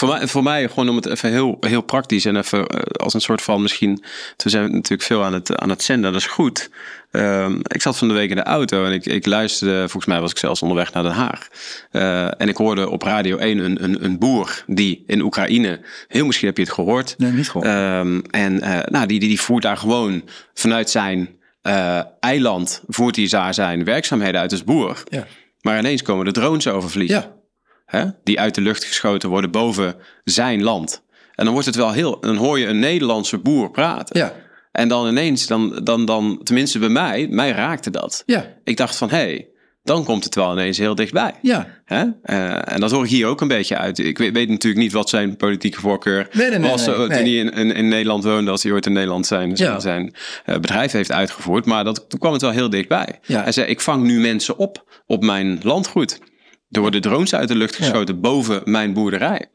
Voor 0.00 0.08
mij, 0.08 0.26
voor 0.26 0.42
mij, 0.42 0.68
gewoon 0.68 0.88
om 0.88 0.96
het 0.96 1.06
even 1.06 1.30
heel, 1.30 1.56
heel 1.60 1.80
praktisch 1.80 2.24
en 2.24 2.36
even 2.36 2.66
eh, 2.66 2.80
als 2.80 3.14
een 3.14 3.20
soort 3.20 3.42
van 3.42 3.62
misschien. 3.62 4.04
We 4.36 4.50
zijn 4.50 4.72
natuurlijk 4.72 5.02
veel 5.02 5.24
aan 5.24 5.32
het, 5.32 5.56
aan 5.56 5.68
het 5.68 5.82
zenden, 5.82 6.12
dat 6.12 6.20
is 6.20 6.26
goed. 6.26 6.70
Ehm, 7.10 7.58
ik 7.62 7.82
zat 7.82 7.98
van 7.98 8.08
de 8.08 8.14
week 8.14 8.30
in 8.30 8.36
de 8.36 8.42
auto 8.42 8.84
en 8.84 8.92
ik, 8.92 9.06
ik 9.06 9.26
luisterde, 9.26 9.78
volgens 9.78 10.06
mij 10.06 10.20
was 10.20 10.30
ik 10.30 10.38
zelfs 10.38 10.62
onderweg 10.62 10.92
naar 10.92 11.02
Den 11.02 11.12
Haag. 11.12 11.48
Eh, 11.90 12.40
en 12.40 12.48
ik 12.48 12.56
hoorde 12.56 12.90
op 12.90 13.02
Radio 13.02 13.36
1 13.36 13.58
een, 13.58 13.84
een, 13.84 14.04
een 14.04 14.18
boer 14.18 14.64
die 14.66 15.04
in 15.06 15.20
Oekraïne, 15.20 15.80
heel 16.08 16.26
misschien 16.26 16.48
heb 16.48 16.56
je 16.56 16.62
het 16.62 16.72
gehoord. 16.72 17.14
nee, 17.18 17.32
niet 17.32 17.50
gewoon. 17.50 17.66
Ehm, 17.66 18.20
en 18.30 18.60
eh, 18.60 18.78
nou, 18.90 19.06
die, 19.06 19.20
die, 19.20 19.28
die 19.28 19.40
voert 19.40 19.62
daar 19.62 19.76
gewoon 19.76 20.22
vanuit 20.54 20.90
zijn 20.90 21.38
eiland, 22.20 22.82
voert 22.86 23.16
hij 23.16 23.28
daar 23.28 23.54
zijn 23.54 23.84
werkzaamheden 23.84 24.40
uit 24.40 24.52
als 24.52 24.64
boer. 24.64 25.02
ja. 25.08 25.26
Maar 25.60 25.78
ineens 25.78 26.02
komen 26.02 26.24
de 26.24 26.32
drones 26.32 26.68
overvliegen 26.68 27.16
ja, 27.16 27.39
hè, 27.90 28.04
die 28.24 28.40
uit 28.40 28.54
de 28.54 28.60
lucht 28.60 28.84
geschoten 28.84 29.28
worden 29.28 29.50
boven 29.50 29.94
zijn 30.24 30.62
land. 30.62 31.02
En 31.34 31.44
dan 31.44 31.52
wordt 31.52 31.68
het 31.68 31.76
wel 31.76 31.92
heel, 31.92 32.20
dan 32.20 32.36
hoor 32.36 32.58
je 32.58 32.66
een 32.66 32.78
Nederlandse 32.78 33.38
boer 33.38 33.70
praten. 33.70 34.18
ja, 34.18 34.32
En 34.72 34.88
dan 34.88 35.08
ineens, 35.08 35.46
dan, 35.46 35.80
dan, 35.84 36.04
dan, 36.04 36.40
tenminste 36.42 36.78
bij 36.78 36.88
mij, 36.88 37.26
mij 37.30 37.50
raakte 37.50 37.90
dat. 37.90 38.22
ja, 38.26 38.46
Ik 38.64 38.76
dacht 38.76 38.96
van, 38.96 39.10
hé, 39.10 39.16
hey, 39.16 39.48
dan 39.82 40.04
komt 40.04 40.24
het 40.24 40.34
wel 40.34 40.52
ineens 40.52 40.78
heel 40.78 40.94
dichtbij. 40.94 41.32
ja. 41.42 41.66
Hè? 41.84 42.04
Eh, 42.22 42.72
en 42.74 42.80
dat 42.80 42.90
hoor 42.90 43.04
ik 43.04 43.10
hier 43.10 43.26
ook 43.26 43.40
een 43.40 43.48
beetje 43.48 43.76
uit. 43.76 43.98
Ik 43.98 44.18
weet, 44.18 44.32
weet 44.32 44.48
natuurlijk 44.48 44.82
niet 44.82 44.92
wat 44.92 45.08
zijn 45.08 45.36
politieke 45.36 45.80
voorkeur 45.80 46.28
Nee, 46.32 46.50
nee, 46.50 46.58
nee, 46.58 46.70
was 46.70 46.86
eh, 46.86 46.94
toen 46.94 47.08
hij 47.10 47.22
in, 47.34 47.50
in, 47.52 47.72
in 47.74 47.88
Nederland 47.88 48.24
woonde, 48.24 48.50
als 48.50 48.62
hij 48.62 48.72
ooit 48.72 48.86
in 48.86 48.92
Nederland 48.92 49.26
zijn, 49.26 49.56
zijn, 49.56 49.70
Ja. 49.72 49.80
zijn 49.80 50.14
eh, 50.44 50.54
bedrijf 50.54 50.92
heeft 50.92 51.12
uitgevoerd. 51.12 51.64
Maar 51.66 51.84
dat, 51.84 52.04
toen 52.08 52.18
kwam 52.18 52.32
het 52.32 52.42
wel 52.42 52.50
heel 52.50 52.70
dichtbij. 52.70 53.18
Ja. 53.22 53.42
Hij 53.42 53.52
zei, 53.52 53.66
ik 53.66 53.80
vang 53.80 54.02
nu 54.02 54.20
mensen 54.20 54.56
op 54.58 55.02
op 55.06 55.22
mijn 55.24 55.58
landgoed. 55.62 56.18
Er 56.70 56.80
worden 56.80 57.00
drones 57.00 57.34
uit 57.34 57.48
de 57.48 57.54
lucht 57.54 57.76
geschoten 57.76 58.20
boven 58.20 58.60
mijn 58.64 58.92
boerderij. 58.92 59.46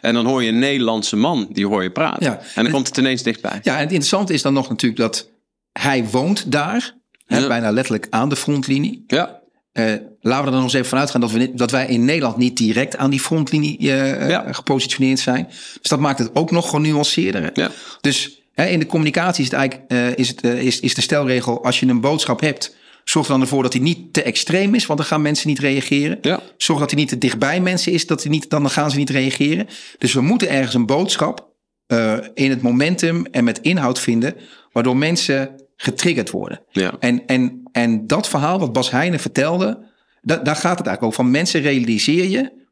En 0.00 0.14
dan 0.14 0.26
hoor 0.26 0.42
je 0.42 0.48
een 0.48 0.58
Nederlandse 0.58 1.16
man, 1.16 1.46
die 1.52 1.66
hoor 1.66 1.82
je 1.82 1.90
praten. 1.90 2.24
Ja. 2.26 2.40
En 2.54 2.62
dan 2.62 2.72
komt 2.72 2.86
het 2.86 2.96
ineens 2.96 3.22
dichtbij. 3.22 3.60
Ja, 3.62 3.72
en 3.74 3.80
het 3.80 3.88
interessante 3.88 4.32
is 4.32 4.42
dan 4.42 4.52
nog 4.52 4.68
natuurlijk 4.68 5.00
dat 5.00 5.30
hij 5.72 6.04
woont 6.10 6.52
daar. 6.52 6.94
Hè, 7.26 7.46
bijna 7.48 7.70
letterlijk 7.70 8.06
aan 8.10 8.28
de 8.28 8.36
frontlinie. 8.36 9.04
Ja, 9.06 9.42
Eh, 9.72 9.84
laten 10.20 10.44
we 10.44 10.50
er 10.50 10.54
nog 10.54 10.62
eens 10.62 10.72
even 10.72 10.88
vanuit 10.88 11.10
gaan 11.10 11.20
dat, 11.20 11.30
we, 11.30 11.54
dat 11.54 11.70
wij 11.70 11.86
in 11.86 12.04
Nederland 12.04 12.36
niet 12.36 12.56
direct 12.56 12.96
aan 12.96 13.10
die 13.10 13.20
frontlinie 13.20 13.78
eh, 13.78 14.28
Ja. 14.28 14.52
gepositioneerd 14.52 15.18
zijn. 15.18 15.46
Dus 15.80 15.90
dat 15.90 16.00
maakt 16.00 16.18
het 16.18 16.30
ook 16.34 16.50
nog 16.50 16.70
genuanceerder. 16.70 17.50
ja. 17.54 17.70
Dus 18.00 18.42
hè, 18.52 18.66
in 18.66 18.78
de 18.78 18.86
communicatie 18.86 19.44
is, 19.44 19.50
het 19.50 19.58
eigenlijk, 19.60 19.90
eh, 19.90 20.16
is, 20.16 20.28
het, 20.28 20.40
eh, 20.40 20.62
is, 20.62 20.80
is 20.80 20.94
de 20.94 21.00
stelregel: 21.00 21.64
als 21.64 21.80
je 21.80 21.86
een 21.86 22.00
boodschap 22.00 22.40
hebt, 22.40 22.76
zorg 23.04 23.26
dan 23.26 23.40
ervoor 23.40 23.62
dat 23.62 23.72
die 23.72 23.80
niet 23.80 24.12
te 24.12 24.22
extreem 24.22 24.74
is, 24.74 24.86
want 24.86 24.98
dan 24.98 25.08
gaan 25.08 25.22
mensen 25.22 25.48
niet 25.48 25.58
reageren. 25.58 26.18
Ja. 26.20 26.40
Zorg 26.56 26.78
dat 26.80 26.90
hij 26.90 27.00
niet 27.00 27.08
te 27.08 27.18
dichtbij 27.18 27.60
mensen 27.60 27.92
is, 27.92 28.06
dat 28.06 28.22
hij 28.22 28.30
niet, 28.30 28.50
dan 28.50 28.70
gaan 28.70 28.90
ze 28.90 28.96
niet 28.96 29.10
reageren. 29.10 29.66
Dus 29.98 30.12
we 30.12 30.20
moeten 30.20 30.48
ergens 30.50 30.74
een 30.74 30.86
boodschap 30.86 31.52
eh, 31.86 32.18
in 32.34 32.50
het 32.50 32.62
momentum 32.62 33.26
en 33.26 33.44
met 33.44 33.60
inhoud 33.60 34.00
vinden, 34.00 34.34
waardoor 34.72 34.96
mensen 34.96 35.62
getriggerd 35.76 36.30
worden. 36.30 36.60
Ja. 36.70 36.94
En, 36.98 37.26
en, 37.26 37.62
en 37.72 38.06
dat 38.06 38.28
verhaal 38.28 38.58
wat 38.58 38.72
Bas 38.72 38.90
Heijnen 38.90 39.20
vertelde, 39.20 39.84
da, 40.22 40.36
daar 40.36 40.56
gaat 40.56 40.78
het 40.78 40.86
eigenlijk 40.86 41.02
over. 41.02 41.22
Van 41.22 41.30
mensen 41.30 41.60
realiseer 41.60 42.28
je 42.28 42.62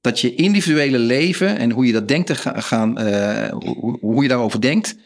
dat 0.00 0.20
je 0.20 0.34
individuele 0.34 0.98
leven 0.98 1.58
en 1.58 1.70
hoe 1.70 1.86
je 1.86 1.92
dat 1.92 2.08
denkt 2.08 2.26
te 2.26 2.34
ga- 2.34 2.60
gaan, 2.60 2.98
eh, 2.98 3.52
hoe, 3.52 3.98
hoe 4.00 4.22
je 4.22 4.28
daarover 4.28 4.60
denkt, 4.60 4.96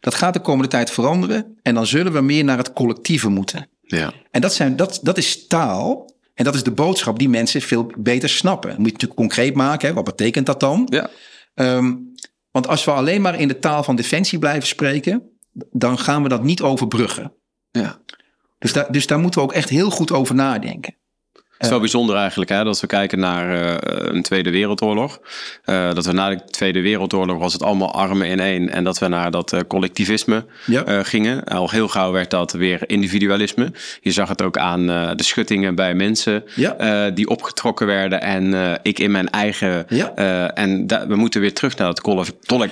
dat 0.00 0.14
gaat 0.14 0.34
de 0.34 0.40
komende 0.40 0.68
tijd 0.68 0.90
veranderen. 0.90 1.56
En 1.62 1.74
dan 1.74 1.86
zullen 1.86 2.12
we 2.12 2.20
meer 2.20 2.44
naar 2.44 2.58
het 2.58 2.72
collectieve 2.72 3.28
moeten. 3.28 3.68
Ja. 3.86 4.12
En 4.30 4.40
dat, 4.40 4.54
zijn, 4.54 4.76
dat, 4.76 5.00
dat 5.02 5.18
is 5.18 5.46
taal. 5.46 6.14
En 6.34 6.44
dat 6.44 6.54
is 6.54 6.62
de 6.62 6.70
boodschap 6.70 7.18
die 7.18 7.28
mensen 7.28 7.60
veel 7.60 7.92
beter 7.98 8.28
snappen. 8.28 8.70
Dat 8.70 8.78
moet 8.78 8.86
je 8.86 8.92
natuurlijk 8.92 9.20
concreet 9.20 9.54
maken. 9.54 9.88
Hè? 9.88 9.94
Wat 9.94 10.04
betekent 10.04 10.46
dat 10.46 10.60
dan? 10.60 10.86
Ja. 10.90 11.10
Ehm, 11.54 11.94
want 12.50 12.68
als 12.68 12.84
we 12.84 12.90
alleen 12.90 13.20
maar 13.20 13.40
in 13.40 13.48
de 13.48 13.58
taal 13.58 13.82
van 13.82 13.96
defensie 13.96 14.38
blijven 14.38 14.68
spreken, 14.68 15.38
dan 15.70 15.98
gaan 15.98 16.22
we 16.22 16.28
dat 16.28 16.42
niet 16.42 16.62
overbruggen. 16.62 17.32
ja. 17.70 18.04
Dus, 18.58 18.72
daar 18.72 18.92
dus 18.92 19.06
daar 19.06 19.18
moeten 19.18 19.40
we 19.40 19.46
ook 19.46 19.52
echt 19.52 19.68
heel 19.68 19.90
goed 19.90 20.12
over 20.12 20.34
nadenken. 20.34 20.94
Het 21.56 21.64
is 21.64 21.70
wel 21.70 21.80
bijzonder 21.80 22.16
eigenlijk 22.16 22.50
hè, 22.50 22.64
dat 22.64 22.80
we 22.80 22.86
kijken 22.86 23.18
naar 23.18 23.62
eh, 23.80 24.14
een 24.14 24.22
Tweede 24.22 24.50
Wereldoorlog. 24.50 25.20
Eh, 25.64 25.94
dat 25.94 26.06
we 26.06 26.12
na 26.12 26.28
de 26.28 26.40
Tweede 26.50 26.80
Wereldoorlog 26.80 27.38
was 27.38 27.52
het 27.52 27.62
allemaal 27.62 27.94
armen 27.94 28.26
in 28.26 28.40
één. 28.40 28.70
En 28.70 28.84
dat 28.84 28.98
we 28.98 29.08
naar 29.08 29.30
dat 29.30 29.52
eh, 29.52 29.60
collectivisme 29.68 30.44
Ja. 30.66 31.02
gingen. 31.02 31.44
Al 31.44 31.70
heel 31.70 31.88
gauw 31.88 32.12
werd 32.12 32.30
dat 32.30 32.52
weer 32.52 32.80
individualisme. 32.86 33.72
Je 34.00 34.10
zag 34.12 34.28
het 34.28 34.42
ook 34.42 34.58
aan 34.58 34.86
de 35.16 35.22
schuttingen 35.22 35.74
bij 35.74 35.94
mensen 35.94 36.44
Ja. 36.54 37.10
die 37.10 37.28
opgetrokken 37.28 37.86
werden. 37.86 38.20
En 38.20 38.78
ik 38.82 38.98
in 38.98 39.10
mijn 39.10 39.30
eigen. 39.30 39.86
Ja. 39.88 40.14
en 40.54 40.86
we 41.08 41.16
moeten 41.16 41.40
weer 41.40 41.54
terug 41.54 41.76
naar 41.76 41.86
dat 41.94 42.00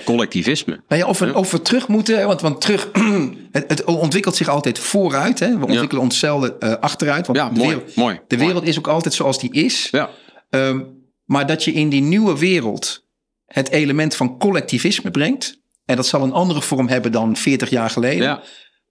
collectivisme. 0.04 0.80
Nou 0.88 1.02
of, 1.02 1.18
we, 1.18 1.34
of 1.34 1.50
we 1.50 1.62
terug 1.62 1.88
moeten, 1.88 2.26
want, 2.26 2.40
want 2.40 2.60
terug, 2.60 2.88
het, 3.52 3.64
het 3.68 3.84
ontwikkelt 3.84 4.36
zich 4.36 4.48
altijd 4.48 4.78
vooruit. 4.78 5.38
Hè? 5.38 5.58
We 5.58 5.66
ontwikkelen 5.66 6.02
onszelf 6.02 6.50
achteruit. 6.80 7.26
Want 7.26 7.38
Ja, 7.38 7.48
de 7.48 7.54
mooi. 7.54 7.68
wereld, 7.68 7.94
mooi 7.96 8.18
de 8.28 8.36
mooi. 8.36 8.46
wereld 8.46 8.66
is 8.74 8.78
ook 8.78 8.94
altijd 8.94 9.14
zoals 9.14 9.38
die 9.38 9.52
is. 9.52 9.88
Ja, 9.90 10.10
Ehm, 10.50 10.80
maar 11.24 11.46
dat 11.46 11.64
je 11.64 11.72
in 11.72 11.88
die 11.88 12.00
nieuwe 12.02 12.38
wereld 12.38 13.04
het 13.46 13.68
element 13.70 14.16
van 14.16 14.38
collectivisme 14.38 15.10
brengt. 15.10 15.60
En 15.84 15.96
dat 15.96 16.06
zal 16.06 16.22
een 16.22 16.32
andere 16.32 16.62
vorm 16.62 16.88
hebben 16.88 17.12
dan 17.12 17.36
40 17.36 17.70
jaar 17.70 17.90
geleden. 17.90 18.22
ja, 18.26 18.42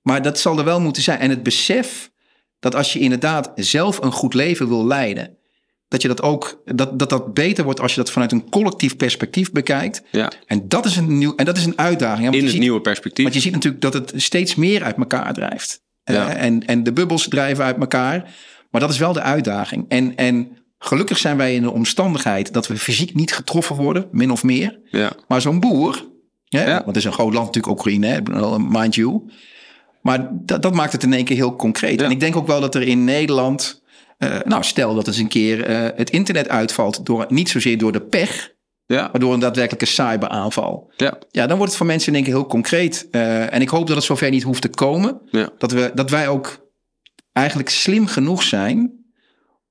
Maar 0.02 0.22
dat 0.22 0.40
zal 0.40 0.58
er 0.58 0.64
wel 0.66 0.82
moeten 0.82 1.04
zijn. 1.04 1.20
En 1.20 1.30
het 1.30 1.44
besef 1.44 2.12
dat 2.60 2.76
als 2.76 2.94
je 2.94 3.00
inderdaad 3.00 3.52
zelf 3.56 4.02
een 4.02 4.12
goed 4.12 4.34
leven 4.34 4.68
wil 4.68 4.86
leiden. 4.88 5.38
Dat 5.88 6.02
je 6.02 6.08
dat 6.08 6.22
ook, 6.22 6.62
dat, 6.66 7.00
dat 7.00 7.10
dat 7.10 7.34
beter 7.34 7.64
wordt 7.64 7.80
als 7.80 7.92
je 7.94 7.98
dat 8.02 8.12
vanuit 8.12 8.32
een 8.32 8.50
collectief 8.50 8.98
perspectief 8.98 9.52
bekijkt. 9.52 10.02
ja. 10.12 10.32
En 10.46 10.68
dat 10.68 10.86
is 10.86 10.96
een, 10.96 11.18
nieuw, 11.18 11.36
en 11.36 11.46
dat 11.46 11.58
is 11.58 11.66
een 11.66 11.78
uitdaging. 11.78 12.24
want 12.24 12.36
In 12.36 12.42
het 12.42 12.52
ziet- 12.52 12.60
nieuwe 12.60 12.82
perspectief. 12.82 13.24
want 13.24 13.36
je 13.36 13.42
ziet 13.42 13.54
natuurlijk 13.54 13.82
dat 13.82 13.94
het 13.94 14.14
steeds 14.16 14.56
meer 14.56 14.84
uit 14.84 14.96
elkaar 14.98 15.34
drijft. 15.34 15.82
Ja. 16.04 16.30
Eh, 16.36 16.44
en, 16.46 16.66
en 16.66 16.84
de 16.84 16.94
bubbels 16.94 17.28
drijven 17.28 17.66
uit 17.66 17.78
elkaar. 17.78 18.34
Maar 18.74 18.82
dat 18.82 18.90
is 18.92 18.98
wel 18.98 19.14
de 19.14 19.22
uitdaging. 19.22 19.86
En, 19.88 20.16
en 20.16 20.58
gelukkig 20.78 21.18
zijn 21.18 21.38
wij 21.38 21.56
in 21.56 21.62
de 21.62 21.72
omstandigheid 21.72 22.54
dat 22.54 22.68
we 22.68 22.78
fysiek 22.78 23.14
niet 23.16 23.34
getroffen 23.34 23.76
worden, 23.76 24.08
min 24.12 24.32
of 24.32 24.44
meer. 24.44 24.80
Ja, 24.86 25.12
Maar 25.28 25.42
zo'n 25.42 25.60
boer, 25.60 26.06
hè, 26.50 26.64
Ja. 26.66 26.74
want 26.74 26.86
het 26.86 26.96
is 26.96 27.04
een 27.06 27.14
groot 27.14 27.34
land 27.34 27.46
natuurlijk, 27.46 27.74
Oekraïne, 27.74 28.08
hè, 28.08 28.20
mind 28.60 28.96
you. 28.96 29.22
Maar 30.02 30.30
dat, 30.32 30.62
dat 30.62 30.74
maakt 30.74 30.92
het 30.92 31.04
in 31.04 31.14
één 31.14 31.26
keer 31.26 31.36
heel 31.36 31.56
concreet. 31.56 32.00
Ja. 32.00 32.06
En 32.06 32.12
ik 32.12 32.20
denk 32.20 32.36
ook 32.36 32.48
wel 32.48 32.62
dat 32.62 32.76
er 32.76 32.82
in 32.82 33.04
Nederland, 33.04 33.84
eh, 34.18 34.36
nou 34.46 34.64
stel 34.64 34.96
dat 34.96 35.08
eens 35.08 35.18
een 35.18 35.28
keer 35.28 35.64
eh, 35.66 35.98
het 35.98 36.10
internet 36.10 36.50
uitvalt, 36.50 37.06
door, 37.06 37.26
niet 37.30 37.50
zozeer 37.50 37.78
door 37.78 37.92
de 37.92 38.02
pech, 38.02 38.52
ja, 38.86 39.10
maar 39.12 39.20
door 39.22 39.34
een 39.34 39.40
daadwerkelijke 39.40 39.86
cyberaanval. 39.86 40.92
ja. 40.98 41.18
Ja, 41.32 41.48
dan 41.48 41.56
wordt 41.58 41.72
het 41.72 41.78
voor 41.78 41.86
mensen 41.88 42.08
in 42.10 42.16
één 42.16 42.24
keer 42.24 42.34
heel 42.34 42.46
concreet. 42.46 43.08
Eh, 43.12 43.54
en 43.54 43.62
ik 43.62 43.70
hoop 43.70 43.88
dat 43.88 43.96
het 43.96 44.06
zover 44.06 44.30
niet 44.30 44.44
hoeft 44.44 44.62
te 44.62 44.70
komen. 44.70 45.22
Ja. 45.32 45.50
Dat, 45.58 45.72
we, 45.72 45.92
dat 45.96 46.10
wij 46.10 46.28
ook 46.28 46.62
eigenlijk 47.34 47.70
slim 47.70 48.08
genoeg 48.08 48.44
zijn 48.44 49.04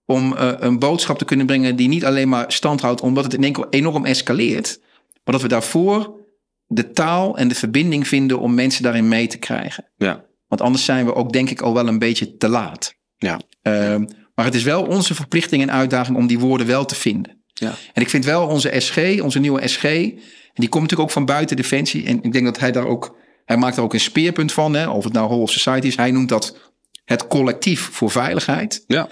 om 0.05 0.37
eh, 0.37 0.53
een 0.59 0.79
boodschap 0.79 1.19
te 1.19 1.25
kunnen 1.25 1.47
brengen 1.47 1.77
die 1.77 1.89
niet 1.89 2.05
alleen 2.05 2.29
maar 2.29 2.53
stand 2.53 2.81
houdt 2.81 3.01
omdat 3.01 3.25
het 3.25 3.35
in 3.35 3.43
één 3.43 3.53
keer 3.53 3.67
enorm 3.71 4.05
escaleert. 4.05 4.81
Maar 5.25 5.35
dat 5.35 5.43
we 5.43 5.49
daarvoor 5.49 6.21
de 6.67 6.91
taal 6.91 7.37
en 7.37 7.49
de 7.49 7.55
verbinding 7.55 8.09
vinden 8.09 8.39
om 8.39 8.55
mensen 8.55 8.83
daarin 8.83 9.09
mee 9.09 9.27
te 9.27 9.39
krijgen. 9.39 9.89
ja. 9.97 10.25
Want 10.47 10.65
anders 10.65 10.85
zijn 10.85 11.05
we 11.05 11.15
ook 11.15 11.33
denk 11.33 11.51
ik 11.51 11.61
al 11.61 11.75
wel 11.75 11.89
een 11.89 11.99
beetje 11.99 12.37
te 12.37 12.49
laat. 12.49 12.95
ja. 13.17 13.41
Ehm, 13.63 14.05
maar 14.35 14.45
het 14.45 14.55
is 14.55 14.63
wel 14.63 14.83
onze 14.83 15.15
verplichting 15.15 15.63
en 15.63 15.71
uitdaging 15.71 16.17
om 16.17 16.27
die 16.27 16.39
woorden 16.39 16.67
wel 16.67 16.85
te 16.85 16.95
vinden. 16.95 17.43
ja. 17.53 17.75
En 17.93 18.03
ik 18.03 18.11
vind 18.11 18.25
wel 18.25 18.47
onze 18.47 18.73
SG, 18.81 19.21
onze 19.23 19.39
nieuwe 19.39 19.69
SG, 19.69 19.85
en 19.85 20.61
die 20.61 20.69
komt 20.69 20.83
natuurlijk 20.83 21.01
ook 21.01 21.11
van 21.11 21.25
buiten 21.25 21.57
Defensie. 21.57 22.07
En 22.07 22.23
ik 22.23 22.33
denk 22.33 22.45
dat 22.45 22.59
hij 22.59 22.73
daar 22.73 22.87
ook, 22.87 23.17
hij 23.45 23.57
maakt 23.57 23.77
er 23.77 23.83
ook 23.83 23.93
een 23.95 24.01
speerpunt 24.01 24.53
van, 24.53 24.75
hè, 24.75 24.89
of 24.89 25.05
het 25.05 25.13
nou 25.13 25.27
Whole 25.27 25.43
of 25.43 25.51
Society 25.51 25.87
is. 25.87 25.97
Hij 25.97 26.11
noemt 26.11 26.29
dat 26.29 26.72
het 27.05 27.27
collectief 27.27 27.81
voor 27.93 28.11
veiligheid. 28.11 28.85
ja. 28.87 29.09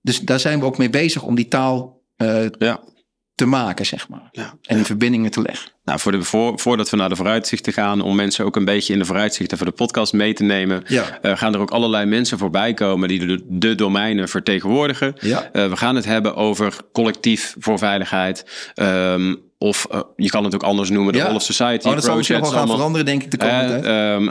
Dus 0.00 0.20
daar 0.20 0.40
zijn 0.40 0.58
we 0.58 0.64
ook 0.64 0.78
mee 0.78 0.90
bezig 0.90 1.22
om 1.22 1.34
die 1.34 1.48
taal 1.48 2.02
eh, 2.16 2.44
ja. 2.58 2.80
te 3.34 3.46
maken, 3.46 3.86
zeg 3.86 4.08
maar. 4.08 4.28
ja. 4.30 4.58
En 4.62 4.76
die 4.76 4.84
verbindingen 4.84 5.30
te 5.30 5.42
leggen. 5.42 5.70
Nou, 5.84 5.98
voor 6.00 6.12
de, 6.12 6.22
voor, 6.22 6.58
voordat 6.58 6.90
we 6.90 6.96
naar 6.96 7.08
de 7.08 7.16
vooruitzichten 7.16 7.72
gaan, 7.72 8.00
om 8.00 8.16
mensen 8.16 8.44
ook 8.44 8.56
een 8.56 8.64
beetje 8.64 8.92
in 8.92 8.98
de 8.98 9.04
vooruitzichten 9.04 9.56
voor 9.58 9.66
de 9.66 9.72
podcast 9.72 10.12
mee 10.12 10.32
te 10.34 10.42
nemen, 10.42 10.82
Ja. 10.86 11.18
eh, 11.22 11.36
gaan 11.36 11.54
er 11.54 11.60
ook 11.60 11.70
allerlei 11.70 12.06
mensen 12.06 12.38
voorbij 12.38 12.74
komen 12.74 13.08
die 13.08 13.26
de, 13.26 13.44
de 13.48 13.74
domeinen 13.74 14.28
vertegenwoordigen. 14.28 15.14
Ja. 15.20 15.50
Eh, 15.52 15.68
we 15.68 15.76
gaan 15.76 15.94
het 15.96 16.04
hebben 16.04 16.34
over 16.36 16.76
collectief 16.92 17.54
voor 17.58 17.78
veiligheid. 17.78 18.70
Ehm, 18.74 19.34
of 19.58 19.86
eh, 19.90 20.00
je 20.16 20.28
kan 20.28 20.44
het 20.44 20.54
ook 20.54 20.62
anders 20.62 20.90
noemen, 20.90 21.12
de 21.12 21.18
Ja. 21.18 21.34
Of 21.34 21.42
Society 21.42 21.86
Oh, 21.88 21.94
dat 21.94 22.04
zal 22.04 22.16
misschien 22.16 22.38
nog 22.40 22.44
wel 22.50 22.58
gaan 22.58 22.68
allemaal- 22.68 22.76
veranderen, 22.76 23.06
denk 23.06 23.22
ik, 23.22 23.30
de 23.30 23.36
komende 23.36 23.74
Eh, 23.74 23.80
tijd. 23.80 23.84
ehm, 23.84 24.28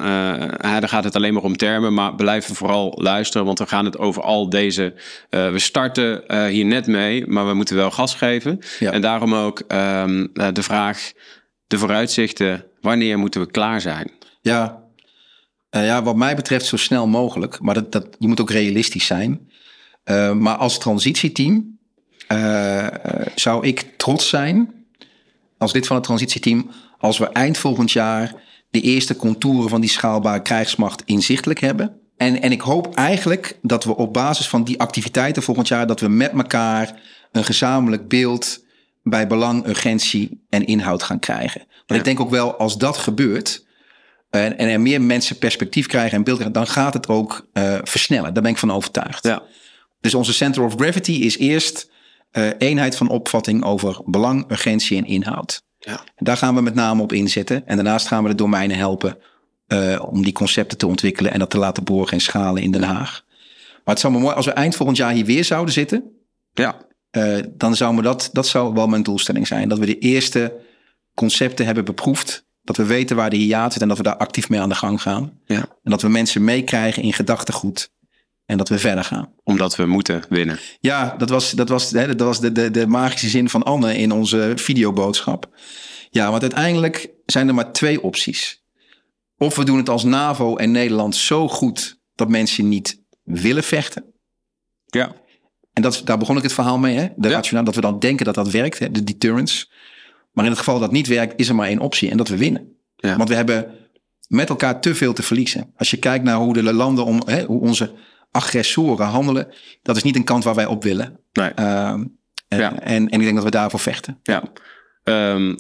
eh, 0.74 0.80
dan 0.80 0.90
gaat 0.90 1.04
het 1.04 1.16
alleen 1.16 1.34
maar 1.34 1.44
om 1.44 1.58
termen, 1.58 1.94
maar 1.94 2.16
blijven 2.16 2.56
vooral 2.56 2.94
luisteren, 3.02 3.46
want 3.46 3.60
we 3.60 3.66
gaan 3.68 3.86
het 3.86 3.98
over 3.98 4.22
al 4.24 4.50
deze. 4.50 4.94
we 5.30 5.60
starten 5.60 6.24
hier 6.50 6.66
net 6.66 6.88
mee, 6.88 7.28
maar 7.28 7.48
we 7.48 7.54
moeten 7.54 7.76
wel 7.76 7.92
gas 7.92 8.16
geven. 8.16 8.60
Ja. 8.80 8.92
En 8.92 9.02
daarom 9.02 9.34
ook 9.36 9.60
ehm, 9.68 10.28
eh, 10.34 10.48
de 10.54 10.64
vraag, 10.64 11.12
de 11.68 11.78
vooruitzichten, 11.78 12.66
wanneer 12.82 13.20
moeten 13.20 13.42
we 13.42 13.52
klaar 13.52 13.82
zijn? 13.82 14.12
Ja. 14.42 14.82
Ja, 15.70 16.04
wat 16.04 16.16
mij 16.16 16.36
betreft 16.36 16.66
zo 16.66 16.78
snel 16.78 17.08
mogelijk. 17.08 17.60
Maar 17.62 17.74
dat, 17.74 17.92
dat, 17.92 18.08
je 18.20 18.28
moet 18.28 18.42
ook 18.42 18.50
realistisch 18.52 19.06
zijn. 19.06 19.50
Maar 20.40 20.56
als 20.56 20.78
transitieteam 20.80 21.78
zou 23.36 23.68
ik 23.68 23.86
trots 23.98 24.30
zijn, 24.30 24.83
als 25.64 25.74
lid 25.74 25.88
van 25.88 25.96
het 25.96 26.06
transitieteam, 26.06 26.70
als 26.98 27.18
we 27.18 27.30
eind 27.30 27.58
volgend 27.58 27.92
jaar 27.92 28.34
de 28.70 28.82
eerste 28.82 29.16
contouren 29.16 29.70
van 29.70 29.82
die 29.82 29.90
schaalbare 29.90 30.42
krijgsmacht 30.42 31.02
inzichtelijk 31.06 31.60
hebben. 31.60 32.00
En, 32.18 32.42
en 32.42 32.52
ik 32.52 32.62
hoop 32.62 32.96
eigenlijk 32.96 33.58
dat 33.62 33.84
we 33.84 33.96
op 33.96 34.14
basis 34.14 34.48
van 34.48 34.64
die 34.64 34.80
activiteiten 34.80 35.44
volgend 35.44 35.68
jaar, 35.68 35.88
dat 35.88 36.00
we 36.00 36.08
met 36.08 36.32
elkaar 36.32 37.02
een 37.32 37.44
gezamenlijk 37.44 38.08
beeld 38.08 38.64
bij 39.04 39.28
belang, 39.28 39.68
urgentie 39.68 40.44
en 40.50 40.66
inhoud 40.66 41.04
gaan 41.04 41.20
krijgen. 41.20 41.60
Want 41.68 41.84
Ja. 41.86 41.96
ik 41.96 42.04
denk 42.04 42.20
ook 42.20 42.30
wel, 42.30 42.58
als 42.58 42.78
dat 42.78 42.98
gebeurt, 42.98 43.66
en, 44.30 44.58
en 44.58 44.68
er 44.70 44.82
meer 44.82 45.02
mensen 45.02 45.38
perspectief 45.38 45.88
krijgen 45.88 46.18
en 46.18 46.24
beeld 46.24 46.38
krijgen, 46.38 46.60
dan 46.60 46.68
gaat 46.68 46.94
het 46.94 47.08
ook 47.08 47.48
eh, 47.54 47.78
versnellen. 47.84 48.34
Daar 48.34 48.44
ben 48.44 48.52
ik 48.52 48.58
van 48.58 48.72
overtuigd. 48.72 49.24
Ja, 49.24 49.42
Dus 50.02 50.14
onze 50.14 50.34
center 50.34 50.64
of 50.64 50.76
gravity 50.76 51.12
is 51.12 51.38
eerst 51.38 51.92
eh, 52.34 52.50
eenheid 52.58 52.96
van 52.96 53.10
opvatting 53.10 53.64
over 53.64 54.02
belang, 54.06 54.52
urgentie 54.52 54.98
en 54.98 55.06
inhoud. 55.06 55.64
ja, 55.78 56.00
En 56.16 56.26
daar 56.26 56.38
gaan 56.38 56.56
we 56.56 56.62
met 56.62 56.76
name 56.76 57.02
op 57.02 57.14
inzetten. 57.14 57.68
En 57.68 57.76
daarnaast 57.76 58.08
gaan 58.08 58.24
we 58.24 58.30
de 58.30 58.36
domeinen 58.36 58.78
helpen 58.78 59.18
eh, 59.68 60.04
om 60.10 60.24
die 60.24 60.34
concepten 60.34 60.78
te 60.78 60.88
ontwikkelen 60.88 61.32
en 61.32 61.40
dat 61.40 61.50
te 61.50 61.58
laten 61.58 61.84
borgen 61.84 62.14
en 62.14 62.20
schalen 62.22 62.62
in 62.62 62.72
Den 62.72 62.84
Haag. 62.84 63.24
Maar 63.84 63.94
het 63.94 64.00
zou 64.00 64.14
me 64.14 64.20
mooi 64.20 64.36
als 64.36 64.46
we 64.46 64.52
eind 64.52 64.76
volgend 64.76 64.98
jaar 64.98 65.14
hier 65.14 65.26
weer 65.26 65.44
zouden 65.46 65.74
zitten. 65.74 66.04
ja, 66.54 66.76
eh, 67.10 67.38
dan 67.50 67.76
zou 67.76 67.94
me 67.94 68.02
dat, 68.02 68.30
dat 68.32 68.48
zou 68.48 68.74
wel 68.74 68.88
mijn 68.88 69.04
doelstelling 69.04 69.48
zijn. 69.48 69.70
Dat 69.70 69.80
we 69.80 69.86
de 69.86 70.00
eerste 70.00 70.54
concepten 71.14 71.66
hebben 71.66 71.86
beproefd. 71.86 72.46
Dat 72.64 72.78
we 72.78 72.86
weten 72.86 73.16
waar 73.16 73.30
de 73.30 73.36
hiaat 73.36 73.74
zit 73.74 73.82
en 73.82 73.88
dat 73.88 73.98
we 73.98 74.04
daar 74.04 74.18
actief 74.18 74.50
mee 74.50 74.60
aan 74.60 74.70
de 74.70 74.76
gang 74.76 75.02
gaan. 75.02 75.40
ja. 75.46 75.58
En 75.84 75.92
dat 75.92 76.02
we 76.02 76.10
mensen 76.10 76.44
meekrijgen 76.44 77.04
in 77.04 77.14
gedachtegoed. 77.14 77.92
En 78.46 78.58
dat 78.58 78.70
we 78.70 78.80
verder 78.80 79.04
gaan. 79.04 79.34
Omdat 79.44 79.76
we 79.76 79.86
moeten 79.86 80.24
winnen. 80.30 80.60
Ja, 80.80 81.16
dat 81.18 81.30
was, 81.30 81.52
dat 81.52 81.70
was, 81.70 81.92
hè, 81.92 82.08
dat 82.16 82.28
was 82.28 82.40
de, 82.40 82.52
de, 82.52 82.72
de 82.72 82.88
magische 82.88 83.30
zin 83.30 83.50
van 83.50 83.64
Anne 83.64 83.98
in 83.98 84.12
onze 84.12 84.52
videoboodschap. 84.56 85.50
Ja, 86.10 86.30
want 86.30 86.42
uiteindelijk 86.42 87.10
zijn 87.26 87.48
er 87.48 87.54
maar 87.54 87.72
twee 87.72 88.02
opties. 88.04 88.64
Of 89.38 89.56
we 89.56 89.66
doen 89.66 89.78
het 89.78 89.90
als 89.90 90.04
NAVO 90.04 90.56
en 90.56 90.72
Nederland 90.72 91.16
zo 91.16 91.48
goed 91.48 92.00
dat 92.16 92.30
mensen 92.30 92.68
niet 92.70 93.02
willen 93.24 93.64
vechten. 93.64 94.04
Ja, 94.86 95.12
En 95.74 95.82
dat, 95.82 96.02
daar 96.06 96.18
begon 96.18 96.38
ik 96.38 96.44
het 96.44 96.54
verhaal 96.54 96.78
mee, 96.78 96.96
hè? 96.98 97.08
De 97.16 97.28
Ja. 97.30 97.34
rationaal, 97.36 97.64
dat 97.64 97.76
we 97.76 97.82
dan 97.82 98.00
denken 98.00 98.26
dat 98.26 98.36
dat 98.36 98.50
werkt, 98.52 98.80
hè? 98.80 98.92
de 98.92 99.04
deterrence. 99.04 99.68
Maar 100.32 100.44
in 100.46 100.50
het 100.52 100.60
geval 100.60 100.80
dat 100.80 100.92
niet 100.92 101.08
werkt, 101.08 101.40
is 101.40 101.50
er 101.50 101.56
maar 101.56 101.68
één 101.68 101.80
optie 101.80 102.10
en 102.10 102.18
dat 102.18 102.28
we 102.28 102.38
winnen. 102.38 102.78
Ja. 102.96 103.18
Want 103.18 103.30
we 103.30 103.36
hebben 103.36 103.76
met 104.28 104.50
elkaar 104.50 104.82
te 104.82 104.96
veel 104.96 105.14
te 105.14 105.24
verliezen. 105.24 105.74
Als 105.78 105.92
je 105.92 105.98
kijkt 105.98 106.24
naar 106.24 106.36
hoe 106.38 106.54
de 106.54 106.74
landen, 106.74 107.06
om, 107.06 107.22
hè, 107.26 107.44
hoe 107.44 107.62
onze 107.62 107.94
agressoren 108.34 109.06
handelen, 109.08 109.48
dat 109.82 109.96
is 109.96 110.04
niet 110.04 110.16
een 110.16 110.24
kant 110.24 110.44
waar 110.44 110.56
wij 110.56 110.66
op 110.66 110.84
willen. 110.84 111.20
nee. 111.34 111.50
Ehm, 111.50 112.04
en, 112.48 112.60
Ja. 112.60 112.80
en, 112.80 113.10
en 113.10 113.20
ik 113.20 113.22
denk 113.24 113.36
dat 113.36 113.44
we 113.44 113.50
daarvoor 113.52 113.80
vechten. 113.80 114.20
Ja. 114.24 114.44
Ehm, 115.04 115.56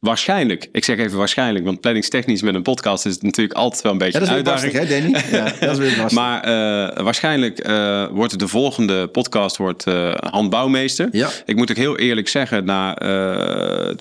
waarschijnlijk, 0.00 0.68
ik 0.72 0.84
zeg 0.84 0.98
even 0.98 1.18
waarschijnlijk, 1.18 1.64
want 1.64 1.80
planningstechnisch 1.80 2.42
met 2.42 2.54
een 2.54 2.62
podcast 2.62 3.06
is 3.06 3.12
het 3.14 3.22
natuurlijk 3.22 3.58
altijd 3.58 3.82
wel 3.82 3.92
een 3.92 3.98
beetje 3.98 4.20
Ja, 4.20 4.26
dat 4.26 4.34
is 4.34 4.44
een 4.44 4.44
weer 4.44 4.72
uitdaging. 4.72 5.12
lastig, 5.12 5.32
hè, 5.32 5.32
Danny? 5.32 5.48
Ja, 5.60 5.66
dat 5.66 5.78
is 5.78 5.78
weer 5.78 5.96
lastig. 5.96 6.18
Maar 6.18 6.40
eh, 6.42 7.02
waarschijnlijk 7.04 7.58
eh, 7.58 8.06
wordt 8.08 8.38
de 8.38 8.48
volgende 8.48 9.08
podcast 9.08 9.56
wordt, 9.56 9.86
eh 9.86 10.14
handbouwmeester. 10.14 11.08
Ja. 11.12 11.28
Ik 11.44 11.56
moet 11.56 11.70
ook 11.70 11.76
heel 11.76 11.98
eerlijk 11.98 12.28
zeggen, 12.28 12.64
na 12.64 12.94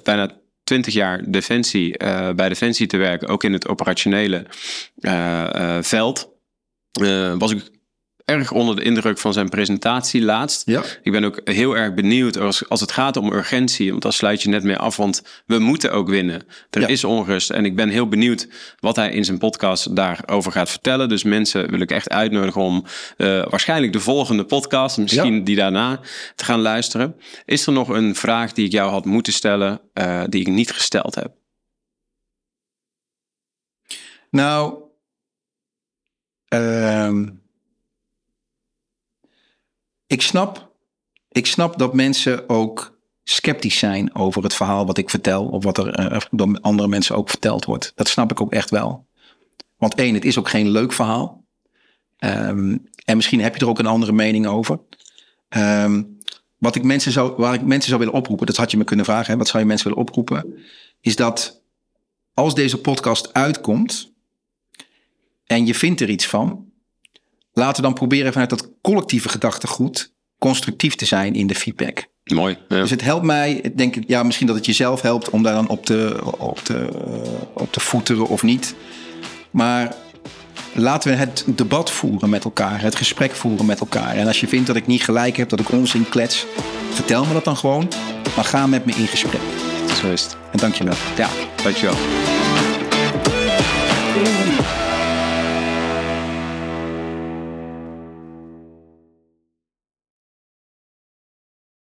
bijna 0.03 0.29
20 0.63 0.93
jaar 0.93 1.23
Defensie, 1.31 1.97
bij 2.35 2.49
Defensie 2.49 2.87
te 2.87 2.97
werken, 2.97 3.27
ook 3.27 3.43
in 3.43 3.53
het 3.53 3.67
operationele 3.67 4.45
veld, 5.81 6.29
was 7.37 7.51
ik 7.51 7.69
erg 8.29 8.51
onder 8.51 8.75
de 8.75 8.83
indruk 8.83 9.17
van 9.17 9.33
zijn 9.33 9.49
presentatie 9.49 10.21
laatst. 10.21 10.65
Ja. 10.65 10.83
Ik 11.03 11.11
ben 11.11 11.23
ook 11.23 11.41
heel 11.43 11.77
erg 11.77 11.93
benieuwd 11.93 12.37
als, 12.37 12.69
als 12.69 12.81
het 12.81 12.91
gaat 12.91 13.17
om 13.17 13.33
urgentie, 13.33 13.89
want 13.91 14.03
daar 14.03 14.13
sluit 14.13 14.41
je 14.41 14.49
net 14.49 14.63
mee 14.63 14.77
af, 14.77 14.97
want 14.97 15.23
we 15.45 15.59
moeten 15.59 15.91
ook 15.91 16.09
winnen. 16.09 16.41
Er 16.69 16.81
Ja. 16.81 16.87
is 16.87 17.03
onrust 17.03 17.49
en 17.49 17.65
ik 17.65 17.75
ben 17.75 17.89
heel 17.89 18.07
benieuwd 18.07 18.47
wat 18.79 18.95
hij 18.95 19.11
in 19.11 19.25
zijn 19.25 19.37
podcast 19.37 19.95
daarover 19.95 20.51
gaat 20.51 20.69
vertellen. 20.69 21.09
Dus 21.09 21.23
mensen 21.23 21.69
wil 21.69 21.79
ik 21.79 21.91
echt 21.91 22.09
uitnodigen 22.09 22.61
om 22.61 22.85
eh, 23.17 23.27
waarschijnlijk 23.49 23.93
de 23.93 23.99
volgende 23.99 24.43
podcast, 24.45 24.97
misschien 24.97 25.35
Ja. 25.37 25.43
die 25.43 25.55
daarna, 25.55 25.99
te 26.35 26.45
gaan 26.45 26.59
luisteren. 26.61 27.15
Is 27.45 27.65
er 27.67 27.73
nog 27.73 27.89
een 27.89 28.15
vraag 28.15 28.53
die 28.53 28.65
ik 28.65 28.71
jou 28.71 28.91
had 28.91 29.05
moeten 29.05 29.33
stellen, 29.33 29.81
eh, 29.93 30.23
die 30.29 30.41
ik 30.41 30.47
niet 30.47 30.71
gesteld 30.71 31.15
heb? 31.15 31.31
Nou, 34.31 34.83
ehm, 36.47 37.27
ik, 40.09 40.21
snap, 40.21 40.71
ik 41.31 41.45
snap 41.45 41.77
dat 41.79 41.93
mensen 41.93 42.49
ook 42.49 42.99
sceptisch 43.23 43.77
zijn 43.77 44.15
over 44.15 44.43
het 44.43 44.53
verhaal 44.53 44.85
wat 44.85 44.97
ik 44.97 45.09
vertel. 45.09 45.45
Of 45.45 45.63
wat 45.63 45.77
er 45.77 45.93
eh, 45.93 46.21
door 46.31 46.57
andere 46.61 46.87
mensen 46.87 47.15
ook 47.15 47.29
verteld 47.29 47.65
wordt. 47.65 47.91
Dat 47.95 48.07
snap 48.07 48.31
ik 48.31 48.41
ook 48.41 48.51
echt 48.51 48.69
wel. 48.69 49.05
Want 49.77 49.95
één, 49.95 50.13
het 50.13 50.25
is 50.25 50.37
ook 50.37 50.49
geen 50.49 50.69
leuk 50.69 50.93
verhaal. 50.93 51.43
Ehm, 52.17 52.77
en 53.05 53.15
misschien 53.15 53.41
heb 53.41 53.55
je 53.55 53.61
er 53.61 53.69
ook 53.69 53.79
een 53.79 53.85
andere 53.85 54.11
mening 54.11 54.47
over. 54.47 54.79
Ehm, 55.49 56.03
wat 56.57 56.75
ik 56.75 56.83
mensen 56.83 57.11
zou, 57.11 57.33
waar 57.37 57.53
ik 57.53 57.61
mensen 57.61 57.89
zou 57.89 57.99
willen 57.99 58.13
oproepen, 58.13 58.45
dat 58.45 58.57
had 58.57 58.71
je 58.71 58.77
me 58.77 58.83
kunnen 58.83 59.05
vragen, 59.05 59.31
hè, 59.31 59.37
wat 59.37 59.47
zou 59.47 59.59
je 59.59 59.67
mensen 59.67 59.87
willen 59.87 60.03
oproepen, 60.03 60.57
is 61.01 61.15
dat 61.15 61.63
als 62.33 62.55
deze 62.55 62.77
podcast 62.77 63.33
uitkomt 63.33 64.13
en 65.45 65.65
je 65.65 65.75
vindt 65.75 66.01
er 66.01 66.09
iets 66.09 66.27
van, 66.27 66.68
laten 67.53 67.75
we 67.75 67.81
dan 67.81 67.93
proberen 67.93 68.31
vanuit 68.31 68.49
dat 68.49 68.69
collectieve 68.81 69.29
gedachtegoed 69.29 70.13
constructief 70.39 70.95
te 70.95 71.05
zijn 71.05 71.33
in 71.33 71.47
de 71.47 71.55
feedback. 71.55 72.07
Mooi. 72.23 72.57
Ja. 72.67 72.79
Dus 72.79 72.89
het 72.89 73.01
helpt 73.01 73.25
mij, 73.25 73.53
ik 73.53 73.77
denk 73.77 73.95
ja, 74.07 74.23
misschien 74.23 74.47
dat 74.47 74.55
het 74.55 74.65
jezelf 74.65 75.01
helpt 75.01 75.29
om 75.29 75.43
daar 75.43 75.53
dan 75.53 75.67
op 75.67 75.85
te, 75.85 76.19
op 76.37 76.59
te, 76.59 76.75
eh, 76.75 77.41
op 77.53 77.71
te 77.71 77.79
voeteren 77.79 78.27
of 78.27 78.43
niet. 78.43 78.75
Maar 79.51 79.95
laten 80.73 81.11
we 81.11 81.17
het 81.17 81.43
debat 81.47 81.91
voeren 81.91 82.29
met 82.29 82.43
elkaar, 82.43 82.81
het 82.81 82.95
gesprek 82.95 83.31
voeren 83.31 83.65
met 83.65 83.79
elkaar. 83.79 84.15
En 84.15 84.27
als 84.27 84.39
je 84.39 84.47
vindt 84.47 84.67
dat 84.67 84.75
ik 84.75 84.87
niet 84.87 85.03
gelijk 85.03 85.37
heb, 85.37 85.49
dat 85.49 85.59
ik 85.59 85.71
onzin 85.71 86.09
klets, 86.09 86.45
vertel 86.89 87.25
me 87.25 87.33
dat 87.33 87.43
dan 87.43 87.57
gewoon. 87.57 87.87
Maar 88.35 88.45
ga 88.45 88.67
met 88.67 88.85
me 88.85 88.91
in 88.91 89.07
gesprek. 89.07 89.41
Zo 90.01 90.11
is 90.11 90.23
het. 90.23 90.37
En 90.51 90.57
dank 90.57 90.73
je 90.73 90.83
wel. 90.83 90.95
Ja, 91.17 91.29
dankjewel. 91.63 91.95